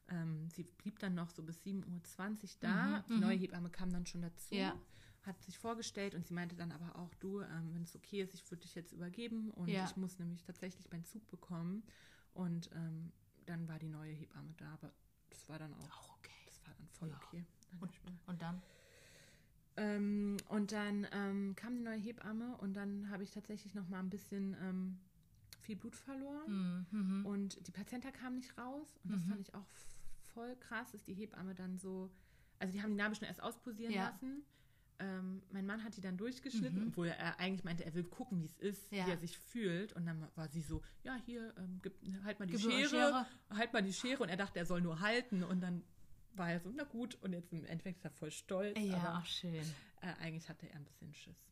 ähm, 0.09 0.51
sie 0.51 0.65
blieb 0.65 0.99
dann 0.99 1.15
noch 1.15 1.31
so 1.31 1.43
bis 1.43 1.63
7.20 1.65 2.43
Uhr 2.43 2.49
da. 2.61 2.75
Mhm, 2.99 3.05
die 3.09 3.13
mhm. 3.15 3.21
neue 3.21 3.37
Hebamme 3.37 3.71
kam 3.71 3.91
dann 3.93 4.07
schon 4.07 4.23
dazu, 4.23 4.55
Ja. 4.55 4.79
hat 5.23 5.41
sich 5.43 5.59
vorgestellt 5.59 6.15
und 6.15 6.27
sie 6.27 6.35
meinte 6.35 6.57
dann 6.57 6.73
aber 6.73 6.97
auch, 6.99 7.15
du, 7.15 7.41
ähm, 7.41 7.73
wenn 7.75 7.83
es 7.83 7.95
okay 7.97 8.21
ist, 8.23 8.35
ich 8.35 8.51
würde 8.51 8.63
dich 8.63 8.75
jetzt 8.75 8.93
übergeben 8.93 9.51
und 9.53 9.69
Ja. 9.69 9.85
ich 9.85 9.97
muss 9.97 10.19
nämlich 10.19 10.43
tatsächlich 10.43 10.91
meinen 10.91 11.05
Zug 11.05 11.27
bekommen. 11.31 11.83
Und 12.35 12.69
ähm, 12.75 13.13
dann 13.47 13.69
war 13.69 13.79
die 13.79 13.89
neue 13.89 14.13
Hebamme 14.13 14.53
da, 14.57 14.73
aber 14.73 14.93
das 15.31 15.49
war 15.49 15.59
dann 15.59 15.73
auch, 15.75 15.91
Auch 15.91 16.17
okay. 16.19 16.33
das 16.47 16.61
war 16.67 16.75
dann 16.75 16.89
voll 16.89 17.09
Ja. 17.09 17.17
okay. 17.17 17.47
Dann 17.71 17.81
Und, 17.81 17.93
und 18.27 18.43
dann? 18.43 18.63
Ähm, 19.77 20.37
und 20.49 20.73
dann 20.73 21.07
ähm, 21.13 21.55
kam 21.57 21.75
die 21.75 21.83
neue 21.83 21.99
Hebamme 21.99 22.57
und 22.59 22.75
dann 22.75 23.11
habe 23.11 23.23
ich 23.23 23.31
tatsächlich 23.31 23.75
noch 23.75 23.89
mal 23.89 23.99
ein 23.99 24.11
bisschen 24.11 24.57
ähm, 24.63 24.99
viel 25.61 25.77
Blut 25.77 25.97
verloren. 25.97 26.87
Mhm. 26.93 27.01
Mhm. 27.21 27.27
Und 27.27 27.67
die 27.67 27.73
Plazenta 27.73 28.11
kam 28.13 28.37
nicht 28.37 28.57
raus. 28.57 28.99
Und 29.03 29.13
das 29.13 29.25
Mhm. 29.25 29.29
fand 29.31 29.41
ich 29.41 29.55
auch 29.55 29.67
voll 30.35 30.55
krass, 30.57 30.93
dass 30.93 31.03
die 31.03 31.15
Hebamme 31.15 31.55
dann 31.55 31.77
so. 31.79 32.11
Also, 32.61 32.73
die 32.73 32.83
haben 32.83 32.91
die 32.91 32.97
Nabelschnur 32.97 33.29
erst 33.29 33.43
ausposieren 33.43 33.93
Ja. 33.93 34.05
lassen. 34.11 34.45
Ähm, 35.01 35.43
mein 35.51 35.67
Mann 35.67 35.83
hat 35.83 35.97
die 35.97 36.01
dann 36.01 36.17
durchgeschnitten, 36.17 36.81
Mhm. 36.83 36.89
obwohl 36.89 37.09
er 37.09 37.41
eigentlich 37.41 37.65
meinte, 37.65 37.85
er 37.85 37.95
will 37.95 38.05
gucken, 38.05 38.41
wie 38.41 38.45
es 38.47 38.57
ist, 38.59 38.93
Ja. 38.93 39.07
wie 39.07 39.11
er 39.11 39.19
sich 39.19 39.37
fühlt. 39.37 39.93
Und 39.95 40.07
dann 40.07 40.25
war 40.37 40.49
sie 40.49 40.61
so: 40.63 40.83
Ja, 41.03 41.17
hier, 41.27 41.53
ähm, 41.59 41.81
gib, 41.83 41.95
halt 42.25 42.39
mal 42.39 42.47
die 42.47 42.57
Schere, 42.57 42.89
Schere. 42.89 43.27
halt 43.51 43.73
mal 43.73 43.83
die 43.83 43.93
Schere. 43.93 44.23
Und 44.23 44.29
er 44.29 44.37
dachte, 44.37 44.61
er 44.61 44.67
soll 44.67 44.81
nur 44.83 45.01
halten. 45.01 45.43
Und 45.43 45.61
dann 45.61 45.83
war 46.37 46.51
er 46.51 46.61
so: 46.61 46.71
Na 46.75 46.85
gut. 46.85 47.15
Und 47.23 47.33
jetzt 47.33 47.53
im 47.53 47.65
Endeffekt 47.65 47.99
ist 47.99 48.05
er 48.05 48.11
voll 48.11 48.31
stolz. 48.31 48.79
Ja, 48.81 48.97
aber 48.99 49.09
ach 49.19 49.27
schön. 49.27 49.65
äh, 50.01 50.13
eigentlich 50.21 50.49
hatte 50.49 50.69
er 50.69 50.77
ein 50.77 50.85
bisschen 50.85 51.13
Schiss. 51.15 51.51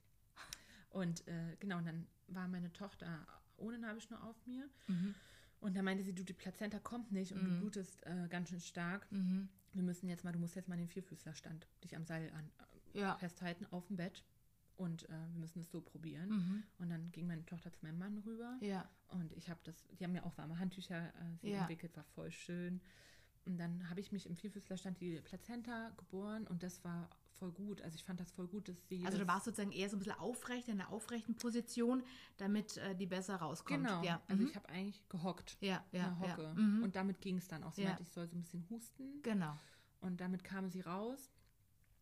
Und 0.90 1.26
äh, 1.26 1.56
genau, 1.58 1.78
und 1.78 1.86
dann 1.86 2.06
war 2.28 2.48
meine 2.48 2.72
Tochter 2.72 3.26
ohne 3.56 3.78
Nabelschnur 3.78 4.22
auf 4.24 4.36
mir. 4.46 4.68
Mhm. 4.88 5.14
Und 5.60 5.76
da 5.76 5.82
meinte 5.82 6.02
sie, 6.02 6.12
du, 6.12 6.24
die 6.24 6.32
Plazenta 6.32 6.78
kommt 6.80 7.12
nicht 7.12 7.32
und 7.32 7.44
du 7.44 7.50
Mhm. 7.50 7.58
blutest 7.60 8.04
äh, 8.04 8.26
ganz 8.28 8.50
schön 8.50 8.60
stark. 8.60 9.10
Mhm. 9.12 9.48
Wir 9.72 9.82
müssen 9.82 10.08
jetzt 10.08 10.24
mal, 10.24 10.32
du 10.32 10.38
musst 10.38 10.54
jetzt 10.56 10.68
mal 10.68 10.76
den 10.76 10.88
Vierfüßlerstand 10.88 11.66
dich 11.84 11.96
am 11.96 12.04
Seil 12.04 12.30
an, 12.32 12.50
äh, 12.94 12.98
Ja. 13.00 13.16
festhalten 13.16 13.66
auf 13.70 13.86
dem 13.86 13.96
Bett. 13.96 14.24
Und 14.76 15.04
äh, 15.08 15.12
wir 15.12 15.38
müssen 15.38 15.60
es 15.60 15.70
so 15.70 15.80
probieren. 15.80 16.30
Mhm. 16.30 16.62
Und 16.78 16.90
dann 16.90 17.12
ging 17.12 17.26
meine 17.28 17.44
Tochter 17.46 17.72
zu 17.72 17.78
meinem 17.82 17.98
Mann 17.98 18.18
rüber. 18.18 18.58
Ja. 18.60 18.88
Und 19.08 19.32
ich 19.34 19.48
habe 19.48 19.60
das, 19.64 19.84
die 19.98 20.02
haben 20.04 20.12
mir 20.12 20.24
auch 20.26 20.36
warme 20.36 20.58
Handtücher 20.58 21.08
äh, 21.08 21.36
sie 21.40 21.50
Ja. 21.50 21.60
entwickelt, 21.60 21.96
war 21.96 22.04
voll 22.04 22.32
schön. 22.32 22.80
Und 23.44 23.58
dann 23.58 23.88
habe 23.90 24.00
ich 24.00 24.12
mich 24.12 24.26
im 24.26 24.36
Vierfüßlerstand 24.36 25.00
die 25.00 25.20
Plazenta 25.20 25.90
geboren 25.96 26.46
und 26.46 26.62
das 26.62 26.84
war 26.84 27.08
voll 27.32 27.50
gut. 27.50 27.82
Also 27.82 27.96
ich 27.96 28.04
fand 28.04 28.20
das 28.20 28.30
voll 28.30 28.46
gut, 28.46 28.68
dass 28.68 28.76
sie. 28.88 29.04
Also 29.04 29.18
du 29.18 29.26
warst 29.26 29.46
sozusagen 29.46 29.72
eher 29.72 29.88
so 29.88 29.96
ein 29.96 29.98
bisschen 29.98 30.18
aufrecht, 30.18 30.68
in 30.68 30.78
der 30.78 30.90
aufrechten 30.90 31.34
Position, 31.34 32.04
damit 32.36 32.76
äh, 32.76 32.94
die 32.94 33.06
besser 33.06 33.36
rauskommt. 33.36 33.84
Genau. 33.84 34.02
Ja. 34.04 34.22
Also 34.28 34.42
mhm. 34.42 34.48
ich 34.48 34.54
habe 34.56 34.68
eigentlich 34.68 35.08
gehockt. 35.08 35.56
ja, 35.60 35.84
in 35.90 35.98
ja, 35.98 36.04
der 36.04 36.18
Hocke. 36.20 36.42
ja. 36.44 36.54
Mhm. 36.54 36.84
Und 36.84 36.94
damit 36.94 37.20
ging 37.20 37.38
es 37.38 37.48
dann 37.48 37.64
auch. 37.64 37.72
Sie 37.72 37.82
Ja. 37.82 37.88
meinte, 37.88 38.02
ich 38.04 38.10
soll 38.10 38.28
so 38.28 38.36
ein 38.36 38.42
bisschen 38.42 38.64
husten. 38.70 39.22
genau. 39.22 39.56
Und 40.00 40.20
damit 40.20 40.44
kam 40.44 40.68
sie 40.68 40.80
raus. 40.80 41.30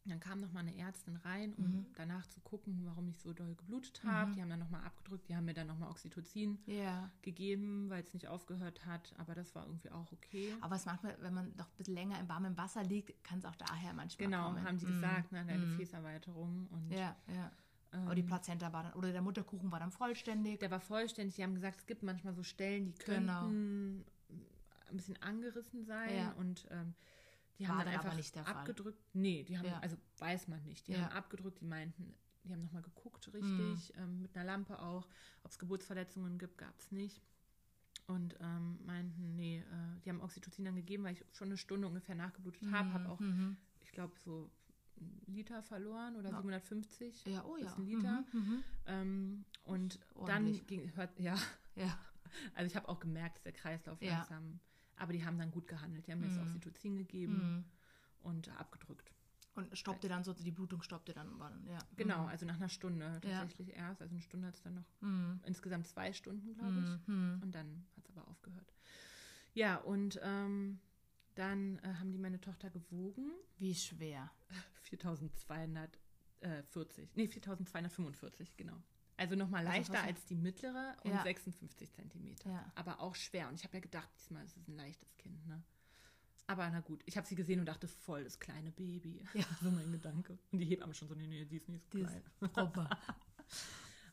Dann 0.07 0.19
kam 0.19 0.41
noch 0.41 0.51
mal 0.53 0.61
eine 0.61 0.77
Ärztin 0.77 1.17
rein, 1.17 1.53
um 1.55 1.65
Mhm. 1.65 1.87
danach 1.95 2.27
zu 2.27 2.41
gucken, 2.41 2.81
warum 2.85 3.09
ich 3.09 3.19
so 3.21 3.33
doll 3.35 3.55
geblutet 3.55 4.03
habe. 4.03 4.31
Mhm. 4.31 4.35
Die 4.35 4.41
haben 4.43 4.49
dann 4.49 4.59
noch 4.61 4.71
mal 4.71 4.83
abgedrückt. 4.83 5.29
Die 5.29 5.37
haben 5.37 5.45
mir 5.45 5.53
dann 5.55 5.67
noch 5.67 5.79
mal 5.79 5.91
Oxytocin 5.91 6.59
Ja. 6.67 7.11
gegeben, 7.23 7.91
weil 7.91 8.03
es 8.03 8.15
nicht 8.15 8.27
aufgehört 8.27 8.87
hat. 8.87 9.13
Aber 9.19 9.35
das 9.35 9.55
war 9.55 9.67
irgendwie 9.67 9.91
auch 9.91 10.11
okay. 10.11 10.55
Aber 10.63 10.77
es 10.77 10.87
manchmal, 10.87 11.17
wenn 11.21 11.35
man 11.35 11.55
doch 11.57 11.67
ein 11.67 11.77
bisschen 11.77 11.95
länger 11.95 12.19
im 12.19 12.29
warmen 12.29 12.57
Wasser 12.57 12.83
liegt, 12.83 13.23
kann 13.23 13.39
es 13.41 13.45
auch 13.45 13.57
daher 13.57 13.93
manchmal 13.93 14.27
Genau, 14.29 14.45
kommen. 14.49 14.65
haben 14.65 14.79
die 14.79 14.87
Mhm. 14.87 14.93
gesagt, 14.93 15.33
ne, 15.33 15.45
deine 15.45 15.59
Mhm. 15.67 15.71
Gefäßerweiterung. 15.71 16.67
Und, 16.69 16.91
Ja, 16.93 17.15
ja. 17.29 17.53
ähm, 17.93 18.01
Aber 18.07 18.15
die 18.15 18.23
Plazenta 18.23 18.73
war 18.73 18.85
dann, 18.85 18.93
oder 18.95 19.13
der 19.13 19.21
Mutterkuchen 19.23 19.71
war 19.71 19.81
dann 19.81 19.93
vollständig. 19.93 20.61
der 20.61 20.71
war 20.71 20.81
vollständig. 20.81 21.37
Die 21.37 21.43
haben 21.43 21.55
gesagt, 21.55 21.79
es 21.81 21.87
gibt 21.87 22.03
manchmal 22.03 22.33
so 22.35 22.43
Stellen, 22.43 22.87
die 22.87 22.95
Genau. 23.05 23.41
könnten 23.49 24.05
ein 24.89 24.97
bisschen 24.97 25.21
angerissen 25.23 25.85
sein. 25.85 26.17
Ja. 26.17 26.33
Und 26.33 26.67
ähm, 26.71 26.95
die 27.61 27.69
haben 27.69 27.79
dann 27.79 27.89
einfach 27.89 28.15
nicht 28.17 28.35
der 28.35 28.45
Fall. 28.45 28.57
abgedrückt. 28.57 28.99
Nee, 29.13 29.45
die 29.45 29.59
haben, 29.59 29.67
Ja. 29.67 29.79
also 29.81 29.97
weiß 30.19 30.49
man 30.49 30.63
nicht. 30.65 30.89
Die 30.89 30.93
Ja. 30.93 31.03
haben 31.03 31.13
abgedrückt, 31.13 31.61
die 31.61 31.67
meinten, 31.67 32.15
die 32.45 32.53
haben 32.53 32.63
nochmal 32.63 32.83
geguckt, 32.83 33.33
richtig, 33.33 33.93
Mhm. 33.97 34.03
ähm, 34.03 34.23
mit 34.23 34.35
einer 34.35 34.45
Lampe 34.47 34.79
auch. 34.81 35.07
Ob 35.45 35.51
es 35.51 35.59
Geburtsverletzungen 35.59 36.39
gibt, 36.39 36.59
gab 36.59 36.77
es 36.81 36.91
nicht. 36.91 37.23
Und 38.07 38.37
ähm, 38.41 38.79
meinten, 38.85 39.37
nee, 39.37 39.59
äh, 39.59 40.01
die 40.05 40.09
haben 40.11 40.21
Oxytocin 40.21 40.65
dann 40.65 40.75
gegeben, 40.75 41.05
weil 41.05 41.13
ich 41.13 41.25
schon 41.33 41.49
eine 41.49 41.57
Stunde 41.59 41.87
ungefähr 41.87 42.15
nachgeblutet 42.17 42.63
habe. 42.73 42.93
Habe 42.93 43.09
auch, 43.09 43.21
Mhm. 43.21 43.57
ich 43.83 43.93
glaube, 43.93 44.19
so 44.19 44.51
einen 44.99 45.23
Liter 45.27 45.63
verloren 45.63 46.17
oder 46.17 46.31
Ja. 46.31 46.37
750. 46.37 47.25
Ja, 47.27 47.45
oh 47.45 47.57
ja. 47.57 47.67
ist 47.67 47.79
ein 47.79 47.85
Liter. 47.87 48.25
Mhm. 48.33 48.41
Mhm. 48.41 48.65
Ähm, 48.87 49.45
und 49.65 50.01
dann 50.27 50.67
ging, 50.67 50.95
hört, 50.97 51.19
ja, 51.21 51.37
Ja. 51.77 51.97
also 52.55 52.67
ich 52.67 52.75
habe 52.77 52.89
auch 52.89 52.99
gemerkt, 53.01 53.37
dass 53.37 53.43
der 53.45 53.53
Kreislauf 53.53 54.01
Ja. 54.03 54.17
langsam, 54.19 54.61
aber 55.01 55.13
die 55.13 55.25
haben 55.25 55.39
dann 55.39 55.51
gut 55.51 55.67
gehandelt. 55.67 56.07
Die 56.07 56.13
haben 56.13 56.21
mir 56.21 56.29
das 56.29 56.37
Mhm. 56.37 56.43
Oxytocin 56.45 56.97
gegeben 56.99 57.57
Mhm. 57.57 57.65
und 58.21 58.49
abgedrückt. 58.59 59.13
Und 59.55 59.77
stoppte 59.77 60.09
dann 60.09 60.23
so, 60.23 60.33
die 60.33 60.53
Blutung 60.53 60.81
stoppte 60.83 61.13
dann. 61.13 61.37
Ja. 61.69 61.79
Genau, 61.97 62.23
Mhm. 62.23 62.29
also 62.29 62.47
nach 62.47 62.55
einer 62.57 62.69
Stunde 62.69 63.21
Ja. 63.25 63.41
tatsächlich 63.41 63.71
erst. 63.75 64.01
Also 64.01 64.15
eine 64.15 64.23
Stunde 64.23 64.47
hat 64.47 64.55
es 64.55 64.63
dann 64.63 64.75
noch, 64.75 64.87
Mhm. 65.01 65.41
insgesamt 65.45 65.89
zwei 65.89 66.13
Stunden, 66.13 66.55
glaube 66.55 66.79
ich. 66.81 67.09
Mhm. 67.09 67.41
Und 67.43 67.53
dann 67.55 67.85
hat 67.97 68.09
es 68.09 68.17
aber 68.17 68.29
aufgehört. 68.29 68.73
Ja, 69.55 69.79
und 69.79 70.21
ähm, 70.23 70.79
dann 71.35 71.79
äh, 71.81 71.95
haben 71.95 72.13
die 72.13 72.19
meine 72.19 72.41
Tochter 72.41 72.71
gewogen. 72.71 73.33
Wie 73.59 73.75
schwer. 73.75 74.31
4240, 74.83 77.17
nee, 77.17 77.27
4245, 77.29 78.57
genau. 78.57 78.81
Also 79.21 79.37
nochmal 79.37 79.67
Also 79.67 79.77
leichter 79.79 79.93
was- 79.93 80.03
als 80.09 80.25
die 80.25 80.35
mittlere 80.35 80.97
und 81.05 81.11
Ja. 81.11 81.23
56 81.23 81.93
Zentimeter. 81.93 82.51
Ja. 82.51 82.73
Aber 82.75 83.01
auch 83.01 83.15
schwer. 83.15 83.49
Und 83.49 83.55
ich 83.57 83.65
habe 83.65 83.75
ja 83.77 83.81
gedacht, 83.81 84.09
diesmal 84.17 84.45
ist 84.47 84.57
es 84.57 84.67
ein 84.67 84.77
leichtes 84.77 85.15
Kind, 85.19 85.47
ne? 85.47 85.63
Aber 86.47 86.69
na 86.71 86.81
gut, 86.81 87.03
ich 87.05 87.17
habe 87.17 87.27
sie 87.27 87.35
gesehen 87.37 87.61
und 87.61 87.67
dachte, 87.67 87.87
voll 87.87 88.25
das 88.25 88.41
kleine 88.41 88.73
Baby. 88.73 89.23
Ja. 89.35 89.45
so 89.63 89.71
mein 89.71 89.93
Gedanke. 89.93 90.39
Und 90.51 90.59
die 90.59 90.65
Hebamme 90.65 90.95
schon 90.95 91.07
so, 91.07 91.15
nee, 91.15 91.27
nee, 91.27 91.45
die 91.45 91.57
ist 91.57 91.69
nicht 91.69 91.85
so 91.93 91.99
Die 91.99 92.05
klein. 92.05 92.23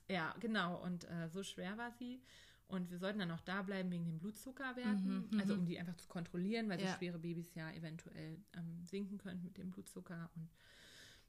Ja, 0.10 0.34
genau. 0.40 0.82
Und 0.84 1.04
äh, 1.10 1.30
so 1.30 1.44
schwer 1.44 1.78
war 1.78 1.92
sie. 1.92 2.22
Und 2.68 2.92
wir 2.92 2.98
sollten 2.98 3.20
dann 3.20 3.32
auch 3.32 3.42
da 3.42 3.62
bleiben 3.62 3.90
wegen 3.92 4.06
den 4.06 4.20
Blutzuckerwerten. 4.20 5.28
Mhm, 5.32 5.40
also 5.40 5.54
mhm. 5.54 5.62
um 5.62 5.66
die 5.66 5.80
einfach 5.80 5.96
zu 5.96 6.08
kontrollieren, 6.08 6.70
weil 6.70 6.82
Ja. 6.82 6.92
so 6.92 6.98
schwere 6.98 7.18
Babys 7.18 7.54
ja 7.56 7.72
eventuell 7.72 8.38
ähm, 8.54 8.86
sinken 8.86 9.18
können 9.18 9.42
mit 9.44 9.58
dem 9.58 9.72
Blutzucker. 9.72 10.30
Und 10.36 10.50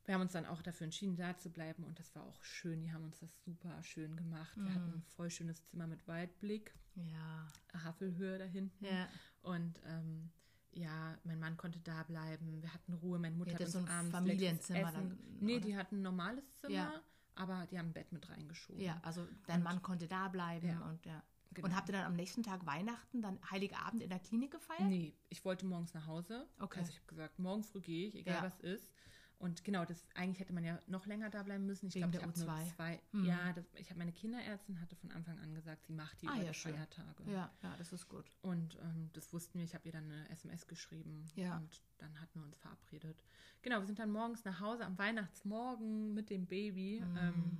wir 0.08 0.14
haben 0.14 0.22
uns 0.22 0.32
dann 0.32 0.46
auch 0.46 0.62
dafür 0.62 0.86
entschieden, 0.86 1.16
da 1.16 1.36
zu 1.36 1.50
bleiben. 1.50 1.84
Und 1.84 1.98
das 1.98 2.14
war 2.16 2.24
auch 2.24 2.42
schön. 2.42 2.80
Die 2.80 2.90
haben 2.90 3.04
uns 3.04 3.20
das 3.20 3.30
super 3.44 3.82
schön 3.82 4.16
gemacht. 4.16 4.56
Wir 4.56 4.74
hatten 4.74 4.88
Mhm. 4.88 4.94
ein 4.94 5.02
voll 5.02 5.30
schönes 5.30 5.62
Zimmer 5.66 5.86
mit 5.86 6.08
Weitblick, 6.08 6.74
Ja. 6.94 7.46
Havelhöhe 7.84 8.38
da 8.38 8.44
hinten. 8.46 8.84
Ja. 8.86 9.06
Und 9.42 9.78
ähm, 9.86 10.30
ja, 10.72 11.18
mein 11.24 11.38
Mann 11.38 11.58
konnte 11.58 11.78
da 11.80 12.04
bleiben. 12.04 12.62
Wir 12.62 12.72
hatten 12.72 12.94
Ruhe. 12.94 13.18
Meine 13.18 13.36
Mutter 13.36 13.50
Ja, 13.50 13.58
hat 13.58 13.66
das 13.66 13.74
uns 13.74 13.84
ist 13.84 13.90
so 13.90 13.92
ein 13.92 13.98
abends 13.98 14.12
Familienzimmer 14.16 14.92
dann, 14.92 15.18
nee, 15.40 15.56
oder? 15.56 15.66
die 15.66 15.76
hatten 15.76 15.96
ein 15.98 16.02
normales 16.02 16.58
Zimmer, 16.58 16.72
Ja. 16.74 17.02
aber 17.34 17.66
die 17.70 17.78
haben 17.78 17.88
ein 17.88 17.92
Bett 17.92 18.10
mit 18.10 18.26
reingeschoben. 18.30 18.80
Ja, 18.80 18.98
also 19.04 19.28
dein 19.46 19.62
Mann 19.62 19.82
konnte 19.82 20.08
da 20.08 20.28
bleiben 20.28 20.68
Ja. 20.68 20.80
und 20.88 21.04
ja. 21.04 21.22
Genau. 21.52 21.66
Und 21.68 21.76
habt 21.76 21.88
ihr 21.90 21.92
dann 21.92 22.04
am 22.06 22.14
nächsten 22.14 22.42
Tag 22.42 22.64
Weihnachten, 22.66 23.20
dann 23.20 23.38
Heiligabend 23.50 24.02
in 24.02 24.08
der 24.10 24.20
Klinik 24.20 24.52
gefeiert? 24.52 24.88
Nee, 24.88 25.14
ich 25.28 25.44
wollte 25.44 25.66
morgens 25.66 25.92
nach 25.92 26.06
Hause. 26.06 26.46
Okay. 26.60 26.78
Also 26.80 26.90
ich 26.92 26.96
habe 26.98 27.06
gesagt, 27.08 27.38
morgen 27.38 27.62
früh 27.62 27.80
gehe 27.80 28.06
ich, 28.08 28.14
egal 28.14 28.36
Ja. 28.36 28.42
was 28.44 28.58
ist. 28.60 28.90
Und 29.38 29.62
genau, 29.62 29.84
das 29.84 30.04
eigentlich 30.14 30.40
hätte 30.40 30.52
man 30.52 30.64
ja 30.64 30.80
noch 30.88 31.06
länger 31.06 31.30
da 31.30 31.44
bleiben 31.44 31.64
müssen. 31.64 31.86
Ich 31.86 31.94
glaube, 31.94 32.08
ich 32.12 32.18
der 32.18 32.28
habe 32.28 32.38
nur 32.38 32.48
U2. 32.48 32.74
zwei. 32.74 33.00
Hm. 33.12 33.24
Ja, 33.24 33.52
das, 33.52 33.64
ich 33.76 33.88
habe 33.90 33.98
meine 33.98 34.12
Kinderärztin 34.12 34.80
hatte 34.80 34.96
von 34.96 35.12
Anfang 35.12 35.38
an 35.38 35.54
gesagt, 35.54 35.86
sie 35.86 35.92
macht 35.92 36.20
die 36.20 36.26
Ah, 36.28 36.36
ja. 36.42 36.52
Feiertage. 36.52 37.22
Ja, 37.30 37.48
ja, 37.62 37.76
das 37.78 37.92
ist 37.92 38.08
gut. 38.08 38.28
Und 38.42 38.76
ähm, 38.82 39.10
das 39.12 39.32
wussten 39.32 39.58
wir. 39.58 39.64
Ich 39.64 39.74
habe 39.74 39.86
ihr 39.86 39.92
dann 39.92 40.04
eine 40.10 40.28
SMS 40.30 40.66
geschrieben. 40.66 41.24
Ja. 41.36 41.56
Und 41.56 41.80
dann 41.98 42.20
hatten 42.20 42.40
wir 42.40 42.46
uns 42.46 42.58
verabredet. 42.58 43.22
Genau, 43.62 43.78
wir 43.78 43.86
sind 43.86 44.00
dann 44.00 44.10
morgens 44.10 44.44
nach 44.44 44.58
Hause 44.58 44.84
am 44.84 44.98
Weihnachtsmorgen 44.98 46.14
mit 46.14 46.30
dem 46.30 46.46
Baby. 46.46 47.00
Mm. 47.00 47.16
Ähm, 47.16 47.58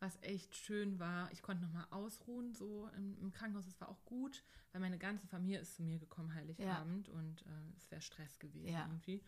was 0.00 0.16
echt 0.22 0.54
schön 0.54 0.98
war. 1.00 1.30
Ich 1.32 1.42
konnte 1.42 1.64
nochmal 1.64 1.86
ausruhen, 1.90 2.54
so 2.54 2.88
im, 2.96 3.18
im 3.20 3.32
Krankenhaus. 3.32 3.66
Es 3.66 3.80
war 3.80 3.88
auch 3.88 4.04
gut, 4.04 4.44
weil 4.70 4.80
meine 4.80 4.96
ganze 4.96 5.26
Familie 5.26 5.58
ist 5.58 5.74
zu 5.74 5.82
mir 5.82 5.98
gekommen, 5.98 6.32
Heiligabend. 6.34 7.08
Und 7.08 7.42
äh, 7.42 7.50
es 7.76 7.90
wäre 7.90 8.00
Stress 8.00 8.38
gewesen 8.38 8.68
Ja. 8.72 8.86
irgendwie. 8.86 9.20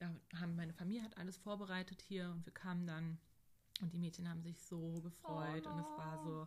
Haben, 0.00 0.56
meine 0.56 0.72
Familie 0.72 1.02
hat 1.02 1.16
alles 1.18 1.36
vorbereitet 1.36 2.00
hier 2.02 2.30
und 2.30 2.44
wir 2.46 2.52
kamen 2.54 2.86
dann 2.86 3.18
und 3.80 3.92
die 3.92 3.98
Mädchen 3.98 4.28
haben 4.28 4.42
sich 4.42 4.60
so 4.62 5.00
gefreut 5.02 5.66
und 5.66 5.78
es 5.78 5.86
war 5.96 6.18
so 6.24 6.46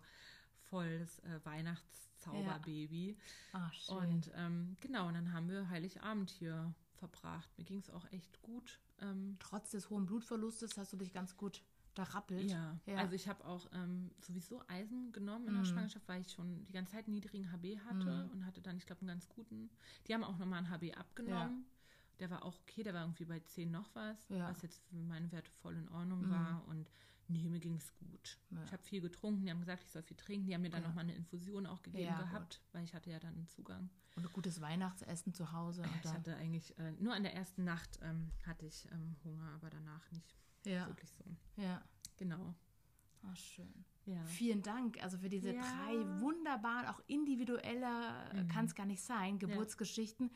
voll 0.70 1.00
das 1.00 1.20
äh, 1.20 1.40
Weihnachtszauberbaby. 1.44 3.18
Ah, 3.54 3.72
schön. 3.72 3.98
Und 3.98 4.32
ähm, 4.36 4.78
genau, 4.80 5.08
und 5.08 5.14
dann 5.16 5.34
haben 5.34 5.50
wir 5.50 5.70
Heiligabend 5.70 6.30
hier 6.30 6.74
verbracht. 6.96 7.50
Mir 7.58 7.66
ging 7.66 7.80
es 7.80 7.90
auch 7.90 8.06
echt 8.12 8.42
gut. 8.42 8.80
Ähm, 9.02 9.36
Trotz 9.40 9.72
des 9.72 9.90
hohen 9.90 10.06
Blutverlustes 10.06 10.78
hast 10.78 10.94
du 10.94 10.98
dich 10.98 11.12
ganz 11.14 11.36
gut 11.38 11.62
da 11.96 12.04
rappelt. 12.04 12.50
ja. 12.50 12.80
Ja. 12.88 12.96
also 12.96 13.14
ich 13.14 13.28
habe 13.28 13.46
auch 13.46 13.68
ähm, 13.72 14.10
sowieso 14.20 14.64
Eisen 14.68 15.12
genommen 15.12 15.48
in 15.48 15.54
der 15.54 15.62
Mhm. 15.64 15.68
Schwangerschaft, 15.68 16.08
weil 16.08 16.22
ich 16.22 16.32
schon 16.32 16.66
die 16.66 16.72
ganze 16.74 16.94
Zeit 16.94 17.06
einen 17.06 17.14
niedrigen 17.14 17.52
HB 17.52 17.78
hatte 17.86 18.26
Mhm. 18.26 18.32
und 18.32 18.46
hatte 18.48 18.62
dann, 18.62 18.78
ich 18.78 18.86
glaube, 18.88 19.02
einen 19.02 19.10
ganz 19.10 19.30
guten. 19.30 19.70
Die 20.08 20.14
haben 20.16 20.24
auch 20.24 20.38
nochmal 20.40 20.60
einen 20.60 20.72
HB 20.72 20.96
abgenommen. 20.98 21.66
Der 22.20 22.30
war 22.30 22.44
auch 22.44 22.60
okay, 22.62 22.84
der 22.84 22.94
war 22.94 23.02
irgendwie 23.02 23.26
bei 23.26 23.40
10 23.40 23.72
noch 23.72 23.94
was, 23.96 24.18
Ja. 24.30 24.48
was 24.50 24.62
jetzt 24.62 24.82
für 24.90 24.96
meine 24.96 25.32
Werte 25.32 25.52
voll 25.62 25.76
in 25.76 25.90
Ordnung 25.90 26.26
Mhm. 26.28 26.30
war. 26.30 26.68
Und 26.68 26.90
nee, 27.28 27.50
mir 27.50 27.60
ging 27.60 27.76
es 27.76 27.94
gut. 27.96 28.38
Ja. 28.52 28.64
Ich 28.64 28.72
habe 28.72 28.84
viel 28.84 29.02
getrunken, 29.02 29.44
die 29.46 29.52
haben 29.52 29.60
gesagt, 29.60 29.84
ich 29.84 29.92
soll 29.92 30.04
viel 30.04 30.18
trinken. 30.18 30.46
Die 30.48 30.54
haben 30.54 30.62
mir 30.62 30.70
dann 30.70 30.84
Ja. 30.84 30.88
nochmal 30.90 31.04
eine 31.06 31.16
Infusion 31.16 31.66
auch 31.66 31.82
gegeben 31.82 32.04
Ja, 32.06 32.22
gehabt, 32.24 32.62
weil 32.72 32.84
ich 32.84 32.94
hatte 32.94 33.10
ja 33.12 33.20
dann 33.20 33.34
einen 33.36 33.48
Zugang. 33.48 33.90
Und 34.16 34.26
ein 34.28 34.32
gutes 34.34 34.62
Weihnachtsessen 34.62 35.34
zu 35.34 35.52
Hause. 35.52 35.84
Ich 36.04 36.12
hatte 36.12 36.36
eigentlich, 36.36 36.78
äh, 36.78 36.92
nur 36.94 37.14
an 37.16 37.24
der 37.24 37.34
ersten 37.34 37.64
Nacht 37.64 37.98
ähm, 38.04 38.32
hatte 38.46 38.66
ich 38.68 38.88
ähm, 38.92 39.16
Hunger, 39.24 39.50
aber 39.56 39.70
danach 39.72 40.10
nicht 40.12 40.36
ja, 40.66 40.88
wirklich 40.88 41.10
so. 41.12 41.24
ja. 41.58 41.84
Genau. 42.18 42.54
Ah, 43.24 43.36
schön. 43.36 43.86
Ja. 44.06 44.22
Vielen 44.26 44.62
Dank 44.62 45.02
also 45.02 45.18
für 45.18 45.30
diese 45.30 45.54
Ja. 45.54 45.62
drei 45.62 46.20
wunderbaren, 46.20 46.88
auch 46.88 47.02
individueller 47.08 48.30
äh, 48.34 48.44
Mhm. 48.44 48.48
kann 48.50 48.66
es 48.66 48.76
gar 48.76 48.86
nicht 48.86 49.02
sein, 49.02 49.40
Geburtsgeschichten. 49.40 50.30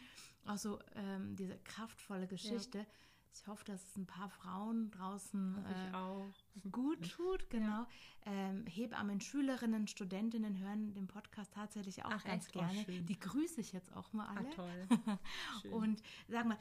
Auch 0.46 0.58
so 0.58 0.80
ähm, 0.96 1.36
diese 1.36 1.58
kraftvolle 1.60 2.28
Geschichte. 2.28 2.86
Ich 3.34 3.46
hoffe, 3.46 3.66
dass 3.66 3.84
es 3.84 3.98
ein 3.98 4.08
paar 4.08 4.30
Frauen 4.30 4.90
draußen 4.90 5.64
äh, 5.66 6.70
gut 6.72 7.12
tut, 7.12 7.50
genau. 7.52 7.86
Ähm, 8.26 8.66
Hebammen, 8.66 9.22
Schülerinnen, 9.22 9.88
Studentinnen 9.88 10.58
hören 10.58 10.94
den 10.96 11.06
Podcast 11.08 11.54
tatsächlich 11.54 12.04
auch 12.04 12.10
Ach, 12.12 12.24
ganz 12.24 12.48
echt? 12.48 12.56
Oh, 12.56 12.60
gerne. 12.60 12.84
schön. 12.86 13.06
Die 13.06 13.20
grüße 13.20 13.62
ich 13.62 13.74
jetzt 13.74 13.94
auch 13.96 14.12
mal 14.14 14.26
Ah, 14.28 14.38
alle. 14.38 14.50
toll. 14.52 14.88
Schön. 15.62 15.74
Und 15.74 16.02
sag 16.30 16.46
mal, 16.48 16.58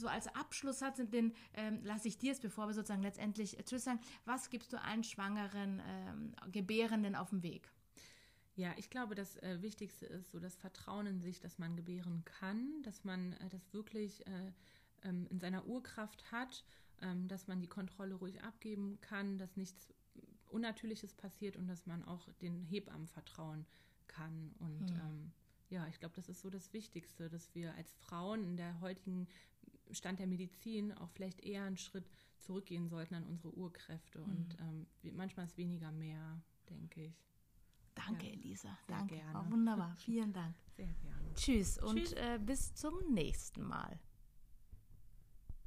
so 0.00 0.08
als 0.08 0.26
Abschlusssatz, 0.34 1.00
den 1.10 1.34
ähm, 1.54 1.80
lasse 1.84 2.08
ich 2.08 2.18
dir 2.18 2.32
es, 2.32 2.40
bevor 2.40 2.66
wir 2.66 2.74
sozusagen 2.74 3.02
letztendlich 3.02 3.58
äh, 3.58 3.62
Tschüss 3.62 3.84
sagen, 3.84 4.00
was 4.24 4.50
gibst 4.50 4.72
du 4.72 4.80
allen 4.82 5.04
schwangeren 5.04 5.80
ähm, 5.86 6.34
Gebärenden 6.50 7.14
auf 7.14 7.30
dem 7.30 7.42
Weg? 7.42 7.70
Ja, 8.56 8.74
ich 8.76 8.90
glaube, 8.90 9.14
das 9.14 9.36
äh, 9.38 9.62
Wichtigste 9.62 10.06
ist 10.06 10.32
so 10.32 10.40
das 10.40 10.56
Vertrauen 10.56 11.06
in 11.06 11.20
sich, 11.20 11.40
dass 11.40 11.58
man 11.58 11.76
gebären 11.76 12.24
kann, 12.24 12.82
dass 12.82 13.04
man 13.04 13.32
äh, 13.34 13.48
das 13.48 13.72
wirklich 13.72 14.26
äh, 14.26 14.52
ähm, 15.02 15.26
in 15.30 15.38
seiner 15.38 15.66
Urkraft 15.66 16.30
hat, 16.32 16.64
ähm, 17.00 17.28
dass 17.28 17.46
man 17.46 17.60
die 17.60 17.68
Kontrolle 17.68 18.14
ruhig 18.16 18.42
abgeben 18.42 18.98
kann, 19.00 19.38
dass 19.38 19.56
nichts 19.56 19.94
Unnatürliches 20.48 21.14
passiert 21.14 21.56
und 21.56 21.68
dass 21.68 21.86
man 21.86 22.04
auch 22.04 22.28
den 22.42 22.64
Hebammen 22.64 23.06
vertrauen 23.06 23.66
kann. 24.08 24.52
Und 24.58 24.90
Hm. 24.90 25.00
ähm, 25.00 25.32
ja, 25.70 25.86
ich 25.86 26.00
glaube, 26.00 26.16
das 26.16 26.28
ist 26.28 26.40
so 26.40 26.50
das 26.50 26.72
Wichtigste, 26.72 27.30
dass 27.30 27.54
wir 27.54 27.74
als 27.74 27.92
Frauen 27.92 28.44
in 28.44 28.56
der 28.56 28.80
heutigen 28.80 29.28
Stand 29.94 30.18
der 30.18 30.26
Medizin 30.26 30.92
auch 30.92 31.10
vielleicht 31.10 31.40
eher 31.40 31.64
einen 31.64 31.76
Schritt 31.76 32.08
zurückgehen 32.38 32.88
sollten 32.88 33.14
an 33.14 33.24
unsere 33.24 33.54
Urkräfte. 33.54 34.22
Und 34.22 34.56
ähm, 34.60 34.86
manchmal 35.14 35.46
ist 35.46 35.56
weniger 35.56 35.92
mehr, 35.92 36.40
denke 36.68 37.04
ich. 37.06 37.14
Danke, 37.94 38.26
Ja, 38.26 38.32
Elisa. 38.32 38.78
Danke. 38.86 39.16
gerne. 39.16 39.34
War 39.34 39.50
wunderbar. 39.50 39.96
Vielen 39.96 40.32
Dank. 40.32 40.54
Sehr 40.76 40.86
gerne. 41.02 41.34
Tschüss 41.34 41.78
und 41.78 41.96
Tschüss. 41.96 42.12
Äh, 42.12 42.38
bis 42.42 42.74
zum 42.74 42.94
nächsten 43.12 43.62
Mal. 43.62 43.98